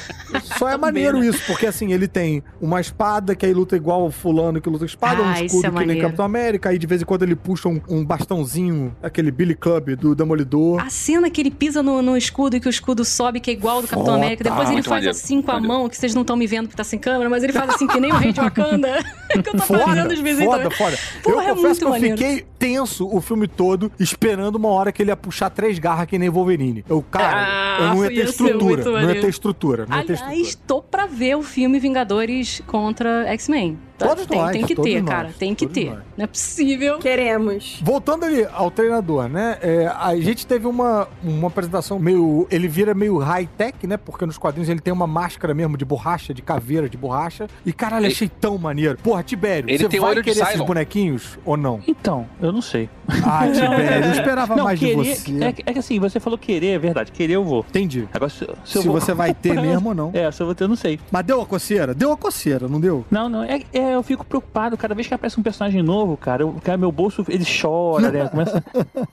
só 0.57 0.69
é 0.69 0.77
maneiro 0.77 1.23
isso, 1.23 1.43
porque 1.45 1.65
assim, 1.67 1.91
ele 1.91 2.07
tem 2.07 2.41
uma 2.61 2.79
espada 2.79 3.35
que 3.35 3.45
aí 3.45 3.53
luta 3.53 3.75
igual 3.75 4.05
o 4.05 4.11
fulano 4.11 4.61
que 4.61 4.69
luta 4.69 4.79
com 4.79 4.85
espada, 4.85 5.21
um 5.21 5.25
Ah, 5.25 5.43
isso 5.43 5.57
escudo 5.57 5.77
é 5.77 5.81
que 5.81 5.85
nem. 5.85 5.99
Capitão 5.99 6.23
América, 6.23 6.69
aí 6.69 6.77
de 6.77 6.87
vez 6.87 7.01
em 7.01 7.05
quando 7.05 7.23
ele 7.23 7.35
puxa 7.35 7.67
um, 7.67 7.81
um 7.89 8.05
bastãozinho, 8.05 8.95
aquele 9.03 9.31
Billy 9.31 9.55
Club 9.55 9.95
do 9.97 10.15
Demolidor. 10.15 10.81
A 10.81 10.89
cena 10.89 11.29
que 11.29 11.41
ele 11.41 11.51
pisa 11.51 11.83
no, 11.83 12.01
no 12.01 12.15
escudo 12.15 12.55
e 12.55 12.59
que 12.61 12.67
o 12.67 12.69
escudo 12.69 13.03
sobe, 13.03 13.41
que 13.41 13.51
é 13.51 13.53
igual 13.53 13.77
ao 13.77 13.81
do 13.81 13.87
Capitão 13.89 14.13
Foda. 14.13 14.17
América. 14.17 14.43
Depois 14.45 14.67
ele 14.67 14.73
Muito 14.75 14.89
faz 14.89 15.05
assim 15.05 15.41
com 15.41 15.51
a 15.51 15.59
mão, 15.59 15.89
que 15.89 15.97
vocês 15.97 16.15
não 16.15 16.21
estão 16.21 16.37
me 16.37 16.47
vendo 16.47 16.67
porque 16.67 16.77
tá 16.77 16.83
sem 16.85 16.97
câmera, 16.97 17.29
mas 17.29 17.43
ele 17.43 17.51
faz 17.51 17.71
assim 17.71 17.85
que 17.85 17.99
nem 17.99 18.11
o 18.11 18.15
rei 18.15 18.31
de 18.31 18.39
Wakanda. 18.39 19.03
que 19.43 19.49
eu 19.49 19.53
tô 19.53 19.59
fazendo 19.59 20.11
os 20.11 20.19
vizinhos 20.19 20.53
foda, 20.53 20.71
foda. 20.71 20.97
Porra, 21.23 21.43
é 21.45 21.49
eu 21.51 21.55
confesso 21.55 21.63
muito 21.63 21.79
que 21.79 21.85
eu 21.85 21.89
maneiro. 21.89 22.17
fiquei 22.17 22.45
tenso 22.57 23.07
o 23.13 23.21
filme 23.21 23.47
todo, 23.47 23.91
esperando 23.99 24.55
uma 24.55 24.69
hora 24.69 24.91
que 24.91 25.01
ele 25.01 25.11
ia 25.11 25.17
puxar 25.17 25.49
três 25.49 25.77
garras 25.79 26.05
que 26.07 26.17
nem 26.17 26.29
Wolverine. 26.29 26.83
Eu, 26.89 27.01
cara, 27.01 27.45
Ah, 27.47 27.77
eu 27.81 27.87
não 27.95 28.03
ia 28.03 28.09
ter 28.09 28.25
estrutura. 28.29 28.83
Não 28.83 29.09
ia 29.13 29.21
ter 29.21 29.29
estrutura. 29.29 29.85
Não 29.87 29.97
ia 29.97 30.03
ter 30.05 30.13
Aliás, 30.13 30.39
estrutura. 30.47 30.67
tô 30.67 30.81
pra 30.81 31.05
ver 31.05 31.35
o 31.35 31.41
filme 31.43 31.79
Vingadores 31.79 32.61
contra 32.67 33.27
X-Men. 33.33 33.77
Tá? 33.99 34.07
Todos 34.07 34.25
tem, 34.25 34.39
nós, 34.39 34.51
tem 34.53 34.65
que 34.65 34.75
ter, 34.75 35.01
nós, 35.01 35.09
cara. 35.13 35.33
Tem 35.37 35.53
que 35.53 35.67
ter. 35.67 35.89
nós. 35.89 35.99
Não 36.17 36.23
é 36.23 36.27
possível. 36.27 36.97
Queremos. 36.99 37.79
Voltando 37.83 38.23
ali 38.25 38.45
ao 38.53 38.71
treinador, 38.71 39.27
né? 39.27 39.57
é, 39.61 39.87
a 39.87 40.15
gente 40.15 40.47
teve 40.47 40.65
uma, 40.65 41.07
uma 41.23 41.47
apresentação 41.49 41.99
meio. 41.99 42.47
Ele 42.49 42.67
vira 42.67 42.93
meio 42.93 43.17
high-tech, 43.17 43.85
né? 43.85 43.97
Porque 43.97 44.25
nos 44.25 44.37
quadrinhos 44.37 44.69
ele 44.69 44.79
tem 44.79 44.93
uma 44.93 45.05
máscara 45.05 45.53
mesmo 45.53 45.75
de 45.77 45.83
borracha, 45.83 46.33
de 46.33 46.41
caveira 46.41 46.87
de 46.89 46.97
borracha. 46.97 47.47
E 47.65 47.73
caralho, 47.73 48.05
Ele- 48.05 48.13
achei 48.13 48.29
tão 48.29 48.57
maneiro. 48.57 48.97
Porra, 49.03 49.21
Tibério, 49.21 49.69
Ele 49.69 49.77
você 49.79 49.89
tem 49.89 49.99
vai 49.99 50.11
olho 50.11 50.23
de 50.23 50.31
querer 50.31 50.47
esses 50.47 50.61
bonequinhos 50.61 51.37
ou 51.43 51.57
não? 51.57 51.81
Então, 51.87 52.25
eu 52.41 52.51
não 52.53 52.61
sei. 52.61 52.89
Ah, 53.25 53.47
Tibério, 53.51 54.05
eu 54.07 54.11
esperava 54.13 54.55
Não, 54.55 54.63
mais 54.63 54.79
de 54.79 54.85
querer, 54.87 55.15
você. 55.15 55.43
É, 55.43 55.51
que- 55.51 55.63
é 55.65 55.73
que 55.73 55.79
assim, 55.79 55.99
você 55.99 56.19
falou 56.19 56.39
querer, 56.39 56.67
é 56.75 56.79
verdade. 56.79 57.11
Querer 57.11 57.33
eu 57.33 57.43
vou. 57.43 57.65
Entendi. 57.67 58.07
Agora, 58.13 58.29
se, 58.29 58.37
se 58.63 58.77
eu 58.77 58.81
Se 58.81 58.87
vou 58.87 58.99
você 58.99 59.13
vai 59.13 59.33
ter 59.35 59.59
mesmo 59.61 59.89
ou 59.89 59.95
não. 59.95 60.11
É, 60.13 60.31
se 60.31 60.41
eu 60.41 60.45
vou 60.45 60.55
ter, 60.55 60.63
eu 60.63 60.67
não 60.69 60.75
sei. 60.77 60.99
Mas 61.11 61.25
deu 61.25 61.41
a 61.41 61.45
coceira? 61.45 61.93
Deu 61.93 62.11
a 62.11 62.17
coceira, 62.17 62.67
não 62.67 62.79
deu? 62.79 63.05
Não, 63.11 63.27
não, 63.27 63.43
é, 63.43 63.61
é, 63.73 63.88
eu 63.93 64.03
fico 64.03 64.25
preocupado. 64.25 64.77
Cada 64.77 64.93
vez 64.95 65.07
que 65.07 65.13
aparece 65.13 65.39
um 65.39 65.43
personagem 65.43 65.81
novo, 65.81 66.15
cara, 66.17 66.43
eu, 66.43 66.55
cara 66.63 66.77
meu 66.77 66.91
bolso, 66.91 67.25
ele 67.27 67.43
chora, 67.45 68.11
né? 68.11 68.27
Começa, 68.27 68.63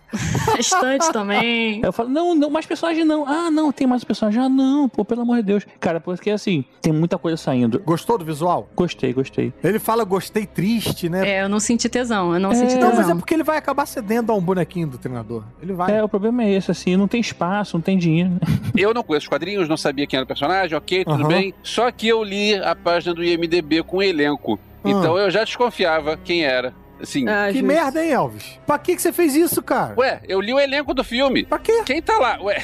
Restante 0.57 1.13
também. 1.13 1.81
eu 1.85 1.93
falo, 1.93 2.09
não, 2.09 2.35
não, 2.35 2.51
mais 2.51 2.67
personagem 2.67 3.05
não. 3.05 3.27
Ah, 3.27 3.51
não, 3.51 3.73
tem 3.73 3.87
mais 3.87 4.05
personagem. 4.05 4.41
Ah, 4.43 4.49
não, 4.49 4.89
pô, 4.89 5.05
pelo 5.05 5.23
amor 5.23 5.37
de 5.37 5.43
Deus. 5.43 5.67
Cara, 5.81 6.01
porque 6.01 6.31
assim, 6.31 6.65
tem 6.81 6.93
muita 6.93 7.19
coisa 7.19 7.37
saindo. 7.37 7.79
Gostou 7.81 8.19
do 8.19 8.25
visual? 8.25 8.69
Gostei, 8.75 9.13
gostei. 9.13 9.53
Ele 9.63 9.79
fala 9.79 10.05
gostei 10.05 10.47
triste, 10.47 11.09
né? 11.09 11.29
É, 11.29 11.43
eu 11.43 11.49
não 11.49 11.61
senti 11.61 11.89
tesão, 11.89 12.35
eu 12.35 12.41
não 12.41 12.53
senti 12.55 12.77
Não, 12.79 12.89
mas 12.89 12.99
é 12.99 13.03
tesão. 13.03 13.17
porque 13.19 13.35
ele 13.35 13.43
vai 13.45 13.59
acabar 13.59 13.87
cedendo 13.87 14.33
a 14.33 14.35
um 14.35 14.41
bonequinho 14.41 14.87
do 14.87 14.99
treinador. 14.99 15.45
Ele 15.63 15.73
vai. 15.73 15.97
É, 15.97 16.03
o 16.03 16.09
problema 16.09 16.45
é 16.45 16.53
esse, 16.53 16.71
assim, 16.71 16.97
não 16.97 17.09
tem 17.09 17.21
espaço, 17.21 17.77
não 17.77 17.83
tem 17.83 17.97
dinheiro. 17.99 18.33
Eu 18.77 18.93
não 18.93 19.03
conheço 19.03 19.25
os 19.25 19.29
quadrinhos, 19.29 19.69
não 19.69 19.77
sabia 19.77 20.07
quem 20.07 20.19
era 20.19 20.25
o 20.25 20.27
personagem, 20.27 20.77
ok, 20.77 21.05
tudo 21.05 21.21
Aham. 21.21 21.29
bem. 21.29 21.55
Só 21.63 21.91
que 21.91 22.07
eu 22.09 22.23
li 22.23 22.55
a 22.55 22.75
página 22.75 23.15
do 23.15 23.25
IMDB 23.25 23.83
com 23.83 23.99
o 23.99 24.03
elenco. 24.03 24.59
Ah. 24.87 24.99
Então 24.99 25.19
eu 25.19 25.31
já 25.31 25.45
desconfiava 25.45 26.17
quem 26.17 26.45
era. 26.45 26.75
Assim, 26.99 27.29
Ah, 27.29 27.49
que 27.53 27.61
merda, 27.61 28.03
hein, 28.03 28.13
Elvis? 28.13 28.59
Pra 28.67 28.79
que, 28.79 28.97
que 28.97 29.03
você 29.03 29.13
fez 29.13 29.37
isso, 29.37 29.63
cara? 29.63 29.95
ué, 29.99 30.23
eu 30.27 30.41
li 30.41 30.55
o 30.55 30.59
elenco 30.59 30.95
do 30.95 31.05
filme. 31.05 31.45
Pra 31.45 31.59
quê? 31.59 31.83
Quem 31.85 32.01
tá 32.01 32.17
lá? 32.19 32.39
Ué, 32.41 32.57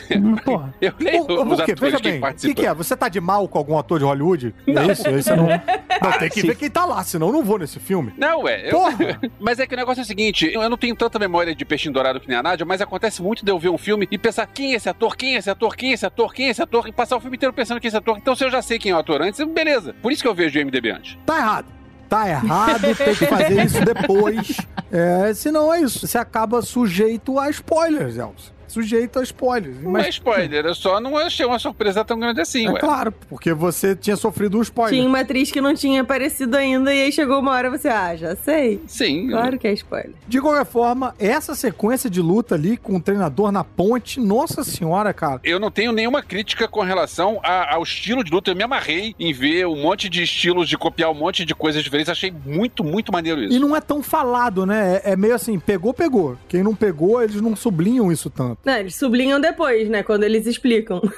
Porra. 0.43 0.75
eu 0.81 0.95
leio 0.99 1.27
Por, 1.27 1.37
por 1.45 1.49
os 1.49 1.57
quê? 1.63 1.73
atores 1.73 1.81
Veja 1.81 1.97
que 1.99 2.11
bem, 2.13 2.31
o 2.31 2.35
que, 2.35 2.55
que 2.55 2.65
é? 2.67 2.73
Você 2.73 2.97
tá 2.97 3.11
de 3.11 3.21
mal 3.21 3.47
com 3.47 3.59
algum 3.59 3.77
ator 3.77 3.99
de 3.99 4.07
Hollywood? 4.07 4.55
Não. 4.67 4.83
É 4.89 4.93
isso? 4.93 5.07
Aí 5.07 5.23
você 5.23 5.37
não... 5.37 5.49
não, 6.03 6.13
tem 6.19 6.31
que 6.31 6.41
sim. 6.41 6.47
ver 6.47 6.57
quem 6.57 6.71
tá 6.71 6.87
lá, 6.87 7.05
senão 7.05 7.27
eu 7.27 7.33
não 7.35 7.45
vou 7.45 7.59
nesse 7.59 7.79
filme. 7.79 8.15
Não, 8.17 8.45
ué. 8.45 8.69
eu- 8.69 8.71
Porra! 8.71 9.21
Mas 9.39 9.59
é 9.59 9.67
que 9.67 9.75
o 9.75 9.77
negócio 9.77 10.01
é 10.01 10.05
o 10.05 10.07
seguinte, 10.07 10.51
eu 10.51 10.71
não 10.71 10.79
tenho 10.79 10.97
tanta 10.97 11.19
memória 11.19 11.55
de 11.55 11.65
peixinho 11.67 11.93
dourado 11.93 12.19
que 12.19 12.27
nem 12.27 12.39
a 12.39 12.43
Nádia, 12.43 12.65
mas 12.65 12.81
acontece 12.81 13.21
muito 13.23 13.45
de 13.45 13.53
eu 13.53 13.59
ver 13.59 13.69
um 13.69 13.77
filme 13.77 14.09
e 14.11 14.17
pensar 14.17 14.47
quem 14.47 14.73
é 14.73 14.77
esse 14.77 14.89
ator, 14.89 15.15
quem 15.15 15.35
é 15.35 15.39
esse 15.41 15.51
ator, 15.51 15.77
quem 15.77 15.91
é 15.91 15.93
esse 15.93 16.07
ator, 16.07 16.33
quem 16.33 16.47
é 16.47 16.51
esse 16.53 16.63
ator, 16.63 16.89
e 16.89 16.93
passar 16.93 17.17
o 17.19 17.21
filme 17.21 17.37
inteiro 17.37 17.53
pensando 17.53 17.79
que 17.79 17.87
é 17.87 17.89
esse 17.89 17.97
ator. 17.99 18.17
Então 18.17 18.35
se 18.35 18.43
eu 18.47 18.51
já 18.51 18.63
sei 18.63 18.79
quem 18.79 18.93
é 18.93 18.95
o 18.95 18.99
ator 18.99 19.21
antes, 19.21 19.39
beleza. 19.47 19.95
Por 20.01 20.11
isso 20.11 20.23
que 20.23 20.29
eu 20.29 20.35
vejo 20.35 20.59
o 20.59 20.65
MDB 20.65 20.91
antes. 20.91 21.19
Tá 21.27 21.37
errado. 21.37 21.67
Tá 22.13 22.29
errado, 22.29 22.95
tem 22.95 23.15
que 23.15 23.25
fazer 23.27 23.65
isso 23.65 23.81
depois. 23.83 24.57
É, 24.95 25.33
senão 25.33 25.73
é 25.73 25.81
isso. 25.81 26.07
Você 26.07 26.19
acaba 26.19 26.61
sujeito 26.61 27.39
a 27.39 27.49
spoilers, 27.49 28.19
Elvis. 28.19 28.53
Sujeito 28.73 29.19
a 29.19 29.23
spoilers. 29.23 29.81
Não 29.83 29.91
é 29.99 30.05
Mas, 30.05 30.09
spoiler, 30.15 30.65
eu 30.65 30.75
só 30.75 30.99
não 31.01 31.17
achei 31.19 31.45
uma 31.45 31.59
surpresa 31.59 32.05
tão 32.05 32.19
grande 32.19 32.41
assim, 32.41 32.67
é 32.67 32.71
ué. 32.71 32.81
claro, 32.81 33.13
porque 33.29 33.53
você 33.53 33.95
tinha 33.95 34.17
sofrido 34.17 34.59
um 34.59 34.63
spoiler. 34.63 34.95
Tinha 34.95 35.07
uma 35.09 35.21
atriz 35.21 35.51
que 35.51 35.61
não 35.61 35.75
tinha 35.75 36.01
aparecido 36.03 36.57
ainda, 36.57 36.93
e 36.95 37.03
aí 37.03 37.13
chegou 37.13 37.39
uma 37.41 37.53
hora 37.53 37.69
e 37.69 37.71
você, 37.71 37.89
ah, 37.89 38.17
já 38.17 38.35
sei. 38.37 38.81
Sim. 38.87 39.29
Claro 39.29 39.59
que 39.59 39.67
é 39.69 39.73
spoiler. 39.75 40.13
De 40.27 40.41
qualquer 40.41 40.65
forma, 40.65 41.15
essa 41.19 41.55
sequência 41.55 42.09
de 42.09 42.21
luta 42.23 42.55
ali 42.55 42.77
com 42.77 42.97
o 42.97 43.01
treinador 43.03 43.53
na 43.53 43.63
ponte, 43.63 44.19
nossa 44.21 44.65
senhora, 44.65 45.13
cara. 45.13 45.41
Eu 45.45 45.61
não 45.61 45.71
tenho 45.71 45.93
nenhuma 45.93 46.23
crítica 46.23 46.67
com 46.67 46.81
relação 46.81 47.41
a- 47.43 47.75
ao 47.75 47.83
estilo 47.83 48.25
de 48.25 48.31
luta. 48.31 48.51
Eu 48.51 48.57
me 48.57 48.63
amarrei 48.63 49.15
em 49.19 49.33
ver 49.33 49.67
um 49.67 49.77
monte 49.83 50.09
de 50.09 50.23
estilos, 50.23 50.69
de 50.69 50.79
copiar 50.79 51.11
um 51.11 51.15
monte 51.15 51.45
de 51.45 51.55
coisas 51.55 51.83
diferentes. 51.83 52.09
Achei 52.11 52.33
muito, 52.47 52.83
muito 52.83 53.13
maneiro 53.13 53.43
E 53.43 53.49
isso. 53.49 53.61
não 53.61 53.77
é 53.77 53.81
tão 53.81 54.03
falado, 54.03 54.65
né? 54.65 55.01
É, 55.05 55.13
é 55.13 55.17
meio 55.17 55.35
assim, 55.35 55.59
pegou, 55.59 55.93
pegou. 55.93 56.37
Quem 56.49 56.63
não 56.63 56.75
pegou, 56.75 57.23
eles 57.23 57.41
não 57.41 57.55
sublinham 57.55 58.11
isso 58.11 58.31
tanto. 58.31 58.59
Não, 58.65 58.75
eles 58.75 58.95
sublinham 58.97 59.41
depois, 59.41 59.89
né? 59.89 60.03
Quando 60.03 60.23
eles 60.25 60.47
explicam. 60.47 61.01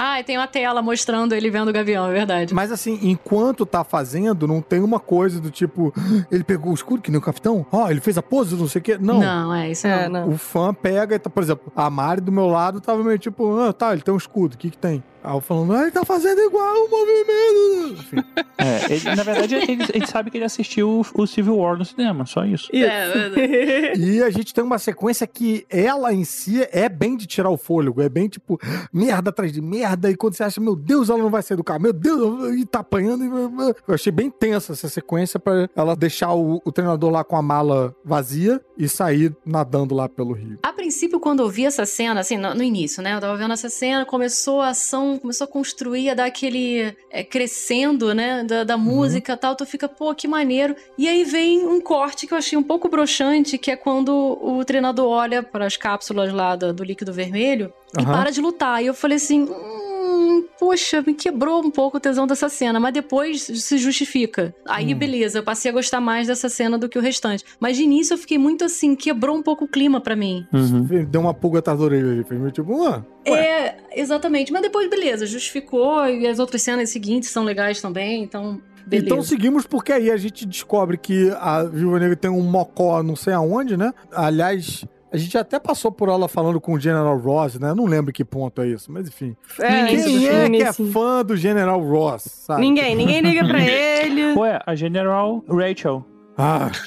Ah, 0.00 0.20
e 0.20 0.24
tem 0.24 0.36
uma 0.36 0.46
tela 0.46 0.80
mostrando 0.80 1.34
ele 1.34 1.50
vendo 1.50 1.68
o 1.68 1.72
gavião, 1.72 2.06
é 2.08 2.12
verdade. 2.12 2.54
Mas 2.54 2.70
assim, 2.70 2.98
enquanto 3.02 3.66
tá 3.66 3.82
fazendo, 3.82 4.46
não 4.46 4.60
tem 4.60 4.80
uma 4.80 5.00
coisa 5.00 5.40
do 5.40 5.50
tipo, 5.50 5.92
"Ah, 5.96 6.24
ele 6.30 6.44
pegou 6.44 6.70
o 6.70 6.74
escudo 6.74 7.02
que 7.02 7.10
nem 7.10 7.18
o 7.18 7.22
capitão? 7.22 7.66
Ó, 7.72 7.90
ele 7.90 8.00
fez 8.00 8.16
a 8.16 8.22
pose, 8.22 8.54
não 8.54 8.68
sei 8.68 8.80
o 8.80 8.82
quê. 8.82 8.98
Não. 9.00 9.18
Não, 9.18 9.54
é 9.54 9.70
isso 9.70 9.86
É, 9.86 10.08
não. 10.08 10.26
não. 10.26 10.34
O 10.34 10.38
fã 10.38 10.72
pega 10.72 11.14
e 11.16 11.18
tá, 11.18 11.28
por 11.28 11.42
exemplo, 11.42 11.72
a 11.74 11.90
Mari 11.90 12.20
do 12.20 12.30
meu 12.30 12.46
lado 12.46 12.80
tava 12.80 13.02
meio 13.02 13.18
tipo, 13.18 13.58
ah, 13.58 13.72
tá, 13.72 13.92
ele 13.92 14.02
tem 14.02 14.14
um 14.14 14.18
escudo, 14.18 14.54
o 14.54 14.58
que 14.58 14.70
que 14.70 14.78
tem? 14.78 15.02
Aí 15.22 15.34
eu 15.34 15.40
falando, 15.40 15.72
ah, 15.74 15.82
ele 15.82 15.90
tá 15.90 16.04
fazendo 16.04 16.40
igual 16.40 16.74
o 16.84 16.88
movimento. 16.90 18.00
Enfim, 18.00 18.16
É, 18.58 18.92
ele- 18.92 19.14
na 19.16 19.22
verdade, 19.22 19.54
ele, 19.54 19.84
ele 19.94 20.06
sabe 20.06 20.30
que 20.30 20.36
ele 20.38 20.44
assistiu 20.44 20.88
o, 21.14 21.22
o 21.22 21.26
Civil 21.26 21.56
War 21.56 21.76
no 21.78 21.84
cinema, 21.84 22.26
só 22.26 22.44
isso. 22.44 22.68
Isso. 22.72 22.86
É. 22.86 23.92
E 23.98 24.22
a 24.22 24.30
gente 24.30 24.52
tem 24.54 24.62
uma 24.64 24.78
sequência 24.78 25.26
que 25.26 25.64
ela 25.70 26.12
em 26.12 26.24
si 26.24 26.66
é 26.72 26.88
bem 26.88 27.16
de 27.16 27.26
tirar 27.26 27.50
o 27.50 27.56
fôlego, 27.56 28.00
é 28.02 28.08
bem 28.08 28.28
tipo, 28.28 28.58
merda 28.92 29.30
atrás 29.30 29.52
de 29.52 29.60
merda, 29.60 30.10
e 30.10 30.16
quando 30.16 30.34
você 30.34 30.42
acha, 30.42 30.60
meu 30.60 30.74
Deus, 30.76 31.08
ela 31.08 31.18
não 31.18 31.30
vai 31.30 31.42
sair 31.42 31.56
do 31.56 31.64
carro, 31.64 31.80
meu 31.82 31.92
Deus, 31.92 32.54
e 32.56 32.64
tá 32.66 32.80
apanhando. 32.80 33.24
e- 33.24 33.74
Eu 33.86 33.94
achei 33.94 34.10
bem 34.12 34.30
tensa 34.30 34.72
essa 34.72 34.88
sequência 34.88 35.38
pra 35.38 35.68
ela 35.76 35.94
deixar 35.96 36.32
o, 36.34 36.60
o 36.64 36.72
treinador 36.72 37.10
lá 37.10 37.22
com 37.24 37.36
a 37.36 37.42
mala 37.42 37.94
vazia 38.04 38.60
e 38.76 38.88
sair 38.88 39.34
nadando 39.44 39.94
lá 39.94 40.08
pelo 40.08 40.32
rio. 40.32 40.58
A 40.62 40.72
princípio, 40.72 41.20
quando 41.20 41.40
eu 41.42 41.48
vi 41.48 41.64
essa 41.66 41.84
cena, 41.86 42.20
assim, 42.20 42.36
no, 42.36 42.54
no 42.54 42.62
início, 42.62 43.02
né? 43.02 43.14
Eu 43.14 43.20
tava 43.20 43.36
vendo 43.36 43.52
essa 43.52 43.68
cena, 43.68 44.04
começou 44.04 44.60
a 44.60 44.68
ação, 44.68 45.17
começou 45.18 45.44
a 45.44 45.48
construir, 45.48 46.10
a 46.10 46.14
dar 46.14 46.26
aquele 46.26 46.96
é, 47.10 47.22
crescendo, 47.22 48.14
né? 48.14 48.44
Da, 48.44 48.64
da 48.64 48.76
música 48.76 49.32
e 49.32 49.36
tal. 49.36 49.56
Tu 49.56 49.66
fica, 49.66 49.88
pô, 49.88 50.14
que 50.14 50.28
maneiro. 50.28 50.74
E 50.96 51.08
aí 51.08 51.24
vem 51.24 51.66
um 51.66 51.80
corte 51.80 52.26
que 52.26 52.34
eu 52.34 52.38
achei 52.38 52.58
um 52.58 52.62
pouco 52.62 52.88
broxante, 52.88 53.58
que 53.58 53.70
é 53.70 53.76
quando 53.76 54.38
o 54.40 54.64
treinador 54.64 55.06
olha 55.06 55.42
para 55.42 55.66
as 55.66 55.76
cápsulas 55.76 56.32
lá 56.32 56.56
do, 56.56 56.72
do 56.72 56.84
líquido 56.84 57.12
vermelho 57.12 57.72
e 57.98 58.02
Aham. 58.02 58.12
para 58.12 58.30
de 58.30 58.40
lutar. 58.40 58.82
E 58.82 58.86
eu 58.86 58.94
falei 58.94 59.16
assim. 59.16 59.44
Hum, 59.44 59.97
poxa, 60.42 61.02
me 61.06 61.14
quebrou 61.14 61.64
um 61.64 61.70
pouco 61.70 61.96
o 61.96 62.00
tesão 62.00 62.26
dessa 62.26 62.48
cena, 62.48 62.78
mas 62.80 62.92
depois 62.92 63.42
se 63.42 63.78
justifica. 63.78 64.54
Aí, 64.66 64.94
Hum. 64.94 64.98
beleza, 64.98 65.38
eu 65.38 65.42
passei 65.42 65.70
a 65.70 65.74
gostar 65.74 66.00
mais 66.00 66.26
dessa 66.26 66.48
cena 66.48 66.76
do 66.78 66.88
que 66.88 66.98
o 66.98 67.02
restante. 67.02 67.44
Mas 67.60 67.76
de 67.76 67.82
início 67.84 68.14
eu 68.14 68.18
fiquei 68.18 68.38
muito 68.38 68.64
assim, 68.64 68.94
quebrou 68.94 69.36
um 69.36 69.42
pouco 69.42 69.64
o 69.64 69.68
clima 69.68 70.00
pra 70.00 70.14
mim. 70.16 70.46
Uhum. 70.52 71.04
Deu 71.04 71.20
uma 71.20 71.34
pulga 71.34 71.58
atrás 71.60 71.78
da 71.78 71.84
orelha 71.84 72.10
ali, 72.12 72.26
meio 72.30 72.50
tipo, 72.50 72.84
ah, 72.86 73.04
ué. 73.28 73.40
É, 73.40 73.76
exatamente. 73.94 74.52
Mas 74.52 74.62
depois, 74.62 74.88
beleza, 74.88 75.26
justificou 75.26 76.06
e 76.08 76.26
as 76.26 76.38
outras 76.38 76.62
cenas 76.62 76.90
seguintes 76.90 77.30
são 77.30 77.44
legais 77.44 77.80
também, 77.80 78.22
então. 78.22 78.60
Beleza. 78.86 79.06
Então 79.06 79.22
seguimos 79.22 79.66
porque 79.66 79.92
aí 79.92 80.10
a 80.10 80.16
gente 80.16 80.46
descobre 80.46 80.96
que 80.96 81.30
a 81.38 81.62
Viúva 81.64 81.98
Negra 82.00 82.16
tem 82.16 82.30
um 82.30 82.40
mocó 82.40 83.02
não 83.02 83.14
sei 83.14 83.34
aonde, 83.34 83.76
né? 83.76 83.92
Aliás, 84.10 84.82
a 85.12 85.16
gente 85.16 85.36
até 85.38 85.58
passou 85.58 85.90
por 85.90 86.08
ela 86.08 86.28
falando 86.28 86.60
com 86.60 86.72
o 86.74 86.80
General 86.80 87.16
Ross, 87.18 87.58
né? 87.58 87.70
Eu 87.70 87.74
não 87.76 87.86
lembro 87.86 88.12
que 88.12 88.24
ponto 88.24 88.60
é 88.62 88.68
isso, 88.68 88.90
mas 88.92 89.08
enfim. 89.08 89.36
É, 89.60 89.92
isso 89.92 90.04
Quem 90.08 90.18
do 90.20 90.26
é 90.26 90.50
que 90.50 90.62
é 90.62 90.68
assim. 90.68 90.90
fã 90.90 91.24
do 91.24 91.36
General 91.36 91.80
Ross, 91.80 92.22
sabe? 92.24 92.60
Ninguém, 92.60 92.94
ninguém 92.94 93.20
liga 93.20 93.46
pra 93.46 93.60
ele. 93.60 94.34
Ué, 94.38 94.60
a 94.66 94.74
General 94.74 95.42
Rachel. 95.48 96.04
Ah, 96.40 96.70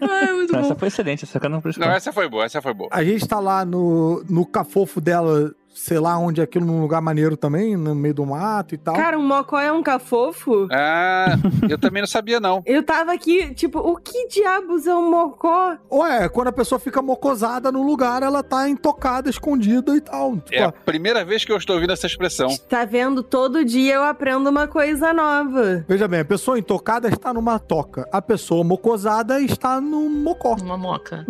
Ai, 0.00 0.32
muito 0.32 0.52
bom. 0.54 0.58
Essa 0.60 0.74
foi 0.74 0.88
excelente, 0.88 1.24
essa 1.24 1.38
cara 1.38 1.52
não 1.52 1.62
Não, 1.76 1.90
essa 1.90 2.10
foi 2.12 2.28
boa, 2.28 2.44
essa 2.44 2.62
foi 2.62 2.72
boa. 2.72 2.88
a 2.90 3.04
gente 3.04 3.28
tá 3.28 3.38
lá 3.38 3.62
no, 3.62 4.24
no 4.28 4.46
cafofo 4.46 5.00
dela, 5.02 5.52
sei 5.76 6.00
lá 6.00 6.18
onde 6.18 6.40
é 6.40 6.44
aquilo, 6.44 6.64
num 6.64 6.80
lugar 6.80 7.00
maneiro 7.02 7.36
também, 7.36 7.76
no 7.76 7.94
meio 7.94 8.14
do 8.14 8.24
mato 8.26 8.74
e 8.74 8.78
tal. 8.78 8.96
Cara, 8.96 9.18
um 9.18 9.26
mocó 9.26 9.60
é 9.60 9.70
um 9.70 9.82
cafofo? 9.82 10.66
Ah, 10.72 11.36
eu 11.68 11.78
também 11.78 12.02
não 12.02 12.06
sabia, 12.06 12.40
não. 12.40 12.62
Eu 12.64 12.82
tava 12.82 13.12
aqui, 13.12 13.54
tipo, 13.54 13.78
o 13.78 13.96
que 13.96 14.26
diabos 14.28 14.86
é 14.86 14.94
um 14.94 15.10
mocó? 15.10 15.76
Ué, 15.92 16.28
quando 16.28 16.48
a 16.48 16.52
pessoa 16.52 16.78
fica 16.78 17.02
mocosada 17.02 17.70
no 17.70 17.82
lugar, 17.82 18.22
ela 18.22 18.42
tá 18.42 18.68
intocada, 18.68 19.28
escondida 19.28 19.94
e 19.94 20.00
tal. 20.00 20.36
Tipo, 20.38 20.54
É 20.54 20.62
a 20.64 20.72
primeira 20.72 21.24
vez 21.24 21.44
que 21.44 21.52
eu 21.52 21.56
estou 21.56 21.76
ouvindo 21.76 21.92
essa 21.92 22.06
expressão. 22.06 22.48
Tá 22.68 22.84
vendo? 22.84 23.22
Todo 23.22 23.64
dia 23.64 23.94
eu 23.94 24.02
aprendo 24.02 24.48
uma 24.48 24.66
coisa 24.66 25.12
nova. 25.12 25.84
Veja 25.86 26.08
bem, 26.08 26.20
a 26.20 26.24
pessoa 26.24 26.58
intocada 26.58 27.08
está 27.08 27.32
numa 27.34 27.58
toca. 27.58 28.08
A 28.10 28.22
pessoa 28.22 28.64
mocosada 28.64 29.40
está 29.40 29.80
no 29.80 30.08
mocó. 30.08 30.56
Uma 30.60 30.78
moca. 30.78 31.26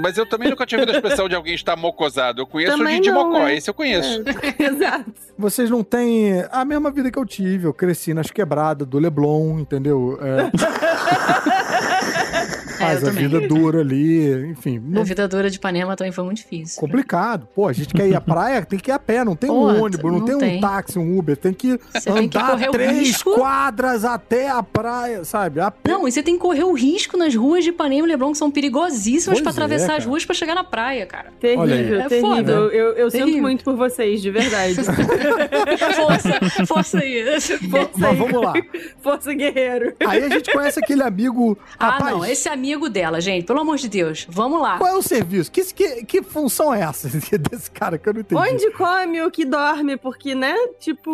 Mas 0.00 0.18
eu 0.18 0.28
também 0.28 0.50
nunca 0.50 0.66
tinha 0.66 0.80
ouvido 0.80 0.94
a 0.94 0.96
expressão 0.98 1.28
de 1.28 1.34
alguém 1.34 1.54
estar 1.54 1.76
mocosado. 1.76 2.40
Eu 2.42 2.46
conheço 2.46 2.76
Também 2.76 2.98
o 2.98 3.02
de 3.02 3.10
não, 3.10 3.24
mocó, 3.30 3.46
é. 3.46 3.54
esse 3.56 3.70
eu 3.70 3.74
conheço. 3.74 3.83
Exato. 4.58 5.12
Vocês 5.36 5.70
não 5.70 5.82
têm 5.82 6.44
a 6.50 6.64
mesma 6.64 6.90
vida 6.90 7.10
que 7.10 7.18
eu 7.18 7.26
tive. 7.26 7.66
Eu 7.66 7.74
cresci 7.74 8.14
nas 8.14 8.30
quebradas 8.30 8.86
do 8.86 8.98
Leblon, 8.98 9.58
entendeu? 9.58 10.18
É, 10.20 10.50
Eu 13.02 13.08
a 13.08 13.10
também. 13.10 13.28
vida 13.28 13.48
dura 13.48 13.80
ali, 13.80 14.50
enfim. 14.50 14.78
A 14.78 14.80
Não, 14.96 15.04
vida 15.04 15.26
dura 15.28 15.50
de 15.50 15.56
Ipanema 15.56 15.96
também 15.96 16.12
foi 16.12 16.24
muito 16.24 16.38
difícil. 16.38 16.80
complicado. 16.80 17.48
Pô, 17.54 17.68
a 17.68 17.72
gente 17.72 17.92
quer 17.94 18.08
ir 18.08 18.14
à 18.14 18.20
praia, 18.20 18.64
tem 18.64 18.78
que 18.78 18.90
ir 18.90 18.92
a 18.94 18.98
pé. 18.98 19.24
Não 19.24 19.36
tem 19.36 19.48
Pô, 19.48 19.68
um 19.68 19.82
ônibus, 19.82 20.02
não, 20.12 20.18
não 20.18 20.24
tem, 20.24 20.34
um 20.34 20.38
tem. 20.38 20.60
táxi, 20.60 20.98
um 20.98 21.18
Uber. 21.18 21.36
Tem 21.36 21.52
que 21.52 21.78
Você 21.92 22.10
tem 22.12 22.28
que 22.28 22.38
andar 22.38 22.50
correr 22.50 22.68
o 22.68 22.72
três 22.72 22.98
risco. 22.98 23.34
quadras 23.34 24.04
até 24.04 24.48
a 24.50 24.62
praia, 24.62 25.24
sabe? 25.24 25.60
A 25.60 25.70
pé. 25.70 25.90
Não, 25.90 26.06
e 26.06 26.12
você 26.12 26.22
tem 26.22 26.34
que 26.34 26.40
correr 26.40 26.64
o 26.64 26.72
risco 26.72 27.16
nas 27.16 27.34
ruas 27.34 27.64
de 27.64 27.70
Ipanema 27.70 28.06
e 28.06 28.10
Leblon, 28.10 28.32
que 28.32 28.38
são 28.38 28.50
perigosíssimas 28.50 29.38
Pois 29.38 29.42
pra 29.42 29.50
é, 29.50 29.52
atravessar 29.52 29.96
as 29.96 30.04
ruas 30.04 30.24
pra 30.24 30.34
chegar 30.34 30.54
na 30.54 30.64
praia, 30.64 31.06
cara. 31.06 31.32
Terrível, 31.40 32.00
É 32.00 32.08
terrível. 32.08 32.30
foda. 32.36 32.52
Eu, 32.52 32.92
eu 32.94 33.10
sinto 33.10 33.20
Terrível. 33.24 33.42
muito 33.42 33.64
por 33.64 33.76
vocês, 33.76 34.20
de 34.22 34.30
verdade. 34.30 34.74
Força, 35.94 36.66
força 36.66 36.98
aí. 36.98 37.24
Força 37.40 37.58
Mas 37.98 38.10
aí. 38.10 38.16
vamos 38.16 38.40
lá. 38.42 38.52
Força 39.00 39.32
guerreiro. 39.34 39.94
Aí 40.06 40.22
a 40.24 40.28
gente 40.28 40.52
conhece 40.52 40.78
aquele 40.78 41.02
amigo. 41.02 41.56
Ah, 41.78 41.90
Rapaz, 41.90 42.10
não, 42.16 42.24
esse 42.24 42.48
amigo 42.48 42.83
amigo 42.84 42.88
dela, 42.88 43.20
gente. 43.20 43.44
Pelo 43.44 43.60
amor 43.60 43.76
de 43.76 43.88
Deus. 43.88 44.26
Vamos 44.28 44.60
lá. 44.60 44.78
Qual 44.78 44.90
é 44.90 44.96
o 44.96 45.02
serviço? 45.02 45.50
Que, 45.50 45.64
que, 45.72 46.04
que 46.04 46.22
função 46.22 46.72
é 46.72 46.80
essa 46.82 47.08
desse 47.38 47.70
cara 47.70 47.98
que 47.98 48.08
eu 48.08 48.14
não 48.14 48.20
entendi? 48.20 48.40
Onde 48.40 48.70
come 48.72 49.22
o 49.22 49.30
que 49.30 49.44
dorme, 49.44 49.96
porque, 49.96 50.34
né? 50.34 50.54
Tipo, 50.78 51.12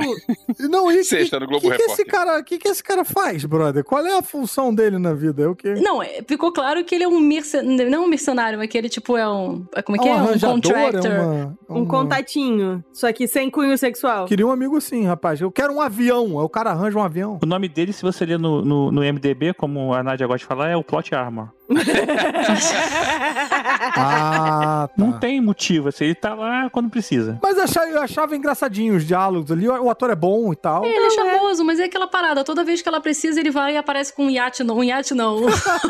Não, 0.59 0.91
e 0.91 1.05
Sexta 1.05 1.37
que, 1.37 1.43
no 1.45 1.49
Globo 1.49 1.71
que, 1.71 1.77
que 1.77 1.83
esse 1.83 2.05
cara, 2.05 2.43
que, 2.43 2.59
que 2.59 2.69
esse 2.69 2.83
cara 2.83 3.05
faz, 3.05 3.45
brother? 3.45 3.85
Qual 3.85 4.05
é 4.05 4.17
a 4.17 4.23
função 4.23 4.75
dele 4.75 4.99
na 4.99 5.13
vida? 5.13 5.43
É 5.43 5.49
o 5.49 5.55
quê? 5.55 5.75
Não, 5.75 6.03
é, 6.03 6.23
ficou 6.27 6.53
claro 6.53 6.85
que 6.85 6.95
ele 6.95 7.05
é 7.05 7.09
um 7.09 7.21
mercenário. 7.21 7.91
Não 7.91 8.05
um 8.05 8.09
mercenário, 8.09 8.59
mas 8.59 8.69
que 8.69 8.77
ele, 8.79 8.89
tipo, 8.89 9.17
é 9.17 9.29
um. 9.29 9.65
é 9.75 9.83
Como 9.83 9.97
é 9.97 10.03
que 10.03 10.09
é? 10.09 10.13
Um 10.13 10.19
arranjador, 10.19 10.55
contractor. 10.55 11.07
é 11.11 11.21
uma, 11.21 11.57
um 11.69 11.77
uma- 11.83 11.87
contatinho. 11.87 12.85
Só 12.93 13.13
que 13.13 13.27
sem 13.27 13.51
cunho 13.51 13.77
sexual. 13.77 14.27
Queria 14.27 14.47
um 14.47 14.51
amigo 14.51 14.77
assim, 14.77 15.05
rapaz. 15.07 15.41
Eu 15.41 15.51
quero 15.51 15.73
um 15.73 15.81
avião. 15.81 16.39
Aí 16.39 16.45
o 16.45 16.49
cara 16.49 16.71
arranja 16.71 16.99
um 16.99 17.03
avião. 17.03 17.39
O 17.43 17.47
nome 17.47 17.69
dele, 17.69 17.93
se 17.93 18.03
você 18.03 18.25
ler 18.25 18.39
no, 18.39 18.65
no, 18.65 18.91
no 18.93 19.01
MDB, 19.01 19.55
como 19.55 19.93
a 19.95 20.03
Nadia 20.03 20.27
gosta 20.27 20.39
de 20.39 20.47
falar, 20.47 20.69
é 20.69 20.77
o 20.77 20.85
Plot 20.85 21.15
Armor. 21.15 21.49
Ah, 23.93 24.89
tá. 24.89 24.91
Não 24.97 25.19
tem 25.19 25.41
motivo, 25.41 25.89
assim, 25.89 26.05
ele 26.05 26.15
tá 26.15 26.35
lá 26.35 26.71
quando 26.71 26.89
precisa. 26.89 27.39
Mas 27.43 27.57
eu 27.57 27.65
achava, 27.65 27.89
eu 27.89 28.01
achava 28.01 28.37
engraçadinho 28.37 28.97
os 28.97 29.05
diálogos 29.05 29.51
ali. 29.51 29.69
O, 29.69 29.85
o 29.85 29.91
ator 29.91 30.11
é 30.11 30.15
bom 30.15 30.53
e 30.53 30.57
tal. 30.57 30.85
Ele 30.85 31.07
é 31.07 31.11
charmoso, 31.11 31.65
mas 31.65 31.81
é 31.81 31.85
aquela 31.85 32.07
parada. 32.07 32.45
Toda 32.45 32.65
vez 32.65 32.83
que 32.83 32.89
ela 32.89 33.01
precisa, 33.01 33.41
ele 33.41 33.51
vai 33.51 33.75
e 33.75 33.77
aparece 33.77 34.13
com 34.13 34.27
um 34.27 34.31
iate, 34.31 34.63
não. 34.63 34.79
Um 34.79 34.85
iate 34.85 35.15
não. 35.15 35.41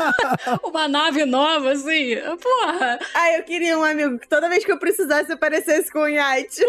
Uma 0.63 0.87
nave 0.87 1.25
nova, 1.25 1.71
assim. 1.71 2.15
Porra. 2.41 2.99
Ah, 3.13 3.37
eu 3.37 3.43
queria 3.43 3.77
um 3.77 3.83
amigo 3.83 4.19
que 4.19 4.27
toda 4.27 4.49
vez 4.49 4.65
que 4.65 4.71
eu 4.71 4.77
precisasse 4.77 5.31
aparecesse 5.31 5.91
com 5.91 5.99
um 5.99 6.07
iate. 6.07 6.61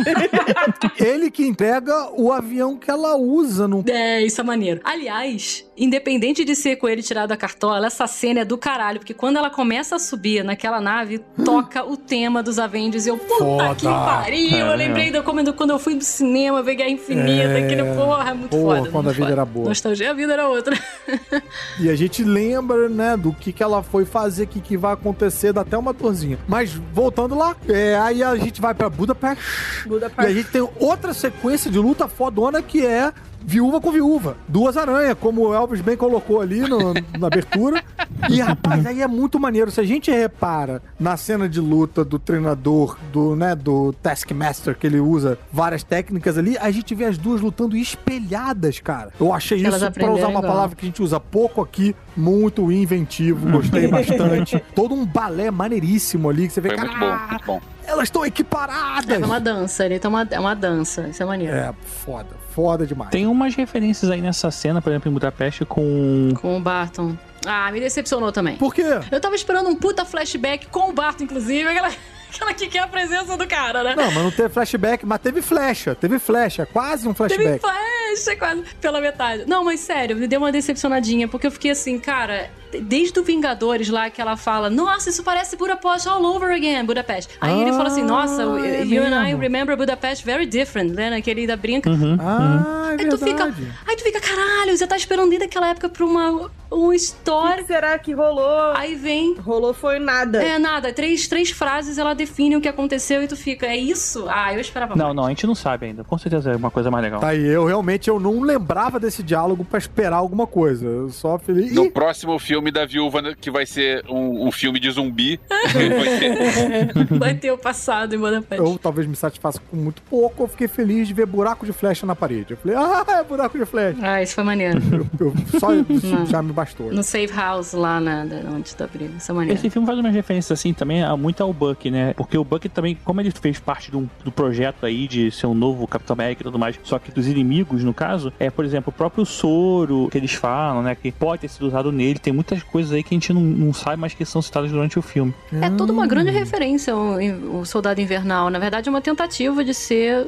Ele 0.98 1.30
que 1.30 1.46
entrega 1.46 2.10
o 2.12 2.32
avião 2.32 2.76
que 2.76 2.90
ela 2.90 3.16
usa 3.16 3.66
no. 3.66 3.84
É, 3.88 4.22
isso 4.22 4.40
é 4.40 4.44
maneiro. 4.44 4.80
Aliás, 4.84 5.64
independente 5.76 6.44
de 6.44 6.54
ser 6.54 6.76
com 6.76 6.88
ele 6.88 7.02
tirado 7.02 7.28
da 7.28 7.36
cartola, 7.36 7.86
essa 7.86 8.06
cena 8.16 8.40
é 8.40 8.44
do 8.44 8.56
caralho, 8.56 8.98
porque 8.98 9.12
quando 9.14 9.36
ela 9.36 9.50
começa 9.50 9.96
a 9.96 9.98
subir 9.98 10.42
naquela 10.42 10.80
nave, 10.80 11.18
toca 11.44 11.84
o 11.84 11.96
tema 11.96 12.42
dos 12.42 12.58
Avengers 12.58 13.06
e 13.06 13.10
eu, 13.10 13.18
puta 13.18 13.36
Foda. 13.44 13.74
que 13.74 13.84
pariu! 13.86 14.56
eu 14.58 14.66
É. 14.72 14.76
lembrei 14.76 15.10
de 15.10 15.20
quando, 15.22 15.52
quando 15.52 15.70
eu 15.70 15.78
fui 15.78 15.94
no 15.94 16.02
cinema 16.02 16.62
ver 16.62 16.76
Guerra 16.76 16.90
Infinita, 16.90 17.42
É. 17.58 17.64
aquele 17.64 17.84
porra, 17.94 18.30
é 18.30 18.34
muito 18.34 18.50
Porra, 18.56 18.78
foda. 18.78 18.90
quando 18.90 19.08
a 19.08 19.12
vida 19.12 19.24
foda. 19.24 19.32
era 19.32 19.44
boa. 19.44 19.68
Nostalgia, 19.68 20.10
a 20.10 20.14
vida 20.14 20.32
era 20.32 20.48
outra. 20.48 20.76
E 21.80 21.88
a 21.90 21.94
gente 21.96 22.24
lembra, 22.24 22.88
né, 22.88 23.16
do 23.16 23.32
que, 23.32 23.52
que 23.52 23.62
ela 23.62 23.82
foi 23.82 24.04
fazer, 24.04 24.44
o 24.44 24.46
que, 24.46 24.60
que 24.60 24.76
vai 24.76 24.92
acontecer, 24.94 25.52
dá 25.52 25.60
até 25.60 25.76
uma 25.76 25.92
dorzinha. 25.92 26.38
Mas 26.48 26.72
voltando 26.92 27.34
lá, 27.34 27.54
é, 27.68 27.98
aí 27.98 28.22
a 28.22 28.34
gente 28.36 28.60
vai 28.60 28.72
pra 28.74 28.88
Budapest. 28.88 29.40
Buda 29.86 30.10
E 30.18 30.26
a 30.26 30.32
gente 30.32 30.48
tem 30.50 30.66
outra 30.80 31.12
sequência 31.12 31.70
de 31.70 31.78
luta 31.78 32.08
fodona 32.08 32.62
que 32.62 32.84
é 32.84 33.12
viúva 33.46 33.80
com 33.80 33.92
viúva. 33.92 34.36
Duas 34.48 34.76
aranhas, 34.76 35.16
como 35.20 35.42
o 35.48 35.54
Elvis 35.54 35.80
bem 35.80 35.96
colocou 35.96 36.40
ali 36.40 36.60
no- 36.60 36.92
na 37.18 37.28
abertura. 37.28 37.82
E, 38.28 38.40
rapaz, 38.40 38.84
aí 38.84 39.00
é 39.00 39.06
muito 39.06 39.38
maneiro. 39.38 39.70
Se 39.70 39.80
a 39.80 39.84
gente 39.84 40.10
repara 40.10 40.82
na 40.98 41.16
cena 41.16 41.48
de 41.48 41.60
luta 41.60 42.04
do 42.04 42.18
treinador, 42.18 42.98
do, 43.12 43.36
né, 43.36 43.54
do 43.54 43.92
Taskmaster, 44.02 44.76
que 44.76 44.86
ele 44.86 44.98
usa 44.98 45.38
várias 45.52 45.82
técnicas 45.84 46.36
ali, 46.36 46.58
a 46.58 46.70
gente 46.70 46.94
vê 46.94 47.04
as 47.04 47.16
duas 47.16 47.40
lutando 47.40 47.76
espelhadas, 47.76 48.80
cara. 48.80 49.10
Eu 49.20 49.32
achei 49.32 49.64
Elas 49.64 49.80
isso, 49.82 49.92
pra 49.92 50.10
usar 50.10 50.28
uma 50.28 50.40
igual. 50.40 50.52
palavra 50.52 50.76
que 50.76 50.84
a 50.84 50.88
gente 50.88 51.02
usa 51.02 51.20
pouco 51.20 51.60
aqui, 51.62 51.94
muito 52.16 52.70
inventivo. 52.72 53.48
Gostei 53.50 53.86
bastante. 53.88 54.62
Todo 54.74 54.94
um 54.94 55.06
balé 55.06 55.50
maneiríssimo 55.50 56.28
ali, 56.28 56.48
que 56.48 56.52
você 56.54 56.60
vê, 56.60 56.70
Foi 56.70 56.78
cara, 56.78 56.88
muito 56.88 57.00
bom, 57.00 57.28
muito 57.30 57.46
bom. 57.46 57.75
Elas 57.86 58.04
estão 58.04 58.24
equiparadas. 58.24 59.20
É 59.20 59.24
uma 59.24 59.40
dança, 59.40 59.84
ele 59.86 59.98
tem 59.98 60.08
uma, 60.08 60.26
é 60.30 60.40
uma 60.40 60.54
dança. 60.54 61.08
Isso 61.08 61.22
é 61.22 61.26
maneiro. 61.26 61.54
É, 61.54 61.72
foda, 62.04 62.36
foda 62.50 62.86
demais. 62.86 63.10
Tem 63.10 63.26
umas 63.26 63.54
referências 63.54 64.10
aí 64.10 64.20
nessa 64.20 64.50
cena, 64.50 64.80
por 64.82 64.90
exemplo, 64.90 65.10
em 65.10 65.14
Budapeste, 65.14 65.64
com. 65.64 66.30
Com 66.40 66.56
o 66.56 66.60
Barton. 66.60 67.16
Ah, 67.46 67.70
me 67.70 67.78
decepcionou 67.78 68.32
também. 68.32 68.56
Por 68.56 68.74
quê? 68.74 68.82
Eu 69.10 69.20
tava 69.20 69.34
esperando 69.36 69.68
um 69.68 69.76
puta 69.76 70.04
flashback 70.04 70.66
com 70.66 70.90
o 70.90 70.92
Barton, 70.92 71.24
inclusive. 71.24 71.68
Aquela, 71.68 71.88
aquela 72.34 72.52
que 72.54 72.66
quer 72.66 72.80
a 72.80 72.88
presença 72.88 73.36
do 73.36 73.46
cara, 73.46 73.84
né? 73.84 73.94
Não, 73.94 74.10
mas 74.10 74.24
não 74.24 74.30
teve 74.32 74.48
flashback, 74.48 75.06
mas 75.06 75.20
teve 75.20 75.40
flecha, 75.40 75.94
teve 75.94 76.18
flecha, 76.18 76.66
quase 76.66 77.06
um 77.06 77.14
Teve 77.14 77.34
flashback. 77.36 77.60
flash, 77.60 78.38
quase 78.38 78.62
pela 78.80 79.00
metade. 79.00 79.44
Não, 79.46 79.64
mas 79.64 79.78
sério, 79.80 80.16
me 80.16 80.26
deu 80.26 80.40
uma 80.40 80.50
decepcionadinha, 80.50 81.28
porque 81.28 81.46
eu 81.46 81.50
fiquei 81.52 81.70
assim, 81.70 82.00
cara, 82.00 82.50
desde 82.82 83.18
o 83.18 83.22
Vingadores 83.22 83.88
lá 83.88 84.08
que 84.10 84.20
ela 84.20 84.36
fala, 84.36 84.68
nossa, 84.70 85.10
isso 85.10 85.22
parece 85.22 85.56
Budapest 85.56 86.06
all 86.06 86.24
over 86.24 86.50
again, 86.54 86.84
Budapest. 86.84 87.30
Aí 87.40 87.60
ele 87.60 87.72
fala 87.72 87.88
assim, 87.88 88.02
nossa, 88.02 88.42
Ah, 88.42 88.66
é 88.66 88.84
you 88.84 89.02
and 89.02 89.08
I 89.22 89.24
mesmo. 89.26 89.40
remember 89.40 89.76
Budapest 89.76 90.24
very 90.24 90.46
different, 90.46 90.92
né? 90.94 91.20
Que 91.20 91.30
ele 91.30 91.42
ainda 91.42 91.56
brinca. 91.56 91.90
Ah, 92.20 92.94
é 92.98 93.02
Aí 93.02 93.08
tu 93.08 93.18
fica, 93.18 93.44
aí 93.86 93.96
tu 93.96 94.02
fica, 94.02 94.20
caralho, 94.20 94.76
você 94.76 94.86
tá 94.86 94.96
esperando 94.96 95.28
desde 95.28 95.46
aquela 95.46 95.68
época 95.68 95.88
pra 95.88 96.04
uma, 96.04 96.30
uma 96.30 96.50
O 96.70 96.92
história. 96.92 97.62
que 97.62 97.66
será 97.66 97.98
que 97.98 98.12
rolou? 98.12 98.72
Aí 98.74 98.94
vem 98.94 99.34
Rolou 99.34 99.74
foi 99.74 99.98
nada. 99.98 100.42
É, 100.42 100.58
nada. 100.58 100.92
Três, 100.92 101.26
três 101.28 101.50
frases, 101.50 101.98
ela 101.98 102.14
define 102.14 102.56
o 102.56 102.60
que 102.60 102.68
aconteceu 102.68 103.22
e 103.22 103.28
tu 103.28 103.36
fica, 103.36 103.66
é 103.66 103.76
isso? 103.76 104.26
Ah, 104.28 104.52
eu 104.54 104.60
esperava 104.60 104.94
Não, 104.96 105.06
mais. 105.06 105.16
não, 105.16 105.26
a 105.26 105.28
gente 105.28 105.46
não 105.46 105.54
sabe 105.54 105.86
ainda. 105.86 106.04
Com 106.04 106.16
certeza 106.16 106.52
é 106.52 106.56
uma 106.56 106.70
coisa 106.70 106.90
mais 106.90 107.04
legal. 107.04 107.20
Tá 107.20 107.28
aí, 107.28 107.44
eu 107.46 107.64
realmente 107.64 108.08
eu 108.08 108.18
não 108.18 108.40
lembrava 108.40 108.98
desse 108.98 109.22
diálogo 109.22 109.64
pra 109.64 109.78
esperar 109.78 110.16
alguma 110.16 110.46
coisa. 110.46 110.86
Eu 110.86 111.10
só 111.10 111.38
falei. 111.38 111.70
No 111.70 111.84
"Ih, 111.86 111.90
próximo 111.90 112.38
filme 112.38 112.55
da 112.72 112.84
viúva, 112.86 113.22
né, 113.22 113.34
que 113.40 113.50
vai 113.50 113.64
ser 113.66 114.04
um, 114.08 114.46
um 114.46 114.52
filme 114.52 114.78
de 114.80 114.90
zumbi, 114.90 115.38
vai 115.48 116.18
ter- 116.18 117.16
Vai 117.18 117.34
ter 117.34 117.50
o 117.52 117.58
passado 117.58 118.14
em 118.14 118.18
Budapeste. 118.18 118.64
eu 118.64 118.78
talvez 118.78 119.06
me 119.06 119.16
satisfaça 119.16 119.60
com 119.70 119.76
muito 119.76 120.02
pouco. 120.02 120.42
Eu 120.44 120.48
fiquei 120.48 120.68
feliz 120.68 121.08
de 121.08 121.14
ver 121.14 121.26
buraco 121.26 121.64
de 121.64 121.72
flecha 121.72 122.06
na 122.06 122.14
parede. 122.14 122.52
Eu 122.52 122.56
falei, 122.56 122.76
ah, 122.76 123.04
é 123.20 123.24
buraco 123.24 123.58
de 123.58 123.64
flecha. 123.64 123.98
Ah, 124.02 124.22
isso 124.22 124.34
foi 124.34 124.44
maneiro. 124.44 124.80
Eu, 125.18 125.34
só 125.58 125.68
isso 125.88 126.26
já 126.26 126.42
me 126.42 126.52
bastou. 126.52 126.92
No 126.92 127.02
safe 127.02 127.32
house 127.34 127.72
lá 127.72 128.00
na, 128.00 128.22
antes 128.54 128.74
da 128.74 128.86
briga. 128.86 129.12
Isso 129.16 129.30
é 129.30 129.34
maneiro. 129.34 129.58
Esse 129.58 129.70
filme 129.70 129.86
faz 129.86 129.98
umas 129.98 130.14
referências 130.14 130.58
assim 130.58 130.72
também 130.74 131.02
a, 131.02 131.16
muito 131.16 131.42
ao 131.42 131.52
Buck, 131.52 131.90
né? 131.90 132.12
Porque 132.14 132.36
o 132.36 132.44
Buck 132.44 132.68
também, 132.68 132.96
como 133.04 133.20
ele 133.20 133.30
fez 133.30 133.58
parte 133.58 133.90
do, 133.90 134.08
do 134.24 134.30
projeto 134.32 134.84
aí 134.86 135.06
de 135.08 135.30
ser 135.30 135.46
um 135.46 135.54
novo 135.54 135.86
Capitão 135.86 136.14
América 136.14 136.42
e 136.42 136.44
tudo 136.44 136.58
mais, 136.58 136.78
só 136.82 136.98
que 136.98 137.10
dos 137.10 137.26
inimigos, 137.26 137.82
no 137.84 137.94
caso, 137.94 138.32
é, 138.38 138.50
por 138.50 138.64
exemplo, 138.64 138.90
o 138.94 138.96
próprio 138.96 139.24
soro 139.24 140.08
que 140.10 140.18
eles 140.18 140.32
falam, 140.34 140.82
né? 140.82 140.94
Que 140.94 141.10
pode 141.12 141.42
ter 141.42 141.48
sido 141.48 141.66
usado 141.66 141.90
nele. 141.92 142.18
Tem 142.18 142.32
muitas 142.46 142.62
coisas 142.62 142.92
aí 142.92 143.02
que 143.02 143.14
a 143.14 143.16
gente 143.16 143.32
não, 143.32 143.40
não 143.40 143.72
sabe, 143.72 144.00
mas 144.00 144.14
que 144.14 144.24
são 144.24 144.40
citadas 144.40 144.70
durante 144.70 144.98
o 144.98 145.02
filme. 145.02 145.34
É 145.60 145.68
toda 145.70 145.92
uma 145.92 146.06
grande 146.06 146.30
referência 146.30 146.96
o, 146.96 147.60
o 147.60 147.66
Soldado 147.66 148.00
Invernal. 148.00 148.48
Na 148.50 148.58
verdade, 148.58 148.88
é 148.88 148.90
uma 148.90 149.00
tentativa 149.00 149.64
de 149.64 149.74
ser. 149.74 150.26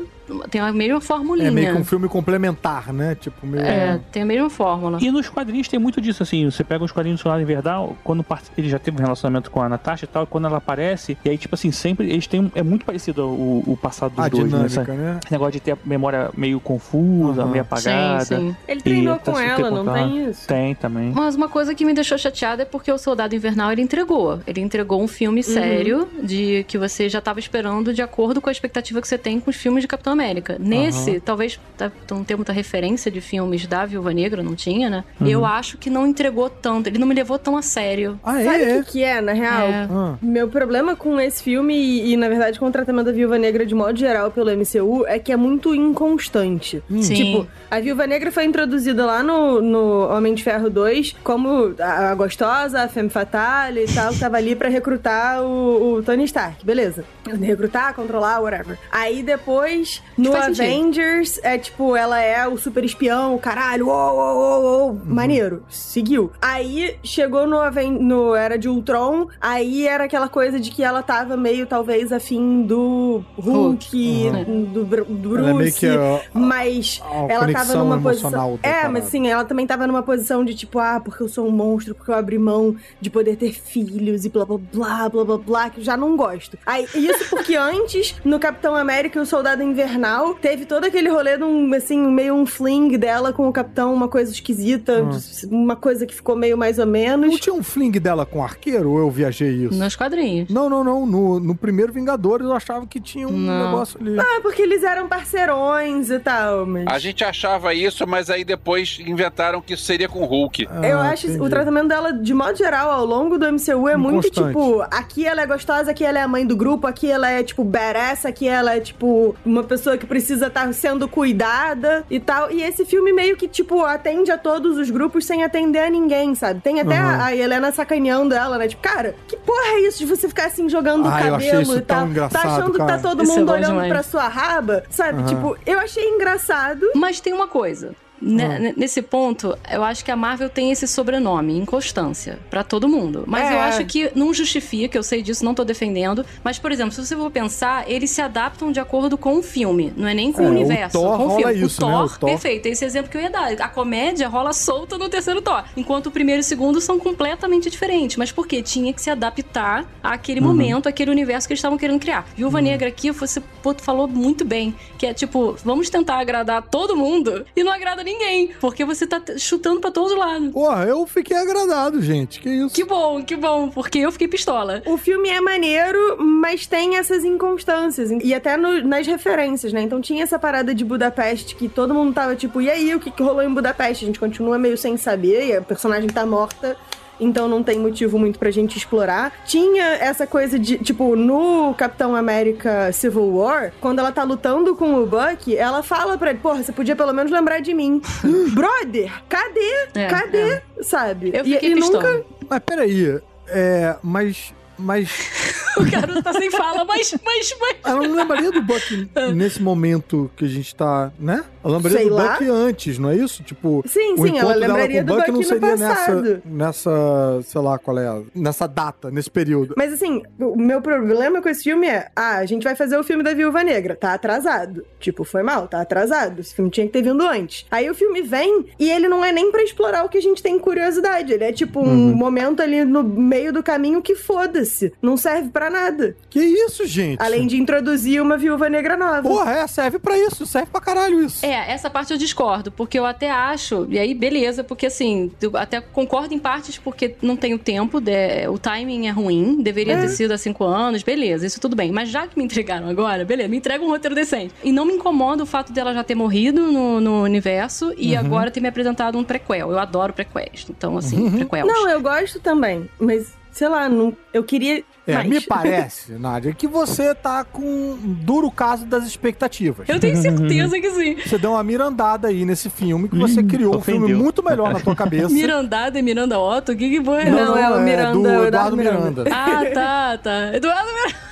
Tem 0.50 0.60
a 0.60 0.72
mesma 0.72 1.00
formulinha. 1.00 1.48
É 1.48 1.50
meio 1.50 1.74
que 1.74 1.80
um 1.80 1.84
filme 1.84 2.08
complementar, 2.08 2.92
né? 2.92 3.14
Tipo, 3.14 3.46
meio. 3.46 3.64
É, 3.64 4.00
tem 4.12 4.22
a 4.22 4.26
mesma 4.26 4.50
fórmula. 4.50 4.98
E 5.00 5.10
nos 5.10 5.28
quadrinhos 5.28 5.68
tem 5.68 5.78
muito 5.78 6.00
disso, 6.00 6.22
assim. 6.22 6.50
Você 6.50 6.64
pega 6.64 6.84
os 6.84 6.92
quadrinhos 6.92 7.20
do 7.20 7.22
Soldado 7.22 7.42
Invernal, 7.42 7.96
quando 8.04 8.24
ele 8.56 8.68
já 8.68 8.78
teve 8.78 8.98
um 8.98 9.00
relacionamento 9.00 9.50
com 9.50 9.62
a 9.62 9.68
Natasha 9.68 10.04
e 10.04 10.08
tal, 10.08 10.24
e 10.24 10.26
quando 10.26 10.46
ela 10.46 10.58
aparece, 10.58 11.16
e 11.24 11.30
aí, 11.30 11.38
tipo 11.38 11.54
assim, 11.54 11.70
sempre 11.72 12.10
eles 12.10 12.26
têm. 12.26 12.50
É 12.54 12.62
muito 12.62 12.84
parecido 12.84 13.26
o, 13.26 13.62
o 13.66 13.76
passado 13.76 14.14
dos 14.14 14.24
a 14.24 14.28
dois, 14.28 14.52
né? 14.52 14.66
dinâmica, 14.66 14.94
né? 14.94 15.20
Esse 15.22 15.32
negócio 15.32 15.52
de 15.52 15.60
ter 15.60 15.72
a 15.72 15.78
memória 15.84 16.30
meio 16.36 16.60
confusa, 16.60 17.42
Aham. 17.42 17.50
meio 17.50 17.62
apagada. 17.62 18.24
Sim, 18.24 18.36
sim. 18.36 18.56
Ele 18.66 18.80
treinou 18.80 19.14
E 19.16 19.18
tá 19.18 19.32
com 19.32 19.38
super 19.38 19.48
ela, 19.48 19.70
não 19.70 19.92
tem 19.92 20.28
isso? 20.28 20.46
Tem 20.46 20.74
também. 20.74 21.12
Mas 21.14 21.34
uma 21.34 21.48
coisa 21.48 21.74
que 21.74 21.84
me 21.84 21.94
deixou 21.94 22.18
chateada 22.18 22.62
é 22.62 22.64
porque 22.64 22.90
o 22.90 22.98
Soldado 22.98 23.34
Invernal 23.34 23.72
ele 23.72 23.82
entregou. 23.82 24.40
Ele 24.46 24.60
entregou 24.60 25.02
um 25.02 25.08
filme 25.08 25.42
sério 25.42 26.08
de 26.22 26.64
que 26.68 26.76
você 26.78 27.08
já 27.08 27.18
estava 27.18 27.38
esperando 27.38 27.92
de 27.94 28.02
acordo 28.02 28.40
com 28.40 28.48
a 28.48 28.52
expectativa 28.52 29.00
que 29.00 29.08
você 29.08 29.18
tem 29.18 29.40
com 29.40 29.50
os 29.50 29.56
filmes 29.56 29.82
de 29.82 29.88
Capitão 29.88 30.14
América. 30.18 30.56
Nesse, 30.58 31.20
talvez 31.20 31.58
tá- 31.76 31.92
não 32.10 32.24
tenha 32.24 32.36
muita 32.36 32.52
referência 32.52 33.10
de 33.10 33.20
filmes 33.20 33.66
da 33.66 33.84
Viúva 33.86 34.12
Negra, 34.12 34.42
não 34.42 34.54
tinha, 34.54 34.90
né? 34.90 35.04
Eu 35.24 35.44
acho 35.44 35.78
que 35.78 35.88
não 35.88 36.06
entregou 36.06 36.50
tanto. 36.50 36.88
Ele 36.88 36.98
não 36.98 37.06
me 37.06 37.14
levou 37.14 37.38
tão 37.38 37.56
a 37.56 37.62
sério. 37.62 38.18
Ah, 38.22 38.42
Sabe 38.42 38.62
é? 38.64 38.78
o 38.80 38.84
que, 38.84 38.92
que 38.92 39.04
é, 39.04 39.20
na 39.20 39.32
real? 39.32 39.68
É. 39.68 39.88
Ah. 39.90 40.14
Meu 40.20 40.48
problema 40.48 40.96
com 40.96 41.20
esse 41.20 41.42
filme 41.42 41.74
e, 41.74 42.12
e, 42.12 42.16
na 42.16 42.28
verdade, 42.28 42.58
com 42.58 42.66
o 42.66 42.70
tratamento 42.72 43.06
da 43.06 43.12
Viúva 43.12 43.38
Negra 43.38 43.64
de 43.64 43.74
modo 43.74 43.96
geral 43.98 44.30
pelo 44.30 44.50
MCU 44.50 45.06
é 45.06 45.18
que 45.18 45.30
é 45.32 45.36
muito 45.36 45.74
inconstante. 45.74 46.82
Sim. 47.00 47.14
Tipo, 47.14 47.46
a 47.70 47.80
Viúva 47.80 48.06
Negra 48.06 48.32
foi 48.32 48.44
introduzida 48.44 49.04
lá 49.06 49.22
no, 49.22 49.60
no 49.60 50.08
Homem 50.10 50.34
de 50.34 50.42
Ferro 50.42 50.68
2 50.70 51.16
como 51.22 51.74
a, 51.78 52.10
a 52.10 52.14
gostosa, 52.14 52.82
a 52.82 52.88
femme 52.88 53.10
fatale 53.10 53.84
e 53.84 53.94
tal, 53.94 54.12
que 54.12 54.18
tava 54.20 54.36
ali 54.36 54.56
pra 54.56 54.68
recrutar 54.68 55.42
o, 55.42 55.94
o 55.94 56.02
Tony 56.02 56.24
Stark, 56.24 56.64
beleza. 56.64 57.04
Recrutar, 57.40 57.94
controlar, 57.94 58.40
whatever. 58.40 58.78
Aí 58.90 59.22
depois, 59.22 60.02
no 60.16 60.32
faz 60.32 60.56
sentido. 60.56 60.62
Avengers, 60.62 61.40
é 61.42 61.58
tipo, 61.58 61.94
ela 61.96 62.20
é 62.20 62.46
o 62.48 62.56
super 62.56 62.84
espião, 62.84 63.34
o 63.34 63.38
caralho, 63.38 63.86
uou, 63.88 64.14
uou, 64.16 64.36
uou, 64.36 64.62
uou, 64.88 65.00
maneiro, 65.04 65.62
seguiu. 65.68 66.30
Aí 66.40 66.96
chegou 67.02 67.46
no, 67.46 67.58
Aven 67.60 67.92
no 67.92 68.34
Era 68.34 68.58
de 68.58 68.68
Ultron, 68.68 69.28
aí 69.40 69.86
era 69.86 70.04
aquela 70.04 70.28
coisa 70.28 70.58
de 70.58 70.70
que 70.70 70.82
ela 70.82 71.02
tava 71.02 71.36
meio, 71.36 71.66
talvez, 71.66 72.12
afim 72.12 72.62
do 72.62 73.22
Hulk, 73.38 74.30
do, 74.72 74.84
Bru- 74.84 75.04
do 75.04 75.28
Bruce. 75.30 75.38
Ela 75.38 75.50
é 75.50 75.54
meio 75.54 75.72
que 75.72 75.86
a- 75.86 76.20
Mas 76.32 77.00
a 77.04 77.32
ela 77.32 77.52
tava 77.52 77.74
numa 77.74 78.00
posição. 78.00 78.58
É, 78.62 78.70
parada. 78.70 78.88
mas 78.90 79.04
sim, 79.04 79.26
ela 79.28 79.44
também 79.44 79.66
tava 79.66 79.86
numa 79.86 80.02
posição 80.02 80.44
de 80.44 80.54
tipo, 80.54 80.78
ah, 80.78 81.00
porque 81.02 81.22
eu 81.22 81.28
sou 81.28 81.46
um 81.46 81.50
monstro, 81.50 81.94
porque 81.94 82.10
eu 82.10 82.14
abri 82.14 82.38
mão 82.38 82.76
de 83.00 83.10
poder 83.10 83.36
ter 83.36 83.52
filhos 83.52 84.24
e 84.24 84.28
blá 84.28 84.44
blá 84.44 84.58
blá 84.72 85.08
blá 85.08 85.24
blá 85.24 85.38
blá, 85.38 85.70
que 85.70 85.80
eu 85.80 85.84
já 85.84 85.96
não 85.96 86.16
gosto. 86.16 86.58
Aí, 86.66 86.86
isso 86.94 87.28
porque 87.30 87.54
antes, 87.56 88.14
no 88.24 88.38
Capitão 88.38 88.74
América 88.74 89.18
e 89.18 89.22
o 89.22 89.26
Soldado 89.26 89.62
Invernal, 89.62 89.97
teve 90.40 90.64
todo 90.64 90.84
aquele 90.84 91.08
rolê 91.08 91.36
de 91.36 91.44
um, 91.44 91.72
assim, 91.74 91.98
meio 91.98 92.34
um 92.34 92.46
fling 92.46 92.96
dela 92.96 93.32
com 93.32 93.48
o 93.48 93.52
Capitão, 93.52 93.92
uma 93.94 94.08
coisa 94.08 94.30
esquisita, 94.32 95.04
uma 95.50 95.76
coisa 95.76 96.06
que 96.06 96.14
ficou 96.14 96.36
meio 96.36 96.56
mais 96.56 96.78
ou 96.78 96.86
menos. 96.86 97.30
Não 97.30 97.38
tinha 97.38 97.54
um 97.54 97.62
fling 97.62 97.90
dela 97.92 98.24
com 98.26 98.42
arqueiro 98.42 98.90
ou 98.92 98.98
eu 98.98 99.10
viajei 99.10 99.50
isso? 99.64 99.78
Nos 99.78 99.96
quadrinhos. 99.96 100.48
Não, 100.50 100.68
não, 100.68 100.82
não. 100.84 101.06
No, 101.06 101.40
no 101.40 101.54
primeiro 101.54 101.92
Vingadores 101.92 102.46
eu 102.46 102.52
achava 102.52 102.86
que 102.86 103.00
tinha 103.00 103.26
um 103.28 103.32
Não. 103.36 103.64
negócio 103.66 103.98
ali. 104.00 104.18
Ah, 104.18 104.40
porque 104.42 104.62
eles 104.62 104.82
eram 104.82 105.08
parceirões 105.08 106.10
e 106.10 106.18
tal, 106.18 106.66
mas... 106.66 106.86
A 106.86 106.98
gente 106.98 107.24
achava 107.24 107.72
isso, 107.74 108.06
mas 108.06 108.30
aí 108.30 108.44
depois 108.44 108.98
inventaram 109.06 109.60
que 109.60 109.74
isso 109.74 109.84
seria 109.84 110.08
com 110.08 110.20
o 110.20 110.24
Hulk. 110.24 110.68
Eu 110.82 110.98
Ah, 110.98 111.10
acho 111.10 111.26
entendi. 111.26 111.42
o 111.42 111.48
tratamento 111.48 111.88
dela, 111.88 112.12
de 112.12 112.34
modo 112.34 112.56
geral, 112.56 112.90
ao 112.90 113.04
longo 113.04 113.38
do 113.38 113.46
MCU 113.52 113.88
é 113.88 113.96
muito 113.96 114.30
tipo: 114.30 114.82
aqui 114.90 115.24
ela 115.26 115.42
é 115.42 115.46
gostosa, 115.46 115.90
aqui 115.90 116.04
ela 116.04 116.18
é 116.18 116.22
a 116.22 116.28
mãe 116.28 116.46
do 116.46 116.56
grupo, 116.56 116.86
aqui 116.86 117.10
ela 117.10 117.30
é 117.30 117.42
tipo 117.42 117.64
badass, 117.64 118.26
aqui 118.26 118.46
ela 118.48 118.76
é 118.76 118.80
tipo 118.80 119.34
uma 119.44 119.62
pessoa 119.62 119.87
que 119.96 120.06
precisa 120.06 120.48
estar 120.48 120.70
sendo 120.74 121.08
cuidada 121.08 122.04
e 122.10 122.18
tal. 122.20 122.50
E 122.50 122.62
esse 122.62 122.84
filme 122.84 123.12
meio 123.12 123.36
que 123.36 123.46
tipo 123.48 123.84
atende 123.84 124.30
a 124.30 124.36
todos 124.36 124.76
os 124.76 124.90
grupos 124.90 125.24
sem 125.24 125.44
atender 125.44 125.78
a 125.80 125.88
ninguém, 125.90 126.34
sabe? 126.34 126.60
Tem 126.60 126.80
até 126.80 126.96
Aham. 126.98 127.18
a, 127.22 127.24
a 127.26 127.36
Helena 127.36 127.70
sacaneando 127.72 128.34
ela, 128.34 128.58
né? 128.58 128.68
Tipo, 128.68 128.82
cara, 128.82 129.14
que 129.26 129.36
porra 129.36 129.68
é 129.76 129.80
isso 129.88 129.98
de 129.98 130.06
você 130.06 130.28
ficar 130.28 130.46
assim 130.46 130.68
jogando 130.68 131.04
o 131.06 131.08
Ah, 131.08 131.22
eu 131.26 131.34
achei 131.36 131.48
cabelo 131.50 131.62
isso 131.62 131.78
e 131.78 131.80
tal? 131.82 131.98
tão 132.00 132.08
engraçado, 132.08 132.42
tá 132.42 132.48
achando 132.56 132.72
que 132.72 132.78
cara. 132.78 132.92
tá 132.92 132.98
todo 132.98 133.22
é 133.22 133.26
mundo 133.26 133.46
bom 133.46 133.52
olhando 133.52 133.70
demais. 133.72 133.88
pra 133.88 134.02
sua 134.02 134.28
raba, 134.28 134.82
sabe? 134.90 135.20
Aham. 135.20 135.26
Tipo, 135.28 135.56
eu 135.64 135.78
achei 135.78 136.04
engraçado. 136.08 136.90
Mas 136.94 137.20
tem 137.20 137.32
uma 137.32 137.46
coisa. 137.46 137.94
Ne- 138.20 138.74
Nesse 138.76 139.00
ponto, 139.02 139.56
eu 139.70 139.82
acho 139.84 140.04
que 140.04 140.10
a 140.10 140.16
Marvel 140.16 140.48
tem 140.48 140.70
esse 140.70 140.86
sobrenome, 140.86 141.56
inconstância, 141.56 142.38
pra 142.50 142.62
todo 142.64 142.88
mundo. 142.88 143.24
Mas 143.26 143.50
É. 143.50 143.54
eu 143.54 143.60
acho 143.60 143.84
que 143.86 144.10
não 144.14 144.32
justifica, 144.34 144.96
eu 144.98 145.02
sei 145.02 145.22
disso, 145.22 145.44
não 145.44 145.54
tô 145.54 145.64
defendendo. 145.64 146.24
Mas, 146.42 146.58
por 146.58 146.72
exemplo, 146.72 146.92
se 146.92 147.04
você 147.04 147.16
for 147.16 147.30
pensar, 147.30 147.88
eles 147.90 148.10
se 148.10 148.20
adaptam 148.20 148.70
de 148.72 148.80
acordo 148.80 149.16
com 149.16 149.36
o 149.38 149.42
filme, 149.42 149.92
não 149.96 150.08
é 150.08 150.14
nem 150.14 150.32
com 150.32 150.42
É, 150.42 150.46
o 150.46 150.48
o 150.48 150.50
universo, 150.50 150.98
Thor 150.98 151.16
com 151.16 151.24
o 151.24 151.28
rola 151.28 151.48
filme. 151.48 151.66
isso, 151.66 151.84
o, 151.84 151.86
né? 151.88 151.92
Thor, 151.94 152.04
O 152.04 152.18
Thor- 152.18 152.30
perfeito, 152.30 152.66
esse 152.66 152.84
exemplo 152.84 153.10
que 153.10 153.16
eu 153.16 153.22
ia 153.22 153.30
dar. 153.30 153.52
A 153.60 153.68
comédia 153.68 154.28
rola 154.28 154.52
solta 154.52 154.98
no 154.98 155.08
terceiro 155.08 155.40
Thor, 155.40 155.64
enquanto 155.76 156.06
o 156.06 156.10
primeiro 156.10 156.40
e 156.40 156.42
o 156.42 156.44
segundo 156.44 156.80
são 156.80 156.98
completamente 156.98 157.70
diferentes. 157.70 158.16
Mas 158.16 158.32
por 158.32 158.46
quê? 158.46 158.62
Tinha 158.62 158.92
que 158.92 159.00
se 159.00 159.10
adaptar 159.10 159.86
àquele 160.02 160.40
Uhum. 160.40 160.46
momento, 160.46 160.88
àquele 160.88 161.10
universo 161.10 161.46
que 161.46 161.52
eles 161.52 161.58
estavam 161.60 161.78
querendo 161.78 162.00
criar. 162.00 162.26
Viúva 162.36 162.60
Negra 162.60 162.88
aqui, 162.88 163.10
você 163.10 163.42
falou 163.82 164.08
muito 164.08 164.44
bem, 164.44 164.74
que 164.96 165.06
é 165.06 165.12
tipo, 165.14 165.56
vamos 165.64 165.88
tentar 165.90 166.18
agradar 166.18 166.62
todo 166.62 166.96
mundo 166.96 167.44
e 167.54 167.62
não 167.62 167.72
agrada 167.72 168.02
ninguém, 168.08 168.50
porque 168.60 168.84
você 168.84 169.06
tá 169.06 169.20
chutando 169.36 169.80
pra 169.80 169.90
todos 169.90 170.12
os 170.12 170.18
lados. 170.18 170.50
Porra, 170.52 170.84
eu 170.84 171.06
fiquei 171.06 171.36
agradado, 171.36 172.00
gente. 172.00 172.40
Que 172.40 172.48
isso? 172.48 172.74
Que 172.74 172.84
bom, 172.84 173.22
que 173.22 173.36
bom, 173.36 173.68
porque 173.68 173.98
eu 173.98 174.10
fiquei 174.12 174.28
pistola. 174.28 174.82
O 174.86 174.96
filme 174.96 175.28
é 175.28 175.40
maneiro, 175.40 176.16
mas 176.22 176.66
tem 176.66 176.96
essas 176.96 177.24
inconstâncias. 177.24 178.10
E 178.22 178.34
até 178.34 178.56
no- 178.56 178.82
nas 178.82 179.06
referências, 179.06 179.72
né? 179.72 179.82
Então 179.82 180.00
tinha 180.00 180.22
essa 180.22 180.38
parada 180.38 180.74
de 180.74 180.84
Budapeste 180.84 181.54
que 181.54 181.68
todo 181.68 181.94
mundo 181.94 182.12
tava 182.14 182.34
tipo, 182.34 182.60
e 182.60 182.70
aí, 182.70 182.94
o 182.94 183.00
que, 183.00 183.10
que 183.10 183.22
rolou 183.22 183.42
em 183.42 183.52
Budapeste? 183.52 184.04
A 184.04 184.06
gente 184.06 184.18
continua 184.20 184.58
meio 184.58 184.76
sem 184.78 184.96
saber, 184.96 185.46
e 185.48 185.56
a 185.56 185.62
personagem 185.62 186.08
tá 186.08 186.24
morta. 186.26 186.76
Então 187.20 187.48
não 187.48 187.62
tem 187.62 187.78
motivo 187.78 188.18
muito 188.18 188.38
pra 188.38 188.50
gente 188.50 188.76
explorar. 188.76 189.32
Tinha 189.44 189.84
essa 189.96 190.26
coisa 190.26 190.58
de, 190.58 190.78
tipo, 190.78 191.16
no 191.16 191.74
Capitão 191.74 192.14
América 192.14 192.92
Civil 192.92 193.34
War, 193.36 193.72
quando 193.80 193.98
ela 193.98 194.12
tá 194.12 194.22
lutando 194.22 194.74
com 194.76 194.94
o 194.94 195.06
Buck, 195.06 195.54
ela 195.56 195.82
fala 195.82 196.16
pra 196.18 196.30
ele, 196.30 196.38
porra, 196.38 196.62
você 196.62 196.72
podia 196.72 196.94
pelo 196.96 197.12
menos 197.12 197.30
lembrar 197.32 197.60
de 197.60 197.74
mim. 197.74 198.00
Brother, 198.54 199.12
cadê? 199.28 199.88
É, 199.94 200.06
cadê? 200.06 200.60
Sabe? 200.82 201.30
Eu 201.34 201.44
E- 201.44 201.54
fiquei 201.54 201.72
e, 201.72 201.74
pistola. 201.74 202.02
nunca 202.12 202.24
Mas 202.48 202.58
peraí. 202.60 203.20
É. 203.48 203.96
Mas. 204.02 204.52
Mas. 204.78 205.10
O 205.78 205.88
garoto 205.88 206.20
tá 206.24 206.32
sem 206.32 206.50
fala, 206.50 206.84
mas, 206.84 207.14
mas, 207.24 207.54
mas. 207.60 207.76
Eu 207.86 208.02
não 208.02 208.16
lembraria 208.16 208.50
do 208.50 208.60
Buck 208.62 209.08
nesse 209.32 209.62
momento 209.62 210.28
que 210.36 210.44
a 210.44 210.48
gente 210.48 210.74
tá, 210.74 211.12
né? 211.16 211.44
Eu 211.64 211.70
lembraria 211.70 211.98
Sei 212.00 212.08
do 212.08 212.16
lá. 212.16 212.32
Buck 212.32 212.48
antes, 212.48 212.98
não 212.98 213.10
é 213.10 213.14
isso? 213.16 213.44
Tipo, 213.44 213.84
Sim, 213.86 214.14
o 214.14 214.26
sim, 214.26 214.38
ela 214.38 214.54
dela 214.54 214.66
lembraria 214.66 215.04
com 215.04 215.12
o 215.12 215.14
do 215.14 215.14
Buck 215.14 215.20
Buck 215.20 215.30
não 215.30 215.38
no 215.38 215.44
seria 215.44 215.76
nessa, 215.76 216.42
nessa, 216.44 217.40
sei 217.44 217.60
lá 217.60 217.78
qual 217.78 217.96
é, 217.96 218.22
nessa 218.34 218.66
data, 218.66 219.08
nesse 219.08 219.30
período. 219.30 219.74
Mas 219.76 219.92
assim, 219.92 220.20
o 220.40 220.56
meu 220.56 220.82
problema 220.82 221.40
com 221.40 221.48
esse 221.48 221.62
filme 221.62 221.86
é: 221.86 222.08
ah, 222.16 222.38
a 222.38 222.44
gente 222.46 222.64
vai 222.64 222.74
fazer 222.74 222.98
o 222.98 223.04
filme 223.04 223.22
da 223.22 223.32
Viúva 223.32 223.62
Negra, 223.62 223.94
tá 223.94 224.14
atrasado. 224.14 224.84
Tipo, 224.98 225.22
foi 225.22 225.44
mal, 225.44 225.68
tá 225.68 225.80
atrasado. 225.80 226.40
Esse 226.40 226.56
filme 226.56 226.72
tinha 226.72 226.86
que 226.86 226.92
ter 226.92 227.02
vindo 227.02 227.24
antes. 227.24 227.66
Aí 227.70 227.88
o 227.88 227.94
filme 227.94 228.22
vem 228.22 228.66
e 228.80 228.90
ele 228.90 229.08
não 229.08 229.24
é 229.24 229.30
nem 229.30 229.52
pra 229.52 229.62
explorar 229.62 230.04
o 230.04 230.08
que 230.08 230.18
a 230.18 230.22
gente 230.22 230.42
tem 230.42 230.58
curiosidade. 230.58 231.32
Ele 231.32 231.44
é 231.44 231.52
tipo 231.52 231.78
um 231.80 232.08
Uhum. 232.08 232.16
momento 232.16 232.60
ali 232.60 232.84
no 232.84 233.04
meio 233.04 233.52
do 233.52 233.62
caminho 233.62 234.02
que 234.02 234.16
foda-se. 234.16 234.67
Não 235.02 235.16
serve 235.16 235.48
pra 235.50 235.70
nada. 235.70 236.16
Que 236.30 236.40
isso, 236.40 236.86
gente? 236.86 237.20
Além 237.22 237.46
de 237.46 237.56
introduzir 237.56 238.20
uma 238.22 238.36
Viúva 238.36 238.68
Negra 238.68 238.96
nova. 238.96 239.22
Porra, 239.22 239.52
é, 239.52 239.66
serve 239.66 239.98
pra 239.98 240.16
isso, 240.18 240.46
serve 240.46 240.68
pra 240.70 240.80
caralho 240.80 241.22
isso. 241.24 241.44
É, 241.44 241.70
essa 241.72 241.88
parte 241.90 242.12
eu 242.12 242.18
discordo, 242.18 242.70
porque 242.70 242.98
eu 242.98 243.06
até 243.06 243.30
acho, 243.30 243.86
e 243.90 243.98
aí 243.98 244.14
beleza, 244.14 244.62
porque 244.64 244.86
assim, 244.86 245.30
eu 245.40 245.56
até 245.56 245.80
concordo 245.80 246.34
em 246.34 246.38
partes 246.38 246.78
porque 246.78 247.14
não 247.22 247.36
tenho 247.36 247.58
tempo, 247.58 248.00
de- 248.00 248.46
o 248.48 248.58
timing 248.58 249.06
é 249.06 249.10
ruim, 249.10 249.62
deveria 249.62 249.94
É. 249.94 250.00
ter 250.02 250.08
sido 250.08 250.32
há 250.32 250.38
cinco 250.38 250.64
anos, 250.64 251.02
beleza, 251.02 251.46
isso 251.46 251.60
tudo 251.60 251.74
bem. 251.76 251.90
Mas 251.92 252.08
já 252.10 252.26
que 252.26 252.36
me 252.38 252.44
entregaram 252.44 252.88
agora, 252.88 253.24
beleza, 253.24 253.48
me 253.48 253.56
entrega 253.56 253.82
um 253.84 253.88
roteiro 253.88 254.14
decente. 254.14 254.54
E 254.62 254.72
não 254.72 254.84
me 254.84 254.92
incomoda 254.94 255.42
o 255.42 255.46
fato 255.46 255.72
dela 255.72 255.92
já 255.94 256.04
ter 256.04 256.14
morrido 256.14 256.70
no, 256.72 257.00
no 257.00 257.22
universo 257.22 257.92
e 257.96 258.12
Uhum. 258.12 258.18
agora 258.18 258.50
ter 258.50 258.60
me 258.60 258.68
apresentado 258.68 259.18
um 259.18 259.24
prequel. 259.24 259.70
Eu 259.70 259.78
adoro 259.78 260.12
prequels, 260.12 260.66
então 260.68 260.96
assim, 260.98 261.30
prequels. 261.30 261.66
Não, 261.66 261.88
eu 261.88 262.00
gosto 262.00 262.40
também. 262.40 262.88
Mas, 262.98 263.32
sei 263.50 263.68
lá, 263.68 263.88
não, 263.88 264.16
eu 264.32 264.42
queria. 264.44 264.84
É, 265.06 265.14
mais. 265.14 265.28
me 265.28 265.40
parece, 265.46 266.12
Nádia, 266.12 266.52
que 266.52 266.66
você 266.66 267.14
tá 267.14 267.42
com 267.44 267.62
um 267.62 267.96
duro 268.20 268.50
caso 268.50 268.84
das 268.84 269.06
expectativas. 269.06 269.88
Eu 269.88 269.98
tenho 269.98 270.16
certeza 270.16 270.78
que 270.78 270.90
sim. 270.90 271.16
Você 271.26 271.38
deu 271.38 271.52
uma 271.52 271.64
mirandada 271.64 272.28
aí 272.28 272.44
nesse 272.44 272.68
filme 272.68 273.08
que 273.08 273.16
você 273.16 273.42
criou 273.42 273.76
um 273.76 273.80
filme 273.80 274.12
muito 274.14 274.42
melhor 274.42 274.72
na 274.72 274.80
tua 274.80 274.94
cabeça. 274.96 275.30
Mirandada 275.30 275.98
e 275.98 276.02
Miranda 276.02 276.38
Otto, 276.38 276.72
o 276.72 276.76
que 276.76 276.90
que 276.90 277.04
foi? 277.04 277.24
Não, 277.24 277.56
é 277.56 277.70
o 277.70 277.80
Miranda, 277.80 278.12
do 278.12 278.26
é 278.26 278.38
o 278.38 278.44
Eduardo 278.44 278.46
Eduardo 278.46 278.76
Miranda. 278.76 279.24
Miranda. 279.24 279.30
Ah, 279.32 279.64
tá, 279.72 280.18
tá. 280.18 280.54
Eduardo 280.56 280.88
Miranda. 280.92 281.28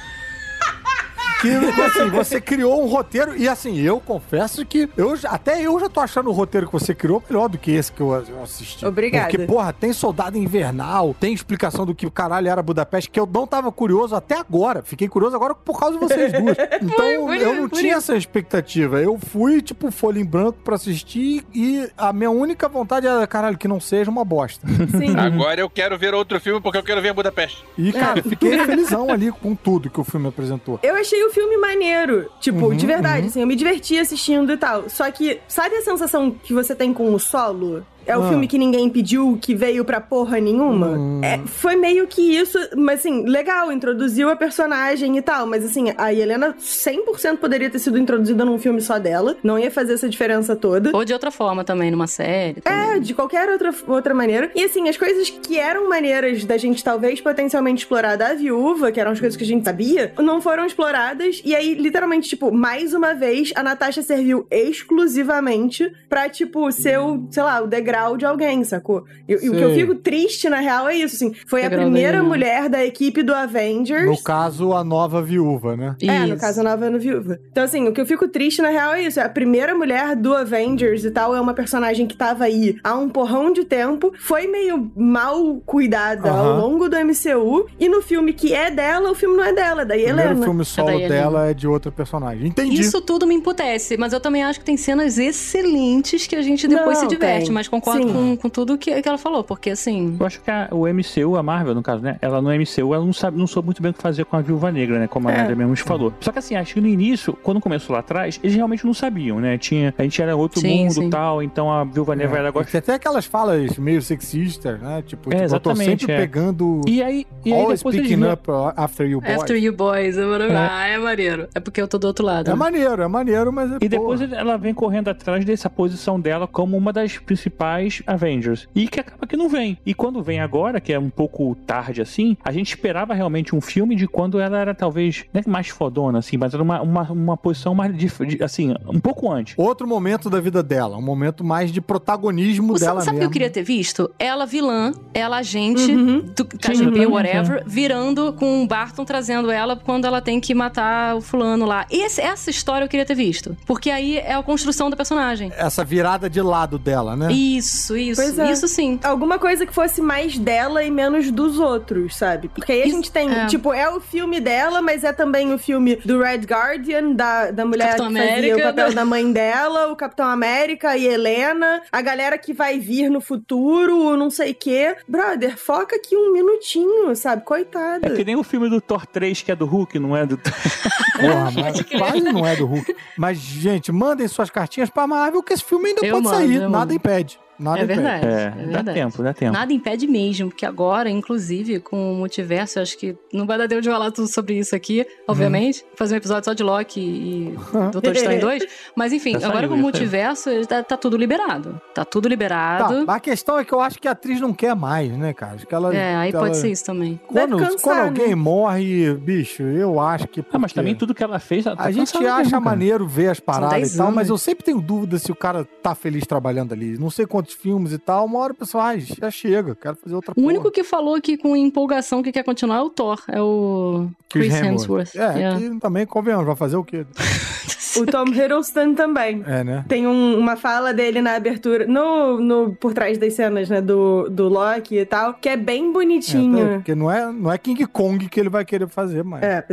Que, 1.74 1.80
assim, 1.82 2.10
você 2.10 2.40
criou 2.40 2.82
um 2.82 2.86
roteiro 2.86 3.36
e, 3.36 3.48
assim, 3.48 3.78
eu 3.80 4.00
confesso 4.00 4.64
que 4.64 4.88
eu, 4.96 5.16
já- 5.16 5.30
até 5.30 5.60
eu 5.62 5.78
já 5.78 5.88
tô 5.88 6.00
achando 6.00 6.28
o 6.30 6.32
roteiro 6.32 6.66
que 6.66 6.72
você 6.72 6.94
criou 6.94 7.22
melhor 7.28 7.48
do 7.48 7.58
que 7.58 7.70
esse 7.70 7.92
que 7.92 8.00
eu, 8.00 8.12
eu 8.28 8.42
assisti. 8.42 8.84
Obrigada. 8.84 9.28
Porque, 9.28 9.44
porra, 9.46 9.72
tem 9.72 9.92
Soldado 9.92 10.36
Invernal, 10.38 11.14
tem 11.18 11.32
explicação 11.32 11.84
do 11.86 11.94
que 11.94 12.06
o 12.06 12.10
caralho 12.10 12.48
era 12.48 12.62
Budapeste, 12.62 13.10
que 13.10 13.20
eu 13.20 13.26
não 13.32 13.46
tava 13.46 13.70
curioso 13.70 14.14
até 14.14 14.36
agora. 14.38 14.82
Fiquei 14.82 15.08
curioso 15.08 15.36
agora 15.36 15.54
por 15.54 15.78
causa 15.78 15.98
de 15.98 16.04
vocês 16.04 16.32
duas. 16.38 16.56
Então, 16.82 17.32
eu 17.34 17.54
não 17.54 17.68
tinha 17.68 17.90
isso. 17.98 18.12
essa 18.12 18.16
expectativa. 18.16 19.00
Eu 19.00 19.18
fui, 19.18 19.60
tipo, 19.62 19.90
folha 19.90 20.18
em 20.18 20.24
branco 20.24 20.58
pra 20.64 20.74
assistir 20.76 21.44
e 21.54 21.88
a 21.96 22.12
minha 22.12 22.30
única 22.30 22.68
vontade 22.68 23.06
era, 23.06 23.26
caralho, 23.26 23.56
que 23.58 23.68
não 23.68 23.80
seja 23.80 24.10
uma 24.10 24.24
bosta. 24.24 24.66
Sim. 24.68 25.16
Agora 25.18 25.60
eu 25.60 25.70
quero 25.70 25.96
ver 25.98 26.14
outro 26.14 26.40
filme 26.40 26.60
porque 26.60 26.78
eu 26.78 26.82
quero 26.82 27.00
ver 27.02 27.12
Budapeste. 27.12 27.64
E, 27.76 27.92
cara, 27.92 28.22
fiquei 28.22 28.58
felizão 28.64 29.10
ali 29.10 29.30
com 29.30 29.54
tudo 29.54 29.88
que 29.90 30.00
o 30.00 30.04
filme 30.04 30.28
apresentou. 30.28 30.78
Eu 30.82 30.94
achei 30.96 31.22
o 31.24 31.30
filme 31.36 31.58
maneiro. 31.58 32.30
Tipo, 32.40 32.68
Uhum, 32.68 32.76
de 32.76 32.86
verdade, 32.86 33.22
uhum. 33.22 33.26
assim, 33.28 33.40
eu 33.42 33.46
me 33.46 33.54
diverti 33.54 33.98
assistindo 33.98 34.50
e 34.50 34.56
tal. 34.56 34.88
Só 34.88 35.10
que, 35.10 35.38
sabe 35.46 35.76
a 35.76 35.82
sensação 35.82 36.30
que 36.30 36.54
você 36.54 36.74
tem 36.74 36.94
com 36.94 37.12
o 37.12 37.18
solo? 37.20 37.84
É 38.06 38.16
o 38.16 38.22
Ah. 38.22 38.28
filme 38.28 38.46
que 38.46 38.56
ninguém 38.58 38.88
pediu, 38.88 39.38
que 39.40 39.54
veio 39.54 39.84
pra 39.84 40.00
porra 40.00 40.38
nenhuma? 40.40 40.88
Hum. 40.88 41.20
É, 41.24 41.38
foi 41.46 41.76
meio 41.76 42.06
que 42.06 42.22
isso, 42.36 42.58
mas 42.76 43.00
assim, 43.00 43.24
legal, 43.26 43.72
introduziu 43.72 44.28
a 44.30 44.36
personagem 44.36 45.16
e 45.16 45.22
tal. 45.22 45.46
Mas 45.46 45.64
assim, 45.64 45.92
a 45.96 46.12
Helena 46.12 46.54
100% 46.58 47.38
poderia 47.38 47.68
ter 47.70 47.78
sido 47.78 47.98
introduzida 47.98 48.44
num 48.44 48.58
filme 48.58 48.80
só 48.80 48.98
dela. 48.98 49.36
Não 49.42 49.58
ia 49.58 49.70
fazer 49.70 49.94
essa 49.94 50.08
diferença 50.08 50.54
toda. 50.54 50.90
Ou 50.94 51.04
de 51.04 51.12
outra 51.12 51.30
forma 51.30 51.64
também, 51.64 51.90
numa 51.90 52.06
série. 52.06 52.60
também. 52.60 52.96
É, 52.96 52.98
de 53.00 53.12
qualquer 53.14 53.48
outra, 53.50 53.74
outra 53.88 54.14
maneira. 54.14 54.50
E 54.54 54.62
assim, 54.64 54.88
as 54.88 54.96
coisas 54.96 55.28
que 55.30 55.58
eram 55.58 55.88
maneiras 55.88 56.44
da 56.44 56.56
gente 56.56 56.82
talvez 56.84 57.20
potencialmente 57.20 57.82
explorar 57.82 58.16
da 58.16 58.34
viúva, 58.34 58.92
que 58.92 59.00
eram 59.00 59.10
as 59.12 59.20
coisas 59.20 59.36
que 59.36 59.44
a 59.44 59.46
gente 59.46 59.64
sabia, 59.64 60.12
não 60.18 60.40
foram 60.40 60.64
exploradas. 60.64 61.42
E 61.44 61.54
aí, 61.54 61.74
literalmente, 61.74 62.28
tipo, 62.28 62.52
mais 62.52 62.94
uma 62.94 63.14
vez, 63.14 63.52
a 63.56 63.62
Natasha 63.62 64.02
serviu 64.02 64.46
exclusivamente 64.50 65.90
pra, 66.08 66.28
tipo, 66.28 66.70
ser 66.72 66.98
o, 66.98 67.26
sei 67.30 67.42
lá, 67.42 67.60
o 67.62 67.66
degrau 67.66 67.95
de 68.16 68.24
alguém, 68.24 68.64
sacou? 68.64 69.04
E, 69.28 69.32
e 69.32 69.48
o 69.50 69.52
que 69.52 69.62
eu 69.62 69.74
fico 69.74 69.94
triste, 69.94 70.48
na 70.48 70.60
real, 70.60 70.88
é 70.88 70.96
isso, 70.96 71.16
assim. 71.16 71.34
Foi 71.46 71.64
a 71.64 71.70
primeira 71.70 72.22
mulher 72.22 72.68
da 72.68 72.84
equipe 72.84 73.22
do 73.22 73.34
Avengers. 73.34 74.06
No 74.06 74.22
caso, 74.22 74.72
a 74.72 74.82
nova 74.84 75.22
viúva, 75.22 75.76
né? 75.76 75.96
É, 76.02 76.20
no 76.20 76.34
Isso. 76.34 76.36
caso, 76.40 76.60
a 76.60 76.64
nova 76.64 76.86
Viúva. 76.98 77.38
Então, 77.50 77.64
assim, 77.64 77.86
o 77.88 77.92
que 77.92 78.00
eu 78.00 78.06
fico 78.06 78.28
triste, 78.28 78.62
na 78.62 78.68
real, 78.68 78.94
é 78.94 79.02
isso. 79.02 79.18
É 79.20 79.24
a 79.24 79.28
primeira 79.28 79.74
mulher 79.74 80.14
do 80.16 80.34
Avengers 80.34 81.04
e 81.04 81.10
tal. 81.10 81.34
É 81.34 81.40
uma 81.40 81.52
personagem 81.54 82.06
que 82.06 82.16
tava 82.16 82.44
aí 82.44 82.76
há 82.82 82.94
um 82.96 83.08
porrão 83.08 83.52
de 83.52 83.64
tempo. 83.64 84.12
Foi 84.18 84.46
meio 84.46 84.90
mal 84.96 85.60
cuidada 85.66 86.30
ao 86.30 86.56
longo 86.58 86.88
do 86.88 86.96
MCU. 86.96 87.66
E 87.78 87.88
no 87.88 88.00
filme 88.02 88.32
que 88.32 88.54
é 88.54 88.70
dela, 88.70 89.10
o 89.10 89.14
filme 89.14 89.36
não 89.36 89.44
é 89.44 89.52
dela, 89.52 89.82
é 89.82 89.84
da 89.84 89.94
O 89.94 89.98
primeiro 89.98 90.20
Helena. 90.20 90.42
filme 90.44 90.64
solo 90.64 90.90
Helena. 90.90 91.08
dela 91.08 91.46
é 91.50 91.54
de 91.54 91.66
outra 91.66 91.90
personagem. 91.90 92.48
Entendi. 92.48 92.80
Isso 92.80 93.00
tudo 93.00 93.26
me 93.26 93.34
emputece, 93.34 93.96
mas 93.96 94.12
eu 94.12 94.20
também 94.20 94.42
acho 94.44 94.60
que 94.60 94.64
tem 94.64 94.76
cenas 94.76 95.18
excelentes 95.18 96.26
que 96.26 96.36
a 96.36 96.42
gente 96.42 96.66
depois 96.68 96.98
Não, 96.98 97.08
se 97.08 97.14
diverte, 97.14 97.46
tem. 97.46 97.54
mas 97.54 97.68
concordo 97.68 97.85
concordo 97.92 98.12
com, 98.12 98.36
com 98.36 98.48
tudo 98.48 98.76
que, 98.78 99.00
que 99.02 99.08
ela 99.08 99.18
falou, 99.18 99.42
porque 99.44 99.70
assim. 99.70 100.16
Eu 100.18 100.26
acho 100.26 100.40
que 100.40 100.50
a- 100.50 100.68
o 100.72 100.86
MCU, 100.86 101.36
a 101.36 101.42
Marvel, 101.42 101.74
no 101.74 101.82
caso, 101.82 102.02
né? 102.02 102.16
Ela 102.20 102.40
no 102.42 102.50
MCU, 102.52 102.94
ela 102.94 103.04
não 103.04 103.12
sabe, 103.12 103.38
não 103.38 103.46
soube 103.46 103.66
muito 103.66 103.82
bem 103.82 103.90
o 103.90 103.94
que 103.94 104.02
fazer 104.02 104.24
com 104.24 104.36
a 104.36 104.40
Viúva 104.40 104.70
Negra, 104.72 104.98
né? 104.98 105.06
Como 105.06 105.28
a 105.28 105.32
É. 105.32 105.36
Nadia 105.38 105.56
mesmo 105.56 105.76
falou. 105.76 106.12
Só 106.20 106.32
que 106.32 106.38
assim, 106.38 106.54
acho 106.56 106.74
que 106.74 106.80
no 106.80 106.88
início, 106.88 107.32
quando 107.42 107.60
começou 107.60 107.94
lá 107.94 108.00
atrás, 108.00 108.38
eles 108.42 108.54
realmente 108.56 108.84
não 108.84 108.94
sabiam, 108.94 109.38
né? 109.40 109.56
Tinha, 109.58 109.94
a 109.96 110.02
gente 110.02 110.20
era 110.20 110.34
outro 110.36 110.60
Sim, 110.60 110.84
mundo 110.84 111.02
e 111.02 111.10
tal, 111.10 111.42
então 111.42 111.70
a 111.70 111.84
Viúva 111.84 112.14
Negra 112.16 112.38
era 112.38 112.48
agora. 112.48 112.66
Tem 112.66 112.78
até 112.78 112.94
aquelas 112.94 113.24
falas 113.26 113.76
meio 113.78 114.00
sexistas, 114.02 114.80
né? 114.80 115.02
Tipo, 115.06 115.32
É, 115.32 115.36
tipo, 115.36 115.54
eu 115.54 115.60
tô 115.60 115.70
exatamente, 115.70 116.00
sempre 116.02 116.12
é. 116.14 116.18
pegando. 116.18 116.80
E 116.86 117.02
aí, 117.02 117.26
e 117.44 117.52
aí 117.52 117.60
Always 117.60 117.80
depois 117.80 117.96
picking 117.96 118.16
viram- 118.16 118.32
up 118.32 118.50
uh, 118.50 118.72
after 118.76 119.06
you 119.08 119.20
boys. 119.20 119.34
After 119.40 119.56
You 119.56 119.72
Boys, 119.72 120.16
é 120.16 120.24
maravilhoso. 120.24 120.66
Ah, 120.70 120.86
é 120.86 120.98
maneiro. 120.98 121.48
É 121.54 121.60
porque 121.60 121.80
eu 121.80 121.88
tô 121.88 121.98
do 121.98 122.06
outro 122.06 122.24
lado. 122.24 122.50
É 122.50 122.54
maneiro, 122.54 123.02
é 123.02 123.08
maneiro, 123.08 123.52
mas 123.52 123.70
é 123.72 123.76
E 123.80 123.88
depois 123.88 124.20
porra. 124.20 124.34
ela 124.36 124.56
vem 124.56 124.72
correndo 124.74 125.08
atrás 125.08 125.44
dessa 125.44 125.68
posição 125.68 126.18
dela 126.20 126.46
como 126.46 126.76
uma 126.76 126.92
das 126.92 127.18
principais 127.18 127.75
Avengers. 128.06 128.68
E 128.74 128.88
que 128.88 129.00
acaba 129.00 129.26
que 129.26 129.36
não 129.36 129.48
vem. 129.48 129.78
E 129.84 129.94
quando 129.94 130.22
vem 130.22 130.40
agora, 130.40 130.80
que 130.80 130.92
é 130.92 130.98
um 130.98 131.10
pouco 131.10 131.54
tarde 131.66 132.00
assim, 132.02 132.36
a 132.44 132.52
gente 132.52 132.68
esperava 132.70 133.14
realmente 133.14 133.54
um 133.54 133.60
filme 133.60 133.94
de 133.94 134.06
quando 134.06 134.38
ela 134.38 134.58
era 134.58 134.74
talvez, 134.74 135.24
não 135.32 135.40
é 135.46 135.50
mais 135.50 135.68
fodona 135.68 136.18
assim, 136.18 136.36
mas 136.36 136.54
era 136.54 136.62
uma, 136.62 136.80
uma, 136.82 137.02
uma 137.12 137.36
posição 137.36 137.74
mais, 137.74 137.96
de, 137.96 138.06
de- 138.26 138.42
assim, 138.42 138.74
um 138.88 139.00
pouco 139.00 139.30
antes. 139.30 139.54
Outro 139.56 139.86
momento 139.86 140.28
da 140.30 140.40
vida 140.40 140.62
dela, 140.62 140.96
um 140.96 141.02
momento 141.02 141.44
mais 141.44 141.70
de 141.72 141.80
protagonismo 141.80 142.78
Sabe, 142.78 142.80
dela 142.80 143.00
sabe 143.02 143.16
o 143.16 143.20
que 143.20 143.26
eu 143.26 143.30
queria 143.30 143.50
ter 143.50 143.62
visto? 143.62 144.10
Ela 144.18 144.46
vilã, 144.46 144.92
ela 145.12 145.38
agente 145.38 145.90
Uhum. 145.90 146.20
do 146.34 146.44
KGB, 146.44 146.72
exatamente, 146.72 147.06
whatever, 147.06 147.62
virando 147.66 148.32
com 148.32 148.62
o 148.62 148.66
Barton 148.66 149.04
trazendo 149.04 149.50
ela 149.50 149.76
quando 149.76 150.04
ela 150.04 150.20
tem 150.20 150.40
que 150.40 150.54
matar 150.54 151.16
o 151.16 151.20
fulano 151.20 151.64
lá. 151.66 151.86
Esse- 151.90 152.20
essa 152.20 152.50
história 152.50 152.84
eu 152.84 152.88
queria 152.88 153.04
ter 153.04 153.14
visto. 153.14 153.56
Porque 153.66 153.90
aí 153.90 154.16
é 154.18 154.34
a 154.34 154.42
construção 154.42 154.88
da 154.90 154.96
personagem. 154.96 155.52
Essa 155.56 155.84
virada 155.84 156.28
de 156.30 156.40
lado 156.40 156.78
dela, 156.78 157.14
né? 157.16 157.32
Isso, 157.32 157.65
isso. 157.96 158.20
Pois 158.20 158.38
é. 158.38 158.50
Isso 158.52 158.68
sim. 158.68 158.98
Alguma 159.02 159.38
coisa 159.38 159.66
que 159.66 159.72
fosse 159.74 160.00
mais 160.00 160.38
dela 160.38 160.82
e 160.84 160.90
menos 160.90 161.30
dos 161.30 161.58
outros, 161.58 162.16
sabe? 162.16 162.48
Porque 162.48 162.72
aí 162.72 162.82
a 162.82 162.86
Isso- 162.86 162.96
gente 162.96 163.10
tem, 163.10 163.30
é. 163.30 163.46
tipo, 163.46 163.72
é 163.72 163.88
o 163.90 164.00
filme 164.00 164.40
dela, 164.40 164.80
mas 164.82 165.04
é 165.04 165.12
também 165.12 165.52
o 165.52 165.58
filme 165.58 165.96
do 166.04 166.20
Red 166.22 166.38
Guardian, 166.38 167.12
da, 167.12 167.50
da 167.50 167.64
mulher 167.64 167.88
Capitão 167.96 168.08
que 168.08 168.14
fazia 168.14 168.32
América, 168.32 168.56
o 168.56 168.62
papel 168.62 168.88
da- 168.88 168.94
da 168.94 169.04
mãe 169.04 169.32
dela, 169.32 169.88
o 169.92 169.96
Capitão 169.96 170.26
América 170.28 170.96
e 170.96 171.06
Helena, 171.06 171.82
a 171.90 172.00
galera 172.02 172.36
que 172.38 172.52
vai 172.52 172.78
vir 172.78 173.10
no 173.10 173.20
futuro, 173.20 174.16
não 174.16 174.30
sei 174.30 174.52
o 174.52 174.54
quê. 174.54 174.96
Brother, 175.08 175.56
foca 175.58 175.96
aqui 175.96 176.16
um 176.16 176.32
minutinho, 176.32 177.14
sabe? 177.16 177.42
Coitada. 177.44 178.06
É 178.06 178.10
que 178.10 178.24
nem 178.24 178.36
o 178.36 178.42
filme 178.42 178.68
do 178.68 178.80
Thor 178.80 179.06
3, 179.06 179.42
que 179.42 179.52
é 179.52 179.56
do 179.56 179.66
Hulk, 179.66 179.98
não 179.98 180.16
é 180.16 180.24
do. 180.26 180.36
Porra, 181.18 181.50
mas 181.50 181.82
quase 181.82 182.20
não 182.20 182.46
é 182.46 182.56
do 182.56 182.66
Hulk. 182.66 182.94
Mas, 183.16 183.38
gente, 183.38 183.90
mandem 183.92 184.28
suas 184.28 184.50
cartinhas 184.50 184.90
pra 184.90 185.06
Marvel, 185.06 185.42
que 185.42 185.52
esse 185.52 185.64
filme 185.64 185.88
ainda 185.88 186.04
Eu 186.06 186.12
pode 186.14 186.24
mando, 186.24 186.36
sair. 186.36 186.58
Nada 186.60 186.68
mando. 186.68 186.94
impede. 186.94 187.38
Nada 187.58 187.80
É 187.80 187.84
impede. 187.84 188.00
verdade. 188.00 188.26
É, 188.26 188.30
É 188.30 188.50
dá 188.50 188.56
verdade. 188.56 188.92
tempo, 188.94 189.22
dá 189.22 189.34
tempo. 189.34 189.52
Nada 189.52 189.72
impede 189.72 190.06
mesmo, 190.06 190.48
porque 190.48 190.66
agora, 190.66 191.08
inclusive, 191.10 191.80
com 191.80 192.12
o 192.12 192.16
multiverso, 192.16 192.78
eu 192.78 192.82
acho 192.82 192.96
que 192.98 193.16
não 193.32 193.46
vai 193.46 193.58
dar 193.58 193.68
tempo 193.68 193.80
de 193.82 193.88
falar 193.90 194.10
tudo 194.10 194.28
sobre 194.28 194.58
isso 194.58 194.74
aqui, 194.74 195.06
obviamente. 195.26 195.84
Fazer 195.94 196.14
um 196.14 196.18
episódio 196.18 196.44
só 196.44 196.52
de 196.52 196.62
Loki 196.62 197.00
e 197.00 197.54
Doutor 197.92 198.14
Estranho 198.14 198.40
2. 198.40 198.66
Mas 198.94 199.12
enfim, 199.12 199.32
saiu, 199.38 199.48
agora 199.50 199.68
com 199.68 199.74
o 199.74 199.76
já 199.76 199.82
multiverso, 199.82 200.50
tá, 200.66 200.82
tá 200.82 200.96
tudo 200.96 201.16
liberado. 201.16 201.80
Tá 201.94 202.04
tudo 202.04 202.24
Tá, 202.24 202.28
liberado. 202.28 203.04
a 203.10 203.20
questão 203.20 203.58
é 203.58 203.64
que 203.64 203.72
eu 203.72 203.80
acho 203.80 203.98
que 204.00 204.08
a 204.08 204.12
atriz 204.12 204.40
não 204.40 204.52
quer 204.52 204.74
mais, 204.74 205.10
né, 205.16 205.32
cara? 205.32 205.54
Acho 205.54 205.66
que 205.66 205.74
ela, 205.74 205.94
é, 205.94 206.14
aí 206.16 206.32
que 206.32 206.38
pode 206.38 206.50
ela- 206.50 206.54
ser 206.60 206.70
isso 206.70 206.84
também. 206.84 207.20
Quando, 207.26 207.56
cansar, 207.58 207.80
quando 207.82 207.98
alguém 208.00 208.28
né? 208.30 208.34
morre, 208.34 209.14
bicho, 209.14 209.62
eu 209.62 209.98
acho 210.00 210.26
que. 210.28 210.40
Ah, 210.40 210.58
mas 210.58 210.72
porque- 210.72 210.80
também 210.80 210.94
tudo 210.94 211.14
que 211.14 211.22
ela 211.22 211.38
fez, 211.38 211.66
ela 211.66 211.76
tá 211.76 211.84
A 211.84 211.90
gente 211.90 212.16
acha 212.16 212.42
mesmo, 212.42 212.60
maneiro 212.60 213.06
ver 213.06 213.28
as 213.30 213.40
paradas 213.40 213.74
10 213.78 213.94
e 213.94 213.96
tal, 213.96 214.06
anos. 214.06 214.16
mas 214.16 214.28
eu 214.28 214.38
sempre 214.38 214.64
tenho 214.64 214.80
dúvida 214.80 215.18
se 215.18 215.30
o 215.30 215.34
cara 215.34 215.64
tá 215.82 215.94
feliz 215.94 216.26
trabalhando 216.26 216.72
ali. 216.72 216.98
Não 216.98 217.10
sei 217.10 217.26
quantos 217.46 217.54
filmes 217.54 217.92
e 217.92 217.98
tal. 217.98 218.26
Uma 218.26 218.40
hora 218.40 218.52
o 218.52 218.56
pessoal, 218.56 218.84
ah, 218.86 218.98
já 218.98 219.30
chega, 219.30 219.74
quero 219.74 219.96
fazer 219.96 220.14
outra 220.14 220.32
O 220.32 220.34
porra. 220.34 220.46
único 220.46 220.70
que 220.70 220.82
falou 220.82 221.14
aqui 221.14 221.36
com 221.36 221.56
empolgação 221.56 222.22
que 222.22 222.32
quer 222.32 222.42
continuar 222.42 222.78
é 222.78 222.82
o 222.82 222.90
Thor. 222.90 223.22
É 223.28 223.40
o 223.40 224.08
Chris, 224.28 224.52
Hemsworth. 224.54 225.14
É, 225.14 225.36
Yeah. 225.36 225.60
que 225.60 225.80
também 225.80 226.06
convenhamos, 226.06 226.46
vai 226.46 226.56
fazer 226.56 226.76
o 226.76 226.84
quê? 226.84 227.06
O 228.00 228.06
Tom 228.06 228.26
Hiddleston 228.26 228.94
também. 228.94 229.42
É, 229.46 229.62
né? 229.64 229.84
Tem 229.88 230.06
um- 230.06 230.38
uma 230.38 230.56
fala 230.56 230.92
dele 230.92 231.20
na 231.20 231.34
abertura, 231.34 231.86
no, 231.86 232.40
no 232.40 232.74
por 232.74 232.92
trás 232.92 233.18
das 233.18 233.34
cenas, 233.34 233.68
né, 233.68 233.80
do, 233.80 234.28
do 234.28 234.48
Loki 234.48 234.98
e 234.98 235.04
tal, 235.04 235.34
que 235.34 235.48
é 235.48 235.56
bem 235.56 235.88
É, 235.88 235.92
bonitinho. 235.92 236.68
porque 236.74 236.94
não 236.94 237.10
é, 237.10 237.30
não 237.32 237.52
é 237.52 237.58
King 237.58 237.84
Kong 237.86 238.28
que 238.28 238.38
ele 238.40 238.48
vai 238.48 238.64
querer 238.64 238.88
fazer, 238.88 239.22
mas. 239.24 239.42
É, 239.42 239.58
é. 239.58 239.64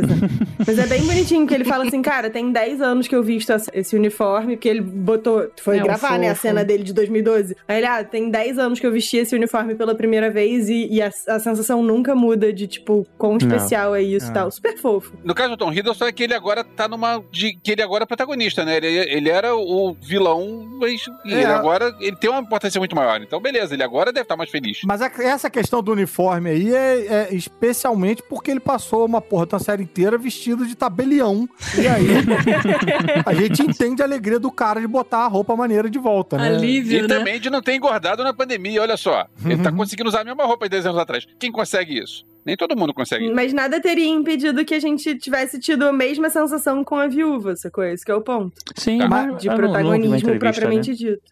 Mas 0.66 0.78
é 0.78 0.86
bem 0.86 1.02
bonitinho, 1.06 1.46
que 1.46 1.54
ele 1.54 1.64
fala 1.64 1.84
assim, 1.86 2.00
cara, 2.02 2.30
tem 2.30 2.50
10 2.52 2.80
anos 2.80 3.08
que 3.08 3.14
eu 3.14 3.22
visto 3.22 3.52
esse 3.72 3.96
uniforme, 3.96 4.56
porque 4.56 4.68
ele 4.68 4.80
botou, 4.80 5.48
foi 5.60 5.78
É 5.78 5.82
um 5.82 5.86
gravar, 5.86 6.18
né, 6.18 6.30
a 6.30 6.34
cena 6.34 6.64
dele 6.64 6.82
de 6.82 6.92
2012. 6.92 7.56
Aí 7.68 7.78
ele, 7.78 7.86
ah, 7.86 8.02
tem 8.04 8.30
10 8.30 8.58
anos 8.58 8.80
que 8.80 8.86
eu 8.86 8.92
vesti 8.92 9.16
esse 9.18 9.34
uniforme 9.34 9.74
pela 9.74 9.94
primeira 9.94 10.30
vez 10.30 10.68
e, 10.68 10.88
e 10.90 11.02
a, 11.02 11.10
a 11.28 11.38
sensação 11.38 11.82
nunca 11.82 12.14
muda 12.14 12.52
de, 12.52 12.66
tipo, 12.66 13.06
quão 13.18 13.36
especial 13.36 13.94
é 13.94 14.02
isso 14.02 14.26
e 14.26 14.30
É. 14.30 14.32
tal. 14.32 14.50
Super 14.50 14.76
fofo. 14.78 15.12
No 15.24 15.34
caso 15.34 15.50
do 15.50 15.56
Tom 15.56 15.72
Hiddleston 15.72 16.06
é 16.06 16.12
que 16.12 16.22
ele 16.22 16.34
agora 16.34 16.64
tá 16.64 16.88
numa. 16.88 17.22
De, 17.30 17.54
que 17.62 17.72
ele 17.72 17.82
agora 17.82 18.04
é 18.04 18.06
protagonista, 18.16 18.64
né? 18.64 18.76
Ele, 18.76 18.86
ele 18.86 19.28
era 19.28 19.54
o 19.54 19.96
vilão, 20.00 20.66
mas 20.80 21.02
É. 21.26 21.32
ele 21.32 21.44
agora 21.46 21.94
ele 22.00 22.16
tem 22.16 22.30
uma 22.30 22.40
importância 22.40 22.78
muito 22.78 22.94
maior. 22.94 23.20
Então, 23.20 23.40
beleza, 23.40 23.74
ele 23.74 23.82
agora 23.82 24.12
deve 24.12 24.22
estar 24.24 24.36
mais 24.36 24.50
feliz. 24.50 24.80
Mas 24.84 25.02
a- 25.02 25.10
essa 25.18 25.50
questão 25.50 25.82
do 25.82 25.92
uniforme 25.92 26.50
aí 26.50 26.74
é, 26.74 27.06
é 27.30 27.34
especialmente 27.34 28.22
porque 28.28 28.50
ele 28.50 28.60
passou 28.60 29.04
uma 29.04 29.20
porra 29.20 29.46
da 29.46 29.58
série 29.58 29.82
inteira 29.82 30.16
vestido 30.16 30.66
de 30.66 30.74
tabelião. 30.74 31.48
E 31.76 31.86
aí 31.86 32.06
a 33.26 33.34
gente 33.34 33.62
entende 33.62 34.02
a 34.02 34.04
alegria 34.04 34.38
do 34.38 34.50
cara 34.50 34.80
de 34.80 34.86
botar 34.86 35.24
a 35.24 35.28
roupa 35.28 35.56
maneira 35.56 35.90
de 35.90 35.98
volta, 35.98 36.36
né? 36.36 36.48
Alívio, 36.56 36.98
E 36.98 37.02
né? 37.02 37.08
também 37.08 37.40
de 37.40 37.50
não 37.50 37.60
ter 37.62 37.74
engordado 37.74 38.22
na 38.22 38.32
pandemia, 38.32 38.80
olha 38.82 38.96
só. 38.96 39.26
Ele 39.44 39.62
tá 39.62 39.72
conseguindo 39.72 40.08
usar 40.08 40.20
a 40.20 40.24
mesma 40.24 40.44
roupa 40.44 40.66
de 40.66 40.70
10 40.70 40.86
anos 40.86 40.98
atrás. 40.98 41.26
Quem 41.38 41.50
consegue 41.50 41.98
isso? 41.98 42.24
Nem 42.44 42.56
todo 42.56 42.76
mundo 42.76 42.92
consegue. 42.92 43.32
Mas 43.32 43.52
nada 43.52 43.80
teria 43.80 44.06
impedido 44.06 44.64
que 44.64 44.74
a 44.74 44.80
gente 44.80 45.14
tivesse 45.16 45.58
tido 45.58 45.86
a 45.86 45.92
mesma 45.92 46.28
sensação 46.28 46.84
com 46.84 46.96
a 46.96 47.06
viúva, 47.06 47.56
sacou? 47.56 47.82
Esse 47.84 48.04
que 48.04 48.10
é 48.10 48.14
o 48.14 48.20
ponto. 48.20 48.52
Sim, 48.76 48.98
Tá. 48.98 49.06
De 49.06 49.46
eu 49.48 49.52
não- 49.52 49.58
não 49.62 49.72
protagonismo 49.72 50.16
entrevista, 50.16 50.38
propriamente 50.38 50.90
né? 50.90 50.96
dito. 50.96 51.22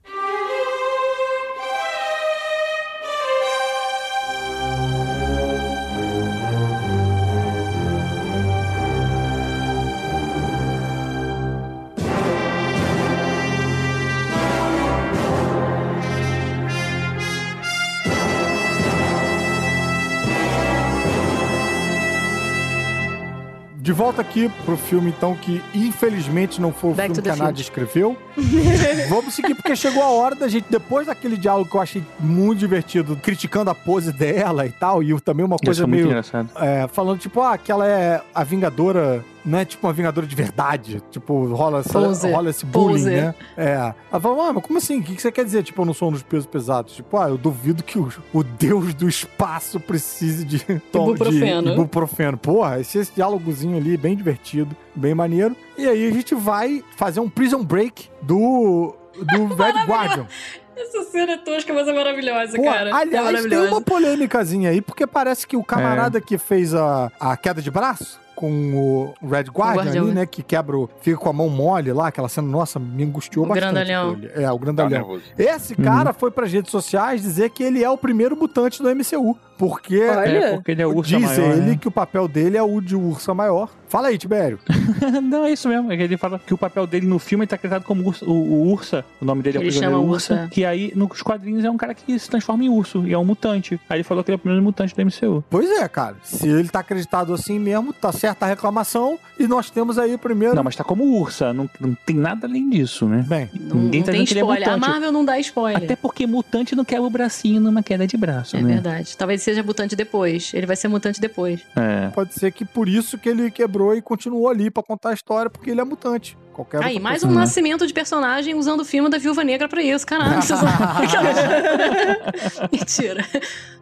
De 23.92 23.98
volta 23.98 24.22
aqui 24.22 24.48
pro 24.64 24.74
filme, 24.74 25.10
então, 25.10 25.36
que 25.36 25.62
infelizmente 25.74 26.62
não 26.62 26.72
foi 26.72 26.92
o 26.92 26.94
Back 26.94 27.12
filme 27.12 27.22
que 27.22 27.28
a 27.28 27.34
the 27.34 27.42
Nádia 27.42 27.60
escreveu. 27.60 28.16
Vamos 29.10 29.34
seguir, 29.34 29.54
porque 29.54 29.76
chegou 29.76 30.02
a 30.02 30.08
hora 30.08 30.34
da 30.34 30.48
gente, 30.48 30.64
depois 30.70 31.08
daquele 31.08 31.36
diálogo 31.36 31.68
que 31.68 31.76
eu 31.76 31.80
achei 31.82 32.02
muito 32.18 32.58
divertido, 32.58 33.14
criticando 33.16 33.68
a 33.68 33.74
pose 33.74 34.10
dela 34.10 34.64
e 34.64 34.70
tal, 34.70 35.02
e 35.02 35.20
também 35.20 35.44
uma 35.44 35.58
coisa 35.58 35.86
muito 35.86 36.08
meio. 36.08 36.24
é, 36.56 36.88
falando, 36.88 37.18
tipo, 37.18 37.42
ah, 37.42 37.58
que 37.58 37.70
ela 37.70 37.86
é 37.86 38.22
a 38.34 38.42
Vingadora. 38.42 39.22
Não 39.44 39.58
é 39.58 39.64
tipo 39.64 39.86
uma 39.86 39.92
Vingadora 39.92 40.26
de 40.26 40.36
verdade. 40.36 41.02
Tipo, 41.10 41.46
rola, 41.54 41.80
essa, 41.80 41.92
Poser. 41.92 42.32
rola 42.34 42.50
esse 42.50 42.64
bullying, 42.64 42.94
Poser. 43.02 43.22
né? 43.24 43.34
É. 43.56 43.94
Ela 44.10 44.20
fala, 44.20 44.48
ah, 44.48 44.52
mas 44.52 44.62
como 44.64 44.78
assim? 44.78 45.00
O 45.00 45.02
que 45.02 45.16
que 45.16 45.22
você 45.22 45.32
quer 45.32 45.44
dizer? 45.44 45.62
Tipo, 45.62 45.82
eu 45.82 45.86
não 45.86 45.94
sou 45.94 46.08
um 46.08 46.12
dos 46.12 46.22
pesos 46.22 46.46
pesados. 46.46 46.94
Tipo, 46.94 47.16
ah, 47.16 47.28
eu 47.28 47.36
duvido 47.36 47.82
que 47.82 47.98
o, 47.98 48.08
o 48.32 48.42
deus 48.44 48.94
do 48.94 49.08
espaço 49.08 49.80
precise 49.80 50.44
de... 50.44 50.58
tom- 50.92 51.08
Ibuprofeno. 51.10 51.62
De 51.62 51.72
ibuprofeno. 51.72 52.36
Porra, 52.38 52.80
esse, 52.80 52.98
esse 52.98 53.12
diálogozinho 53.14 53.76
ali, 53.76 53.96
bem 53.96 54.14
divertido, 54.16 54.76
bem 54.94 55.14
maneiro. 55.14 55.56
E 55.76 55.86
aí 55.88 56.06
a 56.08 56.12
gente 56.12 56.34
vai 56.34 56.82
fazer 56.96 57.20
um 57.20 57.28
prison 57.28 57.64
break 57.64 58.08
do... 58.22 58.94
Do 59.14 59.46
Red 59.54 59.84
Guardian. 59.86 60.26
Essa 60.74 61.02
cena 61.04 61.32
é 61.32 61.36
tosca, 61.36 61.72
mas 61.74 61.86
é 61.86 61.92
maravilhosa, 61.92 62.56
Pô, 62.56 62.64
cara. 62.64 62.88
é 62.88 62.92
aliás, 62.92 63.10
tem 63.10 63.20
maravilhosa. 63.22 63.68
uma 63.70 63.82
polêmicazinha 63.82 64.70
aí, 64.70 64.80
porque 64.80 65.06
parece 65.06 65.46
que 65.46 65.54
o 65.56 65.62
camarada 65.62 66.18
que 66.18 66.38
fez 66.38 66.74
a, 66.74 67.12
a 67.20 67.36
queda 67.36 67.60
de 67.60 67.70
braço 67.70 68.18
com 68.42 68.74
o 68.74 69.14
Red 69.28 69.44
Guardian 69.44 69.82
Guardião, 69.84 70.04
ali, 70.06 70.14
né? 70.14 70.20
né? 70.22 70.26
Que 70.26 70.42
quebra, 70.42 70.76
o- 70.76 70.90
fica 71.00 71.16
com 71.16 71.28
a 71.28 71.32
mão 71.32 71.48
mole 71.48 71.92
lá, 71.92 72.08
aquela 72.08 72.28
cena, 72.28 72.48
nossa, 72.48 72.80
me 72.80 73.04
angustiou 73.04 73.44
O 73.44 73.48
bastante. 73.48 73.72
grandalhão. 73.72 74.18
É, 74.34 74.50
o 74.50 74.54
Tá 74.58 74.64
grandalhão. 74.64 74.90
nervoso. 74.90 75.22
Esse 75.38 75.76
cara 75.76 76.12
foi 76.12 76.30
pras 76.32 76.52
redes 76.52 76.70
sociais 76.72 77.22
dizer 77.22 77.50
que 77.50 77.62
ele 77.62 77.84
é 77.84 77.88
o 77.88 77.96
primeiro 77.96 78.36
mutante 78.36 78.82
do 78.82 78.88
MCU. 78.90 79.36
Porque 79.62 80.02
Olha. 80.08 80.28
É, 80.28 80.54
porque 80.54 80.72
ele 80.72 80.82
é 80.82 80.86
o 80.88 80.96
urso 80.96 81.16
diz 81.16 81.22
maior. 81.22 81.52
ele 81.52 81.60
né? 81.60 81.78
que 81.80 81.86
o 81.86 81.90
papel 81.92 82.26
dele 82.26 82.56
é 82.56 82.62
o 82.64 82.80
de 82.80 82.96
ursa 82.96 83.32
maior. 83.32 83.70
Fala 83.88 84.08
aí, 84.08 84.18
Tibério. 84.18 84.58
Não, 85.22 85.44
é 85.44 85.52
isso 85.52 85.68
mesmo. 85.68 85.92
É 85.92 85.96
que 85.96 86.02
ele 86.02 86.16
fala 86.16 86.40
que 86.44 86.52
o 86.52 86.58
papel 86.58 86.84
dele 86.84 87.06
no 87.06 87.20
filme 87.20 87.46
tá 87.46 87.54
acreditado 87.54 87.84
como 87.84 88.04
urso, 88.04 88.24
o, 88.28 88.32
o 88.32 88.72
Ursa. 88.72 89.04
O 89.20 89.24
nome 89.24 89.40
dele 89.40 89.58
é 89.58 89.60
o 89.60 89.62
Ele 89.62 89.70
chama 89.70 89.98
Ursa. 89.98 90.34
Ursa. 90.34 90.48
Que 90.50 90.64
aí, 90.64 90.92
nos 90.96 91.22
quadrinhos, 91.22 91.64
é 91.64 91.70
um 91.70 91.76
cara 91.76 91.94
que 91.94 92.18
se 92.18 92.28
transforma 92.28 92.64
em 92.64 92.68
urso. 92.70 93.06
E 93.06 93.12
é 93.12 93.18
um 93.18 93.24
mutante. 93.24 93.78
Aí 93.88 93.98
ele 93.98 94.02
falou 94.02 94.24
que 94.24 94.30
ele 94.32 94.34
é 94.34 94.36
o 94.36 94.38
primeiro 94.40 94.64
mutante 94.64 94.96
do 94.96 95.00
MCU. 95.04 95.44
Pois 95.48 95.70
é, 95.70 95.86
cara. 95.86 96.16
Se 96.24 96.48
ele 96.48 96.68
tá 96.68 96.80
acreditado 96.80 97.32
assim 97.32 97.60
mesmo, 97.60 97.92
tá 97.92 98.10
certa 98.10 98.46
a 98.46 98.48
reclamação. 98.48 99.16
E 99.38 99.46
nós 99.46 99.70
temos 99.70 99.96
aí 99.96 100.14
o 100.14 100.18
primeiro. 100.18 100.56
Não, 100.56 100.64
mas 100.64 100.74
tá 100.74 100.82
como 100.82 101.04
ursa. 101.20 101.52
Não, 101.52 101.70
não 101.78 101.94
tem 102.04 102.16
nada 102.16 102.48
além 102.48 102.68
disso, 102.68 103.06
né? 103.06 103.24
Bem, 103.28 103.48
Não, 103.54 103.76
Ninguém 103.76 104.00
não 104.00 104.06
tá 104.06 104.12
tem 104.12 104.24
dizendo 104.24 104.26
que 104.26 104.32
ele 104.32 104.40
é 104.40 104.42
spoiler. 104.42 104.68
a 104.68 104.72
mutante. 104.72 104.90
Marvel 104.90 105.12
não 105.12 105.24
dá 105.24 105.38
spoiler. 105.38 105.84
Até 105.84 105.94
porque 105.94 106.26
mutante 106.26 106.74
não 106.74 106.84
quebra 106.84 107.04
o 107.06 107.10
bracinho 107.10 107.60
numa 107.60 107.82
queda 107.82 108.06
de 108.08 108.16
braço, 108.16 108.56
É 108.56 108.62
né? 108.62 108.72
verdade. 108.72 109.14
Talvez 109.18 109.42
seja 109.42 109.51
mutante 109.60 109.94
depois. 109.94 110.52
Ele 110.54 110.66
vai 110.66 110.76
ser 110.76 110.88
mutante 110.88 111.20
depois. 111.20 111.60
É. 111.76 112.08
pode 112.08 112.32
ser 112.32 112.50
que 112.52 112.64
por 112.64 112.88
isso 112.88 113.18
que 113.18 113.28
ele 113.28 113.50
quebrou 113.50 113.94
e 113.94 114.00
continuou 114.00 114.48
ali 114.48 114.70
pra 114.70 114.82
contar 114.82 115.10
a 115.10 115.14
história, 115.14 115.50
porque 115.50 115.70
ele 115.70 115.80
é 115.80 115.84
mutante. 115.84 116.38
Qualquer 116.52 116.84
Aí, 116.84 117.00
mais 117.00 117.16
pessoa. 117.16 117.30
um 117.30 117.34
né? 117.34 117.40
nascimento 117.40 117.86
de 117.86 117.92
personagem 117.92 118.54
usando 118.54 118.80
o 118.80 118.84
filme 118.84 119.08
da 119.08 119.18
Viúva 119.18 119.42
Negra 119.42 119.68
pra 119.68 119.82
isso. 119.82 120.06
Caralho, 120.06 120.42
vocês. 120.42 120.60
Mentira. 122.70 123.24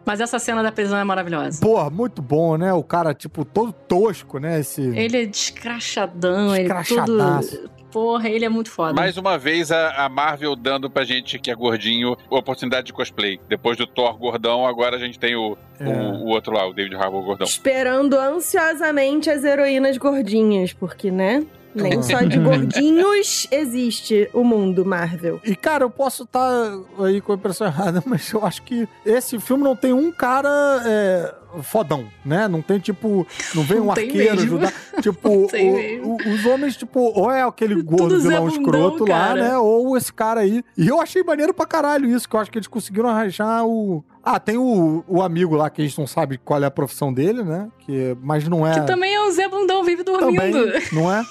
Mas 0.05 0.19
essa 0.19 0.39
cena 0.39 0.63
da 0.63 0.71
prisão 0.71 0.97
é 0.97 1.03
maravilhosa. 1.03 1.61
Porra, 1.61 1.89
muito 1.89 2.21
bom, 2.21 2.57
né? 2.57 2.73
O 2.73 2.83
cara, 2.83 3.13
tipo, 3.13 3.45
todo 3.45 3.71
tosco, 3.71 4.39
né? 4.39 4.61
Esse. 4.61 4.81
Ele 4.81 5.23
é 5.23 5.25
descrachadão, 5.25 6.55
ele 6.55 6.63
Escrachadaço. 6.63 7.57
tudo... 7.57 7.80
Porra, 7.91 8.29
ele 8.29 8.45
é 8.45 8.49
muito 8.49 8.69
foda. 8.71 8.93
Mais 8.93 9.17
uma 9.17 9.37
vez 9.37 9.71
a, 9.71 10.05
a 10.05 10.09
Marvel 10.09 10.55
dando 10.55 10.89
pra 10.89 11.03
gente 11.03 11.37
que 11.39 11.51
é 11.51 11.55
gordinho 11.55 12.15
a 12.31 12.35
oportunidade 12.35 12.87
de 12.87 12.93
cosplay. 12.93 13.39
Depois 13.49 13.77
do 13.77 13.85
Thor 13.85 14.17
gordão, 14.17 14.65
agora 14.65 14.95
a 14.95 14.99
gente 14.99 15.19
tem 15.19 15.35
o, 15.35 15.57
É. 15.79 15.85
o, 15.87 16.23
o 16.23 16.27
outro 16.27 16.53
lá, 16.53 16.67
o 16.67 16.73
David 16.73 16.95
Harbour 16.95 17.23
gordão. 17.23 17.45
Esperando 17.47 18.17
ansiosamente 18.17 19.29
as 19.29 19.43
heroínas 19.43 19.97
gordinhas, 19.97 20.73
porque, 20.73 21.11
né? 21.11 21.45
Nem 21.73 22.01
só 22.01 22.21
de 22.21 22.37
gordinhos 22.39 23.47
existe 23.51 24.29
o 24.33 24.43
mundo 24.43 24.85
Marvel. 24.85 25.39
E, 25.43 25.55
cara, 25.55 25.83
eu 25.83 25.89
posso 25.89 26.23
estar 26.23 26.73
aí 26.99 27.21
com 27.21 27.31
a 27.31 27.35
impressão 27.35 27.67
errada, 27.67 28.01
mas 28.07 28.31
eu 28.31 28.45
acho 28.45 28.61
que 28.63 28.87
esse 29.05 29.39
filme 29.39 29.63
não 29.63 29.75
tem 29.75 29.93
um 29.93 30.11
cara 30.11 30.49
é, 30.85 31.33
fodão, 31.61 32.05
né? 32.25 32.47
Não 32.47 32.61
tem, 32.61 32.79
tipo, 32.79 33.25
não 33.55 33.63
vem 33.63 33.79
um 33.79 33.85
Não 33.85 33.93
tem 33.93 34.05
arqueiro 34.07 34.35
mesmo. 34.35 34.57
ajudar. 34.57 34.73
Tipo, 35.01 35.29
o- 35.29 35.51
mesmo. 35.51 36.17
o- 36.25 36.29
os 36.33 36.45
homens, 36.45 36.75
tipo, 36.77 36.99
ou 36.99 37.31
é 37.31 37.41
aquele 37.43 37.81
gordo 37.81 38.19
vilão 38.19 38.45
Bundão, 38.45 38.47
escroto 38.49 39.05
lá, 39.05 39.33
né? 39.33 39.57
Ou 39.57 39.97
esse 39.97 40.11
cara 40.13 40.41
aí. 40.41 40.63
E 40.77 40.87
eu 40.87 40.99
achei 41.01 41.23
maneiro 41.23 41.53
pra 41.53 41.65
caralho 41.65 42.07
isso, 42.09 42.27
que 42.29 42.35
eu 42.35 42.39
acho 42.39 42.51
que 42.51 42.57
eles 42.57 42.67
conseguiram 42.67 43.09
arranjar 43.09 43.65
o. 43.65 44.03
Ah, 44.23 44.39
tem 44.39 44.55
o, 44.57 45.03
o 45.07 45.23
amigo 45.23 45.55
lá 45.55 45.67
que 45.71 45.81
a 45.81 45.85
gente 45.85 45.97
não 45.97 46.05
sabe 46.05 46.37
qual 46.37 46.61
é 46.61 46.67
a 46.67 46.71
profissão 46.71 47.11
dele, 47.11 47.41
né? 47.43 47.67
Que, 47.79 48.15
mas 48.21 48.47
não 48.47 48.67
é. 48.67 48.79
Que 48.79 48.85
também 48.85 49.15
é 49.15 49.20
o 49.31 49.33
Zé 49.33 49.47
Bundão, 49.47 49.83
vive 49.83 50.03
dormindo. 50.03 50.35
Também, 50.35 50.81
não 50.91 51.11
é? 51.11 51.23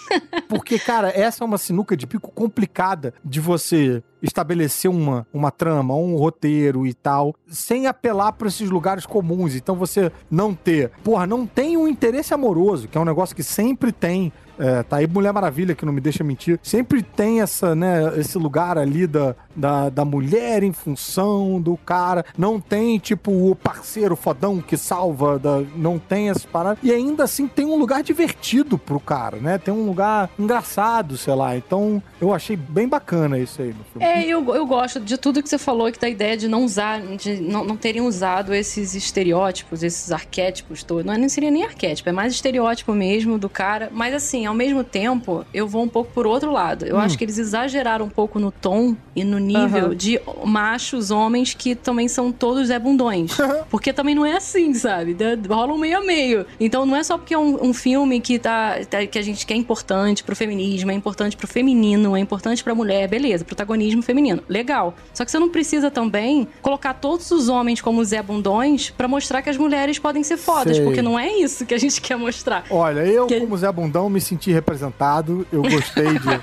Porque, 0.48 0.78
cara, 0.78 1.10
essa 1.10 1.44
é 1.44 1.46
uma 1.46 1.58
sinuca 1.58 1.96
de 1.96 2.06
pico 2.06 2.32
complicada 2.32 3.14
de 3.24 3.38
você 3.38 4.02
estabelecer 4.22 4.90
uma, 4.90 5.26
uma 5.32 5.50
trama, 5.50 5.94
um 5.94 6.16
roteiro 6.16 6.86
e 6.86 6.92
tal, 6.92 7.34
sem 7.48 7.86
apelar 7.86 8.32
para 8.32 8.48
esses 8.48 8.68
lugares 8.68 9.06
comuns. 9.06 9.54
Então 9.54 9.74
você 9.74 10.10
não 10.30 10.54
ter, 10.54 10.90
porra, 11.04 11.26
não 11.26 11.46
tem 11.46 11.76
um 11.76 11.86
interesse 11.86 12.34
amoroso, 12.34 12.88
que 12.88 12.98
é 12.98 13.00
um 13.00 13.04
negócio 13.04 13.36
que 13.36 13.42
sempre 13.42 13.92
tem. 13.92 14.32
É, 14.60 14.82
tá 14.82 14.96
aí 14.98 15.06
Mulher 15.06 15.32
Maravilha, 15.32 15.74
que 15.74 15.84
não 15.86 15.92
me 15.92 16.00
deixa 16.00 16.22
mentir. 16.22 16.58
Sempre 16.62 17.02
tem 17.02 17.40
essa, 17.40 17.74
né, 17.74 18.12
esse 18.18 18.36
lugar 18.38 18.76
ali 18.78 19.06
da, 19.06 19.34
da, 19.56 19.88
da 19.88 20.04
mulher 20.04 20.62
em 20.62 20.72
função 20.72 21.60
do 21.60 21.76
cara. 21.78 22.24
Não 22.36 22.60
tem, 22.60 22.98
tipo, 22.98 23.30
o 23.50 23.56
parceiro 23.56 24.14
fodão 24.14 24.60
que 24.60 24.76
salva. 24.76 25.38
Da, 25.38 25.62
não 25.76 25.98
tem 25.98 26.30
essas 26.30 26.44
paradas. 26.44 26.78
E 26.82 26.92
ainda 26.92 27.24
assim 27.24 27.48
tem 27.48 27.64
um 27.64 27.76
lugar 27.76 28.02
divertido 28.02 28.76
pro 28.78 29.00
cara, 29.00 29.38
né? 29.38 29.58
Tem 29.58 29.72
um 29.72 29.86
lugar 29.86 30.30
engraçado, 30.38 31.16
sei 31.16 31.34
lá. 31.34 31.56
Então 31.56 32.02
eu 32.20 32.34
achei 32.34 32.56
bem 32.56 32.86
bacana 32.88 33.38
isso 33.38 33.62
aí 33.62 33.68
no 33.68 33.84
filme. 33.84 34.04
É, 34.06 34.24
eu, 34.26 34.54
eu 34.54 34.66
gosto 34.66 35.00
de 35.00 35.16
tudo 35.16 35.42
que 35.42 35.48
você 35.48 35.58
falou, 35.58 35.90
que 35.90 35.98
da 35.98 36.08
ideia 36.08 36.36
de 36.36 36.48
não 36.48 36.64
usar, 36.64 37.00
de 37.00 37.40
não, 37.40 37.64
não 37.64 37.76
terem 37.76 38.02
usado 38.02 38.52
esses 38.54 38.94
estereótipos, 38.94 39.82
esses 39.82 40.12
arquétipos 40.12 40.82
todos. 40.82 41.04
Não, 41.04 41.14
é- 41.14 41.18
não 41.18 41.28
seria 41.28 41.50
nem 41.50 41.64
arquétipo, 41.64 42.08
é 42.08 42.12
mais 42.12 42.32
estereótipo 42.34 42.92
mesmo 42.92 43.38
do 43.38 43.48
cara. 43.48 43.88
Mas 43.92 44.14
assim, 44.14 44.46
ao 44.50 44.54
mesmo 44.56 44.84
tempo, 44.84 45.44
eu 45.54 45.66
vou 45.66 45.82
um 45.82 45.88
pouco 45.88 46.12
por 46.12 46.26
outro 46.26 46.50
lado. 46.52 46.84
Eu 46.84 46.96
Hum. 46.96 47.00
acho 47.00 47.16
que 47.16 47.24
eles 47.24 47.38
exageraram 47.38 48.04
um 48.06 48.10
pouco 48.10 48.38
no 48.38 48.50
tom 48.50 48.94
e 49.16 49.24
no 49.24 49.38
nível 49.38 49.86
Aham. 49.86 49.94
de 49.96 50.20
machos, 50.44 51.10
homens 51.10 51.54
que 51.54 51.74
também 51.74 52.08
são 52.08 52.30
todos 52.30 52.68
Zé 52.68 52.78
Bundões. 52.78 53.32
Porque 53.70 53.92
também 53.92 54.14
não 54.14 54.24
é 54.26 54.36
assim, 54.36 54.74
sabe? 54.74 55.16
Rola 55.48 55.72
um 55.72 55.78
meio 55.78 55.98
a 55.98 56.00
meio. 56.02 56.46
Então 56.58 56.84
não 56.86 56.96
é 56.96 57.02
só 57.02 57.16
porque 57.18 57.34
é 57.34 57.38
um, 57.38 57.66
um 57.68 57.72
filme 57.74 58.20
que, 58.20 58.38
tá, 58.38 58.78
tá- 58.88 59.06
que 59.06 59.18
a 59.18 59.22
gente 59.22 59.44
quer 59.46 59.54
importante 59.54 60.22
pro 60.24 60.34
feminismo, 60.36 60.90
é 60.90 60.94
importante 60.94 61.36
pro 61.36 61.46
feminino, 61.46 62.16
é 62.16 62.20
importante 62.20 62.62
pra 62.64 62.74
mulher, 62.74 63.08
beleza, 63.08 63.44
protagonismo 63.44 64.02
feminino. 64.02 64.42
Legal. 64.48 64.94
Só 65.14 65.24
que 65.24 65.30
você 65.30 65.38
não 65.38 65.48
precisa 65.48 65.90
também 65.90 66.48
colocar 66.62 66.94
todos 66.94 67.30
os 67.30 67.48
homens 67.48 67.80
como 67.80 68.04
Zé 68.04 68.22
Bundões 68.22 68.90
pra 68.90 69.06
mostrar 69.08 69.42
que 69.42 69.50
as 69.50 69.56
mulheres 69.56 69.98
podem 69.98 70.22
ser 70.22 70.36
fodas, 70.36 70.76
Sei. 70.76 70.84
porque 70.84 71.02
não 71.02 71.18
é 71.18 71.30
isso 71.38 71.66
que 71.66 71.74
a 71.74 71.78
gente 71.78 72.00
quer 72.02 72.16
mostrar. 72.16 72.64
Olha, 72.70 73.00
eu, 73.00 73.26
Que- 73.26 73.40
como 73.40 73.56
Zé 73.56 73.70
Bundão, 73.70 74.08
me 74.08 74.20
senti 74.20 74.39
representado. 74.48 75.44
Eu 75.52 75.62
gostei 75.62 76.06
de, 76.18 76.40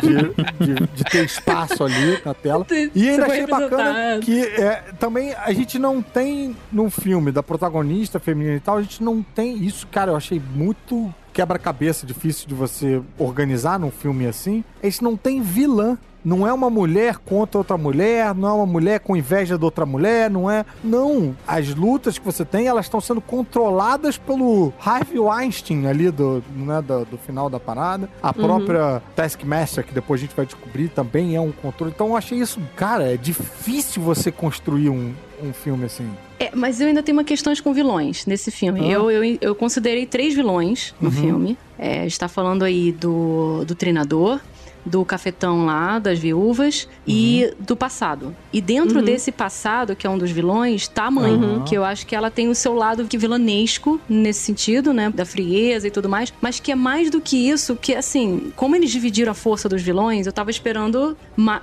de, 0.00 0.74
de- 0.74 0.86
de 0.94 1.04
ter 1.04 1.24
espaço 1.24 1.82
ali 1.84 2.20
na 2.24 2.34
tela. 2.34 2.64
E 2.94 3.08
ainda 3.08 3.22
achei 3.32 3.46
bacana 3.70 3.92
que 4.20 4.40
é, 4.40 4.82
também 4.98 5.32
a 5.34 5.52
gente 5.52 5.78
não 5.78 6.02
tem 6.02 6.54
num 6.70 6.90
filme 6.90 7.32
da 7.32 7.42
protagonista 7.42 8.20
feminina 8.20 8.56
e 8.56 8.60
tal, 8.60 8.76
a 8.76 8.82
gente 8.82 9.02
não 9.02 9.22
tem 9.22 9.56
isso, 9.64 9.86
cara, 9.88 10.12
eu 10.12 10.16
achei 10.16 10.40
muito 10.54 11.12
quebra-cabeça 11.32 12.06
difícil 12.06 12.46
de 12.46 12.54
você 12.54 13.00
organizar 13.18 13.78
num 13.78 13.90
filme 13.90 14.26
assim. 14.26 14.62
A 14.82 14.86
gente 14.86 15.02
não 15.02 15.16
tem 15.16 15.40
vilã. 15.40 15.96
Não 16.24 16.46
é 16.46 16.52
uma 16.52 16.70
mulher 16.70 17.16
contra 17.18 17.58
outra 17.58 17.76
mulher, 17.76 18.34
não 18.34 18.48
é 18.48 18.52
uma 18.52 18.66
mulher 18.66 19.00
com 19.00 19.16
inveja 19.16 19.58
de 19.58 19.64
outra 19.64 19.84
mulher, 19.84 20.30
não 20.30 20.50
é. 20.50 20.64
Não. 20.84 21.36
As 21.46 21.74
lutas 21.74 22.18
que 22.18 22.24
você 22.24 22.44
tem, 22.44 22.66
elas 22.66 22.86
estão 22.86 23.00
sendo 23.00 23.20
controladas 23.20 24.16
pelo 24.16 24.72
Harvey 24.84 25.18
Weinstein 25.18 25.86
ali 25.86 26.10
do, 26.10 26.42
né, 26.54 26.80
do, 26.82 27.04
do 27.04 27.18
final 27.18 27.50
da 27.50 27.58
parada. 27.60 28.08
A 28.22 28.32
própria 28.32 29.02
Taskmaster, 29.16 29.84
que 29.84 29.92
depois 29.92 30.20
a 30.20 30.24
gente 30.24 30.36
vai 30.36 30.46
descobrir, 30.46 30.88
também 30.88 31.34
é 31.36 31.40
um 31.40 31.52
controle. 31.52 31.92
Então 31.94 32.08
eu 32.08 32.16
achei 32.16 32.38
isso, 32.38 32.60
cara, 32.76 33.12
é 33.12 33.16
difícil 33.16 34.02
você 34.02 34.30
construir 34.30 34.88
um, 34.88 35.12
um 35.42 35.52
filme 35.52 35.84
assim. 35.84 36.08
É, 36.38 36.50
mas 36.54 36.80
eu 36.80 36.88
ainda 36.88 37.02
tenho 37.02 37.16
uma 37.18 37.24
questões 37.24 37.60
com 37.60 37.72
vilões 37.72 38.26
nesse 38.26 38.50
filme. 38.50 38.80
Ah. 38.80 38.90
Eu, 38.90 39.10
eu, 39.10 39.38
eu 39.40 39.54
considerei 39.54 40.06
três 40.06 40.34
vilões 40.34 40.94
no 41.00 41.08
Uhum. 41.08 41.14
filme. 41.14 41.58
É, 41.78 42.00
a 42.00 42.02
gente 42.02 42.18
tá 42.18 42.28
falando 42.28 42.64
aí 42.64 42.92
do, 42.92 43.64
do 43.64 43.74
treinador, 43.74 44.40
do 44.84 45.04
cafetão 45.04 45.64
lá, 45.66 45.98
das 45.98 46.18
viúvas 46.18 46.88
e 47.06 47.44
Uhum. 47.58 47.64
do 47.64 47.76
passado. 47.76 48.34
E 48.52 48.60
dentro 48.60 48.98
Uhum. 48.98 49.04
desse 49.04 49.30
passado, 49.30 49.94
que 49.94 50.06
é 50.06 50.10
um 50.10 50.18
dos 50.18 50.30
vilões, 50.30 50.88
tá 50.88 51.04
a 51.04 51.10
mãe. 51.10 51.32
Uhum. 51.32 51.64
Que 51.64 51.76
eu 51.76 51.84
acho 51.84 52.06
que 52.06 52.14
ela 52.16 52.30
tem 52.30 52.48
o 52.48 52.54
seu 52.54 52.74
lado 52.74 53.04
que 53.06 53.16
vilanesco 53.16 54.00
nesse 54.08 54.40
sentido, 54.40 54.92
né? 54.92 55.10
Da 55.10 55.24
frieza 55.24 55.86
e 55.86 55.90
tudo 55.90 56.08
mais. 56.08 56.32
Mas 56.40 56.58
que 56.60 56.72
é 56.72 56.74
mais 56.74 57.10
do 57.10 57.20
que 57.20 57.48
isso, 57.48 57.76
que 57.76 57.94
assim, 57.94 58.52
como 58.56 58.74
eles 58.76 58.90
dividiram 58.90 59.32
a 59.32 59.34
força 59.34 59.68
dos 59.68 59.82
vilões, 59.82 60.26
eu 60.26 60.32
tava 60.32 60.50
esperando. 60.50 61.16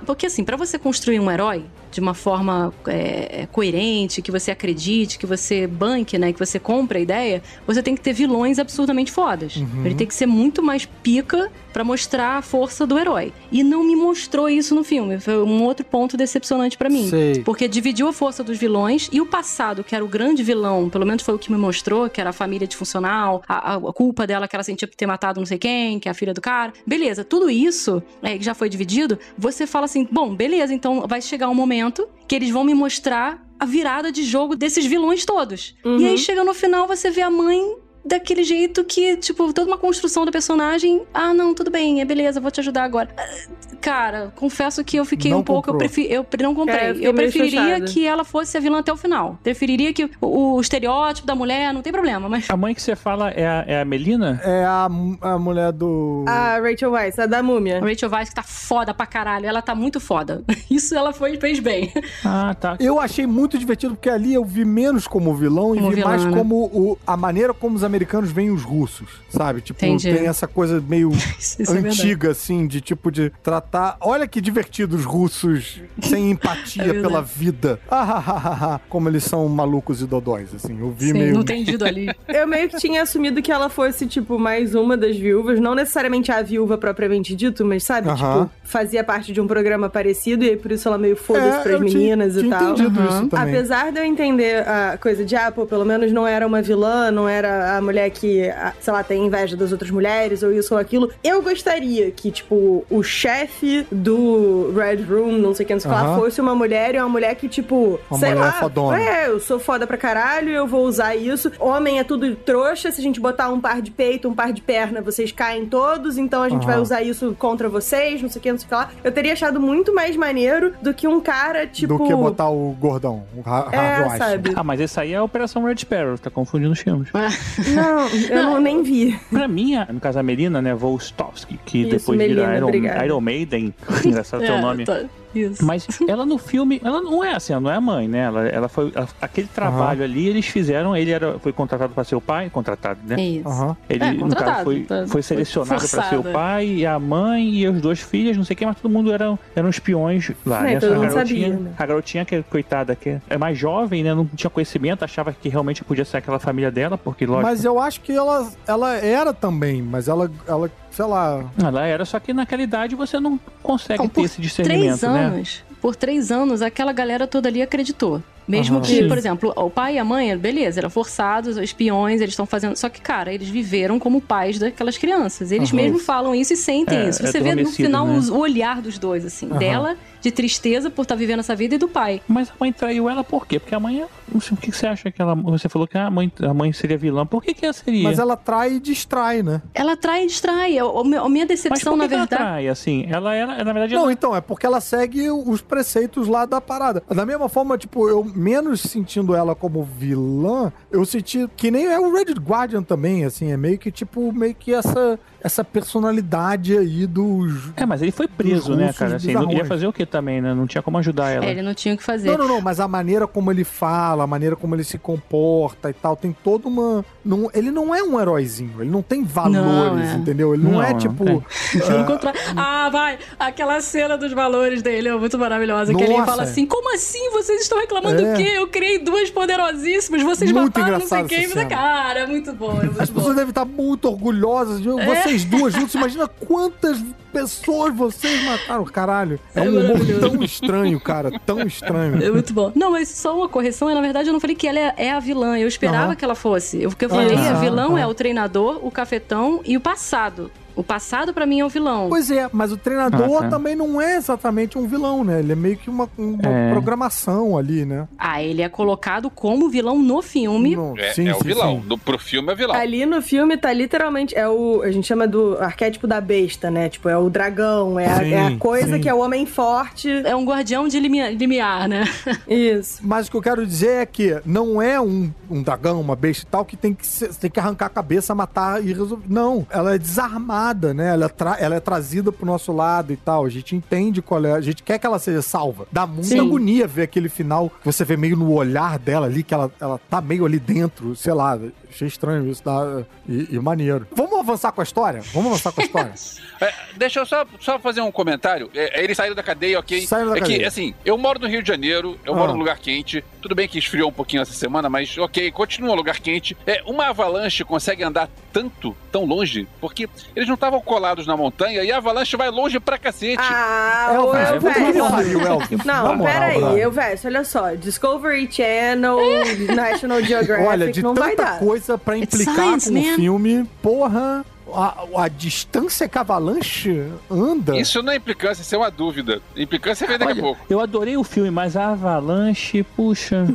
Porque 0.06 0.26
assim, 0.26 0.44
pra 0.44 0.56
você 0.56 0.78
construir 0.78 1.20
um 1.20 1.30
herói 1.30 1.64
de 1.90 2.00
uma 2.00 2.14
forma 2.14 2.72
é, 2.86 3.46
coerente, 3.50 4.22
que 4.22 4.30
você 4.30 4.50
acredite, 4.50 5.18
que 5.18 5.26
você 5.26 5.66
banque, 5.66 6.16
né? 6.18 6.32
Que 6.32 6.38
você 6.38 6.58
compre 6.58 6.98
a 6.98 7.00
ideia, 7.00 7.42
você 7.66 7.82
tem 7.82 7.94
que 7.94 8.00
ter 8.00 8.12
vilões 8.12 8.58
absurdamente 8.58 9.10
fodas. 9.10 9.56
Uhum. 9.56 9.84
Ele 9.84 9.94
tem 9.94 10.06
que 10.06 10.14
ser 10.14 10.26
muito 10.26 10.62
mais 10.62 10.86
pica 11.02 11.50
pra 11.72 11.82
mostrar 11.84 12.36
a 12.38 12.42
força 12.42 12.86
do 12.86 12.98
herói. 12.98 13.32
E 13.50 13.62
não 13.64 13.82
me 13.84 13.96
mostrou 13.96 14.48
isso 14.48 14.74
no 14.74 14.82
filme. 14.84 15.18
Foi 15.20 15.42
um 15.42 15.62
outro 15.64 15.84
ponto 15.84 16.16
decepcionante 16.16 16.76
pra 16.76 16.88
mim. 16.88 17.08
Sei. 17.08 17.40
Porque 17.42 17.66
dividiu 17.68 18.08
a 18.08 18.12
força 18.12 18.42
dos 18.44 18.58
vilões 18.58 19.08
e 19.12 19.20
o 19.20 19.26
passado, 19.26 19.82
que 19.84 19.94
era 19.94 20.04
o 20.04 20.08
grande 20.08 20.42
vilão, 20.42 20.88
pelo 20.88 21.06
menos 21.06 21.22
foi 21.22 21.34
o 21.34 21.38
que 21.38 21.50
me 21.50 21.58
mostrou, 21.58 22.08
que 22.10 22.20
era 22.20 22.30
a 22.30 22.32
família 22.32 22.66
disfuncional, 22.66 23.42
a, 23.48 23.74
a- 23.76 23.80
culpa 23.92 24.26
dela 24.26 24.46
que 24.48 24.54
ela 24.56 24.62
sentia 24.62 24.86
por 24.88 24.94
ter 24.96 25.06
matado 25.06 25.40
não 25.40 25.46
sei 25.46 25.58
quem, 25.58 25.98
que 25.98 26.08
é 26.08 26.10
a 26.12 26.14
filha 26.14 26.32
do 26.34 26.40
cara. 26.40 26.72
Beleza, 26.86 27.24
tudo 27.24 27.50
isso 27.50 28.02
é, 28.22 28.36
que 28.38 28.44
já 28.44 28.54
foi 28.54 28.68
dividido, 28.68 29.18
você 29.36 29.66
fala 29.66 29.84
assim: 29.86 30.06
bom, 30.10 30.34
beleza, 30.34 30.72
então 30.74 31.06
vai 31.06 31.20
chegar 31.20 31.48
um 31.48 31.54
momento 31.54 31.79
que 32.26 32.34
eles 32.34 32.50
vão 32.50 32.64
me 32.64 32.74
mostrar 32.74 33.46
a 33.58 33.66
virada 33.66 34.10
de 34.10 34.22
jogo 34.24 34.56
desses 34.56 34.86
vilões 34.86 35.24
todos. 35.24 35.76
Uhum. 35.84 35.98
E 35.98 36.06
aí 36.06 36.18
chega 36.18 36.42
no 36.42 36.54
final, 36.54 36.86
você 36.86 37.10
vê 37.10 37.20
a 37.20 37.30
mãe 37.30 37.60
daquele 38.04 38.42
jeito 38.42 38.84
que, 38.84 39.16
tipo, 39.16 39.52
toda 39.52 39.66
uma 39.70 39.78
construção 39.78 40.24
do 40.24 40.32
personagem. 40.32 41.02
Ah, 41.12 41.32
não, 41.34 41.54
tudo 41.54 41.70
bem, 41.70 42.00
é 42.00 42.04
beleza, 42.04 42.40
vou 42.40 42.50
te 42.50 42.60
ajudar 42.60 42.84
agora. 42.84 43.08
Ah, 43.16 43.50
Cara, 43.80 44.30
confesso 44.36 44.84
que 44.84 44.98
eu 44.98 45.06
fiquei 45.06 45.30
Não 45.30 45.38
um 45.38 45.42
pouco. 45.42 45.70
Eu, 45.70 45.78
prefi- 45.78 46.06
eu 46.10 46.26
não 46.42 46.54
comprei. 46.54 46.78
É, 46.78 46.90
eu 46.90 46.96
eu 46.96 47.14
preferiria 47.14 47.80
que 47.80 48.06
ela 48.06 48.24
fosse 48.24 48.54
a 48.58 48.60
vilã 48.60 48.80
até 48.80 48.92
o 48.92 48.96
final. 48.96 49.38
Preferiria 49.42 49.90
que 49.94 50.04
o, 50.20 50.56
o 50.56 50.60
estereótipo 50.60 51.26
da 51.26 51.34
mulher, 51.34 51.72
não 51.72 51.80
tem 51.80 51.90
problema, 51.90 52.28
mas. 52.28 52.50
A 52.50 52.56
mãe 52.58 52.74
que 52.74 52.82
você 52.82 52.94
fala 52.94 53.30
é 53.30 53.46
a, 53.46 53.64
é 53.66 53.80
a 53.80 53.84
Melina? 53.86 54.38
É 54.44 54.64
a, 54.66 54.86
a 55.22 55.38
mulher 55.38 55.72
do. 55.72 56.26
A 56.28 56.58
Rachel 56.58 56.90
Weisz, 56.92 57.18
a 57.18 57.24
da 57.24 57.42
múmia. 57.42 57.78
A 57.78 57.80
Rachel 57.80 58.10
Weisz 58.10 58.28
que 58.28 58.34
tá 58.34 58.42
foda 58.42 58.92
pra 58.92 59.06
caralho. 59.06 59.46
Ela 59.46 59.62
tá 59.62 59.74
muito 59.74 59.98
foda. 59.98 60.44
Isso 60.70 60.94
ela 60.94 61.14
foi, 61.14 61.38
fez 61.38 61.58
bem. 61.58 61.90
Ah, 62.22 62.54
tá. 62.54 62.76
Eu 62.78 63.00
achei 63.00 63.26
muito 63.26 63.56
divertido, 63.56 63.94
porque 63.94 64.10
ali 64.10 64.34
eu 64.34 64.44
vi 64.44 64.62
menos 64.64 65.06
como 65.06 65.34
vilão 65.34 65.74
e 65.74 65.78
Como 65.78 65.88
vi 65.88 65.96
vilã, 65.96 66.08
mais 66.08 66.24
né? 66.26 66.36
como 66.36 66.64
o- 66.66 66.98
a 67.06 67.16
maneira 67.16 67.54
como 67.54 67.76
os 67.76 67.82
americanos 67.90 68.30
veem 68.32 68.50
os 68.50 68.62
russos, 68.62 69.08
sabe? 69.28 69.60
Tipo, 69.60 69.84
Entendi. 69.84 70.12
tem 70.14 70.26
essa 70.26 70.46
coisa 70.46 70.82
meio 70.86 71.10
é 71.58 71.72
antiga, 71.72 72.30
assim, 72.30 72.66
de 72.66 72.80
tipo 72.80 73.10
de 73.10 73.30
tratar. 73.42 73.96
Olha 74.00 74.26
que 74.26 74.40
divertido 74.40 74.96
os 74.96 75.04
russos 75.04 75.80
sem 76.02 76.30
empatia 76.30 76.84
É 76.84 76.92
pela 77.00 77.20
vida. 77.22 77.78
Ah, 77.90 78.02
ah, 78.02 78.24
ah, 78.26 78.42
ah, 78.44 78.74
ah, 78.76 78.80
como 78.88 79.08
eles 79.08 79.24
são 79.24 79.46
malucos 79.48 80.00
e 80.00 80.06
dodóis, 80.06 80.54
assim. 80.54 80.78
Eu 80.80 80.90
vi 80.90 81.06
Sim, 81.08 81.12
meio. 81.14 81.34
não 81.34 81.40
entendido 81.42 81.84
ali. 81.84 82.08
Eu 82.28 82.46
meio 82.46 82.68
que 82.68 82.76
tinha 82.78 83.02
assumido 83.02 83.42
que 83.42 83.50
ela 83.52 83.68
fosse, 83.68 84.06
tipo, 84.06 84.38
mais 84.38 84.74
uma 84.74 84.96
das 84.96 85.16
viúvas. 85.16 85.58
Não 85.60 85.74
necessariamente 85.74 86.30
a 86.32 86.40
viúva 86.40 86.78
propriamente 86.78 87.34
dito, 87.34 87.64
mas 87.64 87.82
sabe? 87.84 88.08
Aham. 88.08 88.44
Tipo, 88.44 88.50
fazia 88.64 89.02
parte 89.04 89.32
de 89.32 89.40
um 89.40 89.46
programa 89.46 89.90
parecido 89.90 90.44
e 90.44 90.50
aí 90.50 90.56
por 90.56 90.70
isso 90.72 90.86
ela 90.88 90.96
meio 90.96 91.16
foda-se 91.16 91.58
É, 91.58 91.62
pras 91.62 91.80
eu 91.80 91.84
tinha- 91.86 91.98
meninas 91.98 92.36
e 92.36 92.40
tinha 92.40 92.56
tal. 92.58 92.70
entendido 92.72 93.00
isso 93.04 93.26
também. 93.28 93.54
Apesar 93.54 93.92
de 93.92 93.98
eu 93.98 94.04
entender 94.04 94.66
a 94.66 94.96
coisa 95.00 95.24
de, 95.24 95.34
ah, 95.36 95.50
pô, 95.50 95.66
pelo 95.66 95.84
menos 95.84 96.12
não 96.12 96.26
era 96.26 96.46
uma 96.46 96.62
vilã, 96.62 97.10
não 97.10 97.28
era 97.28 97.76
a 97.76 97.79
mulher 97.80 98.10
que, 98.10 98.50
sei 98.80 98.92
lá, 98.92 99.02
tem 99.02 99.24
inveja 99.26 99.56
das 99.56 99.72
outras 99.72 99.90
mulheres, 99.90 100.42
ou 100.42 100.52
isso 100.52 100.74
ou 100.74 100.80
aquilo. 100.80 101.10
Eu 101.22 101.42
gostaria 101.42 102.10
que, 102.10 102.30
tipo, 102.30 102.84
o 102.90 103.02
chefe 103.02 103.86
do 103.90 104.72
Red 104.76 105.02
Room, 105.02 105.32
não 105.32 105.54
sei 105.54 105.64
o 105.64 105.66
que, 105.66 105.74
não 105.74 105.80
sei 105.80 105.90
o 105.90 105.94
que 105.94 106.00
lá, 106.00 106.16
fosse 106.16 106.40
uma 106.40 106.54
mulher 106.54 106.94
e 106.94 106.98
uma 106.98 107.08
mulher 107.08 107.34
que, 107.34 107.48
tipo, 107.48 107.98
Uma 108.10 108.18
sei 108.18 108.34
lá, 108.34 108.52
fodona. 108.52 109.00
é, 109.00 109.28
eu 109.28 109.40
sou 109.40 109.58
foda 109.58 109.86
pra 109.86 109.96
caralho, 109.96 110.50
eu 110.50 110.66
vou 110.66 110.84
usar 110.84 111.14
isso. 111.16 111.50
Homem 111.58 111.98
é 111.98 112.04
tudo 112.04 112.34
trouxa, 112.36 112.90
se 112.90 113.00
a 113.00 113.02
gente 113.02 113.20
botar 113.20 113.48
um 113.50 113.60
par 113.60 113.80
de 113.82 113.90
peito, 113.90 114.28
um 114.28 114.34
par 114.34 114.52
de 114.52 114.60
perna, 114.62 115.00
vocês 115.00 115.32
caem 115.32 115.66
todos, 115.66 116.16
então 116.18 116.42
a 116.42 116.48
gente 116.48 116.66
vai 116.66 116.78
usar 116.78 117.02
isso 117.02 117.34
contra 117.38 117.68
vocês, 117.68 118.22
não 118.22 118.28
sei 118.28 118.38
o 118.38 118.42
que, 118.42 118.52
não 118.52 118.58
sei 118.58 118.66
o 118.66 118.68
que 118.68 118.74
lá. 118.74 118.90
Eu 119.02 119.12
teria 119.12 119.32
achado 119.32 119.60
muito 119.60 119.94
mais 119.94 120.16
maneiro 120.16 120.72
do 120.82 120.92
que 120.94 121.06
um 121.06 121.20
cara, 121.20 121.66
tipo... 121.66 121.98
Do 121.98 122.04
que 122.06 122.14
botar 122.14 122.48
o 122.48 122.74
gordão, 122.78 123.24
o 123.34 123.42
É, 123.74 124.16
sabe? 124.16 124.52
Ah, 124.54 124.64
mas 124.64 124.80
esse 124.80 124.98
aí 124.98 125.12
é 125.12 125.16
a 125.16 125.22
Operação 125.22 125.64
Red 125.64 125.78
Sparrow, 125.78 126.18
tá 126.18 126.30
confundindo 126.30 126.72
os 126.72 126.78
filmes. 126.80 127.08
Não, 127.74 128.08
eu 128.08 128.42
não, 128.42 128.60
nem 128.60 128.82
vi. 128.82 129.18
Pra 129.30 129.46
mim, 129.48 129.74
no 129.92 130.00
caso 130.00 130.18
a 130.18 130.22
Melina, 130.22 130.60
né, 130.62 130.74
Volstovski, 130.74 131.58
que 131.64 131.78
Isso, 131.82 131.90
depois 131.90 132.18
Melina, 132.18 132.40
vira 132.42 132.56
Iron, 132.56 132.66
obrigada. 132.68 133.04
Iron 133.06 133.20
Maiden, 133.20 133.74
engraçado 134.04 134.40
teu 134.44 134.54
É, 134.54 134.60
nome. 134.60 134.84
tá- 134.84 135.04
Isso. 135.34 135.64
Mas 135.64 135.86
ela 136.08 136.26
no 136.26 136.38
filme, 136.38 136.80
ela 136.84 137.00
não 137.00 137.22
é 137.24 137.34
assim, 137.34 137.52
ela 137.52 137.60
não 137.60 137.70
é 137.70 137.76
a 137.76 137.80
mãe, 137.80 138.08
né? 138.08 138.20
Ela, 138.20 138.48
ela 138.48 138.68
foi. 138.68 138.92
a- 138.96 139.06
aquele 139.22 139.46
trabalho 139.48 140.02
ali, 140.04 140.26
eles 140.28 140.46
fizeram, 140.46 140.96
ele 140.96 141.10
era, 141.10 141.38
foi 141.38 141.52
contratado 141.52 141.92
pra 141.94 142.04
ser 142.04 142.16
o 142.16 142.20
pai, 142.20 142.50
contratado, 142.50 143.00
né? 143.04 143.20
Isso. 143.20 143.48
Aham. 143.48 143.76
Ele, 143.88 144.04
É, 144.04 144.12
no 144.12 144.18
caso, 144.20 144.28
contratado, 144.28 144.64
foi, 144.64 144.80
tá- 144.80 145.06
foi 145.06 145.22
selecionado 145.22 145.88
pra 145.88 146.02
ser 146.04 146.18
o 146.18 146.24
pai 146.24 146.66
e 146.66 146.86
a 146.86 146.98
mãe 146.98 147.48
e 147.54 147.68
os 147.68 147.80
dois 147.80 148.00
filhos, 148.00 148.36
não 148.36 148.44
sei 148.44 148.54
o 148.54 148.56
que, 148.56 148.66
mas 148.66 148.76
todo 148.80 148.90
mundo 148.90 149.12
eram, 149.12 149.38
eram 149.54 149.68
espiões 149.68 150.30
lá, 150.44 150.68
É, 150.68 150.74
né? 150.74 150.80
todo 150.80 150.92
a 150.92 150.96
mundo 150.96 151.12
garotinha, 151.14 151.48
sabia, 151.48 151.60
né? 151.64 151.72
a 151.78 151.86
garotinha 151.86 152.24
que 152.24 152.42
coitada, 152.44 152.96
que 152.96 153.18
é 153.28 153.38
mais 153.38 153.56
jovem, 153.58 154.02
né? 154.02 154.14
Não 154.14 154.24
tinha 154.26 154.50
conhecimento, 154.50 155.04
achava 155.04 155.32
que 155.32 155.48
realmente 155.48 155.84
podia 155.84 156.04
ser 156.04 156.16
aquela 156.18 156.38
família 156.38 156.70
dela, 156.70 156.96
porque 156.98 157.24
lógico. 157.26 157.46
Mas 157.48 157.64
eu 157.64 157.78
acho 157.78 158.00
que 158.00 158.12
ela, 158.12 158.48
ela 158.66 158.94
era 158.96 159.32
também, 159.32 159.80
mas 159.82 160.08
ela, 160.08 160.30
ela, 160.46 160.70
sei 160.90 161.04
lá. 161.04 161.44
Ela 161.62 161.86
era, 161.86 162.04
só 162.04 162.18
que 162.20 162.32
naquela 162.32 162.62
idade 162.62 162.94
você 162.94 163.18
não 163.20 163.38
consegue 163.62 163.94
Então, 163.94 164.08
ter 164.08 164.14
por 164.14 164.24
esse 164.24 164.40
discernimento, 164.40 164.98
três 164.98 165.02
né? 165.02 165.24
anos, 165.26 165.64
por 165.80 165.96
três 165.96 166.30
anos, 166.30 166.62
aquela 166.62 166.92
galera 166.92 167.26
toda 167.26 167.48
ali 167.48 167.62
acreditou. 167.62 168.22
Mesmo 168.50 168.76
Aham. 168.78 168.84
que, 168.84 169.04
por 169.08 169.16
exemplo, 169.16 169.52
o 169.56 169.70
pai 169.70 169.94
e 169.94 169.98
a 169.98 170.04
mãe, 170.04 170.36
beleza, 170.36 170.80
eram 170.80 170.90
forçados, 170.90 171.56
espiões, 171.56 172.20
eles 172.20 172.32
estão 172.32 172.46
fazendo. 172.46 172.76
Só 172.76 172.88
que, 172.88 173.00
cara, 173.00 173.32
eles 173.32 173.48
viveram 173.48 173.98
como 173.98 174.20
pais 174.20 174.58
daquelas 174.58 174.98
crianças. 174.98 175.52
Eles 175.52 175.68
Aham. 175.70 175.76
mesmos 175.82 176.02
falam 176.04 176.34
isso 176.34 176.52
e 176.52 176.56
sentem 176.56 176.98
É, 176.98 177.08
isso. 177.08 177.22
é 177.22 177.26
Você 177.30 177.40
vê 177.40 177.54
no 177.54 177.70
final 177.70 178.06
né? 178.06 178.18
o 178.30 178.36
olhar 178.38 178.80
dos 178.82 178.98
dois, 178.98 179.24
assim, 179.24 179.48
Aham. 179.50 179.58
dela 179.58 179.96
de 180.20 180.30
tristeza 180.30 180.90
por 180.90 181.02
estar 181.02 181.14
vivendo 181.14 181.40
essa 181.40 181.56
vida 181.56 181.76
e 181.76 181.78
do 181.78 181.88
pai. 181.88 182.20
Mas 182.28 182.50
a 182.50 182.52
mãe 182.60 182.70
traiu 182.72 183.08
ela 183.08 183.24
por 183.24 183.46
quê? 183.46 183.58
Porque 183.58 183.74
a 183.74 183.80
mãe 183.80 184.02
é. 184.02 184.06
não 184.30 184.38
sei, 184.40 184.54
O 184.54 184.60
que 184.60 184.70
você 184.70 184.86
acha 184.86 185.10
que 185.10 185.20
ela. 185.22 185.34
Você 185.34 185.68
falou 185.68 185.88
que 185.88 185.96
a 185.96 186.10
mãe, 186.10 186.30
a 186.42 186.52
mãe 186.52 186.72
seria 186.72 186.98
vilã. 186.98 187.24
Por 187.24 187.42
que, 187.42 187.54
que 187.54 187.64
ela 187.64 187.72
seria? 187.72 188.02
Mas 188.02 188.18
ela 188.18 188.36
trai 188.36 188.74
e 188.74 188.80
distrai, 188.80 189.42
né? 189.42 189.62
Ela 189.72 189.96
trai 189.96 190.24
e 190.24 190.26
distrai. 190.26 190.78
A, 190.78 190.84
a 190.84 191.04
minha- 191.04 191.20
a 191.22 191.28
minha 191.28 191.46
Mas 191.48 191.48
decepção, 191.62 191.92
por 191.92 191.98
que 192.00 192.02
na 192.02 192.08
que 192.08 192.14
ela 192.14 192.26
verdade. 192.26 192.42
trai, 192.42 192.68
assim? 192.68 193.06
Ela 193.08 193.34
era. 193.34 193.64
Na 193.64 193.72
verdade, 193.72 193.94
Não, 193.94 194.02
ela... 194.02 194.12
então, 194.12 194.36
é 194.36 194.40
porque 194.42 194.66
ela 194.66 194.80
segue 194.80 195.30
os 195.30 195.62
preceitos 195.62 196.28
lá 196.28 196.44
da 196.44 196.60
parada. 196.60 197.02
Da 197.08 197.24
mesma 197.24 197.48
forma, 197.48 197.78
tipo, 197.78 198.06
eu 198.08 198.22
menos 198.40 198.80
sentindo 198.80 199.34
ela 199.34 199.54
como 199.54 199.82
vilã, 199.84 200.72
eu 200.90 201.04
senti 201.04 201.48
que 201.56 201.70
nem 201.70 201.86
é 201.86 201.98
o 202.00 202.12
Red 202.12 202.34
Guardian 202.34 202.82
também, 202.82 203.24
assim, 203.24 203.52
é 203.52 203.56
meio 203.56 203.78
que, 203.78 203.90
tipo, 203.90 204.32
meio 204.32 204.54
que 204.54 204.72
essa, 204.72 205.18
essa 205.40 205.62
personalidade 205.62 206.76
aí 206.76 207.06
dos... 207.06 207.70
É, 207.76 207.84
mas 207.84 208.02
ele 208.02 208.12
foi 208.12 208.26
preso, 208.26 208.74
né, 208.74 208.92
cara? 208.92 209.16
Assim, 209.16 209.32
não 209.32 209.52
ia 209.52 209.64
fazer 209.64 209.86
o 209.86 209.92
que 209.92 210.06
também, 210.06 210.40
né? 210.40 210.54
Não 210.54 210.66
tinha 210.66 210.82
como 210.82 210.98
ajudar 210.98 211.30
ela. 211.30 211.44
É, 211.44 211.50
ele 211.50 211.62
não 211.62 211.74
tinha 211.74 211.94
o 211.94 211.96
que 211.96 212.02
fazer. 212.02 212.30
Não, 212.30 212.38
não, 212.38 212.48
não, 212.48 212.60
mas 212.60 212.80
a 212.80 212.88
maneira 212.88 213.26
como 213.26 213.50
ele 213.50 213.64
fala, 213.64 214.24
a 214.24 214.26
maneira 214.26 214.56
como 214.56 214.74
ele 214.74 214.84
se 214.84 214.98
comporta 214.98 215.90
e 215.90 215.92
tal, 215.92 216.16
tem 216.16 216.34
toda 216.44 216.66
uma... 216.66 217.04
Não, 217.24 217.50
ele 217.54 217.70
não 217.70 217.94
é 217.94 218.02
um 218.02 218.18
heróizinho, 218.18 218.80
ele 218.80 218.90
não 218.90 219.02
tem 219.02 219.22
valores, 219.22 219.60
Não, 219.60 219.98
é. 220.00 220.14
entendeu? 220.14 220.54
Ele 220.54 220.62
não, 220.62 220.72
Não, 220.72 220.82
é, 220.82 220.92
não 220.92 220.98
tipo... 220.98 221.24
tem. 221.24 221.42
Pelo 221.80 222.04
contrário. 222.04 222.40
Ah, 222.56 222.88
vai! 222.90 223.18
Aquela 223.38 223.80
cena 223.80 224.16
dos 224.16 224.32
valores 224.32 224.82
dele 224.82 225.08
é 225.08 225.16
muito 225.16 225.38
maravilhosa. 225.38 225.94
que 225.94 226.02
ele 226.02 226.12
Nossa. 226.12 226.26
fala 226.26 226.42
assim: 226.42 226.66
como 226.66 226.94
assim? 226.94 227.30
Vocês 227.30 227.62
estão 227.62 227.78
reclamando 227.78 228.16
É. 228.30 228.34
o 228.34 228.36
quê? 228.36 228.50
Eu 228.56 228.68
criei 228.68 228.98
duas 228.98 229.30
poderosíssimas, 229.30 230.22
vocês 230.22 230.50
Muito 230.52 230.78
mataram 230.78 230.98
não 230.98 231.06
sei 231.06 231.24
quem. 231.24 231.40
Mas, 231.42 231.52
cena. 231.52 231.66
cara, 231.66 232.20
é 232.20 232.26
muito 232.26 232.52
bom. 232.52 232.72
É 232.80 232.84
muito 232.86 233.00
As 233.02 233.10
bom. 233.10 233.16
pessoas 233.16 233.36
devem 233.36 233.50
estar 233.50 233.64
muito 233.64 234.06
orgulhosas 234.08 234.80
de 234.80 234.88
É. 234.88 235.04
vocês 235.06 235.44
duas 235.44 235.72
juntas. 235.74 235.94
Imagina 235.94 236.26
quantas 236.28 236.98
pessoas 237.32 237.94
vocês 237.94 238.42
mataram. 238.44 238.84
Caralho. 238.84 239.38
É, 239.54 239.60
É 239.60 239.62
um 239.70 239.78
humor 239.80 239.98
tão 240.20 240.42
estranho, 240.42 240.98
cara. 241.00 241.30
Tão 241.46 241.60
estranho. 241.62 242.22
É 242.22 242.30
muito 242.30 242.52
bom. 242.52 242.72
Não, 242.74 242.90
mas 242.92 243.08
só 243.08 243.36
uma 243.36 243.48
correção. 243.48 243.88
é, 243.88 243.94
Na 243.94 244.00
verdade, 244.00 244.28
eu 244.28 244.32
não 244.32 244.40
falei 244.40 244.56
que 244.56 244.66
ela 244.66 244.78
é, 244.78 244.94
é 244.96 245.12
a 245.12 245.20
vilã. 245.20 245.58
Eu 245.58 245.68
esperava 245.68 246.06
Aham. 246.06 246.14
que 246.16 246.24
ela 246.24 246.34
fosse. 246.34 246.82
Eu, 246.82 246.90
porque 246.90 247.04
eu 247.04 247.10
falei, 247.10 247.34
Aham, 247.34 247.50
a 247.50 247.60
vilão 247.60 247.98
é 247.98 248.02
aham. 248.02 248.10
o 248.10 248.14
treinador, 248.14 248.80
o 248.84 248.90
cafetão 248.90 249.60
e 249.64 249.76
o 249.76 249.80
passado. 249.80 250.50
O 250.76 250.82
passado, 250.82 251.32
pra 251.34 251.46
mim, 251.46 251.60
é 251.60 251.64
o 251.64 251.68
vilão. 251.68 252.08
Pois 252.08 252.30
é, 252.30 252.48
mas 252.52 252.72
o 252.72 252.76
treinador 252.76 253.38
Ah, 253.38 253.42
tá. 253.42 253.48
também 253.50 253.74
não 253.76 254.00
é 254.00 254.16
exatamente 254.16 254.78
um 254.78 254.86
vilão, 254.86 255.24
né? 255.24 255.40
Ele 255.40 255.52
é 255.52 255.56
meio 255.56 255.76
que 255.76 255.90
uma, 255.90 256.08
uma 256.16 256.38
É. 256.48 256.70
programação 256.70 257.56
ali, 257.56 257.84
né? 257.84 258.06
Ah, 258.18 258.42
ele 258.42 258.62
é 258.62 258.68
colocado 258.68 259.28
como 259.30 259.68
vilão 259.68 259.98
no 259.98 260.22
filme. 260.22 260.76
Não, 260.76 260.94
É, 260.96 261.12
sim, 261.12 261.28
é 261.28 261.32
o 261.34 261.38
sim, 261.38 261.44
vilão. 261.44 261.80
sim. 261.82 261.88
Do, 261.88 261.98
pro 261.98 262.18
filme 262.18 262.52
é 262.52 262.54
vilão. 262.54 262.74
Ali 262.76 263.04
no 263.06 263.20
filme 263.22 263.56
tá 263.56 263.72
literalmente. 263.72 264.36
É 264.36 264.48
o. 264.48 264.82
A 264.82 264.90
gente 264.90 265.06
chama 265.06 265.26
do 265.26 265.56
arquétipo 265.60 266.06
da 266.06 266.20
besta, 266.20 266.70
né? 266.70 266.88
Tipo, 266.88 267.08
é 267.08 267.16
o 267.16 267.28
dragão, 267.30 267.98
é, 267.98 268.06
a, 268.06 268.18
Sim, 268.18 268.32
é 268.32 268.46
a 268.46 268.56
coisa 268.56 268.94
sim. 268.96 269.00
que 269.00 269.08
é 269.08 269.14
o 269.14 269.18
homem 269.18 269.46
forte. 269.46 270.10
É 270.24 270.34
um 270.36 270.44
guardião 270.44 270.88
de 270.88 270.98
limiar, 271.00 271.32
limiar 271.34 271.88
né? 271.88 272.04
Isso. 272.48 273.00
Mas 273.02 273.26
o 273.28 273.30
que 273.30 273.36
eu 273.36 273.42
quero 273.42 273.66
dizer 273.66 274.02
é 274.02 274.06
que 274.06 274.40
não 274.44 274.80
é 274.80 275.00
um, 275.00 275.30
um 275.50 275.62
dragão, 275.62 276.00
uma 276.00 276.16
besta 276.16 276.44
e 276.44 276.46
tal, 276.50 276.64
que 276.64 276.76
tem 276.76 276.94
que, 276.94 277.06
ser- 277.06 277.34
tem 277.34 277.50
que 277.50 277.58
arrancar 277.60 277.86
a 277.86 277.90
cabeça, 277.90 278.34
matar 278.34 278.82
e 278.84 278.92
resolver. 278.92 279.24
Não, 279.28 279.66
ela 279.70 279.94
é 279.94 279.98
desarmada, 279.98 280.59
né? 280.94 281.12
Ela, 281.12 281.26
é 281.26 281.64
ela 281.64 281.74
é 281.76 281.80
trazida 281.80 282.30
pro 282.30 282.46
nosso 282.46 282.72
lado 282.72 283.12
e 283.12 283.16
tal. 283.16 283.44
A 283.44 283.48
gente 283.48 283.74
entende 283.74 284.20
qual 284.20 284.44
é. 284.44 284.52
A 284.52 284.60
gente 284.60 284.82
quer 284.82 284.98
que 284.98 285.06
ela 285.06 285.18
seja 285.18 285.42
salva. 285.42 285.86
Dá 285.90 286.06
muita 286.06 286.28
Sim. 286.28 286.40
agonia 286.40 286.86
ver 286.86 287.02
aquele 287.02 287.28
final 287.28 287.70
que 287.70 287.86
você 287.86 288.04
vê 288.04 288.16
meio 288.16 288.36
no 288.36 288.52
olhar 288.52 288.98
dela 288.98 289.26
ali, 289.26 289.42
que 289.42 289.54
ela, 289.54 289.70
ela 289.80 289.98
tá 290.10 290.20
meio 290.20 290.44
ali 290.44 290.58
dentro, 290.58 291.16
sei 291.16 291.32
lá. 291.32 291.58
Achei 291.92 292.08
estranho 292.08 292.48
isso, 292.50 292.62
dá, 292.64 293.02
e, 293.28 293.48
e 293.54 293.58
maneiro. 293.58 294.06
Vamos 294.12 294.38
avançar 294.38 294.72
com 294.72 294.80
a 294.80 294.84
história? 294.84 295.20
Vamos 295.32 295.48
avançar 295.52 295.72
com 295.72 295.80
a 295.80 295.84
história? 295.84 296.12
É, 296.60 296.74
deixa 296.94 297.20
eu 297.20 297.24
só, 297.24 297.46
só 297.58 297.78
fazer 297.78 298.02
um 298.02 298.12
comentário. 298.12 298.70
É, 298.74 299.02
ele 299.02 299.14
saiu 299.14 299.34
da 299.34 299.42
cadeia, 299.42 299.78
ok? 299.78 300.06
Saíram 300.06 300.28
da 300.28 300.36
é 300.36 300.40
que, 300.42 300.50
cadeia. 300.50 300.68
assim, 300.68 300.94
eu 301.06 301.16
moro 301.16 301.38
no 301.38 301.48
Rio 301.48 301.62
de 301.62 301.68
Janeiro, 301.68 302.20
eu 302.22 302.34
Ah. 302.34 302.36
moro 302.36 302.52
num 302.52 302.58
lugar 302.58 302.78
quente. 302.78 303.24
Tudo 303.40 303.54
bem 303.54 303.66
que 303.66 303.78
esfriou 303.78 304.10
um 304.10 304.12
pouquinho 304.12 304.42
essa 304.42 304.52
semana, 304.52 304.90
mas 304.90 305.16
ok, 305.16 305.50
continua 305.52 305.92
um 305.92 305.96
lugar 305.96 306.18
quente. 306.20 306.54
É, 306.66 306.82
uma 306.84 307.06
avalanche 307.08 307.64
consegue 307.64 308.02
andar 308.04 308.28
tanto, 308.52 308.94
tão 309.10 309.24
longe, 309.24 309.66
porque 309.80 310.06
eles 310.36 310.46
não 310.46 310.54
estavam 310.54 310.82
colados 310.82 311.26
na 311.26 311.34
montanha 311.34 311.82
e 311.82 311.90
a 311.90 311.96
avalanche 311.96 312.36
vai 312.36 312.50
longe 312.50 312.78
pra 312.78 312.98
cacete. 312.98 313.38
Ah, 313.42 314.10
É 314.12 314.18
o 314.18 314.30
que 314.60 314.98
pariu, 314.98 315.40
Elvis. 315.40 315.82
Na 315.86 316.02
Não, 316.02 316.16
moral, 316.16 316.32
peraí, 316.34 316.90
vejo, 316.90 317.26
olha 317.26 317.42
só, 317.42 317.70
Discovery 317.74 318.52
Channel, 318.52 319.16
National 319.74 320.20
Geographic, 320.22 320.68
Olha, 320.68 320.92
de 320.92 321.02
não 321.02 321.14
vai 321.14 321.34
tanta 321.34 321.52
dar. 321.52 321.58
coisa 321.58 321.79
pra 322.04 322.18
It's 322.18 322.34
implicar 322.34 322.54
science, 322.54 322.92
com 322.92 322.98
o 322.98 323.16
filme, 323.16 323.64
porra. 323.82 324.44
A, 324.74 325.24
a 325.24 325.28
distância 325.28 326.08
que 326.08 326.16
a 326.18 326.20
avalanche 326.22 327.04
anda. 327.30 327.76
Isso 327.78 328.02
não 328.02 328.12
é 328.12 328.16
implicância, 328.16 328.62
isso 328.62 328.74
é 328.74 328.78
uma 328.78 328.90
dúvida. 328.90 329.40
Implicância 329.56 330.06
vem 330.06 330.18
daqui 330.18 330.32
Olha, 330.32 330.40
a 330.40 330.44
pouco. 330.44 330.60
eu 330.68 330.80
adorei 330.80 331.16
o 331.16 331.24
filme, 331.24 331.50
mas 331.50 331.76
a 331.76 331.88
Avalanche, 331.90 332.82
puxa, 332.82 333.46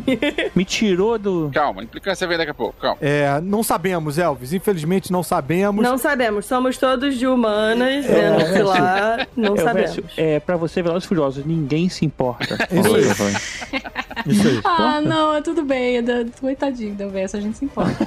me 0.55 0.66
tirou 0.66 1.18
do. 1.18 1.49
Calma, 1.53 1.84
implicância 1.84 2.28
vem 2.28 2.38
daqui 2.38 2.51
a 2.51 2.53
pouco, 2.53 2.80
calma. 2.80 2.97
É, 3.01 3.39
não 3.41 3.63
sabemos, 3.63 4.18
Elvis. 4.18 4.53
Infelizmente 4.53 5.11
não 5.11 5.24
sabemos. 5.24 5.84
Não 5.84 5.97
sabemos, 5.97 6.45
somos 6.45 6.78
todos 6.78 7.18
de 7.18 7.28
humanas, 7.28 8.05
vendo-se 8.05 8.61
lá, 8.61 9.26
não 9.36 9.55
É, 9.55 9.61
sabemos. 9.61 9.99
É, 10.18 10.39
pra 10.39 10.57
você, 10.57 10.82
Velozes 10.82 11.05
e 11.05 11.07
Furiosos, 11.07 11.45
ninguém 11.45 11.89
se 11.89 12.05
importa. 12.05 12.55
Isso 12.72 12.95
aí. 12.95 13.82
Isso 14.26 14.47
aí. 14.47 14.61
Ah, 14.63 15.01
não, 15.01 15.36
é 15.36 15.41
tudo 15.41 15.63
bem. 15.63 15.97
é 15.97 16.01
Coitadinho 16.39 16.95
da 16.95 17.07
Verso, 17.07 17.38
a 17.38 17.39
gente 17.39 17.57
se 17.57 17.66
importa. 17.66 18.05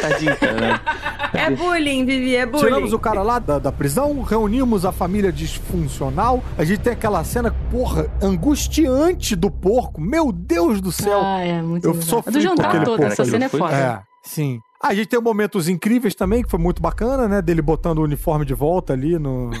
Tadinho, 0.00 0.36
cara, 0.36 0.52
né? 0.52 0.80
É 1.34 1.50
bullying, 1.50 2.04
Vivi, 2.04 2.27
é 2.34 2.46
bullying. 2.46 2.64
Tiramos 2.64 2.92
o 2.92 2.98
cara 2.98 3.22
lá 3.22 3.38
da, 3.38 3.58
da 3.58 3.72
prisão, 3.72 4.22
reunimos 4.22 4.84
a 4.84 4.92
família 4.92 5.32
disfuncional. 5.32 6.42
A 6.56 6.64
gente 6.64 6.80
tem 6.80 6.92
aquela 6.92 7.22
cena, 7.24 7.54
porra, 7.70 8.10
angustiante 8.22 9.34
do 9.36 9.50
porco. 9.50 10.00
Meu 10.00 10.32
Deus 10.32 10.80
do 10.80 10.90
céu. 10.92 11.20
Ah, 11.22 11.40
é 11.40 11.60
muito 11.62 11.86
Eu 11.86 11.92
bizarro. 11.92 12.10
sofri 12.10 12.32
Do 12.32 12.40
jantar 12.40 12.68
aquele 12.68 12.84
todo, 12.84 13.02
essa 13.02 13.24
cena 13.24 13.44
é 13.44 13.48
foda. 13.48 13.74
É, 13.74 14.00
sim. 14.22 14.58
A 14.80 14.94
gente 14.94 15.08
tem 15.08 15.20
momentos 15.20 15.68
incríveis 15.68 16.14
também, 16.14 16.42
que 16.42 16.48
foi 16.50 16.58
muito 16.58 16.80
bacana, 16.80 17.26
né? 17.26 17.42
Dele 17.42 17.60
botando 17.60 17.98
o 17.98 18.02
uniforme 18.02 18.44
de 18.44 18.54
volta 18.54 18.92
ali 18.92 19.18
no. 19.18 19.50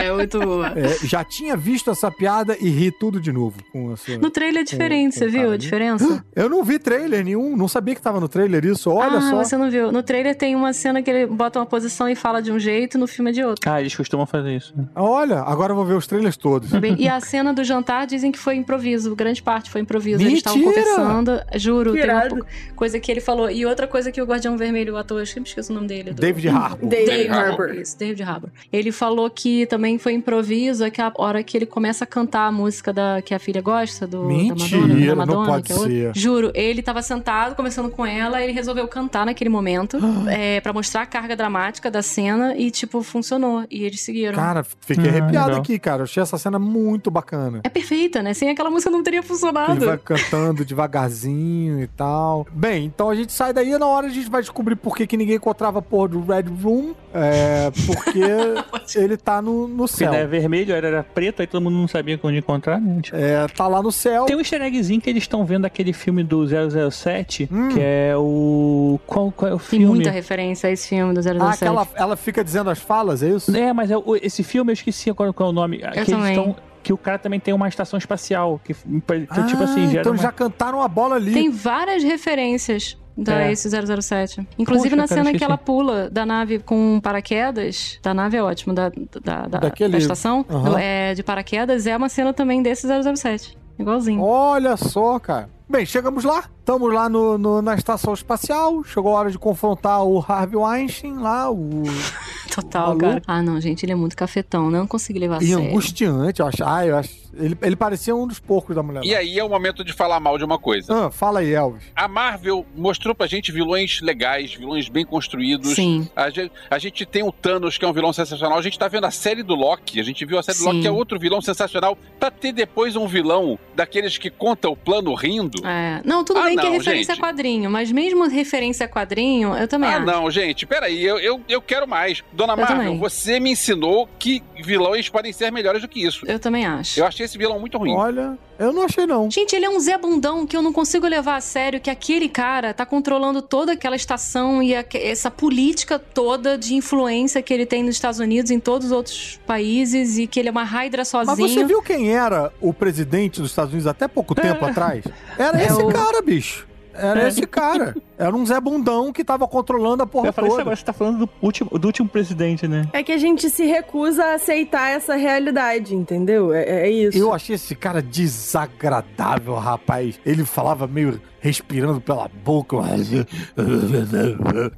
Ah, 0.00 0.02
é 0.02 0.12
muito 0.12 0.38
boa. 0.38 0.68
É, 0.78 0.96
já 1.06 1.24
tinha 1.24 1.56
visto 1.56 1.90
essa 1.90 2.08
piada 2.10 2.56
e 2.60 2.68
ri 2.68 2.92
tudo 2.92 3.20
de 3.20 3.32
novo 3.32 3.56
com 3.72 3.92
essa. 3.92 4.16
No 4.18 4.30
trailer 4.30 4.60
é 4.60 4.64
diferente, 4.64 5.14
com 5.14 5.18
você 5.18 5.26
o 5.26 5.30
viu 5.30 5.38
cara 5.40 5.48
a 5.48 5.52
ali. 5.54 5.58
diferença? 5.58 6.24
Eu 6.36 6.48
não 6.48 6.62
vi 6.62 6.78
trailer 6.78 7.24
nenhum, 7.24 7.56
não 7.56 7.66
sabia 7.66 7.94
que 7.94 8.00
tava 8.02 8.20
no 8.20 8.28
trailer 8.28 8.64
isso. 8.64 8.90
Olha 8.90 9.18
ah, 9.18 9.20
só. 9.22 9.36
você 9.44 9.56
não 9.56 9.68
viu. 9.70 9.90
No 9.90 10.02
trailer 10.02 10.36
tem 10.36 10.54
uma 10.54 10.72
cena 10.72 11.02
que 11.02 11.10
ele 11.10 11.26
bota 11.26 11.58
uma 11.58 11.66
posição 11.66 12.08
e 12.08 12.14
fala 12.14 12.40
de 12.40 12.52
um 12.52 12.58
jeito, 12.60 12.96
no 12.96 13.06
filme 13.08 13.30
é 13.30 13.34
de 13.34 13.42
outro. 13.44 13.68
Ah, 13.68 13.80
eles 13.80 13.94
costumam 13.96 14.24
fazer 14.26 14.54
isso. 14.54 14.72
né? 14.76 14.86
Olha, 14.94 15.40
agora 15.40 15.72
eu 15.72 15.76
vou 15.76 15.84
ver 15.84 15.94
os 15.94 16.06
trailers 16.06 16.36
todos. 16.36 16.70
Bem, 16.72 16.94
e 16.98 17.08
a 17.08 17.18
cena 17.20 17.52
do 17.52 17.64
jantar 17.64 18.06
dizem 18.06 18.30
que 18.30 18.38
foi 18.38 18.54
improviso, 18.54 19.16
grande 19.16 19.42
parte 19.42 19.70
foi 19.70 19.80
improviso. 19.80 20.22
Eles 20.22 20.34
estavam 20.34 20.58
Mentira! 20.60 20.84
conversando, 20.84 21.40
juro, 21.56 21.92
Que 21.94 22.00
tem 22.02 22.10
uma 22.10 22.16
irado. 22.20 22.36
po- 22.36 22.46
coisa 22.76 23.00
que 23.00 23.10
ele 23.10 23.20
falou. 23.20 23.50
E 23.50 23.66
outra 23.66 23.88
coisa 23.88 24.12
que 24.12 24.20
o 24.22 24.24
Guardião 24.26 24.56
Vermelho, 24.58 24.94
o 24.94 24.96
ator, 24.96 25.20
eu 25.20 25.26
sempre 25.26 25.48
esqueço 25.48 25.72
o 25.72 25.74
nome 25.74 25.86
dele. 25.88 26.12
do- 26.12 26.20
David 26.20 26.48
Harbour. 26.48 26.88
David 26.88 27.06
David 27.10 27.28
Harbour. 27.30 27.74
Isso, 27.74 27.98
David 27.98 28.22
Harbour. 28.22 28.50
Ele 28.72 28.92
falou 28.92 29.30
que 29.30 29.66
também 29.66 29.98
foi 29.98 30.12
improviso, 30.12 30.84
é 30.84 30.90
que 30.90 31.00
a 31.00 31.12
hora 31.16 31.42
que 31.42 31.56
ele 31.56 31.66
começa 31.66 32.04
a 32.04 32.06
cantar 32.06 32.46
a 32.48 32.52
música 32.52 32.92
da, 32.92 33.22
que 33.22 33.34
a 33.34 33.38
filha 33.38 33.60
gosta, 33.62 34.06
do, 34.06 34.24
Mentira, 34.24 34.56
da 34.80 34.86
Madonna, 34.86 34.98
da 34.98 35.06
não 35.14 35.16
Madonna, 35.16 35.46
pode 35.46 35.62
que 35.66 35.72
é 35.72 35.76
ser. 35.76 36.12
Juro, 36.14 36.50
ele 36.54 36.82
tava 36.82 37.00
sentado, 37.02 37.54
conversando 37.54 37.88
com 37.90 38.04
ela, 38.04 38.42
ele 38.42 38.52
resolveu 38.52 38.86
cantar 38.88 39.24
naquele 39.26 39.50
momento, 39.50 39.98
é, 40.28 40.60
para 40.60 40.72
mostrar 40.72 41.02
a 41.02 41.06
carga 41.06 41.34
dramática 41.36 41.90
da 41.90 42.02
cena 42.02 42.56
e, 42.56 42.70
tipo, 42.70 43.02
funcionou. 43.02 43.64
E 43.70 43.84
eles 43.84 44.00
seguiram. 44.00 44.34
Cara, 44.34 44.64
fiquei 44.64 45.06
Ah, 45.06 45.08
arrepiado 45.08 45.46
legal. 45.48 45.60
aqui, 45.60 45.78
cara. 45.78 46.00
Eu 46.00 46.04
achei 46.04 46.22
essa 46.22 46.38
cena 46.38 46.58
muito 46.58 47.10
bacana. 47.10 47.60
É 47.64 47.68
perfeita, 47.68 48.22
né? 48.22 48.34
Sem 48.34 48.50
aquela 48.50 48.70
música 48.70 48.90
não 48.90 49.02
teria 49.02 49.20
Ele 49.20 49.26
funcionado. 49.26 49.86
vai 49.86 49.98
cantando 49.98 50.64
devagarzinho 50.64 51.80
e 51.82 51.86
tal. 51.86 52.46
Bem, 52.52 52.84
então 52.86 53.10
a 53.10 53.14
gente 53.14 53.32
sai 53.32 53.52
daí 53.52 53.70
e 53.72 53.78
na 53.78 53.86
hora 53.86 54.06
a 54.06 54.10
gente 54.10 54.28
vai 54.30 54.42
descobrir 54.48 54.76
por 54.76 54.96
que, 54.96 55.06
que 55.06 55.16
ninguém 55.16 55.36
encontrava 55.36 55.78
a 55.78 55.82
porra 55.82 56.08
do 56.08 56.20
Red 56.20 56.44
Room. 56.62 56.94
É, 57.14 57.70
porque 57.86 58.20
ele 58.98 59.16
tá 59.16 59.40
no, 59.42 59.68
no 59.68 59.76
Porque 59.84 59.96
céu. 59.96 60.12
né, 60.12 60.26
vermelho 60.26 60.74
era, 60.74 60.88
era 60.88 61.02
preto, 61.02 61.40
aí 61.40 61.46
todo 61.46 61.62
mundo 61.62 61.76
não 61.76 61.88
sabia 61.88 62.18
onde 62.22 62.38
encontrar, 62.38 62.80
né? 62.80 63.00
Tipo, 63.02 63.16
É, 63.16 63.46
tá 63.48 63.66
lá 63.68 63.82
no 63.82 63.92
céu. 63.92 64.24
Tem 64.24 64.36
um 64.36 64.40
easter 64.40 64.60
eggzinho 64.62 65.00
que 65.00 65.08
eles 65.10 65.22
estão 65.24 65.44
vendo 65.44 65.64
aquele 65.64 65.92
filme 65.92 66.22
do 66.24 66.44
007, 66.46 67.48
Hum. 67.52 67.68
que 67.68 67.80
é 67.80 68.14
o... 68.16 68.98
Qual, 69.06 69.30
qual 69.32 69.50
é 69.50 69.54
o 69.54 69.58
Tem 69.58 69.66
filme? 69.80 69.86
muita 69.86 70.10
referência 70.10 70.68
a 70.68 70.72
esse 70.72 70.88
filme 70.88 71.12
do 71.14 71.22
007. 71.22 71.38
Ah, 71.40 71.50
aquela, 71.50 71.88
ela 71.94 72.16
fica 72.16 72.42
dizendo 72.42 72.70
as 72.70 72.78
falas, 72.78 73.22
é 73.22 73.28
isso? 73.28 73.54
É, 73.56 73.72
mas 73.72 73.90
é 73.90 73.94
esse 74.22 74.42
filme 74.42 74.70
eu 74.70 74.74
esqueci 74.74 75.12
qual, 75.12 75.32
qual 75.32 75.48
é 75.48 75.50
o 75.50 75.54
nome. 75.54 75.78
que 75.78 75.86
eles 75.98 76.08
também. 76.08 76.34
tão- 76.34 76.56
que 76.80 76.92
o 76.92 76.96
cara 76.96 77.18
também 77.18 77.38
tem 77.40 77.52
uma 77.52 77.68
estação 77.68 77.98
espacial. 77.98 78.58
Que, 78.64 78.74
então, 78.86 79.46
tipo 79.46 79.62
assim, 79.62 79.84
Ah, 79.84 79.88
gera 79.88 80.00
então 80.00 80.12
uma- 80.12 80.22
já 80.22 80.32
cantaram 80.32 80.80
a 80.80 80.88
bola 80.88 81.16
ali. 81.16 81.32
Tem 81.34 81.50
várias 81.50 82.02
referências 82.02 82.96
da 83.24 83.42
É. 83.42 83.52
esse 83.52 83.68
007. 83.68 84.46
Inclusive 84.58 84.90
Poxa, 84.90 84.96
na 84.96 85.06
cena 85.08 85.32
que 85.36 85.42
ela 85.42 85.58
pula 85.58 86.08
da 86.08 86.24
nave 86.24 86.58
com 86.60 87.00
paraquedas. 87.02 87.98
Da 88.02 88.14
nave 88.14 88.36
é 88.36 88.42
ótimo, 88.42 88.72
da, 88.72 88.90
da, 89.22 89.46
da, 89.46 89.58
Daquele- 89.58 89.92
da 89.92 89.98
estação. 89.98 90.44
Do- 90.48 90.78
é, 90.78 91.14
de 91.14 91.22
paraquedas 91.22 91.86
é 91.86 91.96
uma 91.96 92.08
cena 92.08 92.32
também 92.32 92.62
desse 92.62 92.86
007. 92.86 93.58
Igualzinho. 93.78 94.20
Olha 94.22 94.76
só, 94.76 95.18
cara. 95.18 95.48
Bem, 95.70 95.84
chegamos 95.84 96.24
lá. 96.24 96.44
Estamos 96.60 96.92
lá 96.92 97.08
no, 97.08 97.36
no- 97.36 97.60
na 97.62 97.74
estação 97.74 98.14
espacial. 98.14 98.82
Chegou 98.84 99.14
a 99.14 99.20
hora 99.20 99.30
de 99.30 99.38
confrontar 99.38 100.02
o 100.02 100.18
Harvey 100.26 100.56
Weinstein 100.56 101.18
lá, 101.18 101.50
o 101.50 101.82
Total, 102.54 102.88
maluco. 102.88 103.04
cara. 103.04 103.22
Ah, 103.26 103.42
não, 103.42 103.60
gente, 103.60 103.84
ele 103.84 103.92
é 103.92 103.94
muito 103.94 104.16
cafetão. 104.16 104.70
Não 104.70 104.86
consegui 104.86 105.18
levar 105.18 105.40
a 105.40 105.42
E 105.44 105.48
sério. 105.48 105.64
angustiante, 105.68 106.40
eu 106.40 106.46
acho. 106.46 106.64
Ah, 106.64 106.86
eu 106.86 106.96
acho. 106.96 107.10
Ele, 107.38 107.56
ele 107.62 107.76
parecia 107.76 108.14
um 108.14 108.26
dos 108.26 108.38
porcos 108.40 108.74
da 108.74 108.82
mulher. 108.82 109.02
E 109.04 109.14
aí 109.14 109.38
é 109.38 109.44
o 109.44 109.48
momento 109.48 109.84
de 109.84 109.92
falar 109.92 110.18
mal 110.20 110.36
de 110.38 110.44
uma 110.44 110.58
coisa. 110.58 111.06
Ah, 111.06 111.10
fala 111.10 111.40
aí, 111.40 111.52
Elvis. 111.52 111.84
A 111.94 112.08
Marvel 112.08 112.66
mostrou 112.76 113.14
pra 113.14 113.26
gente 113.26 113.52
vilões 113.52 114.00
legais, 114.00 114.54
vilões 114.54 114.88
bem 114.88 115.04
construídos. 115.04 115.74
Sim. 115.74 116.08
A 116.16 116.30
gente, 116.30 116.52
a 116.70 116.78
gente 116.78 117.06
tem 117.06 117.22
o 117.22 117.30
Thanos, 117.32 117.78
que 117.78 117.84
é 117.84 117.88
um 117.88 117.92
vilão 117.92 118.12
sensacional. 118.12 118.58
A 118.58 118.62
gente 118.62 118.78
tá 118.78 118.88
vendo 118.88 119.04
a 119.06 119.10
série 119.10 119.42
do 119.42 119.54
Loki. 119.54 120.00
A 120.00 120.02
gente 120.04 120.24
viu 120.24 120.38
a 120.38 120.42
série 120.42 120.58
do 120.58 120.60
Sim. 120.62 120.66
Loki, 120.68 120.80
que 120.80 120.86
é 120.88 120.90
outro 120.90 121.18
vilão 121.18 121.40
sensacional. 121.40 121.96
Pra 122.18 122.30
ter 122.30 122.52
depois 122.52 122.96
um 122.96 123.06
vilão 123.06 123.58
daqueles 123.74 124.18
que 124.18 124.30
conta 124.30 124.68
o 124.68 124.76
plano 124.76 125.14
rindo. 125.14 125.64
É. 125.66 126.00
Não, 126.04 126.24
tudo 126.24 126.40
Ah, 126.40 126.44
bem 126.44 126.56
que 126.56 126.60
é 126.60 126.64
não, 126.64 126.72
referência 126.72 127.14
gente. 127.14 127.22
a 127.24 127.26
quadrinho, 127.28 127.70
mas 127.70 127.92
mesmo 127.92 128.26
referência 128.28 128.86
a 128.86 128.88
quadrinho, 128.88 129.54
eu 129.54 129.68
também 129.68 129.90
Ah, 129.90 129.96
acho. 129.98 130.06
não, 130.06 130.30
gente, 130.30 130.66
peraí, 130.66 131.02
eu, 131.04 131.18
eu, 131.18 131.40
eu 131.48 131.62
quero 131.62 131.86
mais. 131.86 132.22
Dona 132.32 132.54
Eu 132.54 132.56
Marvel, 132.56 132.76
também. 132.78 132.98
você 132.98 133.38
me 133.38 133.50
ensinou 133.52 134.08
que 134.18 134.42
vilões 134.62 135.08
podem 135.08 135.32
ser 135.32 135.52
melhores 135.52 135.82
do 135.82 135.88
que 135.88 136.04
isso. 136.04 136.24
Eu 136.26 136.38
também 136.38 136.66
acho. 136.66 136.98
Eu 136.98 137.06
achei 137.06 137.27
esse 137.28 137.38
vilão 137.38 137.58
muito 137.60 137.78
ruim. 137.78 137.92
Olha, 137.94 138.38
eu 138.58 138.72
não 138.72 138.82
achei 138.82 139.06
não. 139.06 139.30
Gente, 139.30 139.54
ele 139.54 139.64
é 139.64 139.70
um 139.70 139.78
Zé 139.78 139.96
Bundão 139.96 140.46
que 140.46 140.56
eu 140.56 140.62
não 140.62 140.72
consigo 140.72 141.06
levar 141.06 141.36
a 141.36 141.40
sério 141.40 141.80
que 141.80 141.90
aquele 141.90 142.28
cara 142.28 142.74
tá 142.74 142.84
controlando 142.84 143.40
toda 143.40 143.72
aquela 143.72 143.96
estação 143.96 144.62
e 144.62 144.74
aque- 144.74 144.98
essa 144.98 145.30
política 145.30 145.98
toda 145.98 146.58
de 146.58 146.74
influência 146.74 147.40
que 147.42 147.52
ele 147.54 147.66
tem 147.66 147.82
nos 147.82 147.94
Estados 147.96 148.18
Unidos, 148.20 148.50
em 148.50 148.58
todos 148.60 148.86
os 148.88 148.92
outros 148.92 149.40
países, 149.46 150.18
e 150.18 150.26
que 150.26 150.38
ele 150.40 150.48
é 150.48 150.52
uma 150.52 150.64
Hydra 150.64 151.00
Mas 151.00 151.08
sozinho. 151.08 151.48
você 151.48 151.64
viu 151.64 151.82
quem 151.82 152.12
era 152.14 152.52
o 152.60 152.72
presidente 152.72 153.40
dos 153.40 153.50
Estados 153.50 153.72
Unidos 153.72 153.86
até 153.86 154.06
pouco 154.08 154.34
tempo 154.36 154.64
atrás? 154.64 155.04
Era 155.38 155.60
É 155.60 155.66
esse 155.66 155.82
o- 155.82 155.88
cara, 155.88 156.20
bicho. 156.22 156.67
Era 156.98 157.28
esse 157.28 157.46
cara. 157.46 157.96
Era 158.18 158.34
um 158.34 158.44
Zé 158.44 158.60
Bundão 158.60 159.12
que 159.12 159.22
tava 159.24 159.46
controlando 159.46 160.02
a 160.02 160.06
porra 160.06 160.28
Eu 160.28 160.32
falei 160.32 160.48
isso 160.48 160.56
toda. 160.56 160.62
agora, 160.62 160.76
você 160.76 160.84
tá 160.84 160.92
falando 160.92 161.18
do 161.26 161.30
último, 161.40 161.78
do 161.78 161.86
último 161.86 162.08
presidente, 162.08 162.66
né? 162.66 162.88
É 162.92 163.02
que 163.02 163.12
a 163.12 163.16
gente 163.18 163.48
se 163.48 163.64
recusa 163.64 164.24
a 164.24 164.34
aceitar 164.34 164.90
essa 164.90 165.14
realidade, 165.14 165.94
entendeu? 165.94 166.52
É, 166.52 166.88
é 166.88 166.90
isso. 166.90 167.16
Eu 167.16 167.32
achei 167.32 167.54
esse 167.54 167.74
cara 167.74 168.02
desagradável, 168.02 169.54
rapaz. 169.54 170.18
Ele 170.26 170.44
falava 170.44 170.86
meio 170.86 171.20
respirando 171.40 172.00
pela 172.00 172.28
boca. 172.44 172.76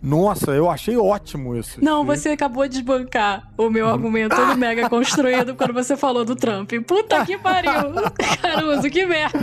Nossa, 0.02 0.52
eu 0.52 0.70
achei 0.70 0.96
ótimo 0.96 1.56
isso. 1.56 1.82
Não, 1.82 2.04
você 2.04 2.30
acabou 2.30 2.64
de 2.64 2.70
desbancar 2.80 3.48
o 3.56 3.68
meu 3.70 3.88
argumento 3.88 4.34
todo 4.36 4.56
mega 4.56 4.88
construído 4.88 5.54
quando 5.54 5.72
você 5.72 5.96
falou 5.96 6.24
do 6.24 6.34
Trump. 6.36 6.70
Puta 6.86 7.24
que 7.24 7.36
pariu! 7.38 7.70
Caruso, 8.42 8.88
que 8.90 9.04
merda! 9.06 9.38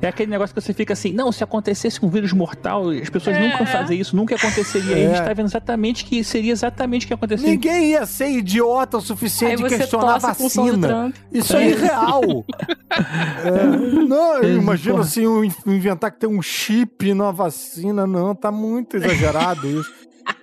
É 0.00 0.08
aquele 0.08 0.30
negócio 0.30 0.54
que 0.54 0.60
você 0.60 0.72
fica 0.72 0.92
assim, 0.92 1.12
não, 1.12 1.30
se 1.32 1.42
acontecesse 1.42 2.04
um 2.04 2.08
vírus 2.08 2.32
mortal, 2.32 2.90
as 2.90 3.10
pessoas 3.10 3.36
É. 3.36 3.40
nunca 3.40 3.58
iam 3.58 3.66
fazer 3.66 3.94
isso, 3.94 4.16
nunca 4.16 4.34
aconteceria. 4.36 4.92
E 4.92 4.94
a 4.94 4.98
É. 5.10 5.14
gente 5.14 5.24
tá 5.26 5.32
vendo 5.34 5.46
exatamente 5.46 6.04
que 6.04 6.22
seria 6.24 6.52
exatamente 6.52 7.04
o 7.04 7.08
que 7.08 7.12
ia 7.12 7.16
acontecer. 7.16 7.46
Ninguém 7.46 7.90
ia 7.92 8.06
ser 8.06 8.30
idiota 8.30 8.98
o 8.98 9.00
suficiente 9.00 9.62
de 9.62 9.68
questionar 9.68 10.16
a 10.16 10.20
tosse 10.20 10.38
com 10.38 10.46
o 10.46 10.50
som 10.50 10.64
do 10.66 10.72
vacina. 10.72 10.88
Trump. 10.88 11.16
Isso 11.32 11.56
é 11.56 11.68
irreal. 11.68 12.22
É, 12.96 13.66
não, 14.06 14.42
eu 14.42 14.56
imagino 14.56 15.00
assim, 15.00 15.26
um- 15.26 15.44
inventar 15.66 16.10
tem 16.18 16.28
um 16.28 16.42
chip 16.42 17.12
na 17.14 17.30
vacina. 17.30 18.06
Não, 18.06 18.34
tá 18.34 18.50
muito 18.50 18.96
exagerado 18.96 19.68
isso. 19.68 19.92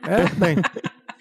É, 0.04 0.30
bem. 0.36 0.56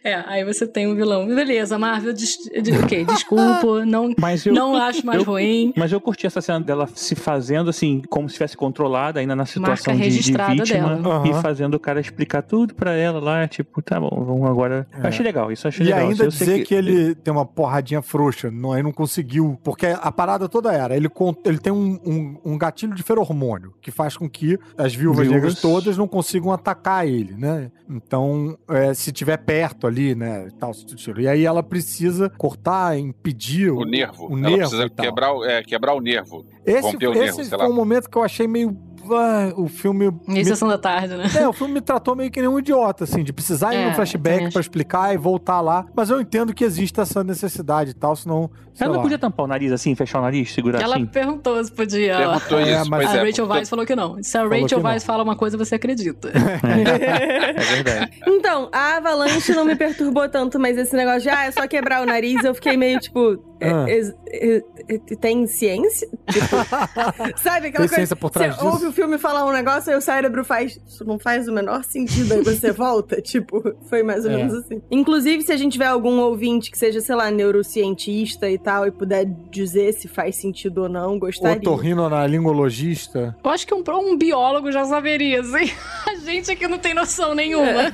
É, 0.05 0.15
aí 0.27 0.45
você 0.45 0.67
tem 0.67 0.87
um 0.87 0.95
vilão. 0.95 1.27
Beleza, 1.27 1.79
Marvel, 1.79 2.13
des... 2.13 2.37
de- 2.63 2.73
ok, 2.73 3.05
desculpa, 3.05 3.85
não, 3.87 4.13
Mas 4.19 4.45
eu, 4.45 4.53
não 4.53 4.77
acho 4.77 5.05
mais 5.07 5.21
eu- 5.21 5.25
ruim. 5.25 5.73
Mas 5.77 5.93
eu 5.93 6.01
curti 6.01 6.27
essa 6.27 6.41
cena 6.41 6.61
dela 6.61 6.89
se 6.95 7.15
fazendo 7.15 7.71
assim, 7.71 8.03
como 8.11 8.29
se 8.29 8.33
estivesse 8.35 8.57
controlada, 8.57 9.21
ainda 9.21 9.37
na 9.37 9.47
situação 9.47 9.95
de, 9.95 10.03
de 10.09 10.33
vítima, 10.33 10.57
dela. 10.57 11.23
e 11.27 11.35
fazendo 11.43 11.75
o 11.75 11.81
cara 11.81 12.01
explicar 12.01 12.43
tudo 12.43 12.75
pra 12.75 12.93
ela 12.95 13.21
lá, 13.21 13.47
tipo, 13.47 13.81
tá 13.81 14.01
bom, 14.01 14.25
vamos 14.25 14.49
agora. 14.49 14.87
Eu 14.97 15.07
achei 15.09 15.25
legal, 15.25 15.53
isso 15.53 15.69
achei 15.69 15.87
É. 15.87 15.91
E 15.91 15.93
legal. 15.93 16.09
ainda 16.11 16.25
Eu 16.25 16.31
sei 16.31 16.47
dizer 16.47 16.65
que... 16.67 16.75
ele 16.75 17.15
tem 17.15 17.33
uma 17.33 17.47
porradinha 17.47 18.03
frouxa, 18.03 18.51
não, 18.51 18.73
aí 18.73 18.83
não 18.83 18.93
conseguiu. 18.93 19.59
Porque 19.63 19.87
a 19.87 20.11
parada 20.11 20.49
toda 20.49 20.73
era, 20.73 20.97
ele, 20.97 21.09
ele 21.45 21.59
tem 21.59 21.73
um, 21.73 21.99
um- 22.05 22.37
um 22.53 22.59
gatilho 22.59 22.95
de 22.95 23.03
feromônio, 23.03 23.73
que 23.81 23.91
faz 23.91 24.17
com 24.17 24.29
que 24.29 24.59
as 24.77 24.95
viúvas 24.95 25.27
Viúvas. 25.27 25.43
negras 25.43 25.61
todas 25.61 25.97
não 25.97 26.09
consigam 26.09 26.51
atacar 26.53 27.07
ele, 27.07 27.35
né? 27.35 27.71
Então, 27.89 28.57
é, 28.69 28.95
se 28.95 29.13
tiver 29.13 29.37
perto 29.37 29.87
ali, 29.87 29.92
né, 30.15 30.49
e 30.49 30.53
tal. 30.53 30.73
E 31.19 31.29
aí 31.29 31.45
ela 31.45 31.63
precisa 31.63 32.29
cortar, 32.31 32.99
impedir 32.99 33.71
O 33.71 33.85
nervo. 33.85 34.27
O 34.27 34.33
Ela 34.39 34.41
nervo 34.41 34.59
precisa 34.59 34.89
quebrar, 34.91 35.33
o- 35.35 35.45
é, 35.45 35.63
quebrar 35.63 35.95
o 35.95 36.01
nervo. 36.01 36.45
Esse, 36.65 36.81
romper 36.83 37.09
o 37.09 37.11
esse 37.13 37.21
nervo, 37.21 37.37
sei 37.45 37.49
foi 37.51 37.59
lá. 37.59 37.69
um 37.69 37.73
momento 37.75 38.09
que 38.11 38.17
eu 38.17 38.23
achei 38.23 38.47
meio 38.49 38.77
ah, 39.11 39.53
o 39.57 39.69
filme. 39.69 40.07
Em 40.29 40.35
me- 40.35 40.45
sessão 40.45 40.69
da 40.69 40.79
tarde, 40.79 41.15
né? 41.17 41.25
É, 41.39 41.49
o 41.49 41.53
filme 41.53 41.75
me 41.75 41.81
tratou 41.81 42.15
meio 42.15 42.31
que 42.31 42.41
nem 42.41 42.49
um 42.49 42.59
idiota, 42.59 43.05
assim, 43.05 43.23
de 43.23 43.33
precisar 43.33 43.73
ir 43.73 43.77
É, 43.77 43.79
no 43.79 43.83
também 43.85 43.97
flashback 43.97 44.53
pra 44.53 44.61
explicar 44.61 45.15
e 45.15 45.17
voltar 45.17 45.61
lá. 45.61 45.85
Mas 45.95 46.11
eu 46.11 46.21
entendo 46.21 46.53
que 46.55 46.65
existe 46.65 47.01
essa 47.01 47.23
necessidade 47.25 47.91
e 47.91 47.95
tal, 47.95 48.15
senão. 48.17 48.51
sei 48.75 48.85
Ela 48.85 48.93
não 48.95 48.97
lá. 48.99 49.03
podia 49.03 49.19
tampar 49.19 49.45
o 49.45 49.49
nariz 49.49 49.71
assim, 49.73 49.95
fechar 49.95 50.19
o 50.21 50.23
nariz, 50.23 50.53
segurar 50.53 50.81
Ela 50.81 50.97
assim? 50.97 51.07
perguntou 51.07 51.63
se 51.65 51.73
podia. 51.73 52.17
Perguntou 52.17 52.59
É, 52.61 52.81
isso, 52.81 52.91
mas- 52.91 53.11
A 53.11 53.17
é. 53.17 53.25
Rachel 53.25 53.47
Weisz 53.49 53.69
falou 53.69 53.85
que 53.87 53.95
não. 53.97 54.23
Se 54.23 54.37
a 54.39 54.43
Falou 54.43 54.61
Rachel. 54.63 54.81
Weisz 54.83 55.05
fala 55.05 55.23
uma 55.23 55.37
coisa, 55.37 55.57
você 55.59 55.75
acredita. 55.75 56.31
É 56.63 57.61
verdade. 57.61 58.13
Então, 58.27 58.69
a 58.73 58.97
Avalanche 58.97 59.53
não 59.55 59.65
me 59.65 59.75
perturbou 59.77 60.29
tanto, 60.29 60.59
mas 60.59 60.77
esse 60.79 60.95
negócio 60.97 61.23
de, 61.23 61.29
ah, 61.31 61.45
é 61.47 61.51
só 61.51 61.67
quebrar 61.67 62.03
o 62.03 62.07
nariz, 62.07 62.43
eu 62.45 62.55
fiquei 62.55 62.77
meio 62.77 62.99
tipo. 63.01 63.52
É- 63.63 63.73
Ah. 63.73 63.85
é- 63.89 64.57
é- 64.89 64.95
é- 64.95 65.17
tem 65.17 65.47
ciência? 65.47 66.09
Tipo, 66.31 66.57
sabe 67.39 67.69
aquela 67.69 67.71
Tem 67.71 67.73
coisa. 67.73 67.95
ciência 67.95 68.17
por 68.17 68.31
trás 68.31 68.55
você 68.55 68.61
disso? 68.63 68.73
ouve 68.73 68.87
o 68.87 68.93
filme 68.93 69.19
falar 69.19 69.45
um 69.47 69.53
negócio, 69.53 69.91
aí 69.93 69.97
o 69.99 70.01
cérebro 70.01 70.45
faz. 70.45 70.79
Isso 70.87 71.05
não 71.05 71.19
faz 71.19 71.49
o 71.49 71.53
menor 71.53 71.85
sentido, 71.85 72.35
aí 72.35 72.43
você 72.43 72.71
volta. 72.73 73.21
Tipo, 73.21 73.63
foi 73.89 74.03
mais 74.03 74.25
ou 74.25 74.31
É. 74.31 74.37
menos 74.37 74.55
assim. 74.55 74.81
Inclusive, 74.91 75.43
se 75.43 75.53
a 75.53 75.57
gente 75.57 75.73
tiver 75.73 75.87
algum 75.87 76.19
ouvinte 76.21 76.71
que 76.71 76.79
seja, 76.79 77.01
sei 77.01 77.15
lá, 77.15 77.31
neurocientista 77.31 78.49
e 78.51 78.59
tal, 78.59 78.87
e 78.87 78.91
puder 78.91 79.25
dizer 79.51 79.93
se 79.93 80.09
faz 80.09 80.37
sentido 80.37 80.83
ou 80.83 80.89
não, 80.89 81.19
gostaria. 81.19 81.59
Otorrinolaringologista. 81.59 83.37
Eu 83.43 83.51
acho 83.51 83.67
que 83.67 83.75
um, 83.75 83.83
um 83.87 84.17
biólogo 84.17 84.71
já 84.73 84.85
saberia, 84.85 85.41
assim. 85.41 85.71
A 86.07 86.15
gente 86.17 86.51
aqui 86.51 86.69
não 86.69 86.79
tem 86.79 86.95
noção 86.95 87.35
nenhuma. 87.35 87.93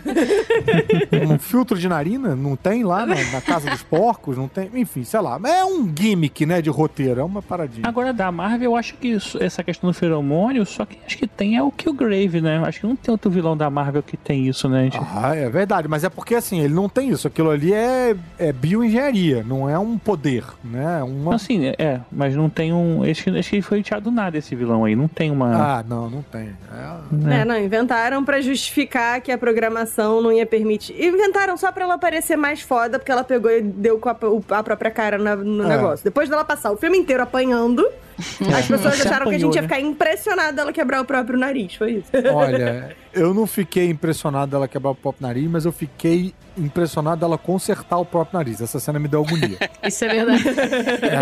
Um 1.31 1.39
filtro 1.39 1.79
de 1.79 1.89
narina? 1.89 2.35
Não 2.37 2.57
tem 2.57 2.83
lá 2.85 3.07
na, 3.07 3.15
na 3.33 3.41
casa 3.41 3.71
dos 3.71 3.83
porcos? 3.83 4.37
Não 4.37 4.49
tem? 4.49 4.71
Enfim, 4.75 5.05
sei 5.05 5.21
lá. 5.21 5.39
É 5.45 5.58
um 5.65 5.93
gimmick, 5.97 6.45
né, 6.47 6.61
de 6.63 6.71
roteiro. 6.71 7.21
É 7.21 7.25
uma 7.25 7.43
paradinha. 7.43 7.87
Agora, 7.87 8.13
da 8.13 8.31
Marvel, 8.33 8.73
eu 8.73 8.77
acho 8.77 8.95
que 8.95 9.09
isso- 9.09 9.43
essa 9.43 9.63
questão 9.63 9.91
do 9.91 9.95
feromônio, 9.95 10.65
só 10.67 10.85
que 10.85 10.99
acho 11.07 11.17
que 11.19 11.27
tem 11.27 11.57
é 11.57 11.63
o 11.63 11.71
Killgrave, 11.71 12.41
né? 12.41 12.61
Acho 12.65 12.81
que 12.81 12.87
não 12.87 12.97
tem 12.97 13.11
outro 13.13 13.31
vilão 13.31 13.57
da 13.57 13.69
Marvel 13.71 14.03
que 14.03 14.17
tem 14.17 14.47
isso, 14.47 14.69
né? 14.69 14.85
gente? 14.85 14.99
Ah, 15.01 15.35
é 15.35 15.49
verdade, 15.49 15.89
mas 15.89 16.05
é 16.05 16.09
porque 16.09 16.35
assim, 16.35 16.61
ele 16.61 16.75
não 16.75 16.89
tem 16.89 17.11
isso. 17.11 17.27
Aquilo 17.27 17.51
ali 17.51 17.73
é, 17.73 18.17
é 18.39 18.53
bioengenharia, 18.53 19.45
não 19.47 19.69
é 19.69 19.79
um 19.79 19.99
poder, 19.99 20.45
né? 20.65 20.99
É 21.01 21.03
Uma... 21.03 21.35
Assim, 21.35 21.67
é, 21.79 22.01
mas 22.11 22.35
não 22.35 22.49
tem 22.49 22.73
um. 22.73 23.03
Acho 23.03 23.25
que, 23.25 23.31
acho 23.39 23.51
que 23.51 23.57
ele 23.57 23.63
foi 23.63 23.83
tirado 23.83 24.05
do 24.05 24.11
nada 24.11 24.37
esse 24.39 24.55
vilão 24.55 24.85
aí. 24.85 24.95
Não 24.95 25.09
tem 25.09 25.31
uma. 25.31 25.79
Ah, 25.79 25.85
não, 25.87 26.09
não 26.11 26.23
tem. 26.23 26.49
É-? 26.73 27.41
É, 27.41 27.45
não, 27.45 27.57
inventaram 27.59 28.25
pra 28.25 28.41
justificar 28.41 29.21
que 29.21 29.31
a 29.33 29.39
programação 29.39 30.21
não 30.23 30.33
ia 30.33 30.47
permitir. 30.47 30.95
Inventaram 31.03 31.57
só 31.57 31.71
pra 31.73 31.85
ela 31.85 31.99
parecer 31.99 32.37
mais 32.37 32.61
foda, 32.61 32.99
porque 32.99 33.11
ela 33.13 33.25
pegou 33.25 33.51
e 33.51 33.61
deu 33.63 33.99
com 33.99 34.09
a, 34.09 34.17
a 34.59 34.63
própria 34.63 34.91
cara 34.91 35.19
na- 35.19 35.37
no 35.49 35.65
É. 35.65 35.69
negócio. 35.69 36.05
Depois 36.05 36.29
dela 36.29 36.45
passar 36.45 36.71
o 36.73 36.77
filme 36.77 36.99
inteiro 36.99 37.23
apanhando, 37.23 37.87
as 38.19 38.67
pessoas 38.67 38.95
Se 38.95 39.07
acharam 39.07 39.27
que 39.27 39.35
a 39.35 39.37
apanhou, 39.37 39.41
gente 39.41 39.55
ia 39.55 39.63
né? 39.63 39.69
ficar 39.69 39.81
impressionado 39.81 40.57
dela 40.57 40.73
quebrar 40.73 41.01
o 41.01 41.05
próprio 41.05 41.39
nariz. 41.39 41.75
Foi 41.75 41.93
isso. 41.93 42.11
Olha, 42.35 42.97
eu 43.13 43.33
não 43.33 43.47
fiquei 43.47 43.89
impressionado 43.89 44.51
dela 44.51 44.67
quebrar 44.67 44.91
o 44.91 44.95
próprio 44.95 45.27
nariz, 45.27 45.49
mas 45.49 45.65
eu 45.65 45.73
fiquei 45.73 46.35
impressionado 46.57 47.21
dela 47.21 47.39
consertar 47.39 47.99
o 47.99 48.05
próprio 48.05 48.39
nariz. 48.39 48.61
Essa 48.61 48.81
cena 48.81 48.99
me 48.99 49.09
deu 49.09 49.25
agonia. 49.25 49.59
Isso 49.83 50.05
é 50.05 50.09
verdade. 50.09 50.45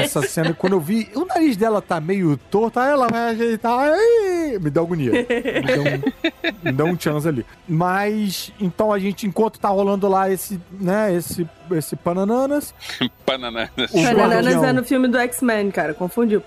Essa 0.02 0.23
cena, 0.23 0.55
quando 0.55 0.74
eu 0.74 0.81
vi, 0.81 1.09
o 1.14 1.24
nariz 1.24 1.56
dela 1.56 1.82
tá 1.82 2.01
meio 2.01 2.36
torto, 2.51 2.81
aí 2.81 2.90
ela 2.90 3.09
vai 3.09 3.31
ajeitar, 3.31 3.78
aí, 3.78 4.59
me 4.60 4.70
deu 4.70 4.82
agonia. 4.85 5.12
Me 5.12 5.62
deu 5.62 5.82
um, 5.82 6.62
me 6.62 6.73
deu 6.73 6.86
um 6.86 6.98
chance 6.98 7.28
ali. 7.28 7.44
Mas, 7.68 8.52
então 8.60 8.93
a 8.93 8.98
gente, 8.98 9.27
enquanto 9.27 9.59
tá 9.59 9.68
rolando 9.68 10.09
lá 10.09 10.31
esse, 10.31 10.60
né, 10.81 11.14
esse, 11.14 11.47
esse 11.73 11.97
Panananas, 11.97 12.74
o 13.01 13.10
Panananas 13.24 13.90
guardião... 13.93 14.64
é 14.64 14.73
no 14.73 14.85
filme 14.85 15.09
do 15.09 15.18
X-Men, 15.18 15.70
cara. 15.70 15.94
Confundiu. 15.94 16.40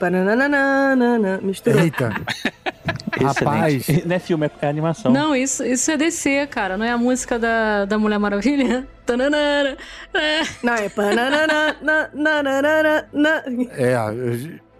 Misturou. 1.41 1.81
Eita, 1.81 2.09
rapaz. 3.21 3.75
Excelente. 3.75 4.07
Não 4.07 4.15
é 4.15 4.19
filme, 4.19 4.45
é, 4.45 4.51
é 4.61 4.69
animação. 4.69 5.11
Não, 5.11 5.35
isso, 5.35 5.63
isso 5.63 5.91
é 5.91 5.97
DC, 5.97 6.47
cara. 6.47 6.77
Não 6.77 6.85
é 6.85 6.91
a 6.91 6.97
música 6.97 7.37
da, 7.37 7.85
da 7.85 7.97
Mulher 7.97 8.19
Maravilha? 8.19 8.87
Tananana. 9.05 9.77
É. 10.13 10.41
Não, 10.63 10.73
é 10.73 10.89
pananana, 10.89 11.47
na, 11.81 12.09
na, 12.13 12.43
na, 12.43 12.43
na, 12.43 12.61
na, 12.61 13.05
na. 13.11 13.43
É, 13.75 13.95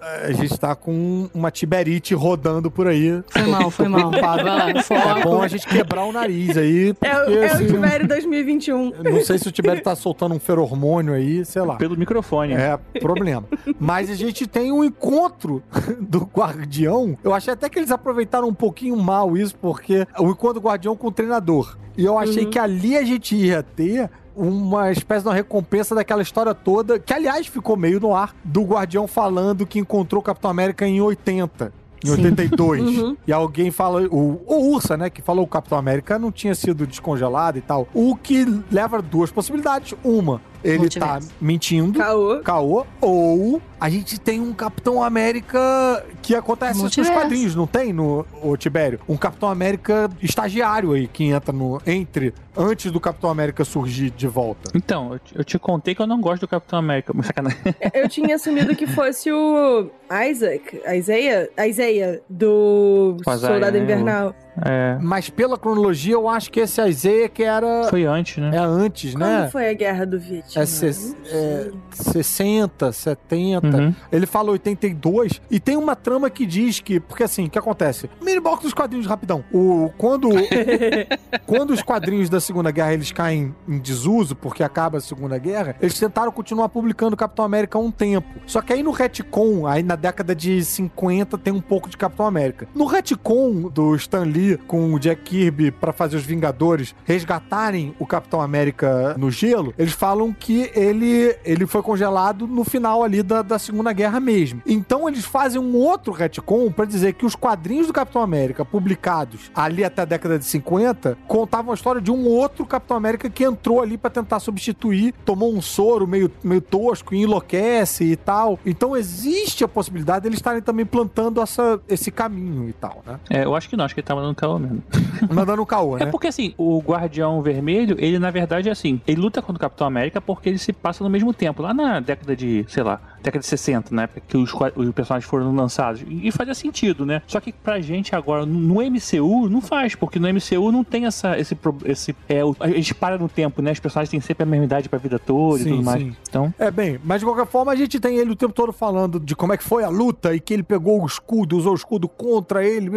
a 0.02 0.32
gente 0.32 0.58
tá 0.58 0.76
com 0.76 1.30
uma 1.34 1.52
tiberite 1.52 2.14
rodando 2.14 2.70
por 2.72 2.88
aí. 2.88 3.22
Foi 3.30 3.42
mal, 3.44 3.70
foi 3.70 3.88
mal. 3.88 4.12
Vai 4.20 4.44
lá, 4.44 4.70
É 4.72 4.82
foco. 4.84 5.22
bom 5.24 5.42
a 5.42 5.48
gente 5.48 5.68
quebrar 5.68 6.06
o 6.06 6.12
nariz 6.12 6.58
aí, 6.58 6.94
porque 6.94 7.08
É, 7.14 7.18
o- 7.26 7.44
é 7.44 7.46
assim, 7.52 7.66
o 7.66 7.68
Tibério 7.68 8.08
2021. 8.08 8.94
não 9.04 9.22
sei 9.24 9.38
se 9.38 9.48
o 9.48 9.52
Tibério 9.52 9.84
tá 9.84 9.96
soltando 9.96 10.36
um 10.36 10.40
feromônio 10.40 11.14
aí, 11.14 11.44
sei 11.46 11.62
lá. 11.62 11.76
Pelo 11.76 11.98
microfone. 11.98 12.54
É, 12.54 12.78
problema. 13.00 13.44
Mas 13.80 14.10
a 14.10 14.16
gente 14.16 14.48
tem 14.48 14.72
um 14.72 14.84
encontro 14.84 15.62
do 16.00 16.22
Guardião. 16.22 17.18
Eu 17.24 17.34
achei 17.34 17.54
até 17.54 17.70
que 17.70 17.80
eles 17.80 17.92
aproveitaram 17.92 18.48
um 18.48 18.54
pouquinho 18.54 18.96
mal 18.98 19.36
isso, 19.38 19.56
porque 19.56 20.06
o 20.18 20.30
encontro 20.30 20.60
do 20.60 20.66
Guardião 20.68 20.96
com 20.96 21.08
o 21.08 21.12
treinador. 21.12 21.78
E 21.98 22.06
eu 22.06 22.18
achei 22.18 22.46
que 22.46 22.58
ali 22.58 22.96
a 22.96 23.04
gente 23.04 23.36
ia 23.36 23.62
ter 23.62 24.10
uma 24.36 24.92
espécie 24.92 25.24
de 25.24 25.28
uma 25.30 25.36
recompensa 25.36 25.94
daquela 25.94 26.22
história 26.22 26.54
toda, 26.54 27.00
que 27.00 27.14
aliás 27.14 27.48
ficou 27.48 27.76
meio 27.76 28.00
no 28.00 28.16
ar, 28.16 28.36
do 28.44 28.62
Guardião 28.64 29.08
falando 29.08 29.66
que 29.66 29.80
encontrou 29.80 30.22
o 30.22 30.24
Capitão 30.24 30.50
América 30.50 30.88
em 30.88 31.02
80. 31.02 31.74
Em 32.06 32.12
82. 32.12 32.98
Uhum. 32.98 33.18
E 33.28 33.34
alguém 33.34 33.72
fala. 33.72 34.08
O, 34.08 34.42
o 34.46 34.72
Ursa, 34.72 34.96
né? 34.96 35.10
Que 35.10 35.22
falou 35.22 35.46
que 35.46 35.50
o 35.50 35.52
Capitão 35.52 35.78
América 35.78 36.18
não 36.18 36.32
tinha 36.32 36.56
sido 36.56 36.88
descongelado 36.88 37.58
e 37.58 37.62
tal. 37.62 37.88
O 37.94 38.16
que 38.16 38.46
leva 38.72 39.00
a 39.00 39.02
duas 39.02 39.32
possibilidades. 39.32 39.96
Uma, 40.04 40.42
ele 40.64 40.90
tá 40.90 41.20
mentindo 41.40 42.00
Caô. 42.00 42.40
caô, 42.42 42.86
ou 43.02 43.62
a 43.80 43.90
gente 43.90 44.20
tem 44.20 44.42
um 44.42 44.54
Capitão 44.54 45.02
América 45.02 46.06
que 46.22 46.36
acontece 46.36 46.82
nos 46.82 47.10
quadrinhos, 47.10 47.56
não 47.56 47.66
tem, 47.66 47.94
no 47.94 48.26
o 48.42 48.58
Tibério? 48.58 49.00
Um 49.08 49.16
Capitão 49.16 49.50
América 49.50 50.10
estagiário 50.22 50.92
aí, 50.92 51.08
que 51.08 51.26
entra 51.26 51.54
no 51.54 51.82
entre, 51.88 52.34
antes 52.58 52.92
do 52.92 53.00
Capitão 53.00 53.30
América 53.30 53.64
surgir 53.64 54.10
de 54.10 54.28
volta. 54.28 54.72
Então, 54.76 55.14
eu 55.14 55.20
te, 55.20 55.38
eu 55.38 55.44
te 55.44 55.60
contei 55.60 55.96
que 55.96 56.02
eu 56.02 56.08
não 56.08 56.20
gosto 56.20 56.42
do 56.42 56.48
Capitão 56.48 56.80
América. 56.80 57.14
Mas 57.16 57.28
sacanagem. 57.28 57.60
Eu 57.94 58.10
tinha 58.10 58.36
assumido 58.36 58.76
que 58.76 58.86
fosse 58.86 59.32
o 59.32 59.90
Isaac, 60.30 60.82
Isaiah, 60.96 61.48
Isaiah 61.66 62.20
do 62.30 63.18
Soldado 63.24 63.78
né? 63.78 63.84
Invernal. 63.84 64.36
É, 64.66 64.98
Mas 65.02 65.30
pela 65.30 65.58
cronologia, 65.58 66.14
eu 66.14 66.28
acho 66.28 66.52
que 66.52 66.60
esse 66.60 66.82
Isaiah 66.82 67.30
que 67.30 67.44
era 67.44 67.86
foi 67.90 68.06
antes, 68.06 68.38
né? 68.38 68.52
é 68.56 68.60
antes, 68.60 69.14
Quando 69.14 69.22
né? 69.24 69.50
foi 69.52 69.70
a 69.70 69.74
Guerra 69.74 70.06
do 70.06 70.20
Vietnã? 70.20 70.62
É, 70.62 70.66
ses- 70.66 71.16
é 71.32 71.72
60, 71.92 72.92
70. 72.92 73.68
Uhum. 73.68 73.96
Ele 74.12 74.26
fala 74.26 74.52
82 74.52 75.42
e 75.50 75.60
tem 75.60 75.78
uma 75.78 75.96
trama 75.96 76.30
que 76.30 76.46
diz 76.46 76.80
que, 76.80 77.00
porque 77.00 77.24
assim, 77.24 77.46
o 77.46 77.50
que 77.50 77.58
acontece? 77.60 78.10
Mini 78.22 78.40
box 78.40 78.64
dos 78.64 78.74
quadrinhos 78.74 79.06
rapidão. 79.08 79.44
O 79.54 79.92
quando 79.98 80.30
quando 81.46 81.72
os 81.72 81.82
quadrinhos 81.82 82.30
da 82.30 82.40
Segunda 82.40 82.72
Guerra 82.72 82.94
eles 82.94 83.12
caem 83.12 83.54
em 83.68 83.80
desuso 83.80 84.36
porque 84.36 84.64
acaba 84.64 84.98
a 84.98 85.02
Segunda 85.02 85.38
Guerra, 85.38 85.76
eles 85.82 85.98
tentaram 86.00 86.32
continuar 86.32 86.70
publicando 86.70 87.16
Capitão 87.18 87.46
América 87.46 87.78
há 87.78 87.82
um 87.82 87.92
tempo. 87.92 88.28
Só 88.46 88.62
que 88.62 88.74
aí 88.74 88.84
no 88.84 88.92
retcon, 88.92 89.66
aí 89.68 89.84
na 89.84 89.96
década 89.96 90.36
de 90.36 90.64
50 90.64 91.38
tem 91.38 91.54
um 91.54 91.62
pouco 91.62 91.90
de 91.90 91.98
Capitão 91.98 92.26
América. 92.26 92.68
No 92.74 92.86
retcon 92.86 93.70
do 93.70 93.96
Stan 93.96 94.24
Lee 94.24 94.49
com 94.58 94.94
o 94.94 95.00
Jack 95.00 95.22
Kirby 95.24 95.72
pra 95.72 95.94
fazer 95.94 96.18
os 96.18 96.26
Vingadores 96.26 96.96
resgatarem 97.06 97.94
o 98.00 98.06
Capitão 98.06 98.42
América 98.42 99.16
no 99.18 99.30
gelo, 99.30 99.74
eles 99.78 99.94
falam 99.94 100.34
que 100.34 100.72
ele 100.74 101.36
ele 101.44 101.66
foi 101.66 101.82
congelado 101.82 102.48
no 102.48 102.64
final 102.64 103.04
ali 103.04 103.22
da, 103.22 103.42
da 103.42 103.60
Segunda 103.60 103.94
Guerra 103.94 104.20
mesmo. 104.20 104.62
Então 104.66 105.08
eles 105.08 105.26
fazem 105.26 105.62
um 105.62 105.76
outro 105.76 106.12
retcon 106.12 106.72
pra 106.72 106.86
dizer 106.86 107.14
que 107.14 107.26
os 107.26 107.36
quadrinhos 107.36 107.88
do 107.88 107.94
Capitão 107.94 108.22
América 108.22 108.66
publicados 108.66 109.52
ali 109.54 109.84
até 109.84 110.02
a 110.02 110.06
década 110.06 110.40
de 110.40 110.46
50 110.46 111.18
contavam 111.28 111.72
a 111.72 111.76
história 111.76 112.02
de 112.02 112.12
um 112.12 112.26
outro 112.28 112.66
Capitão 112.66 112.98
América 112.98 113.30
que 113.30 113.44
entrou 113.44 113.82
ali 113.82 113.98
pra 113.98 114.10
tentar 114.10 114.40
substituir, 114.40 115.14
tomou 115.26 115.54
um 115.54 115.62
soro 115.62 116.08
meio, 116.08 116.32
meio 116.44 116.62
tosco 116.62 117.14
enlouquece 117.16 118.04
e 118.06 118.16
tal. 118.16 118.60
Então 118.66 118.96
existe 118.96 119.64
a 119.64 119.68
possibilidade 119.68 120.24
deles 120.24 120.40
estarem 120.40 120.62
também 120.62 120.86
plantando 120.86 121.42
essa, 121.42 121.80
esse 121.88 122.12
caminho 122.12 122.70
e 122.70 122.74
tal, 122.74 123.04
né? 123.06 123.20
É, 123.30 123.44
eu 123.44 123.56
acho 123.56 123.70
que 123.70 123.78
não, 123.78 123.86
acho 123.86 123.94
que 123.94 124.02
ele 124.02 124.08
tava 124.08 124.22
dando 124.22 124.36
calor 124.40 124.60
mesmo. 124.60 124.82
Mandando 125.34 125.62
um 125.62 125.66
caô, 125.66 125.98
É 125.98 126.06
né? 126.06 126.12
porque 126.12 126.28
assim, 126.28 126.54
o 126.58 126.80
Guardião 126.80 127.42
Vermelho, 127.42 127.96
ele 128.00 128.18
na 128.20 128.32
verdade 128.32 128.70
é 128.70 128.72
assim, 128.72 129.00
ele 129.08 129.20
luta 129.22 129.42
contra 129.42 129.58
o 129.58 129.60
Capitão 129.60 129.86
América 129.88 130.20
porque 130.22 130.50
ele 130.50 130.58
se 130.58 130.72
passa 130.74 131.04
no 131.04 131.10
mesmo 131.10 131.34
tempo, 131.34 131.62
lá 131.62 131.74
na 131.74 132.00
década 132.00 132.36
de, 132.36 132.66
sei 132.68 132.84
lá, 132.84 133.00
década 133.22 133.40
de 133.42 133.46
60, 133.48 133.94
na 133.94 134.04
época 134.04 134.22
que 134.28 134.38
os, 134.38 134.52
os 134.76 134.92
personagens 134.92 135.30
foram 135.30 135.54
lançados. 135.54 136.02
E 136.08 136.28
e 136.30 136.32
fazia 136.32 136.54
sentido, 136.54 137.06
né? 137.06 137.22
Só 137.28 137.40
que 137.40 137.52
pra 137.52 137.80
gente 137.80 138.16
agora, 138.16 138.46
no 138.46 138.60
no 138.60 138.76
MCU, 138.92 139.50
não 139.50 139.62
faz, 139.62 139.96
porque 139.96 140.20
no 140.20 140.28
MCU 140.28 140.72
não 140.72 140.84
tem 140.84 141.06
essa, 141.06 141.38
esse, 141.40 141.58
esse 141.86 142.16
é, 142.28 142.44
o- 142.46 142.56
a 142.60 142.68
gente 142.70 142.94
para 142.94 143.18
no 143.18 143.28
tempo, 143.28 143.62
né? 143.62 143.72
Os 143.72 143.80
personagens 143.80 144.10
têm 144.12 144.20
sempre 144.22 144.44
a 144.44 144.46
mesma 144.46 144.66
idade 144.66 144.88
pra 144.88 145.00
vida 145.00 145.18
toda 145.18 145.58
Sim, 145.64 145.66
e 145.70 145.72
tudo 145.72 145.84
mais. 145.84 146.02
sim. 146.02 146.16
Então, 146.30 146.54
É, 146.60 146.70
bem, 146.70 147.00
mas 147.04 147.20
de 147.22 147.26
qualquer 147.26 147.48
forma 147.48 147.72
a 147.72 147.76
gente 147.76 148.00
tem 148.00 148.18
ele 148.18 148.32
o 148.32 148.36
tempo 148.36 148.54
todo 148.54 148.72
falando 148.72 149.20
de 149.20 149.36
como 149.36 149.54
é 149.54 149.58
que 149.58 149.64
foi 149.64 149.84
a 149.84 149.90
luta 149.90 150.36
e 150.36 150.40
que 150.40 150.54
ele 150.54 150.64
pegou 150.64 151.02
o 151.02 151.06
escudo, 151.06 151.58
usou 151.58 151.72
o 151.72 151.76
escudo 151.76 152.08
contra 152.08 152.64
ele. 152.66 152.90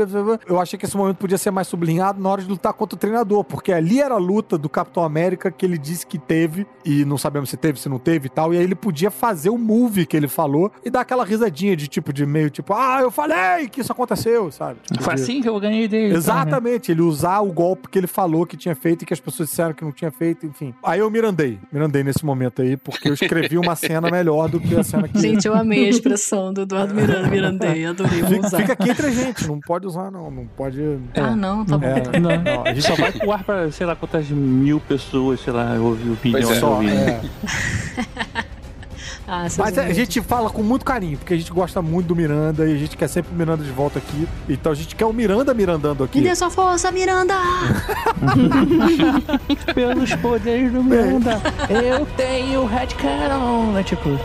Eu 0.46 0.60
achei 0.60 0.78
que 0.78 0.84
esse 0.84 0.96
momento 0.96 1.16
podia 1.16 1.38
ser 1.38 1.50
mais 1.50 1.66
sublinhado 1.68 2.20
na 2.20 2.28
hora 2.28 2.42
de 2.42 2.48
lutar 2.48 2.72
contra 2.74 2.96
o 2.96 2.98
treinador, 2.98 3.44
porque 3.44 3.72
ali 3.72 4.00
era 4.00 4.14
a 4.14 4.18
luta 4.18 4.58
do 4.58 4.68
Capitão 4.68 5.02
América 5.04 5.50
que 5.50 5.64
ele 5.64 5.78
disse 5.78 6.06
que 6.06 6.18
teve, 6.18 6.66
e 6.84 7.04
não 7.04 7.16
sabemos 7.16 7.48
se 7.50 7.56
teve, 7.56 7.80
se 7.80 7.88
não 7.88 7.98
teve 7.98 8.26
e 8.26 8.30
tal, 8.30 8.52
e 8.52 8.58
aí 8.58 8.62
ele 8.62 8.74
podia 8.74 9.10
fazer 9.10 9.50
o 9.50 9.58
move 9.58 10.04
que 10.12 10.16
ele 10.18 10.28
falou 10.28 10.70
e 10.84 10.90
dá 10.90 11.00
aquela 11.00 11.24
risadinha 11.24 11.74
de 11.74 11.88
tipo, 11.88 12.12
de 12.12 12.26
meio 12.26 12.50
tipo, 12.50 12.74
ah, 12.74 12.98
eu 13.00 13.10
falei 13.10 13.66
que 13.66 13.80
isso 13.80 13.90
aconteceu, 13.90 14.52
sabe? 14.52 14.78
Tipo, 14.86 15.02
Foi 15.02 15.14
de- 15.14 15.22
assim 15.22 15.40
que 15.40 15.48
eu 15.48 15.58
ganhei 15.58 15.88
dele. 15.88 16.14
Exatamente, 16.14 16.92
ele 16.92 17.00
usar 17.00 17.40
o 17.40 17.50
golpe 17.50 17.88
que 17.88 17.98
ele 17.98 18.06
falou 18.06 18.44
que 18.44 18.54
tinha 18.54 18.74
feito 18.76 19.02
e 19.02 19.06
que 19.06 19.14
as 19.14 19.20
pessoas 19.20 19.48
disseram 19.48 19.72
que 19.72 19.82
não 19.82 19.90
tinha 19.90 20.10
feito, 20.10 20.44
enfim. 20.44 20.74
Aí 20.84 21.00
eu 21.00 21.10
mirandei, 21.10 21.58
mirandei 21.72 22.04
nesse 22.04 22.26
momento 22.26 22.60
aí, 22.60 22.76
porque 22.76 23.08
eu 23.08 23.14
escrevi 23.14 23.56
uma 23.56 23.74
cena 23.74 24.10
melhor 24.10 24.50
do 24.50 24.60
que 24.60 24.76
a 24.76 24.84
cena 24.84 25.08
que. 25.08 25.18
Gente, 25.18 25.48
eu 25.48 25.54
amei 25.54 25.86
a 25.86 25.88
expressão 25.88 26.52
do 26.52 26.60
Eduardo 26.60 26.94
Miranda, 26.94 27.28
Mirandei, 27.28 27.86
adorei, 27.86 28.20
vou 28.20 28.28
Fica, 28.32 28.46
usar. 28.48 28.58
fica 28.58 28.72
aqui 28.74 28.90
entre 28.90 29.06
a 29.06 29.10
gente, 29.10 29.48
não 29.48 29.60
pode 29.60 29.86
usar, 29.86 30.10
não. 30.10 30.30
Não 30.30 30.46
pode. 30.46 30.78
Ah, 31.16 31.34
não, 31.34 31.64
tá 31.64 31.78
bom. 31.78 31.86
É, 31.86 32.20
Não, 32.20 32.30
não, 32.42 32.64
a 32.66 32.74
gente 32.74 32.86
só 32.86 32.94
vai 32.96 33.12
pro 33.12 33.32
ar 33.32 33.42
pra, 33.44 33.70
sei 33.72 33.86
lá, 33.86 33.96
quantas 33.96 34.28
mil 34.28 34.78
pessoas, 34.78 35.40
sei 35.40 35.54
lá, 35.54 35.72
ouvir 35.80 36.10
o 36.10 36.18
milhões 36.22 36.50
é. 36.50 36.52
de 36.52 36.60
só, 36.60 36.82
é. 36.82 37.20
Ah, 39.26 39.46
Mas 39.56 39.78
a 39.78 39.82
amigos. 39.82 39.96
gente 39.96 40.20
fala 40.20 40.50
com 40.50 40.62
muito 40.62 40.84
carinho, 40.84 41.16
porque 41.16 41.34
a 41.34 41.36
gente 41.36 41.52
gosta 41.52 41.80
muito 41.80 42.06
do 42.08 42.16
Miranda 42.16 42.66
e 42.68 42.74
a 42.74 42.78
gente 42.78 42.96
quer 42.96 43.08
sempre 43.08 43.32
o 43.32 43.36
Miranda 43.36 43.62
de 43.62 43.70
volta 43.70 43.98
aqui. 43.98 44.28
Então 44.48 44.72
a 44.72 44.74
gente 44.74 44.96
quer 44.96 45.04
o 45.06 45.12
Miranda 45.12 45.54
mirandando 45.54 46.02
aqui. 46.04 46.18
Me 46.20 46.28
dê 46.28 46.34
sua 46.34 46.50
força, 46.50 46.90
Miranda! 46.90 47.34
Pelos 49.74 50.14
poderes 50.16 50.72
do 50.72 50.82
Miranda, 50.82 51.40
eu 51.70 52.04
tenho 52.16 52.66
Red 52.66 52.88
Cannon, 52.98 53.72
né? 53.72 53.82
Tipo, 53.82 54.10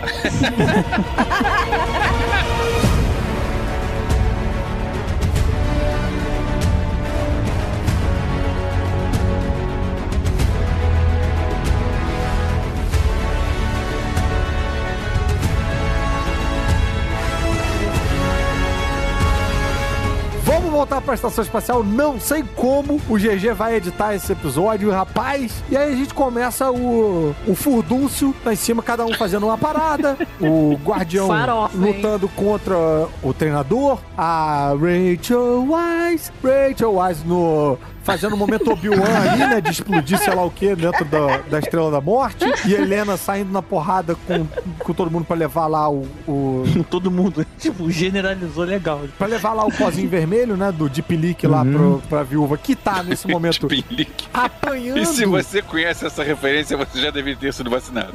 voltar 20.78 21.02
pra 21.02 21.16
estação 21.16 21.44
espacial. 21.44 21.84
Não 21.84 22.20
sei 22.20 22.44
como 22.56 23.02
o 23.10 23.18
GG 23.18 23.54
vai 23.56 23.76
editar 23.76 24.14
esse 24.14 24.32
episódio, 24.32 24.92
rapaz. 24.92 25.64
E 25.70 25.76
aí 25.76 25.92
a 25.92 25.96
gente 25.96 26.14
começa 26.14 26.72
o, 26.72 27.36
o 27.48 27.56
furdúncio 27.56 28.34
lá 28.46 28.54
em 28.54 28.56
cima, 28.56 28.84
cada 28.84 29.04
um 29.04 29.14
fazendo 29.14 29.48
uma 29.48 29.58
parada. 29.58 30.16
o 30.40 30.78
guardião 30.86 31.28
Farofa, 31.28 31.76
hein? 31.76 31.96
lutando 31.96 32.30
contra 32.30 32.78
o 33.24 33.34
treinador. 33.34 34.00
A 34.16 34.74
Rachel 34.80 35.68
Wise. 35.68 36.32
Rachel 36.44 37.00
Wise 37.00 37.26
no. 37.26 37.78
Fazendo 38.08 38.36
o 38.36 38.38
momento 38.38 38.72
Obi-Wan 38.72 39.04
ali, 39.06 39.38
né? 39.40 39.60
De 39.60 39.70
explodir 39.70 40.18
sei 40.18 40.34
lá 40.34 40.42
o 40.46 40.50
que 40.50 40.74
dentro 40.78 41.04
da, 41.04 41.40
da 41.40 41.60
Estrela 41.60 41.92
da 41.92 42.00
Morte. 42.00 42.46
E 42.66 42.74
a 42.74 42.80
Helena 42.80 43.18
saindo 43.18 43.52
na 43.52 43.62
porrada 43.62 44.16
com, 44.26 44.48
com 44.80 44.94
todo 44.94 45.12
mundo 45.12 45.26
pra 45.26 45.36
levar 45.36 45.68
lá 45.68 45.90
o- 45.90 46.08
o, 46.26 46.64
todo 46.90 47.12
mundo, 47.12 47.46
tipo, 47.60 47.92
generalizou 47.92 48.64
legal. 48.64 49.02
Pra 49.18 49.28
levar 49.28 49.52
lá 49.52 49.66
o 49.66 49.72
pozinho 49.74 50.08
vermelho, 50.08 50.56
né? 50.56 50.72
Do 50.72 50.88
Deep 50.88 51.18
Leak 51.18 51.46
lá 51.46 51.66
pro, 51.66 52.02
pra 52.08 52.24
viúva, 52.24 52.58
que 52.58 52.78
tá 52.78 53.04
nesse 53.04 53.28
momento 53.30 53.68
apanhando. 54.34 55.00
E 55.00 55.06
se 55.06 55.26
você 55.26 55.62
conhece 55.62 56.06
essa 56.06 56.24
referência, 56.24 56.78
você 56.78 57.02
já 57.02 57.12
deveria 57.12 57.38
ter 57.38 57.54
sido 57.54 57.70
vacinado. 57.70 58.14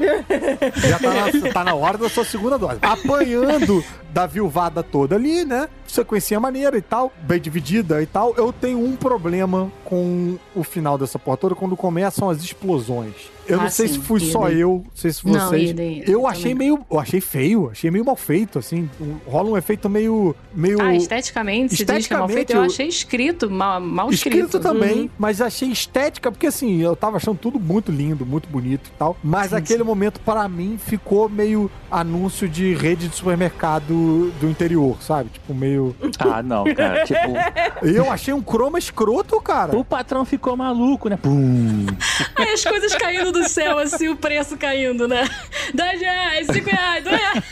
Já 0.75 0.99
tá 0.99 1.11
na, 1.13 1.53
tá 1.53 1.65
na 1.65 1.75
hora 1.75 1.99
da 1.99 2.09
sua 2.09 2.25
segunda 2.25 2.57
dose. 2.57 2.79
Apanhando 2.81 3.85
da 4.11 4.27
viuvada 4.27 4.83
toda 4.83 5.17
ali, 5.17 5.45
né? 5.45 5.69
Sequência 5.93 6.41
maneira 6.41 6.79
e 6.79 6.81
tal, 6.81 7.13
bem 7.21 7.39
dividida 7.39 8.03
e 8.03 8.07
tal. 8.07 8.33
Eu 8.39 8.51
tenho 8.51 8.83
um 8.83 8.97
problema 8.97 9.71
com 9.85 10.39
o 10.55 10.65
final 10.65 10.97
dessa 10.97 11.19
porra 11.19 11.37
toda 11.37 11.55
quando 11.55 11.77
começam 11.77 12.31
as 12.31 12.43
explosões. 12.43 13.31
Eu 13.47 13.57
não 13.59 13.65
Ah, 13.67 13.71
sei 13.71 13.89
sim, 13.89 13.95
se 13.95 14.01
fui 14.01 14.21
só 14.21 14.49
idem. 14.49 14.61
eu, 14.61 14.83
não 14.85 14.91
sei 14.95 15.13
se 15.13 15.27
Não, 15.27 15.49
vocês. 15.49 15.71
idem, 15.71 15.99
idem, 15.99 16.15
eu 16.15 16.27
achei 16.27 16.53
também. 16.53 16.71
meio. 16.71 16.87
Eu 16.91 16.99
achei 17.01 17.21
feio, 17.21 17.69
achei 17.71 17.91
meio 17.91 18.05
mal 18.05 18.17
feito, 18.17 18.59
assim. 18.59 18.89
Rola 19.27 19.51
um 19.51 19.57
efeito 19.57 19.89
meio. 19.91 20.35
meio 20.55 20.81
Ah, 20.81 20.95
esteticamente, 20.95 21.77
se 21.77 21.85
diz 21.85 22.07
que 22.07 22.15
é 22.15 22.17
mal 22.19 22.29
feito, 22.29 22.39
Esteticamente, 22.39 22.53
eu 22.53 22.59
eu- 22.59 22.65
achei 22.67 22.87
escrito, 22.89 23.51
mal, 23.51 23.81
mal 23.81 24.11
Escrito 24.11 24.45
escrito. 24.57 24.61
também, 24.61 25.01
Uhum. 25.03 25.11
mas 25.19 25.41
achei 25.41 25.69
estética, 25.71 26.31
porque 26.31 26.47
assim, 26.47 26.81
eu 26.81 26.95
tava 26.95 27.17
achando 27.17 27.37
tudo 27.39 27.59
muito 27.59 27.91
lindo, 27.91 28.25
muito 28.25 28.49
bonito 28.49 28.89
e 28.95 28.99
tal. 28.99 29.17
Mas 29.25 29.51
Sim, 29.51 29.57
aquele 29.57 29.81
sim. 29.81 29.85
momento, 29.85 30.21
para 30.21 30.49
mim, 30.49 30.79
ficou 30.79 31.29
meio 31.29 31.71
anúncio 31.91 32.49
de 32.49 32.75
rede 32.75 33.09
de 33.09 33.17
supermercado 33.17 34.31
do 34.41 34.49
interior, 34.49 34.97
sabe? 35.03 35.31
Tipo, 35.31 35.55
meio. 35.55 35.95
Ah, 36.19 36.43
não, 36.43 36.65
cara. 36.75 37.05
Tipo, 37.05 37.85
Eu 37.85 38.11
achei 38.11 38.33
um 38.33 38.41
croma 38.41 38.79
escroto, 38.79 39.41
cara. 39.41 39.77
o 39.77 39.85
patrão 39.85 40.25
ficou 40.25 40.57
maluco, 40.57 41.09
né? 41.09 41.17
Pum. 41.17 41.87
Aí 42.37 42.53
as 42.53 42.65
coisas 42.65 42.95
caindo 42.95 43.32
do 43.33 43.49
céu, 43.49 43.79
assim, 43.79 44.09
o 44.09 44.17
preço 44.17 44.57
caindo, 44.57 45.09
né? 45.09 45.29
10 45.75 46.01
reais, 46.01 46.47
5 46.47 46.71
reais, 46.71 47.05
2 47.05 47.17
reais. 47.17 47.45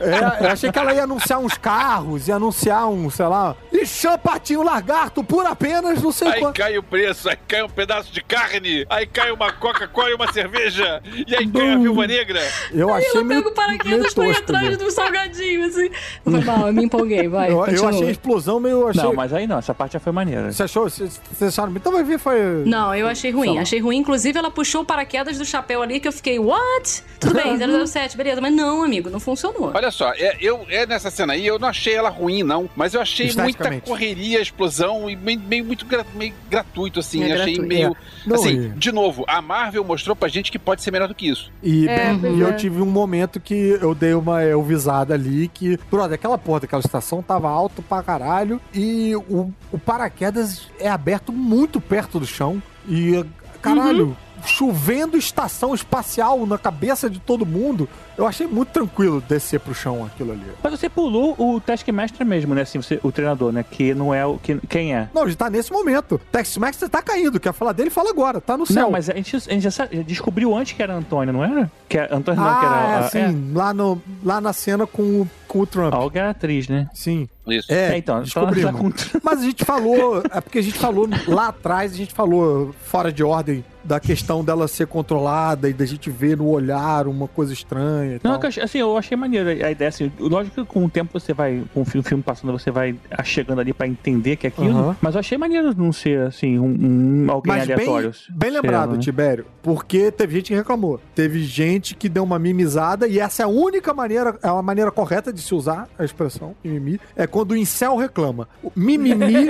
É, 0.00 0.44
eu 0.46 0.50
achei 0.50 0.70
que 0.72 0.78
ela 0.78 0.94
ia 0.94 1.04
anunciar 1.04 1.38
uns 1.38 1.58
carros, 1.58 2.28
ia 2.28 2.36
anunciar 2.36 2.88
um, 2.88 3.10
sei 3.10 3.26
lá, 3.26 3.56
e 3.72 3.84
chapatinho 3.84 4.62
lagarto 4.62 5.22
por 5.22 5.44
apenas 5.46 6.02
não 6.02 6.12
sei 6.12 6.28
Aí 6.28 6.40
quanto. 6.40 6.56
cai 6.56 6.78
o 6.78 6.82
preço, 6.82 7.28
aí 7.28 7.36
cai 7.48 7.62
um 7.62 7.68
pedaço 7.68 8.12
de 8.12 8.22
carne, 8.22 8.86
aí 8.88 9.06
cai 9.06 9.30
uma 9.30 9.52
Coca-Cola 9.52 10.10
e 10.10 10.14
uma 10.14 10.32
cerveja, 10.32 11.02
e 11.26 11.34
aí 11.34 11.46
cai 11.46 11.72
a 11.72 11.76
viúva 11.78 12.06
negra. 12.06 12.40
Eu 12.72 12.92
achei 12.92 13.10
Eu 13.20 13.24
meio, 13.24 13.42
pego 13.42 13.54
paraquedas 13.54 14.14
pra 14.14 14.28
ir 14.28 14.36
atrás 14.36 14.76
do 14.78 14.90
salgadinho, 14.90 15.64
assim. 15.66 15.90
Foi 16.24 16.40
mal, 16.44 16.66
eu 16.68 16.72
me 16.72 16.84
empolguei, 16.84 17.28
vai. 17.28 17.50
Eu, 17.50 17.66
eu 17.66 17.88
achei 17.88 18.08
a 18.08 18.10
explosão 18.10 18.60
meio. 18.60 18.86
Achei... 18.88 19.02
Não, 19.02 19.12
mas 19.14 19.32
aí 19.32 19.46
não, 19.46 19.58
essa 19.58 19.74
parte 19.74 19.94
já 19.94 20.00
foi 20.00 20.12
maneira. 20.12 20.52
Você 20.52 20.62
achou? 20.62 20.88
Vocês 20.88 21.20
vocês 21.32 21.48
acharam? 21.48 21.72
Então 21.74 21.92
vai 21.92 22.04
ver, 22.04 22.18
foi. 22.18 22.38
Não, 22.66 22.94
eu 22.94 23.06
achei 23.06 23.30
ruim. 23.30 23.58
Achei 23.58 23.80
ruim. 23.80 23.98
Inclusive, 23.98 24.38
ela 24.38 24.50
puxou 24.50 24.82
o 24.82 24.84
paraquedas 24.90 25.38
do 25.38 25.44
chapéu 25.44 25.82
ali 25.82 26.00
que 26.00 26.08
eu 26.08 26.12
fiquei, 26.12 26.36
what? 26.40 27.02
Tudo 27.20 27.34
bem, 27.34 27.56
007, 27.86 28.16
beleza. 28.16 28.40
Mas 28.40 28.52
não, 28.52 28.82
amigo, 28.82 29.08
não 29.08 29.20
funcionou. 29.20 29.70
Olha 29.72 29.90
só, 29.92 30.12
é, 30.14 30.36
eu, 30.40 30.66
é 30.68 30.84
nessa 30.84 31.10
cena 31.12 31.34
aí, 31.34 31.46
eu 31.46 31.58
não 31.60 31.68
achei 31.68 31.94
ela 31.94 32.08
ruim, 32.08 32.42
não, 32.42 32.68
mas 32.74 32.92
eu 32.94 33.00
achei 33.00 33.30
muita 33.36 33.80
correria, 33.82 34.40
explosão 34.40 35.08
e 35.08 35.14
meio, 35.14 35.38
meio 35.40 35.64
muito 35.64 35.84
gra- 35.86 36.04
meio 36.14 36.34
gratuito, 36.50 36.98
assim. 36.98 37.22
É 37.22 37.34
achei 37.34 37.54
gratuito. 37.54 37.62
meio. 37.68 37.96
Não, 38.26 38.34
assim, 38.34 38.64
e- 38.64 38.68
de 38.70 38.90
novo, 38.90 39.24
a 39.28 39.40
Marvel 39.40 39.84
mostrou 39.84 40.16
pra 40.16 40.28
gente 40.28 40.50
que 40.50 40.58
pode 40.58 40.82
ser 40.82 40.90
melhor 40.90 41.06
do 41.06 41.14
que 41.14 41.28
isso. 41.28 41.52
E, 41.62 41.86
É, 41.86 42.12
bem, 42.14 42.36
e 42.36 42.40
eu 42.40 42.48
é. 42.48 42.52
tive 42.54 42.82
um 42.82 42.86
momento 42.86 43.38
que 43.38 43.54
eu 43.80 43.94
dei 43.94 44.14
uma 44.14 44.42
elvisada 44.42 45.14
ali, 45.14 45.46
que, 45.54 45.78
brother, 45.88 46.14
aquela 46.16 46.36
porra 46.38 46.60
daquela 46.60 46.80
estação 46.80 47.22
tava 47.22 47.48
alto 47.48 47.80
pra 47.82 48.02
caralho 48.02 48.60
e 48.74 49.14
o, 49.28 49.52
o 49.70 49.78
paraquedas 49.78 50.66
é 50.80 50.88
aberto 50.88 51.32
muito 51.32 51.80
perto 51.80 52.18
do 52.18 52.26
chão 52.26 52.60
e, 52.88 53.24
caralho, 53.62 54.16
chovendo 54.44 55.16
estação 55.16 55.74
espacial 55.74 56.46
na 56.46 56.58
cabeça 56.58 57.08
de 57.10 57.18
todo 57.18 57.44
mundo. 57.46 57.88
Eu 58.16 58.26
achei 58.26 58.46
muito 58.46 58.68
tranquilo 58.68 59.22
descer 59.26 59.58
pro 59.60 59.74
chão 59.74 60.04
aquilo 60.04 60.32
ali. 60.32 60.42
Mas 60.62 60.72
você 60.78 60.88
pulou 60.88 61.34
o 61.38 61.58
Taskmaster 61.60 62.26
mesmo, 62.26 62.54
né? 62.54 62.62
Assim, 62.62 62.80
você, 62.80 63.00
o 63.02 63.10
treinador, 63.10 63.50
né? 63.52 63.62
Que 63.68 63.94
não 63.94 64.12
é 64.12 64.26
o. 64.26 64.36
Que, 64.38 64.56
quem 64.68 64.94
é? 64.94 65.08
Não, 65.14 65.22
ele 65.24 65.34
tá 65.34 65.48
nesse 65.48 65.72
momento. 65.72 66.20
Max 66.58 66.76
tá 66.90 67.00
caindo, 67.02 67.40
quer 67.40 67.52
falar 67.54 67.72
dele, 67.72 67.88
fala 67.90 68.10
agora, 68.10 68.40
tá 68.40 68.56
no 68.56 68.66
céu. 68.66 68.82
Não, 68.84 68.90
mas 68.90 69.08
a 69.08 69.14
gente, 69.14 69.34
a 69.36 69.38
gente 69.38 69.60
já, 69.62 69.70
sabe- 69.70 69.96
já 69.96 70.02
descobriu 70.02 70.54
antes 70.54 70.74
que 70.74 70.82
era 70.82 70.94
Antônio, 70.94 71.32
não 71.32 71.42
era? 71.44 71.70
Que 71.88 71.96
era, 71.98 72.14
Antônio 72.14 72.40
não, 72.42 72.60
que 72.60 72.66
era. 72.66 72.74
ah, 72.74 72.98
a- 73.00 73.04
é, 73.04 73.08
sim, 73.08 73.52
Lá, 73.54 73.72
no, 73.72 74.00
lá 74.22 74.40
na 74.40 74.52
cena 74.52 74.86
com, 74.86 75.02
o- 75.22 75.30
com 75.48 75.60
o 75.60 75.66
Trump. 75.66 75.94
A 75.94 75.98
Olga 75.98 76.20
era 76.20 76.30
atriz, 76.30 76.68
né? 76.68 76.88
Sim. 76.92 77.28
Isso. 77.52 77.72
É, 77.72 77.94
É, 77.94 77.96
então, 77.98 78.22
descobrimos. 78.22 78.72
com- 78.80 78.92
Mas 79.22 79.40
a 79.40 79.44
gente 79.44 79.64
falou, 79.64 80.22
é 80.30 80.40
porque 80.40 80.58
a 80.58 80.62
gente 80.62 80.78
falou 80.78 81.08
lá 81.26 81.48
atrás, 81.48 81.92
a 81.92 81.96
gente 81.96 82.12
falou 82.14 82.74
fora 82.84 83.12
de 83.12 83.22
ordem 83.22 83.64
da 83.82 83.98
questão 83.98 84.44
dela 84.44 84.68
ser 84.68 84.86
controlada 84.86 85.66
e 85.66 85.72
da 85.72 85.86
gente 85.86 86.10
ver 86.10 86.36
no 86.36 86.46
olhar 86.48 87.06
uma 87.08 87.26
coisa 87.26 87.50
estranha 87.50 88.16
e 88.16 88.20
Não, 88.22 88.38
eu 88.38 88.62
assim, 88.62 88.78
eu 88.78 88.94
achei 88.98 89.16
maneiro 89.16 89.48
a 89.48 89.68
a 89.68 89.70
ideia, 89.70 89.88
assim, 89.88 90.12
lógico 90.18 90.62
que 90.62 90.70
com 90.70 90.84
o 90.84 90.90
tempo 90.90 91.18
você 91.18 91.32
vai, 91.32 91.62
com 91.72 91.80
o 91.80 91.84
filme, 91.86 92.06
filme 92.06 92.22
passando, 92.22 92.52
você 92.52 92.70
vai 92.70 92.94
chegando 93.24 93.58
ali 93.58 93.72
pra 93.72 93.86
entender 93.88 94.36
que 94.36 94.46
é 94.46 94.48
aquilo, 94.48 94.76
Aham. 94.78 94.96
mas 95.00 95.14
eu 95.14 95.20
achei 95.20 95.38
maneiro 95.38 95.74
não 95.74 95.92
ser, 95.94 96.26
assim, 96.26 96.58
um, 96.58 96.66
um- 96.78 97.30
alguém 97.30 97.54
Mas 97.54 97.66
bem, 97.66 97.74
aleatório. 97.74 98.12
bem 98.28 98.50
lembrado, 98.50 98.80
Sei 98.82 98.90
lá, 98.90 98.96
né? 98.96 99.02
Tibério, 99.02 99.46
porque 99.62 100.10
teve 100.10 100.34
gente 100.34 100.48
que 100.48 100.54
reclamou. 100.54 101.00
Teve 101.14 101.42
gente 101.42 101.94
que 101.94 102.08
deu 102.08 102.22
uma 102.22 102.38
mimizada 102.38 103.08
e 103.08 103.18
essa 103.18 103.42
é 103.42 103.44
a 103.46 103.48
única 103.48 103.94
maneira, 103.94 104.38
é 104.42 104.50
uma 104.52 104.62
maneira 104.62 104.90
correta 104.90 105.32
de 105.32 105.40
se 105.40 105.54
usar 105.54 105.88
a 105.98 106.04
expressão 106.04 106.54
mimimi, 106.62 107.00
é 107.16 107.26
quando 107.26 107.39
o 107.52 107.56
incel 107.56 107.96
reclama. 107.96 108.48
O 108.62 108.70
mimimi 108.76 109.48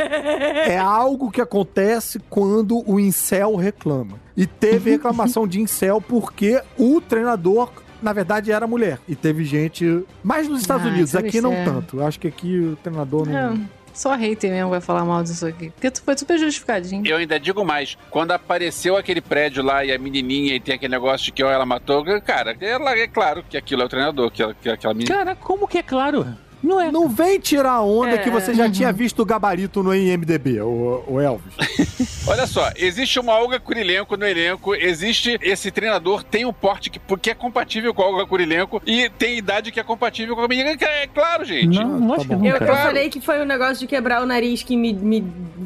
é 0.66 0.78
algo 0.78 1.30
que 1.30 1.40
acontece 1.40 2.20
quando 2.30 2.82
o 2.90 2.98
incel 3.00 3.56
reclama. 3.56 4.18
E 4.36 4.46
teve 4.46 4.90
reclamação 4.92 5.46
de 5.46 5.60
incel 5.60 6.00
porque 6.00 6.60
o 6.78 7.00
treinador 7.00 7.70
na 8.02 8.12
verdade 8.12 8.50
era 8.50 8.66
mulher. 8.66 8.98
E 9.06 9.14
teve 9.14 9.44
gente. 9.44 10.04
Mais 10.22 10.48
nos 10.48 10.62
Estados 10.62 10.86
Ah, 10.86 10.88
Unidos, 10.90 11.14
aqui 11.14 11.40
deve 11.40 11.40
não 11.42 11.64
tanto. 11.64 11.98
Eu 11.98 12.06
acho 12.06 12.18
que 12.18 12.28
aqui 12.28 12.58
o 12.58 12.76
treinador 12.76 13.26
não. 13.28 13.52
É, 13.54 13.58
só 13.92 14.14
hater 14.16 14.50
mesmo 14.50 14.70
vai 14.70 14.80
falar 14.80 15.04
mal 15.04 15.22
disso 15.22 15.46
aqui. 15.46 15.68
Porque 15.70 15.90
tu 15.90 16.00
foi 16.02 16.16
super 16.16 16.38
justificadinho. 16.38 17.06
Eu 17.06 17.18
ainda 17.18 17.38
digo 17.38 17.62
mais, 17.62 17.98
quando 18.10 18.30
apareceu 18.30 18.96
aquele 18.96 19.20
prédio 19.20 19.62
lá 19.62 19.84
e 19.84 19.92
a 19.92 19.98
menininha 19.98 20.54
e 20.54 20.60
tem 20.60 20.76
aquele 20.76 20.92
negócio 20.92 21.26
de 21.26 21.32
que 21.32 21.44
ó, 21.44 21.50
ela 21.50 21.66
matou, 21.66 22.02
cara, 22.22 22.56
ela 22.58 22.96
é 22.96 23.06
claro 23.06 23.44
que 23.46 23.56
aquilo 23.58 23.82
é 23.82 23.84
o 23.84 23.88
treinador, 23.88 24.30
que, 24.30 24.42
ela- 24.42 24.54
que 24.54 24.70
aquela 24.70 24.94
menina. 24.94 25.14
Cara, 25.14 25.34
como 25.36 25.68
que 25.68 25.76
é 25.76 25.82
claro? 25.82 26.26
Não 26.62 26.80
é. 26.80 26.90
Não 26.92 27.08
vem 27.08 27.38
tirar 27.40 27.72
a 27.72 27.82
onda 27.82 28.10
É, 28.16 28.18
que 28.18 28.30
você 28.30 28.52
já 28.54 28.70
tinha 28.70 28.92
visto 28.92 29.20
o 29.20 29.24
gabarito 29.24 29.82
no 29.82 29.94
IMDB, 29.94 30.60
o, 30.60 31.02
o 31.06 31.20
Elvis. 31.20 31.54
Olha 32.28 32.46
só, 32.46 32.70
existe 32.76 33.18
uma 33.18 33.32
Olga 33.32 33.58
Kurilenko 33.58 34.16
no 34.16 34.26
elenco, 34.26 34.74
existe 34.74 35.38
esse 35.42 35.70
treinador, 35.70 36.22
tem 36.22 36.44
um 36.44 36.52
porte 36.52 36.90
que, 36.90 37.00
que 37.20 37.30
é 37.30 37.34
compatível 37.34 37.94
com 37.94 38.02
a 38.02 38.06
Olga 38.06 38.26
Kurilenko 38.26 38.82
e 38.86 39.08
tem 39.08 39.38
idade 39.38 39.72
que 39.72 39.80
é 39.80 39.82
compatível 39.82 40.36
com 40.36 40.42
a 40.42 40.48
menina, 40.48 40.76
que 40.76 40.84
é 40.84 41.06
claro, 41.06 41.44
gente. 41.44 41.78
Não, 41.78 41.98
não 41.98 42.14
acho 42.14 42.28
tá 42.28 42.34
que 42.34 42.40
bom. 42.40 42.46
Eu, 42.46 42.56
eu 42.56 42.76
falei 42.76 43.08
que 43.08 43.20
foi 43.20 43.40
um 43.40 43.46
negócio 43.46 43.78
de 43.78 43.86
quebrar 43.86 44.22
o 44.22 44.26
nariz 44.26 44.62
que 44.62 44.76
me, 44.76 44.92
me 44.92 45.20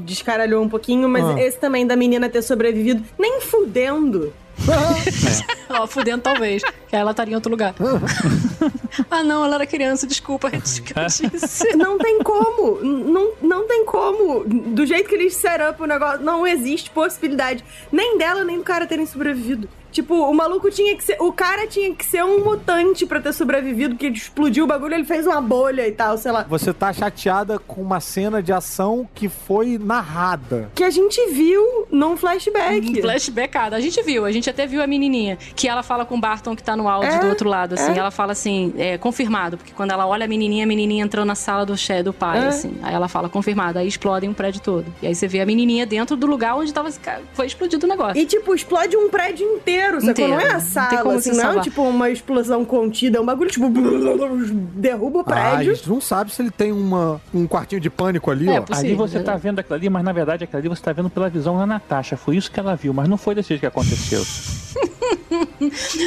descaralhou 0.04 0.62
um 0.62 0.68
pouquinho, 0.68 1.08
mas 1.08 1.24
Ah. 1.24 1.40
esse 1.40 1.58
também 1.58 1.86
da 1.86 1.96
menina 1.96 2.28
ter 2.28 2.42
sobrevivido, 2.42 3.02
nem 3.18 3.40
fudendo. 3.40 4.32
Ó, 5.70 5.86
fudendo 5.86 6.22
talvez. 6.22 6.62
Que 6.88 6.96
aí 6.96 7.02
ela 7.02 7.10
estaria 7.10 7.32
em 7.32 7.34
outro 7.34 7.50
lugar. 7.50 7.74
ah, 9.10 9.22
não, 9.22 9.44
ela 9.44 9.56
era 9.56 9.66
criança, 9.66 10.06
desculpa, 10.06 10.48
eu 10.52 10.60
disse. 10.60 11.76
Não 11.76 11.98
tem 11.98 12.22
como. 12.22 12.80
Não, 12.82 13.32
não 13.42 13.66
tem 13.66 13.84
como. 13.84 14.44
Do 14.44 14.86
jeito 14.86 15.08
que 15.08 15.14
eles 15.14 15.34
set 15.36 15.60
up 15.62 15.82
o 15.82 15.86
negócio, 15.86 16.20
não 16.20 16.46
existe 16.46 16.90
possibilidade 16.90 17.64
nem 17.90 18.16
dela 18.18 18.44
nem 18.44 18.58
do 18.58 18.64
cara 18.64 18.86
terem 18.86 19.06
sobrevivido. 19.06 19.68
Tipo, 19.94 20.14
o 20.28 20.34
maluco 20.34 20.68
tinha 20.72 20.96
que 20.96 21.04
ser. 21.04 21.16
O 21.20 21.32
cara 21.32 21.68
tinha 21.68 21.94
que 21.94 22.04
ser 22.04 22.24
um 22.24 22.44
mutante 22.44 23.06
pra 23.06 23.20
ter 23.20 23.32
sobrevivido, 23.32 23.94
porque 23.94 24.08
explodiu 24.08 24.64
o 24.64 24.66
bagulho, 24.66 24.92
ele 24.94 25.04
fez 25.04 25.24
uma 25.24 25.40
bolha 25.40 25.86
e 25.86 25.92
tal, 25.92 26.18
sei 26.18 26.32
lá. 26.32 26.44
Você 26.48 26.72
tá 26.72 26.92
chateada 26.92 27.60
com 27.60 27.80
uma 27.80 28.00
cena 28.00 28.42
de 28.42 28.52
ação 28.52 29.08
que 29.14 29.28
foi 29.28 29.78
narrada. 29.78 30.68
Que 30.74 30.82
a 30.82 30.90
gente 30.90 31.24
viu 31.30 31.86
num 31.92 32.16
flashback. 32.16 33.00
Flashbackada. 33.00 33.76
A 33.76 33.80
gente 33.80 34.02
viu, 34.02 34.24
a 34.24 34.32
gente 34.32 34.50
até 34.50 34.66
viu 34.66 34.82
a 34.82 34.86
menininha, 34.86 35.38
que 35.54 35.68
ela 35.68 35.84
fala 35.84 36.04
com 36.04 36.16
o 36.16 36.20
Barton 36.20 36.56
que 36.56 36.62
tá 36.62 36.76
no 36.76 36.88
áudio 36.88 37.12
É, 37.12 37.18
do 37.20 37.28
outro 37.28 37.48
lado, 37.48 37.74
assim. 37.74 37.92
é. 37.92 37.98
Ela 37.98 38.10
fala 38.10 38.32
assim, 38.32 38.74
é, 38.76 38.98
confirmado, 38.98 39.56
porque 39.56 39.72
quando 39.72 39.92
ela 39.92 40.06
olha 40.08 40.24
a 40.24 40.28
menininha, 40.28 40.64
a 40.64 40.66
menininha 40.66 41.04
entrou 41.04 41.24
na 41.24 41.36
sala 41.36 41.64
do 41.64 41.74
do 42.02 42.12
pai, 42.12 42.38
É. 42.44 42.48
assim. 42.48 42.76
Aí 42.82 42.94
ela 42.94 43.08
fala, 43.08 43.28
confirmado. 43.28 43.78
Aí 43.78 43.86
explodem 43.86 44.28
um 44.30 44.34
prédio 44.34 44.60
todo. 44.60 44.86
E 45.02 45.06
aí 45.06 45.14
você 45.14 45.28
vê 45.28 45.40
a 45.40 45.46
menininha 45.46 45.84
dentro 45.84 46.16
do 46.16 46.26
lugar 46.26 46.56
onde 46.56 46.72
tava, 46.72 46.90
foi 47.34 47.46
explodido 47.46 47.84
o 47.84 47.88
negócio. 47.88 48.16
E, 48.20 48.24
tipo, 48.24 48.54
explode 48.54 48.96
um 48.96 49.10
prédio 49.10 49.46
inteiro, 49.56 49.83
sacou? 50.00 50.10
Inteiro. 50.10 50.32
Não 50.32 50.40
é 50.40 50.44
a 50.48 50.52
Não 50.54 50.60
tem 50.60 50.68
sala, 50.68 51.02
como 51.02 51.16
assim, 51.18 51.32
se 51.34 51.42
não 51.42 51.52
é 51.58 51.60
tipo 51.62 51.82
uma 51.82 52.10
explosão 52.10 52.64
contida, 52.64 53.18
é 53.18 53.20
um 53.20 53.24
bagulho, 53.24 53.50
tipo, 53.50 53.68
derruba 54.76 55.18
o 55.18 55.20
Ah, 55.20 55.22
a 55.22 55.50
prédio. 55.54 55.74
gente 55.74 55.88
não 55.88 56.00
sabe 56.00 56.32
se 56.32 56.42
ele 56.42 56.50
tem 56.50 56.72
uma, 56.72 57.20
um 57.32 57.46
quartinho 57.46 57.80
de 57.80 57.90
pânico 57.90 58.30
ali, 58.30 58.48
É, 58.48 58.58
ó. 58.58 58.62
possível. 58.62 58.90
Ali 58.90 58.94
você 58.96 59.20
tá 59.22 59.36
vendo 59.36 59.58
aquilo 59.60 59.74
ali, 59.74 59.88
mas 59.90 60.04
na 60.04 60.12
verdade 60.12 60.44
aquilo 60.44 60.58
ali 60.58 60.68
você 60.68 60.82
tá 60.82 60.92
vendo 60.92 61.10
pela 61.10 61.28
visão 61.28 61.56
da 61.58 61.66
Natasha. 61.66 62.16
Foi 62.16 62.36
isso 62.36 62.50
que 62.50 62.58
ela 62.60 62.74
viu, 62.76 62.92
mas 62.92 63.08
não 63.08 63.16
foi 63.16 63.34
desse 63.34 63.48
jeito 63.50 63.60
que 63.60 63.66
aconteceu. 63.66 64.22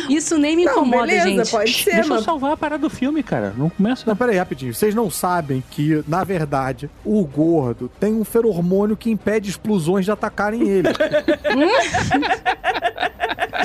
Isso 0.10 0.38
nem 0.38 0.56
me 0.56 0.64
Não, 0.66 0.72
incomoda, 0.74 1.08
beleza, 1.08 1.28
gente. 1.30 1.52
pode 1.52 1.74
ser, 1.84 1.92
Deixa 1.96 2.10
eu 2.10 2.16
mas... 2.16 2.24
salvar 2.24 2.52
a 2.54 2.58
parada 2.58 2.82
do 2.82 2.90
filme, 2.90 3.22
cara. 3.24 3.54
Não 3.58 3.70
começa. 3.70 4.04
Não, 4.06 4.16
peraí, 4.16 4.38
rapidinho. 4.38 4.74
Vocês 4.74 4.94
não 4.96 5.10
sabem 5.10 5.64
que, 5.72 6.04
na 6.08 6.24
verdade, 6.24 6.90
o 7.04 7.24
gordo 7.26 7.90
tem 8.00 8.14
um 8.14 8.24
feromônio 8.24 8.96
que 8.96 9.10
impede 9.10 9.50
explosões 9.50 10.06
de 10.06 10.12
atacarem 10.12 10.62
ele. 10.68 10.88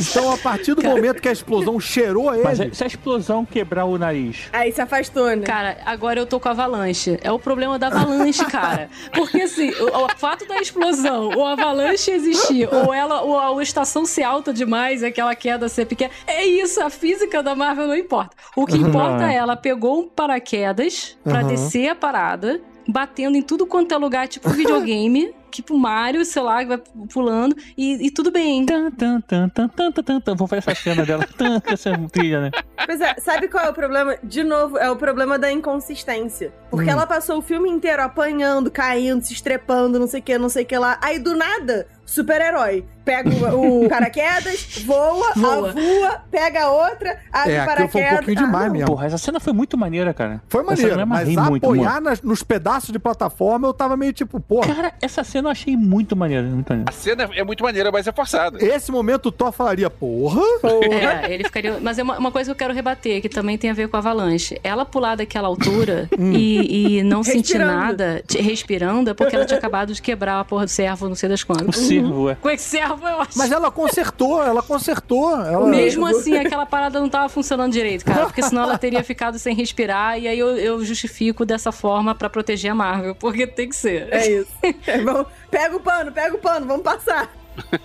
então, 0.01 0.33
a 0.33 0.39
partir 0.39 0.75
do 0.75 0.83
momento 0.83 1.21
que 1.21 1.29
a 1.29 1.33
explosão 1.33 1.79
cheirou 1.81 2.33
ele. 2.33 2.43
Mas 2.43 2.61
é- 2.61 2.71
se 2.73 2.85
a 2.85 2.87
explosão 2.87 3.45
quebrar 3.45 3.85
o 3.85 3.99
nariz. 3.99 4.49
Aí 4.53 4.73
se 4.73 4.81
afastou, 4.81 5.27
né? 5.37 5.45
Cara, 5.45 5.79
agora 5.85 6.19
eu 6.21 6.27
tô 6.27 6.39
com 6.41 6.49
avalanche. 6.49 7.19
É 7.23 7.31
o 7.31 7.39
problema 7.39 7.79
da 7.79 7.89
avalanche, 7.89 8.45
cara. 8.47 8.89
Porque 9.13 9.43
assim, 9.43 9.71
o, 9.71 10.05
o 10.05 10.09
fato 10.17 10.47
da 10.47 10.59
explosão, 10.59 11.31
ou 11.37 11.47
a 11.47 11.53
avalanche 11.53 12.11
existir, 12.11 12.69
ou 12.73 12.93
ela, 12.93 13.23
ou 13.23 13.39
a, 13.39 13.59
a 13.59 13.63
estação 13.63 14.05
ser 14.05 14.23
alta 14.23 14.53
demais, 14.53 15.03
aquela 15.03 15.35
queda 15.35 15.69
ser 15.69 15.87
pequena, 15.87 16.11
é 16.27 16.45
isso, 16.45 16.83
a 16.83 16.91
física 16.91 17.43
da 17.43 17.55
Marvel 17.55 17.87
não 17.87 17.97
importa. 17.97 18.37
O 18.57 18.67
que 18.67 18.77
importa 18.77 19.19
Não, 19.19 19.27
é. 19.27 19.35
é 19.35 19.37
ela 19.37 19.57
pegou 19.57 20.01
um 20.01 20.09
paraquedas 20.09 21.17
pra 21.25 21.41
Aham. 21.41 21.49
descer 21.49 21.89
a 21.89 21.95
parada, 21.95 22.61
batendo 22.89 23.37
em 23.37 23.43
tudo 23.43 23.67
quanto 23.67 23.93
é 23.95 23.97
lugar, 23.99 24.29
tipo 24.29 24.49
videogame, 24.51 25.33
tipo 25.53 25.79
Mario, 25.79 26.25
sei 26.25 26.43
lá, 26.43 26.61
que 26.63 26.67
vai 26.69 26.83
pulando, 27.13 27.55
e, 27.77 28.07
e 28.07 28.11
tudo 28.11 28.31
bem. 28.31 28.65
Tan, 28.67 28.91
tan, 28.91 29.21
tan, 29.21 29.49
tan, 29.49 29.69
tan, 29.69 29.93
tan, 29.93 30.03
tan, 30.03 30.21
tan. 30.21 30.35
Vou 30.35 30.47
fazer 30.49 30.59
essa 30.71 30.75
cena 30.75 31.05
dela. 31.05 31.27
Tan, 31.37 31.61
essa 31.67 31.97
trilha, 32.11 32.41
né? 32.41 32.51
Pois 32.87 33.01
é, 33.01 33.15
sabe 33.21 33.49
qual 33.49 33.65
é 33.65 33.71
o 33.71 33.75
problema? 33.75 34.17
De 34.23 34.43
novo, 34.43 34.77
é 34.79 34.91
o 34.91 34.97
problema 34.97 35.39
da 35.39 35.51
inconsistência. 35.53 36.53
Porque 36.71 36.89
Hum. 36.89 36.93
ela 36.93 37.07
passou 37.07 37.39
o 37.39 37.43
filme 37.43 37.69
inteiro 37.71 38.03
apanhando, 38.03 38.71
caindo, 38.71 39.23
se 39.23 39.33
estrepando, 39.33 39.99
não 39.99 40.07
sei 40.07 40.21
o 40.21 40.23
que, 40.23 40.39
não 40.39 40.49
sei 40.49 40.63
o 40.65 40.67
que 40.67 40.77
lá. 40.79 40.99
Aí 41.03 41.19
do 41.19 41.35
nada, 41.37 41.87
super-herói. 42.07 42.85
Pega 43.05 43.29
o, 43.57 43.85
o 43.85 43.89
paraquedas, 43.91 44.85
voa, 44.87 45.33
Voa. 45.35 45.73
voa, 45.73 46.23
pega 46.31 46.65
a 46.67 46.71
outra, 46.71 47.19
abre 47.33 47.53
É, 47.53 47.63
o 47.63 47.67
paraquedas. 47.67 47.91
foi 47.91 48.05
um 48.05 48.09
pouquinho 48.17 48.39
Ah, 48.39 48.45
demais 48.45 48.67
não. 48.67 48.73
mesmo. 48.73 48.87
Porra, 48.87 49.07
essa 49.07 49.19
cena 49.19 49.41
foi 49.41 49.53
muito 49.53 49.77
maneira, 49.77 50.15
cara. 50.15 50.41
Foi 50.49 50.61
eu 50.61 50.65
mas 51.07 51.29
apoiar 51.37 51.93
muito. 51.95 52.01
nas- 52.05 52.23
nos 52.23 52.43
pedaços 52.45 52.91
de 52.93 52.99
plataforma 53.01 53.67
eu 53.67 53.75
tava 53.75 53.97
meio 53.97 54.13
tipo, 54.13 54.39
porra. 54.39 54.73
Cara, 54.73 54.95
essa 55.03 55.25
cena 55.25 55.42
eu 55.49 55.51
achei 55.53 55.77
muito 55.77 56.17
maneira. 56.17 56.43
Muito 56.47 56.69
maneira. 56.69 56.91
A 56.91 56.93
cena 56.93 57.29
é 57.35 57.45
muito 57.45 57.63
maneira, 57.63 57.91
mas 57.91 58.07
é 58.07 58.13
forçada. 58.13 58.65
Esse 58.65 58.91
momento 58.93 59.27
o 59.27 59.33
Thor 59.33 59.53
falaria, 59.53 59.89
porra. 59.91 60.41
É, 61.25 61.33
ele 61.33 61.45
ficaria. 61.45 61.79
Mas 61.81 61.99
é 61.99 62.03
uma, 62.03 62.19
uma 62.19 62.31
coisa 62.33 62.51
que 62.51 62.53
eu 62.53 62.59
quero 62.59 62.75
rebater, 62.75 63.21
que 63.21 63.29
também 63.29 63.57
tem 63.59 63.71
a 63.71 63.75
ver 63.75 63.89
com 63.89 63.97
a 63.97 63.99
avalanche. 64.01 64.59
Ela 64.63 64.85
pular 64.85 65.17
daquela 65.17 65.49
altura 65.49 66.09
e, 66.19 66.99
e 66.99 67.03
não 67.03 67.23
sentir 67.23 67.59
nada, 67.59 68.23
te- 68.27 68.41
respirando, 68.41 69.11
é 69.11 69.15
porque 69.15 69.35
ela 69.37 69.45
tinha 69.45 69.59
acabado 69.59 69.93
de 69.93 70.01
quebrar 70.03 70.41
a 70.41 70.45
porra 70.45 70.65
do 70.65 70.71
servo, 70.71 71.09
não 71.09 71.15
sei 71.15 71.29
das 71.29 71.43
O 71.43 71.47
quantas. 71.47 71.77
servo, 71.77 72.31
é. 72.31 72.35
Com 72.37 72.51
esse 72.51 72.65
servo 72.65 73.07
eu 73.07 73.21
acho. 73.21 73.37
Mas 73.39 73.51
ela 73.53 73.71
consertou, 73.71 74.43
ela 74.43 74.63
consertou. 74.63 75.31
Ela... 75.41 75.67
Mesmo 75.67 76.07
assim, 76.07 76.37
aquela 76.37 76.67
parada 76.67 77.01
não 77.01 77.09
tava 77.09 77.29
funcionando 77.29 77.73
direito, 77.73 78.05
cara. 78.05 78.27
Porque 78.27 78.43
senão 78.43 78.63
ela 78.63 78.79
teria 78.79 79.03
ficado 79.03 79.39
sem 79.39 79.55
respirar. 79.55 80.19
E 80.19 80.29
aí 80.29 80.39
eu, 80.39 80.57
eu 80.57 80.85
justifico 80.85 81.45
dessa 81.45 81.73
forma 81.73 82.15
pra 82.15 82.29
proteger 82.31 82.71
a 82.73 82.75
Marvel. 82.75 83.15
Porque 83.15 83.47
tem 83.47 83.69
que 83.69 83.77
ser. 83.77 84.09
É 84.11 84.31
isso. 84.31 84.49
É 84.87 84.99
bom. 84.99 85.25
Pega 85.51 85.77
o 85.77 85.81
pano, 85.81 86.13
pega 86.13 86.35
o 86.35 86.39
pano, 86.39 86.67
vamos 86.67 86.83
passar. 86.83 87.31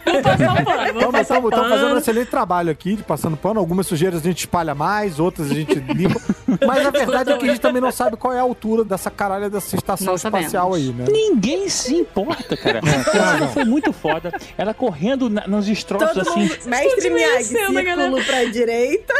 Vamos 0.05 0.21
passar 0.21 0.61
o 0.61 0.63
pano, 0.63 0.99
vamos 0.99 1.19
Estamos 1.19 1.49
passar 1.51 1.67
o 1.67 1.69
fazendo 1.69 1.93
um 1.95 1.97
excelente 1.97 2.29
trabalho 2.29 2.71
aqui, 2.71 2.95
de 2.95 3.03
passando 3.03 3.35
pano. 3.35 3.59
Algumas 3.59 3.85
sujeiras 3.85 4.21
a 4.21 4.23
gente 4.23 4.39
espalha 4.39 4.73
mais, 4.73 5.19
outras 5.19 5.51
a 5.51 5.53
gente 5.53 5.75
limpa. 5.75 6.21
Mas 6.65 6.85
a 6.85 6.89
verdade 6.89 7.33
é 7.33 7.37
que 7.37 7.43
a 7.45 7.49
gente 7.49 7.59
também 7.59 7.81
não 7.81 7.91
sabe 7.91 8.15
qual 8.15 8.33
é 8.33 8.39
a 8.39 8.43
altura 8.43 8.85
dessa 8.85 9.11
caralha 9.11 9.49
dessa 9.49 9.75
estação 9.75 10.07
Não 10.07 10.15
espacial 10.15 10.73
aí, 10.73 10.87
sabemos. 10.87 11.11
né? 11.13 11.19
Ninguém 11.19 11.67
se 11.67 11.95
importa, 11.95 12.55
cara. 12.55 12.79
Essa 12.81 13.11
cena 13.11 13.47
foi 13.49 13.65
muito 13.65 13.91
foda. 13.91 14.31
Ela 14.57 14.73
correndo 14.73 15.29
na- 15.29 15.45
nos 15.45 15.65
destroços 15.65 16.09
Todo 16.13 16.29
assim. 16.29 16.39
mundo. 16.43 16.57
Mestre 16.65 17.09
Miyagi, 17.09 17.53
desmerecendo, 17.53 17.73
círculo 17.79 18.23
pra 18.25 18.43
direita, 18.45 19.13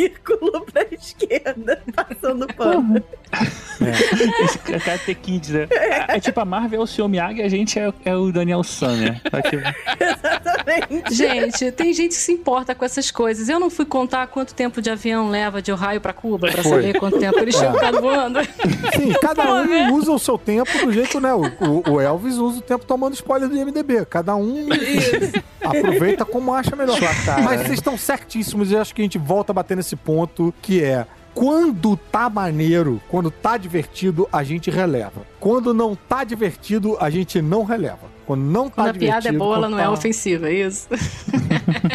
círculo 0.00 0.64
pra 0.72 0.86
esquerda, 0.90 1.82
passando 1.94 2.46
pano. 2.54 3.02
Esse 4.44 4.58
Karate 4.58 5.14
Kids, 5.14 5.50
né? 5.50 5.68
É 6.08 6.18
tipo 6.20 6.38
a 6.40 6.44
Marvel 6.44 6.80
é 6.80 6.82
o 6.82 6.86
Sr. 6.86 7.08
Miyagi 7.08 7.40
e 7.40 7.42
a 7.42 7.48
gente 7.48 7.78
é, 7.78 7.92
é 8.04 8.14
o 8.16 8.32
Daniel 8.32 8.62
San, 8.62 8.96
né? 8.96 9.20
É 9.32 9.42
tipo- 9.42 9.62
Exatamente. 10.00 11.14
Gente, 11.14 11.72
tem 11.72 11.92
gente 11.92 12.10
que 12.10 12.20
se 12.20 12.32
importa 12.32 12.74
com 12.74 12.84
essas 12.84 13.10
coisas. 13.10 13.48
Eu 13.48 13.60
não 13.60 13.70
fui 13.70 13.84
contar 13.84 14.26
quanto 14.26 14.54
tempo 14.54 14.82
de 14.82 14.90
avião 14.90 15.30
leva 15.30 15.62
de 15.62 15.72
Ohio 15.72 16.00
pra 16.00 16.12
Cuba 16.12 16.48
pra 16.50 16.62
Foi. 16.62 16.82
saber 16.82 16.98
quanto 16.98 17.18
tempo 17.18 17.38
eles 17.38 17.54
ficado 17.56 18.00
voando. 18.00 18.40
Sim, 18.96 19.12
cada 19.20 19.44
Pô, 19.46 19.54
né? 19.64 19.88
um 19.90 19.94
usa 19.94 20.12
o 20.12 20.18
seu 20.18 20.36
tempo 20.38 20.70
do 20.84 20.92
jeito, 20.92 21.20
né? 21.20 21.32
O, 21.34 21.42
o- 21.46 21.92
o 21.92 22.00
Elvis 22.00 22.36
usa 22.36 22.58
o 22.58 22.62
tempo 22.62 22.84
tomando 22.84 23.14
spoiler 23.14 23.48
do 23.48 23.56
IMDB. 23.56 24.04
Cada 24.06 24.34
um 24.36 24.68
aproveita 25.64 26.24
como 26.24 26.52
acha 26.54 26.74
melhor. 26.76 26.98
Mas 27.44 27.60
vocês 27.62 27.74
estão 27.74 27.96
certíssimos 27.96 28.70
e 28.70 28.74
eu 28.74 28.80
acho 28.80 28.94
que 28.94 29.00
a 29.02 29.04
gente 29.04 29.18
volta 29.18 29.52
a 29.52 29.54
bater 29.54 29.76
nesse 29.90 29.96
ponto 29.96 30.54
que 30.62 30.82
é. 30.82 31.06
Quando 31.34 31.96
tá 31.96 32.28
maneiro, 32.28 33.00
quando 33.08 33.30
tá 33.30 33.56
divertido, 33.56 34.28
a 34.32 34.42
gente 34.42 34.70
releva. 34.70 35.22
Quando 35.40 35.72
não 35.74 35.94
tá 35.96 36.22
divertido, 36.22 36.96
a 37.00 37.08
gente 37.10 37.40
não 37.42 37.64
releva. 37.64 38.10
Quando 38.26 38.42
não 38.42 38.68
tá 38.68 38.76
Quando 38.84 38.88
a 38.88 38.92
divertido. 38.92 39.22
piada 39.22 39.28
é 39.34 39.38
boa, 39.38 39.56
ela 39.56 39.68
não 39.68 39.78
é 39.78 39.82
tá- 39.84 39.90
ofensiva, 39.90 40.48
é 40.48 40.54
isso? 40.54 40.86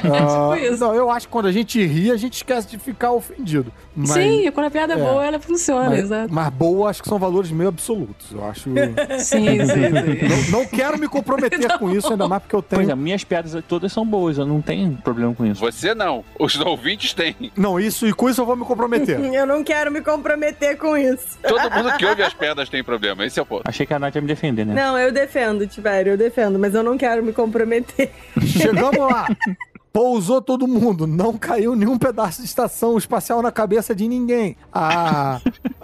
Ah, 0.06 0.56
Tipo 0.56 0.74
isso. 0.74 0.84
Não, 0.84 0.94
eu 0.94 1.10
acho 1.10 1.28
que 1.28 1.32
quando 1.32 1.48
a 1.48 1.52
gente 1.52 1.84
ri, 1.86 2.12
a 2.12 2.18
gente 2.18 2.34
esquece 2.34 2.68
de 2.68 2.78
ficar 2.78 3.12
ofendido. 3.12 3.72
Mas, 3.96 4.10
Sim, 4.12 4.52
quando 4.52 4.68
a 4.68 4.72
piada 4.72 4.94
é, 4.94 5.00
é. 5.00 5.04
boa, 5.04 5.26
ela 5.26 5.40
funciona, 5.40 5.90
mas, 5.90 6.00
exato. 6.00 6.34
mas 6.34 6.50
boa, 6.50 6.90
acho 6.90 7.02
que 7.02 7.10
são 7.10 7.18
valores 7.18 7.52
meio 7.52 7.70
absolutos. 7.70 8.28
Eu 8.32 8.44
acho. 8.46 8.70
Sim, 9.20 9.20
sim, 9.20 9.66
sim. 9.66 10.52
não, 10.52 10.60
não 10.60 10.66
quero 10.68 10.98
me 11.00 11.08
comprometer 11.08 11.78
com 11.78 11.90
isso, 11.96 12.12
ainda 12.12 12.28
mais 12.28 12.42
porque 12.44 12.56
eu 12.56 12.62
Por 12.62 12.70
tenho. 12.70 12.82
exemplo, 12.84 13.02
minhas 13.02 13.24
piadas 13.24 13.56
todas 13.68 13.92
são 13.92 14.06
boas, 14.06 14.38
eu 14.38 14.46
não 14.46 14.62
tenho 14.62 14.98
problema 15.04 15.34
com 15.34 15.46
isso. 15.46 15.60
Você 15.62 15.94
não. 15.96 16.24
Os 16.40 16.60
ouvintes 16.60 17.14
têm. 17.14 17.36
Não, 17.56 17.80
isso 17.80 18.06
e 18.08 18.14
com 18.14 18.30
isso 18.30 18.42
eu 18.42 18.46
vou 18.46 18.56
me 18.56 18.66
comprometer. 18.66 19.20
Eu 19.34 19.46
não 19.48 19.64
quero 19.64 19.92
me 19.92 20.02
comprometer 20.02 20.78
com 20.78 20.98
isso. 20.98 21.38
Todo 21.48 21.72
mundo 21.72 21.96
que 21.98 22.06
ouve 22.06 22.22
as 22.24 22.34
pedras 22.34 22.70
tem 22.70 22.84
problema. 22.84 23.26
Esse 23.36 23.42
é 23.42 23.44
o 23.44 23.46
ponto. 23.46 23.64
Achei 23.66 23.86
que 23.86 23.94
a 23.94 24.00
Nath 24.00 24.16
ia 24.16 24.22
me 24.22 24.28
defender, 24.30 24.66
né? 24.66 24.74
Não, 24.74 24.98
eu 24.98 25.12
defendo, 25.12 25.68
Tibério, 25.68 26.14
eu 26.14 26.18
defendo, 26.18 26.58
mas 26.58 26.74
eu 26.74 26.82
não 26.82 26.98
quero 26.98 27.22
me 27.22 27.34
comprometer. 27.34 28.10
Chegamos 28.46 28.98
lá. 28.98 29.28
Pousou 29.96 30.42
todo 30.42 30.68
mundo, 30.68 31.08
não 31.08 31.38
caiu 31.38 31.74
nenhum 31.74 31.98
pedaço 31.98 32.42
de 32.42 32.48
estação 32.50 32.98
espacial 32.98 33.42
na 33.42 33.50
cabeça 33.50 33.96
de 33.96 34.10
ninguém. 34.10 34.58
A, 34.74 35.40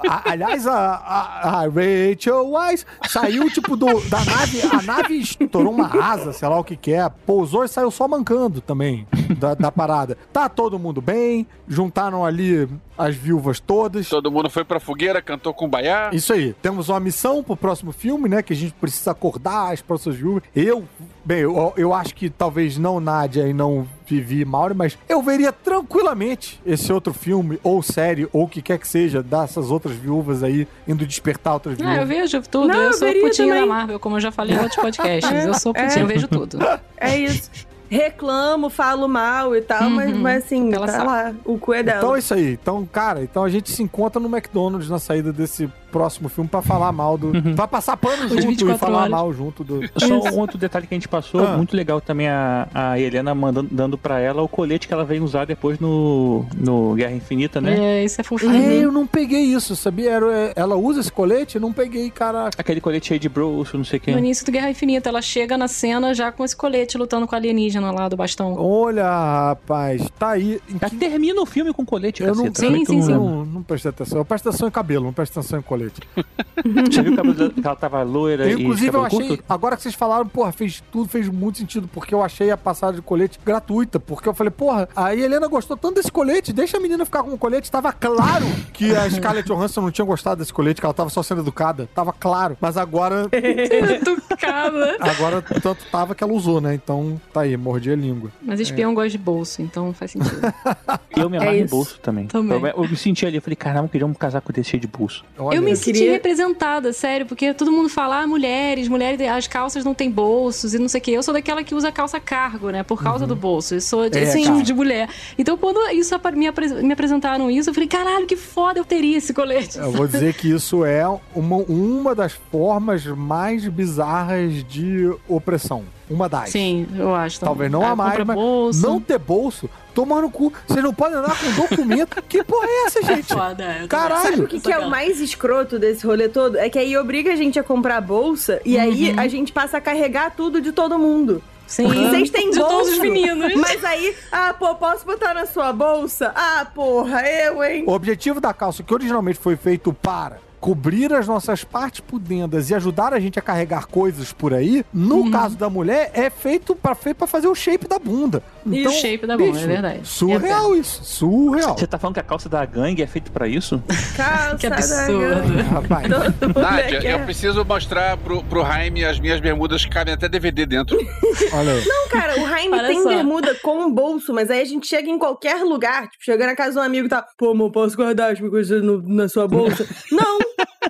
a- 0.05 0.31
aliás, 0.31 0.67
a, 0.67 0.73
a, 0.77 1.59
a 1.61 1.61
Rachel 1.61 2.51
Wise 2.53 2.85
saiu 3.07 3.49
tipo 3.49 3.77
do, 3.77 3.85
da 4.09 4.19
nave, 4.25 4.61
a 4.69 4.81
nave 4.81 5.17
estourou 5.17 5.71
uma 5.73 5.87
asa, 6.03 6.33
sei 6.33 6.45
lá 6.49 6.59
o 6.59 6.63
que 6.65 6.75
que 6.75 6.91
é, 6.91 7.07
pousou 7.25 7.63
e 7.63 7.69
saiu 7.69 7.89
só 7.89 8.05
mancando 8.05 8.59
também 8.59 9.07
da, 9.39 9.53
da 9.53 9.71
parada. 9.71 10.17
Tá 10.33 10.49
todo 10.49 10.77
mundo 10.77 10.99
bem, 10.99 11.47
juntaram 11.65 12.25
ali 12.25 12.67
as 12.97 13.15
viúvas 13.15 13.61
todas. 13.61 14.09
Todo 14.09 14.29
mundo 14.29 14.49
foi 14.49 14.65
pra 14.65 14.81
fogueira, 14.81 15.21
cantou 15.21 15.53
com 15.53 15.69
baiá. 15.69 16.09
Isso 16.11 16.33
aí. 16.33 16.53
Temos 16.61 16.89
uma 16.89 16.99
missão 16.99 17.41
pro 17.41 17.55
próximo 17.55 17.93
filme, 17.93 18.27
né? 18.27 18.43
Que 18.43 18.51
a 18.51 18.55
gente 18.57 18.73
precisa 18.73 19.11
acordar 19.11 19.71
as 19.71 19.81
próximas 19.81 20.17
viúvas. 20.19 20.43
Eu, 20.53 20.83
bem, 21.23 21.39
eu, 21.39 21.73
eu 21.77 21.93
acho 21.93 22.13
que 22.13 22.29
talvez 22.29 22.77
não 22.77 22.99
Nádia 22.99 23.47
e 23.47 23.53
não 23.53 23.87
Vivi 24.11 24.43
Mauro, 24.45 24.75
mas 24.75 24.97
eu 25.07 25.21
veria 25.21 25.51
tranquilamente 25.51 26.59
esse 26.65 26.91
outro 26.91 27.13
filme, 27.13 27.59
ou 27.63 27.81
série, 27.81 28.27
ou 28.33 28.43
o 28.43 28.47
que 28.47 28.61
quer 28.61 28.77
que 28.77 28.87
seja, 28.87 29.21
dessas 29.23 29.71
outras 29.71 29.95
viúvas 29.95 30.43
aí, 30.43 30.67
indo 30.87 31.05
despertar 31.05 31.53
outras 31.53 31.77
Ah, 31.79 31.83
eu 31.83 31.89
viúvas. 32.05 32.07
vejo 32.07 32.41
tudo. 32.49 32.67
Não, 32.67 32.75
eu 32.75 32.81
eu 32.83 32.93
sou 32.93 33.07
putinha 33.13 33.47
também. 33.47 33.61
da 33.61 33.65
Marvel, 33.65 33.99
como 33.99 34.17
eu 34.17 34.19
já 34.19 34.31
falei 34.31 34.55
em 34.55 34.59
outros 34.59 34.75
podcasts. 34.75 35.31
Eu 35.45 35.53
sou 35.53 35.71
É. 35.75 35.83
putinha, 35.85 36.03
eu 36.03 36.07
vejo 36.07 36.27
tudo. 36.27 36.57
É 36.97 37.17
isso. 37.17 37.49
Reclamo, 37.89 38.69
falo 38.69 39.07
mal 39.07 39.55
e 39.55 39.61
tal, 39.61 39.89
mas, 39.89 40.11
Uhum. 40.13 40.19
mas 40.21 40.43
assim, 40.45 40.73
Ela 40.73 40.85
tá 40.85 40.93
sabe. 40.93 41.05
lá. 41.07 41.33
O 41.43 41.57
cu 41.57 41.73
é 41.73 41.83
dela. 41.83 41.97
Então 41.99 42.15
é 42.15 42.19
isso 42.19 42.33
aí. 42.33 42.53
Então, 42.53 42.85
cara, 42.85 43.21
então 43.21 43.43
a 43.43 43.49
gente 43.49 43.69
se 43.69 43.83
encontra 43.83 44.19
no 44.19 44.29
McDonald's 44.33 44.89
na 44.89 44.97
saída 44.99 45.33
desse 45.33 45.69
próximo 45.91 46.29
filme 46.29 46.49
pra 46.49 46.61
falar 46.61 46.91
mal 46.91 47.17
do. 47.17 47.31
Pra 47.55 47.67
passar 47.67 47.97
pano 47.97 48.27
junto 48.29 48.41
e 48.43 48.47
24 48.47 48.77
falar 48.79 48.97
horas. 48.99 49.11
mal 49.11 49.33
junto 49.33 49.63
do. 49.63 49.81
Só 49.97 50.15
um 50.35 50.39
outro 50.39 50.57
detalhe 50.57 50.87
que 50.87 50.93
a 50.93 50.97
gente 50.97 51.07
passou, 51.07 51.45
Ah. 51.45 51.57
muito 51.57 51.75
legal 51.75 51.99
também 52.01 52.27
a, 52.29 52.67
a 52.73 52.99
Helena 52.99 53.35
mandando, 53.35 53.69
dando 53.71 53.97
pra 53.97 54.19
ela 54.19 54.41
o 54.41 54.47
colete 54.47 54.87
que 54.87 54.93
ela 54.93 55.03
veio 55.03 55.23
usar 55.23 55.45
depois 55.45 55.79
no, 55.79 56.45
no 56.55 56.93
Guerra 56.95 57.13
Infinita, 57.13 57.59
né? 57.61 57.77
É, 57.77 58.03
isso 58.03 58.19
é 58.21 58.23
fofinho. 58.23 58.53
É, 58.53 58.75
eu 58.77 58.91
não 58.91 59.05
peguei 59.05 59.41
isso, 59.41 59.75
sabia? 59.75 60.11
Era- 60.11 60.33
é, 60.33 60.53
Ela 60.55 60.75
usa 60.75 60.99
esse 60.99 61.11
colete? 61.11 61.55
Eu 61.55 61.61
não 61.61 61.73
peguei, 61.73 62.09
caraca. 62.09 62.51
Aquele 62.57 62.79
colete 62.81 63.07
cheio 63.07 63.19
de 63.19 63.27
broxo, 63.29 63.77
não 63.77 63.83
sei 63.85 63.99
o 64.07 64.11
No 64.11 64.19
início 64.19 64.45
do 64.45 64.51
Guerra 64.51 64.69
Infinita, 64.69 65.09
ela 65.09 65.21
chega 65.21 65.57
na 65.57 65.67
cena 65.67 66.13
já 66.13 66.31
com 66.31 66.43
esse 66.45 66.55
colete 66.55 66.97
lutando 66.97 67.27
com 67.27 67.35
a 67.35 67.37
alienígena 67.37 67.91
lá 67.91 68.07
do 68.07 68.15
bastão. 68.15 68.55
Olha, 68.57 69.05
rapaz, 69.49 70.07
tá 70.17 70.29
aí. 70.31 70.59
Que- 70.89 70.95
termina 70.95 71.41
o 71.41 71.45
filme 71.45 71.73
com 71.73 71.85
colete, 71.85 72.23
Eu 72.23 72.35
não. 72.35 72.45
Sim, 72.53 72.85
sim, 72.85 72.97
eu 72.97 73.03
sim. 73.03 73.11
não 73.11 73.21
não, 73.31 73.45
não 73.45 73.63
prestei 73.63 73.89
atenção. 73.89 74.17
Eu 74.19 74.25
presto 74.25 74.49
atenção 74.49 74.67
em 74.67 74.71
cabelo, 74.71 75.05
não 75.05 75.13
presto 75.13 75.39
atenção 75.39 75.59
em 75.59 75.61
colete. 75.61 75.80
Você 75.89 77.01
viu 77.01 77.15
que 77.51 77.65
ela 77.65 77.75
tava 77.75 78.03
loira 78.03 78.49
e 78.49 78.53
Inclusive, 78.53 78.95
eu 78.95 79.05
achei. 79.05 79.27
curto? 79.27 79.43
Agora 79.49 79.75
que 79.75 79.83
vocês 79.83 79.95
falaram, 79.95 80.27
porra, 80.27 80.51
fez 80.51 80.83
tudo, 80.91 81.09
fez 81.09 81.27
muito 81.27 81.57
sentido, 81.57 81.87
porque 81.87 82.13
eu 82.13 82.21
achei 82.21 82.51
a 82.51 82.57
passagem 82.57 82.95
de 82.97 83.01
colete 83.01 83.39
gratuita. 83.43 83.99
Porque 83.99 84.27
eu 84.27 84.33
falei, 84.33 84.51
porra, 84.51 84.87
a 84.95 85.15
Helena 85.15 85.47
gostou 85.47 85.75
tanto 85.77 85.95
desse 85.95 86.11
colete, 86.11 86.53
deixa 86.53 86.77
a 86.77 86.79
menina 86.79 87.05
ficar 87.05 87.23
com 87.23 87.31
o 87.33 87.37
colete. 87.37 87.71
Tava 87.71 87.91
claro 87.91 88.45
que 88.73 88.95
a 88.95 89.09
Scarlett 89.09 89.47
Johansson 89.47 89.81
não 89.81 89.91
tinha 89.91 90.05
gostado 90.05 90.39
desse 90.39 90.53
colete, 90.53 90.79
que 90.81 90.85
ela 90.85 90.93
tava 90.93 91.09
só 91.09 91.23
sendo 91.23 91.41
educada. 91.41 91.89
Tava 91.93 92.13
claro. 92.13 92.57
Mas 92.59 92.77
agora. 92.77 93.27
Educada. 93.31 94.97
Agora, 94.99 95.41
tanto 95.41 95.85
tava 95.91 96.15
que 96.15 96.23
ela 96.23 96.33
usou, 96.33 96.61
né? 96.61 96.73
Então, 96.73 97.19
tá 97.33 97.41
aí, 97.41 97.55
mordi 97.57 97.91
a 97.91 97.95
língua. 97.95 98.31
Mas 98.41 98.59
espião 98.59 98.93
gosta 98.93 99.09
de 99.09 99.17
bolso, 99.17 99.61
então 99.61 99.93
faz 99.93 100.11
sentido. 100.11 100.41
Eu 101.15 101.29
me 101.29 101.37
amarro 101.37 101.55
em 101.55 101.63
isso. 101.63 101.75
bolso 101.75 101.99
também. 101.99 102.27
Também. 102.27 102.57
Eu, 102.57 102.83
eu 102.83 102.89
me 102.89 102.95
senti 102.95 103.25
ali, 103.25 103.35
eu 103.35 103.41
falei, 103.41 103.55
caramba, 103.55 103.85
eu 103.85 103.89
queria 103.89 104.07
um 104.07 104.13
casaco 104.13 104.51
desse 104.53 104.71
cheio 104.71 104.81
de 104.81 104.87
bolso. 104.87 105.23
Olha 105.37 105.55
eu 105.55 105.61
me 105.61 105.70
senti 105.75 105.93
queria- 105.99 106.11
representada, 106.13 106.93
sério, 106.93 107.25
porque 107.25 107.53
todo 107.53 107.71
mundo 107.71 107.89
fala, 107.89 108.21
ah, 108.21 108.27
mulheres, 108.27 108.87
mulheres, 108.87 109.19
as 109.29 109.47
calças 109.47 109.83
não 109.83 109.93
têm 109.93 110.09
bolsos 110.09 110.73
e 110.73 110.79
não 110.79 110.87
sei 110.87 110.99
o 110.99 111.03
quê. 111.03 111.11
Eu 111.11 111.23
sou 111.23 111.33
daquela 111.33 111.63
que 111.63 111.73
usa 111.75 111.91
calça 111.91 112.19
cargo, 112.19 112.69
né? 112.69 112.83
Por 112.83 113.01
causa 113.03 113.25
do 113.27 113.35
bolso. 113.35 113.75
Eu 113.75 113.81
sou 113.81 114.09
de, 114.09 114.19
É, 114.19 114.31
tipo 114.35 114.61
de 114.63 114.73
mulher. 114.73 115.09
Então, 115.37 115.57
quando 115.57 115.79
isso 115.91 116.13
me, 116.35 116.47
apre- 116.47 116.81
me 116.83 116.93
apresentaram 116.93 117.49
isso, 117.51 117.69
eu 117.69 117.73
falei, 117.73 117.87
caralho, 117.89 118.25
que 118.27 118.35
foda 118.35 118.79
eu 118.79 118.85
teria 118.85 119.17
esse 119.17 119.33
colete. 119.33 119.77
Eu 119.77 119.91
vou 119.91 120.07
dizer 120.07 120.33
que 120.33 120.49
isso 120.49 120.83
é 120.85 121.07
uma, 121.35 121.57
uma 121.57 122.15
das 122.15 122.33
formas 122.51 123.05
mais 123.05 123.67
bizarras 123.67 124.63
de 124.63 125.11
opressão. 125.27 125.83
Uma 126.11 126.27
das. 126.27 126.49
Sim, 126.49 126.87
eu 126.97 127.15
acho. 127.15 127.39
também. 127.39 127.49
Talvez 127.49 127.71
não 127.71 127.81
Ah, 127.83 127.91
a 127.91 127.95
mais, 127.95 128.25
mas 128.25 128.35
bolso. 128.35 128.81
não 128.81 128.99
ter 128.99 129.17
bolso, 129.17 129.69
tomar 129.95 130.21
no 130.21 130.29
cu. 130.29 130.51
Vocês 130.67 130.83
não 130.83 130.93
podem 130.93 131.17
andar 131.17 131.37
com 131.39 131.51
documento. 131.61 132.21
que 132.23 132.43
porra 132.43 132.67
é 132.67 132.85
essa, 132.85 133.01
gente? 133.01 133.27
Foda, 133.33 133.63
é, 133.63 133.83
eu 133.83 133.87
Caralho. 133.87 134.21
Sabe 134.29 134.41
o 134.41 134.47
que, 134.47 134.59
que 134.59 134.71
é 134.71 134.79
o 134.79 134.89
mais 134.89 135.19
escroto 135.21 135.79
desse 135.79 136.05
rolê 136.05 136.27
todo? 136.27 136.57
É 136.57 136.69
que 136.69 136.77
aí 136.77 136.97
obriga 136.97 137.31
a 137.31 137.35
gente 137.35 137.57
a 137.57 137.63
comprar 137.63 138.01
bolsa 138.01 138.61
e 138.65 138.77
aí 138.77 139.13
a 139.17 139.27
gente 139.27 139.51
passa 139.53 139.77
a 139.77 139.81
carregar 139.81 140.35
tudo 140.35 140.59
de 140.59 140.71
todo 140.71 140.99
mundo. 140.99 141.41
Sim. 141.65 141.87
Vocês 141.87 142.29
têm 142.29 142.51
de 142.51 142.59
bolso. 142.59 142.75
todos 142.75 142.91
os 142.91 142.99
meninos. 142.99 143.53
Mas 143.55 143.81
aí, 143.85 144.13
ah, 144.29 144.53
pô, 144.53 144.75
posso 144.75 145.05
botar 145.05 145.33
na 145.33 145.45
sua 145.45 145.71
bolsa? 145.71 146.33
Ah, 146.35 146.67
porra, 146.75 147.21
eu, 147.25 147.63
hein? 147.63 147.85
O 147.87 147.93
objetivo 147.93 148.41
da 148.41 148.53
calça, 148.53 148.83
que 148.83 148.93
originalmente 148.93 149.39
foi 149.39 149.55
feito 149.55 149.93
para 149.93 150.39
cobrir 150.61 151.11
as 151.11 151.27
nossas 151.27 151.63
partes 151.63 151.99
pudendas 151.99 152.69
e 152.69 152.75
ajudar 152.75 153.13
a 153.13 153.19
gente 153.19 153.37
a 153.37 153.41
carregar 153.41 153.87
coisas 153.87 154.31
por 154.31 154.53
aí, 154.53 154.85
no 154.93 155.21
Uhum. 155.23 155.31
caso 155.31 155.57
da 155.57 155.69
mulher, 155.69 156.11
é 156.13 156.29
feito 156.29 156.75
para 156.75 156.93
feito 156.95 157.17
pra 157.17 157.27
fazer 157.27 157.47
o 157.47 157.55
shape 157.55 157.87
da 157.87 157.97
bunda. 157.99 158.41
E 158.65 158.87
o 158.87 158.91
shape 158.91 159.25
da 159.25 159.35
bunda, 159.35 159.59
é 159.59 159.65
verdade. 159.67 159.99
Surreal 160.07 160.75
isso, 160.75 161.03
surreal. 161.03 161.75
Você 161.75 161.87
tá 161.87 161.97
falando 161.97 162.13
que 162.13 162.19
a 162.19 162.23
calça 162.23 162.47
da 162.47 162.63
gangue 162.63 163.01
é 163.01 163.07
feita 163.07 163.31
pra 163.31 163.47
isso? 163.47 163.81
Calça 164.15 164.57
Que 164.57 164.69
da 164.69 164.75
absurdo. 164.75 165.63
Rapaz, 165.73 166.07
Nádia, 166.55 166.99
quer. 167.01 167.19
eu 167.19 167.25
preciso 167.25 167.65
mostrar 167.65 168.15
pro, 168.17 168.43
pro 168.43 168.61
Jaime 168.63 169.03
as 169.03 169.19
minhas 169.19 169.39
bermudas 169.39 169.83
que 169.83 169.89
cabem 169.91 170.13
até 170.13 170.29
DVD 170.29 170.65
dentro. 170.67 170.95
olha 171.53 171.71
aí. 171.73 171.83
Não, 171.87 172.07
cara, 172.09 172.39
o 172.39 172.47
Jaime 172.47 172.77
Olha 172.77 172.87
tem 172.87 173.01
só. 173.01 173.09
bermuda 173.09 173.55
com 173.63 173.79
um 173.85 173.91
bolso, 173.91 174.31
mas 174.31 174.51
aí 174.51 174.61
a 174.61 174.65
gente 174.65 174.85
chega 174.87 175.09
em 175.09 175.17
qualquer 175.17 175.63
lugar, 175.63 176.03
tipo, 176.03 176.23
chega 176.23 176.45
na 176.45 176.55
casa 176.55 176.73
de 176.73 176.77
um 176.79 176.81
amigo 176.83 177.07
e 177.07 177.09
tá, 177.09 177.25
pô, 177.35 177.49
amor, 177.51 177.71
posso 177.71 177.95
guardar 177.97 178.31
as 178.33 178.39
minhas 178.39 178.51
coisas 178.51 178.83
na 179.07 179.27
sua 179.27 179.47
bolsa? 179.47 179.87
Não, 180.11 180.37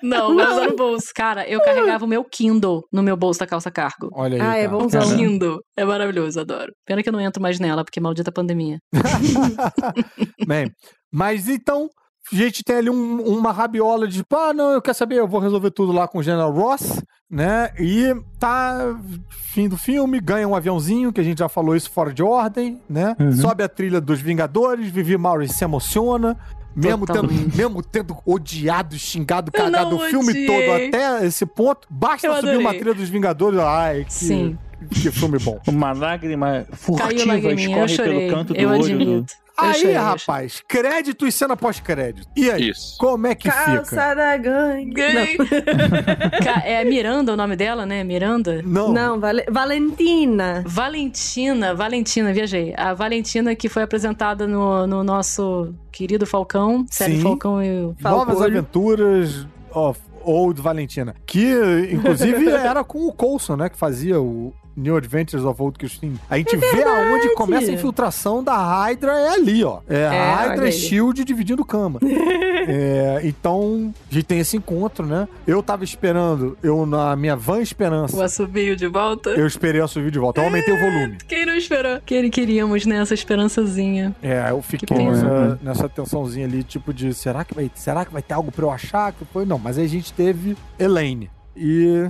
Não, 0.03 0.33
mas 0.33 0.69
no 0.69 0.75
bolso. 0.75 1.07
Cara, 1.15 1.47
eu 1.47 1.61
carregava 1.61 2.05
o 2.05 2.07
meu 2.07 2.23
Kindle 2.23 2.83
no 2.91 3.03
meu 3.03 3.15
bolso 3.17 3.39
da 3.39 3.47
calça 3.47 3.69
cargo. 3.71 4.09
Olha 4.13 4.35
aí. 4.35 4.41
Ah, 4.41 4.57
é 4.57 4.65
cara. 4.65 4.77
bonzão. 4.77 5.17
Kindle. 5.17 5.59
É 5.77 5.85
maravilhoso, 5.85 6.39
adoro. 6.39 6.71
Pena 6.85 7.01
que 7.03 7.09
eu 7.09 7.13
não 7.13 7.19
entro 7.21 7.41
mais 7.41 7.59
nela, 7.59 7.83
porque 7.83 7.99
maldita 7.99 8.31
pandemia. 8.31 8.77
Bem, 10.47 10.71
mas 11.11 11.47
então, 11.47 11.89
a 12.31 12.35
gente 12.35 12.63
tem 12.63 12.77
ali 12.77 12.89
um- 12.89 13.21
uma 13.21 13.51
rabiola 13.51 14.07
de 14.07 14.17
tipo, 14.17 14.35
ah, 14.35 14.53
não, 14.53 14.71
eu 14.71 14.81
quero 14.81 14.97
saber, 14.97 15.15
eu 15.19 15.27
vou 15.27 15.39
resolver 15.39 15.71
tudo 15.71 15.91
lá 15.91 16.07
com 16.07 16.19
o 16.19 16.23
General 16.23 16.51
Ross, 16.51 17.01
né? 17.29 17.71
E 17.79 18.13
tá 18.39 18.95
fim 19.53 19.67
do 19.67 19.77
filme, 19.77 20.19
ganha 20.19 20.47
um 20.47 20.55
aviãozinho, 20.55 21.11
que 21.13 21.21
a 21.21 21.23
gente 21.23 21.39
já 21.39 21.49
falou 21.49 21.75
isso 21.75 21.89
fora 21.89 22.13
de 22.13 22.23
ordem, 22.23 22.79
né? 22.89 23.15
Uhum. 23.19 23.31
Sobe 23.33 23.63
a 23.63 23.69
trilha 23.69 23.99
dos 24.01 24.21
Vingadores, 24.21 24.89
Vivi 24.91 25.17
Maurice 25.17 25.55
se 25.55 25.63
emociona. 25.63 26.37
Mesmo 26.75 27.05
tendo, 27.05 27.29
mesmo 27.55 27.83
tendo 27.83 28.17
odiado, 28.25 28.97
xingado, 28.97 29.51
cagado 29.51 29.95
o 29.97 29.99
filme 29.99 30.29
odiei. 30.29 30.45
todo 30.47 30.71
até 30.97 31.25
esse 31.25 31.45
ponto, 31.45 31.87
basta 31.89 32.33
subir 32.39 32.57
uma 32.57 32.73
trilha 32.73 32.93
dos 32.93 33.09
Vingadores. 33.09 33.59
Ai, 33.59 34.05
que, 34.05 34.13
Sim. 34.13 34.57
que 34.89 35.11
filme 35.11 35.37
bom. 35.39 35.59
Uma 35.67 35.91
lágrima 35.91 36.65
furtiva 36.71 37.37
escorre 37.53 37.97
pelo 37.97 38.29
canto 38.29 38.53
do 38.53 38.59
eu 38.59 38.69
olho. 38.69 38.83
admito. 38.83 39.33
Aí, 39.61 39.93
eu 39.95 40.01
rapaz, 40.01 40.61
crédito 40.67 41.27
e 41.27 41.31
cena 41.31 41.55
pós-crédito. 41.55 42.27
E 42.35 42.49
aí? 42.49 42.69
Isso. 42.69 42.97
Como 42.97 43.27
é 43.27 43.35
que 43.35 43.49
calça 43.49 43.83
fica? 43.83 44.15
da 44.15 44.37
gangue. 44.37 45.01
É 46.63 46.83
Miranda 46.83 47.33
o 47.33 47.37
nome 47.37 47.55
dela, 47.55 47.85
né? 47.85 48.03
Miranda? 48.03 48.61
Não. 48.63 48.91
Não, 48.91 49.19
Vale- 49.19 49.45
Valentina. 49.49 50.63
Valentina, 50.65 51.73
Valentina, 51.73 52.33
viajei. 52.33 52.73
A 52.77 52.93
Valentina 52.93 53.55
que 53.55 53.69
foi 53.69 53.83
apresentada 53.83 54.47
no, 54.47 54.85
no 54.87 55.03
nosso 55.03 55.73
querido 55.91 56.25
Falcão, 56.25 56.85
série 56.89 57.15
Sim. 57.17 57.21
Falcão 57.21 57.63
e 57.63 57.85
o 57.85 57.95
Novas. 57.99 58.41
Aventuras 58.41 59.47
of 59.73 59.99
Old 60.23 60.61
Valentina. 60.61 61.15
Que, 61.25 61.89
inclusive, 61.91 62.49
era 62.51 62.83
com 62.83 63.07
o 63.07 63.11
Coulson, 63.11 63.55
né? 63.55 63.69
Que 63.69 63.77
fazia 63.77 64.21
o 64.21 64.53
New 64.75 64.95
Adventures 64.95 65.43
of 65.43 65.61
Old 65.61 65.77
Christine. 65.77 66.19
A 66.29 66.37
gente 66.37 66.55
vê 66.55 66.83
aonde 66.83 67.33
começa 67.35 67.69
a 67.69 67.73
infiltração 67.73 68.43
da 68.43 68.55
Hydra 68.57 69.11
é 69.11 69.29
ali, 69.29 69.63
ó. 69.63 69.79
É, 69.89 70.07
a 70.07 70.13
É, 70.13 70.33
Hydra 70.33 70.69
e. 70.69 70.71
Shield 70.71 71.23
dividindo 71.23 71.63
cama. 71.65 71.99
É, 72.67 73.21
então, 73.23 73.91
a 74.09 74.13
gente 74.13 74.25
tem 74.25 74.39
esse 74.39 74.55
encontro, 74.55 75.03
né? 75.03 75.27
Eu 75.47 75.63
tava 75.63 75.83
esperando, 75.83 76.55
eu 76.61 76.85
na 76.85 77.15
minha 77.15 77.35
van 77.35 77.55
o 77.57 77.61
esperança, 77.61 78.23
assobio 78.23 78.75
de 78.75 78.85
volta. 78.87 79.31
eu 79.31 79.47
esperei 79.47 79.81
a 79.81 79.87
subir 79.87 80.11
de 80.11 80.19
volta. 80.19 80.41
Eu 80.41 80.45
aumentei 80.45 80.71
o 80.71 80.79
volume. 80.79 81.17
Quem 81.27 81.43
não 81.43 81.55
esperou? 81.55 81.99
Que 82.05 82.29
queríamos 82.29 82.85
nessa 82.85 83.15
esperançazinha. 83.15 84.15
É, 84.21 84.51
eu 84.51 84.61
fiquei 84.61 84.95
nessa, 84.95 85.59
nessa 85.61 85.89
tensãozinha 85.89 86.45
ali, 86.45 86.63
tipo 86.63 86.93
de 86.93 87.13
será 87.15 87.43
que 87.43 87.55
vai, 87.55 87.69
será 87.73 88.05
que 88.05 88.13
vai 88.13 88.21
ter 88.21 88.35
algo 88.35 88.51
pra 88.51 88.65
eu 88.65 88.71
achar? 88.71 89.11
Que 89.11 89.25
foi? 89.25 89.43
Não, 89.43 89.57
mas 89.57 89.79
aí 89.79 89.85
a 89.85 89.89
gente 89.89 90.13
teve 90.13 90.55
Elaine, 90.77 91.29
E. 91.55 92.09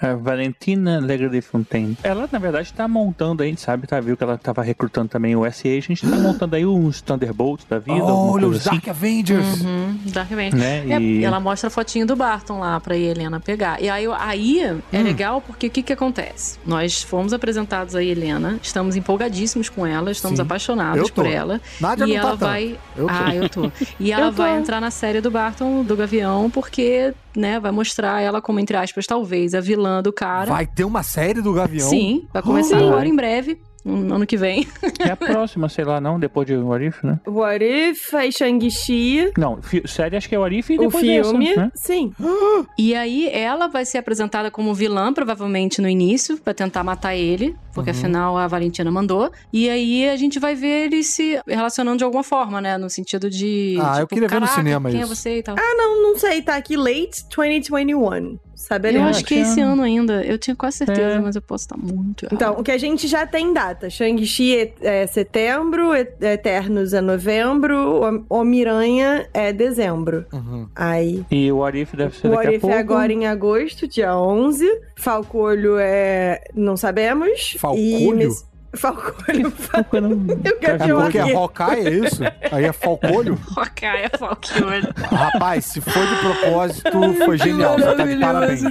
A 0.00 0.14
Valentina 0.14 0.98
Legre 1.00 1.28
de 1.28 1.40
Fontaine. 1.40 1.96
Ela, 2.02 2.28
na 2.30 2.38
verdade, 2.38 2.72
tá 2.72 2.86
montando 2.86 3.42
aí, 3.42 3.56
sabe? 3.56 3.86
Tá, 3.86 4.00
viu 4.00 4.16
que 4.16 4.22
ela 4.22 4.38
tava 4.38 4.62
recrutando 4.62 5.08
também 5.08 5.34
o 5.36 5.44
SA. 5.50 5.68
A 5.68 5.80
gente 5.80 6.08
tá 6.08 6.16
montando 6.16 6.54
aí 6.56 6.64
uns 6.64 7.00
Thunderbolts 7.00 7.66
da 7.68 7.78
vida. 7.78 8.02
Olha, 8.04 8.46
os 8.46 8.64
Dark 8.64 8.86
Avengers. 8.88 9.60
Uhum, 9.62 9.98
Dark 10.06 10.30
Avenger. 10.32 10.58
Né? 10.58 10.84
É, 10.90 11.00
E- 11.00 11.20
e 11.20 11.24
ela 11.24 11.40
mostra 11.40 11.68
a 11.68 11.70
fotinho 11.70 12.06
do 12.06 12.14
Barton 12.16 12.58
lá 12.60 12.78
pra 12.80 12.96
Helena 12.96 13.40
pegar. 13.40 13.82
E 13.82 13.88
aí, 13.88 14.06
aí 14.18 14.60
Hum. 14.72 14.80
é 14.92 15.02
legal 15.02 15.40
porque 15.40 15.66
o 15.66 15.70
que 15.70 15.82
que 15.82 15.92
acontece? 15.92 16.58
Nós 16.64 17.02
fomos 17.02 17.32
apresentados 17.32 17.94
a 17.94 18.02
Helena, 18.02 18.58
estamos 18.62 18.96
empolgadíssimos 18.96 19.68
com 19.68 19.86
ela, 19.86 20.10
estamos 20.10 20.36
Sim. 20.38 20.42
apaixonados 20.42 21.10
por 21.10 21.26
ela. 21.26 21.60
Nádia 21.80 22.04
e 22.04 22.06
não 22.08 22.14
tá 22.14 22.20
ela 22.20 22.30
tanto. 22.30 22.40
vai. 22.40 22.78
Eu 22.96 23.06
tô. 23.06 23.12
Ah, 23.12 23.34
eu 23.34 23.48
tô. 23.48 23.72
E 24.00 24.12
ela 24.12 24.26
Eu 24.26 24.30
tô. 24.32 24.36
vai 24.42 24.56
entrar 24.58 24.80
na 24.80 24.90
série 24.90 25.20
do 25.20 25.30
Barton, 25.30 25.82
do 25.82 25.96
Gavião, 25.96 26.48
porque, 26.50 27.12
né, 27.36 27.60
vai 27.60 27.70
mostrar 27.70 28.20
ela 28.20 28.40
como, 28.40 28.58
entre 28.58 28.76
aspas, 28.76 29.06
talvez, 29.06 29.54
a 29.54 29.60
vilã 29.60 30.02
do 30.02 30.12
cara. 30.12 30.50
Vai 30.50 30.66
ter 30.66 30.84
uma 30.84 31.02
série 31.02 31.40
do 31.42 31.52
Gavião? 31.52 31.88
Sim, 31.88 32.26
vai 32.32 32.42
começar 32.42 32.78
Ah. 32.78 32.80
agora 32.88 33.06
em 33.06 33.14
breve, 33.14 33.60
ano 33.88 34.26
que 34.26 34.36
vem. 34.36 34.66
É 35.06 35.10
a 35.10 35.16
próxima, 35.16 35.68
sei 35.68 35.84
lá, 35.84 36.00
não? 36.00 36.18
Depois 36.18 36.46
de 36.46 36.56
What 36.56 36.84
If, 36.84 37.02
né? 37.04 37.20
What 37.26 37.64
If, 37.64 38.12
aí 38.14 38.32
Shang-Chi, 38.32 39.30
Não, 39.38 39.58
série 39.86 40.16
acho 40.16 40.28
que 40.28 40.34
é 40.34 40.38
What 40.38 40.56
If 40.56 40.70
e 40.70 40.74
o 40.78 40.80
depois 40.82 41.04
filme. 41.04 41.46
dessa, 41.48 41.60
né? 41.60 41.70
Sim. 41.74 42.12
E 42.78 42.94
aí 42.94 43.28
ela 43.30 43.68
vai 43.68 43.84
ser 43.84 43.98
apresentada 43.98 44.50
como 44.50 44.74
vilã, 44.74 45.12
provavelmente 45.12 45.80
no 45.80 45.88
início, 45.88 46.36
pra 46.38 46.52
tentar 46.54 46.82
matar 46.82 47.14
ele, 47.14 47.54
porque 47.74 47.90
Uhum. 47.90 47.96
afinal 47.96 48.36
a 48.38 48.46
Valentina 48.48 48.90
mandou. 48.90 49.30
E 49.52 49.68
aí 49.68 50.08
a 50.08 50.16
gente 50.16 50.38
vai 50.38 50.54
ver 50.54 50.86
ele 50.86 51.02
se 51.02 51.38
relacionando 51.46 51.98
de 51.98 52.04
alguma 52.04 52.22
forma, 52.24 52.60
né? 52.60 52.76
No 52.78 52.88
sentido 52.90 53.28
de. 53.30 53.76
Ah, 53.80 53.96
eu 54.00 54.06
tipo, 54.06 54.14
queria 54.14 54.28
ver 54.28 54.34
no 54.36 54.40
"Caraca, 54.40 54.54
cinema 54.60 54.90
quem 54.90 55.00
isso." 55.00 55.12
é 55.12 55.14
você 55.14 55.38
e 55.38 55.42
tal. 55.42 55.56
Ah, 55.58 55.74
não, 55.76 56.02
não 56.02 56.18
sei, 56.18 56.42
tá 56.42 56.56
aqui 56.56 56.76
late 56.76 57.22
2021. 57.36 58.38
Eu 58.56 58.60
Saberemos. 58.68 59.16
acho 59.16 59.24
que 59.24 59.34
é 59.34 59.40
esse 59.40 59.60
ano 59.60 59.82
ainda. 59.82 60.24
Eu 60.24 60.38
tinha 60.38 60.56
quase 60.56 60.78
certeza, 60.78 61.00
É. 61.16 61.18
mas 61.18 61.36
eu 61.36 61.42
posso 61.42 61.64
estar 61.64 61.76
muito 61.76 62.24
errado. 62.24 62.34
Então, 62.34 62.54
o 62.58 62.62
que 62.62 62.70
a 62.72 62.78
gente 62.78 63.06
já 63.06 63.26
tem 63.26 63.52
data. 63.52 63.90
Shang-Chi 63.90 64.56
é, 64.56 65.02
é 65.02 65.06
setembro, 65.06 65.90
Eternos 65.94 66.92
é 66.92 67.00
novembro, 67.00 67.76
O- 68.02 68.24
Homem-Aranha 68.38 69.28
é 69.34 69.52
dezembro. 69.52 70.24
Uhum. 70.32 70.68
Aí, 70.74 71.24
E 71.30 71.52
o 71.52 71.58
What 71.58 71.78
If 71.78 71.94
deve 71.94 72.16
ser 72.16 72.28
o 72.28 72.30
daqui 72.30 72.36
What 72.36 72.48
a 72.48 72.52
If 72.56 72.60
pouco. 72.62 72.76
é 72.76 72.78
agora 72.78 73.12
em 73.12 73.26
agosto, 73.26 73.86
dia 73.86 74.16
11. 74.16 74.66
Falcolho 74.96 75.76
é... 75.78 76.40
não 76.54 76.76
sabemos. 76.76 77.56
Falcolho? 77.58 78.22
E 78.30 78.55
Miss- 78.76 79.50
Falcolho. 79.50 79.50
Pouco 79.50 79.96
eu 80.44 80.56
quero 80.58 81.00
É 81.00 81.02
porque 81.02 81.18
é. 81.18 81.34
Hawkeye, 81.34 81.86
é 81.86 81.90
isso? 81.90 82.22
Aí 82.52 82.64
é 82.64 82.72
Falcolho? 82.72 83.38
Ok, 83.56 83.88
é 83.88 84.08
Falcone. 84.18 84.88
Rapaz, 85.10 85.64
se 85.66 85.80
foi 85.80 86.06
de 86.06 86.16
propósito, 86.16 87.14
foi 87.24 87.38
genial. 87.38 87.76
Você 87.78 87.94
tá 87.94 88.04
de 88.04 88.16
parabéns. 88.16 88.62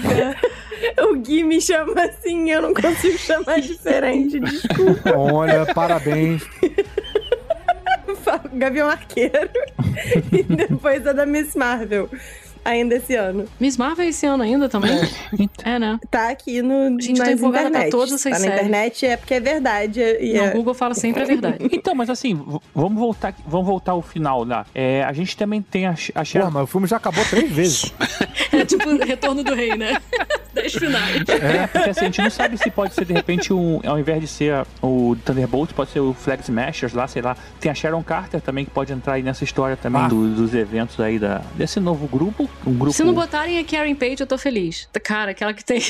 O 1.01 1.15
Gui 1.15 1.43
me 1.43 1.59
chama 1.61 1.93
assim, 2.03 2.49
eu 2.51 2.61
não 2.61 2.73
consigo 2.73 3.17
chamar 3.17 3.59
diferente, 3.61 4.39
desculpa. 4.39 5.15
Olha, 5.17 5.65
parabéns. 5.73 6.43
Gavião 8.53 8.89
Arqueiro. 8.89 9.49
e 10.31 10.43
depois 10.43 11.05
a 11.07 11.13
da 11.13 11.25
Miss 11.25 11.55
Marvel. 11.55 12.09
Ainda 12.65 12.95
esse 12.95 13.15
ano. 13.15 13.45
Miss 13.59 13.77
Marvel 13.77 14.05
é 14.05 14.09
esse 14.09 14.25
ano 14.25 14.41
ainda 14.43 14.67
também? 14.67 14.91
É, 15.63 15.77
né? 15.77 15.99
Tá 16.09 16.29
aqui 16.29 16.61
no 16.63 16.99
Gente, 16.99 17.13
tô 17.17 17.23
nas 17.23 17.29
empolgada 17.33 17.63
pra 17.69 17.69
internet. 17.69 17.91
todas 17.91 18.11
essas 18.13 18.23
Tá 18.23 18.29
na 18.31 18.35
séries. 18.39 18.55
internet 18.57 19.05
é 19.05 19.17
porque 19.17 19.33
é 19.35 19.39
verdade. 19.39 20.01
E 20.01 20.33
Não, 20.33 20.45
é... 20.45 20.49
o 20.49 20.53
Google 20.53 20.73
fala 20.73 20.93
sempre 20.95 21.21
a 21.21 21.25
verdade. 21.25 21.57
Então, 21.71 21.93
mas 21.93 22.09
assim, 22.09 22.33
vamos 22.73 22.97
voltar, 22.99 23.35
vamos 23.45 23.67
voltar 23.67 23.91
ao 23.91 24.01
final 24.01 24.43
lá. 24.43 24.65
É, 24.73 25.03
a 25.03 25.13
gente 25.13 25.37
também 25.37 25.61
tem 25.61 25.85
a, 25.85 25.91
a 25.91 26.19
Pô, 26.19 26.25
Sharon. 26.25 26.49
mas 26.51 26.63
o 26.63 26.67
filme 26.67 26.87
já 26.87 26.97
acabou 26.97 27.23
três 27.25 27.51
vezes. 27.51 27.93
É 28.51 28.63
tipo 28.63 28.87
Retorno 29.03 29.43
do 29.43 29.53
Rei, 29.53 29.75
né? 29.75 29.97
Dez 30.53 30.73
finais. 30.73 31.23
É, 31.27 31.67
porque 31.67 31.89
assim, 31.89 31.99
a 32.01 32.03
gente 32.05 32.21
não 32.21 32.29
sabe 32.29 32.57
se 32.57 32.71
pode 32.71 32.93
ser 32.93 33.03
de 33.03 33.11
repente 33.11 33.51
um, 33.51 33.81
ao 33.85 33.99
invés 33.99 34.21
de 34.21 34.27
ser 34.27 34.65
o 34.81 35.13
Thunderbolt, 35.25 35.73
pode 35.73 35.91
ser 35.91 35.99
o 35.99 36.13
Flag 36.13 36.41
Smashers 36.41 36.93
lá, 36.93 37.05
sei 37.05 37.21
lá. 37.21 37.35
Tem 37.59 37.69
a 37.69 37.75
Sharon 37.75 38.01
Carter 38.01 38.39
também 38.39 38.63
que 38.63 38.71
pode 38.71 38.93
entrar 38.93 39.15
aí 39.15 39.23
nessa 39.23 39.43
história 39.43 39.75
também 39.75 40.01
Ah. 40.03 40.07
do- 40.07 40.29
dos 40.33 40.53
eventos 40.53 40.97
aí 41.01 41.19
da, 41.19 41.41
desse 41.55 41.81
novo 41.81 42.07
grupo. 42.07 42.49
Um 42.65 42.73
grupo. 42.73 42.93
Se 42.93 43.03
não 43.03 43.13
botarem 43.13 43.59
a 43.59 43.63
Karen 43.63 43.95
Page, 43.95 44.17
eu 44.21 44.27
tô 44.27 44.37
feliz. 44.37 44.87
Cara, 45.03 45.31
aquela 45.31 45.53
que 45.53 45.63
tem. 45.63 45.79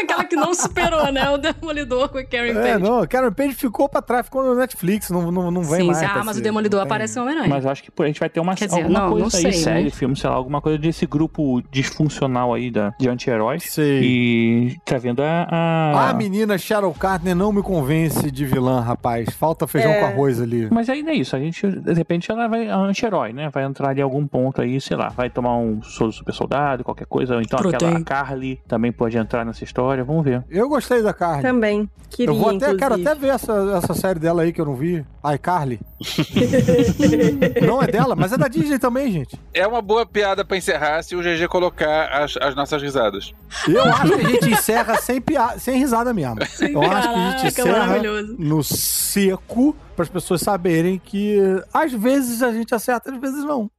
É 0.00 0.02
aquela 0.04 0.24
que 0.24 0.34
não 0.36 0.54
superou, 0.54 1.12
né? 1.12 1.28
O 1.28 1.36
Demolidor 1.36 2.08
com 2.08 2.16
a 2.16 2.24
Karen 2.24 2.52
É, 2.52 2.72
Page. 2.72 2.82
não, 2.82 3.06
Karen 3.06 3.30
Page 3.32 3.52
ficou 3.54 3.86
pra 3.86 4.00
trás, 4.00 4.24
ficou 4.24 4.42
no 4.42 4.54
Netflix, 4.54 5.10
não, 5.10 5.30
não, 5.30 5.50
não 5.50 5.62
vem 5.62 5.80
Sim, 5.80 5.86
mais. 5.88 5.98
sim. 5.98 6.06
Ah, 6.06 6.22
mas 6.24 6.36
ser- 6.36 6.40
o 6.40 6.42
Demolidor 6.44 6.80
tem- 6.80 6.86
aparece 6.86 7.18
em 7.18 7.22
Homem-Aranha. 7.22 7.48
Mas 7.50 7.64
eu 7.66 7.70
acho 7.70 7.82
que 7.82 7.90
pô, 7.90 8.02
a 8.04 8.06
gente 8.06 8.18
vai 8.18 8.30
ter 8.30 8.40
uma, 8.40 8.54
Quer 8.54 8.66
dizer, 8.66 8.80
alguma 8.82 9.00
não, 9.00 9.10
coisa 9.10 9.26
não 9.28 9.46
aí, 9.48 9.52
sei, 9.52 9.62
série, 9.62 9.84
né? 9.84 9.90
filme, 9.90 10.16
sei 10.16 10.30
lá, 10.30 10.36
alguma 10.36 10.62
coisa 10.62 10.78
desse 10.78 11.04
grupo 11.06 11.60
disfuncional 11.70 12.54
aí 12.54 12.70
da, 12.70 12.94
de 12.98 13.08
anti-heróis. 13.10 13.64
Sei. 13.64 14.00
E 14.02 14.76
tá 14.86 14.96
vendo 14.96 15.20
a. 15.22 15.46
a- 15.50 16.10
A 16.10 16.14
menina 16.14 16.56
Cheryl 16.56 16.94
Carter 16.94 17.34
não 17.34 17.52
me 17.52 17.62
convence 17.62 18.30
de 18.30 18.44
vilã, 18.46 18.80
rapaz. 18.80 19.28
Falta 19.34 19.66
feijão 19.66 19.90
É. 19.92 20.00
com 20.00 20.06
arroz 20.06 20.40
ali. 20.40 20.68
Mas 20.70 20.88
ainda 20.88 21.10
é 21.10 21.14
isso, 21.14 21.36
a 21.36 21.38
gente, 21.38 21.66
de 21.66 21.92
repente, 21.92 22.30
ela 22.30 22.48
vai, 22.48 22.68
a 22.68 22.76
anti-herói, 22.76 23.32
né? 23.34 23.50
Vai 23.52 23.64
entrar 23.64 23.90
ali 23.90 24.00
em 24.00 24.04
algum 24.04 24.26
ponto 24.26 24.62
aí, 24.62 24.80
sei 24.80 24.96
lá, 24.96 25.08
vai 25.08 25.28
tomar 25.28 25.56
um 25.58 25.79
soro 25.82 26.12
super 26.12 26.32
soldado, 26.32 26.84
qualquer 26.84 27.06
coisa, 27.06 27.34
ou 27.34 27.40
então 27.40 27.58
aquela 27.58 27.78
Protein. 27.78 27.96
a 27.96 28.04
Carly 28.04 28.60
também 28.66 28.92
pode 28.92 29.16
entrar 29.16 29.44
nessa 29.44 29.64
história, 29.64 30.04
vamos 30.04 30.24
ver. 30.24 30.44
Eu 30.48 30.68
gostei 30.68 31.02
da 31.02 31.12
Carly. 31.12 31.42
Também. 31.42 31.88
Queria, 32.08 32.34
eu 32.34 32.38
vou 32.38 32.56
até, 32.56 32.74
quero 32.74 32.94
até 32.94 33.14
ver 33.14 33.28
essa, 33.28 33.52
essa 33.82 33.94
série 33.94 34.18
dela 34.18 34.42
aí 34.42 34.52
que 34.52 34.60
eu 34.60 34.64
não 34.64 34.74
vi. 34.74 35.04
Ai, 35.22 35.38
Carly. 35.38 35.80
não 37.66 37.82
é 37.82 37.86
dela, 37.86 38.16
mas 38.16 38.32
é 38.32 38.38
da 38.38 38.48
Disney 38.48 38.78
também, 38.78 39.12
gente. 39.12 39.38
É 39.54 39.66
uma 39.66 39.80
boa 39.80 40.04
piada 40.04 40.44
pra 40.44 40.56
encerrar 40.56 41.02
se 41.02 41.14
o 41.14 41.20
GG 41.20 41.46
colocar 41.48 42.08
as, 42.08 42.36
as 42.36 42.54
nossas 42.54 42.82
risadas. 42.82 43.32
Eu 43.68 43.84
acho 43.84 44.16
que 44.16 44.26
a 44.26 44.28
gente 44.28 44.50
encerra 44.50 44.96
sem, 44.96 45.20
pia... 45.20 45.58
sem 45.58 45.78
risada 45.78 46.12
mesmo. 46.12 46.36
Eu 46.60 46.82
acho 46.82 47.08
que 47.08 47.14
a 47.14 47.30
gente 47.30 47.46
encerra 47.46 48.02
no 48.38 48.62
seco 48.62 49.76
para 49.94 50.04
as 50.04 50.08
pessoas 50.08 50.40
saberem 50.40 50.98
que 50.98 51.38
às 51.72 51.92
vezes 51.92 52.42
a 52.42 52.52
gente 52.52 52.74
acerta, 52.74 53.12
às 53.12 53.20
vezes 53.20 53.44
não. 53.44 53.70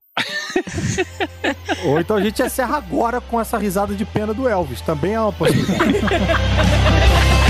Ou 1.86 1.99
então 1.99 2.18
a 2.18 2.22
gente 2.22 2.41
encerra 2.41 2.78
agora 2.78 3.19
com 3.22 3.40
essa 3.40 3.57
risada 3.57 3.94
de 3.94 4.06
pena 4.06 4.34
do 4.34 4.48
Elvis. 4.48 4.82
Também 4.82 5.14
é 5.14 5.22
uma 5.22 5.32
possibilidade. 5.32 6.02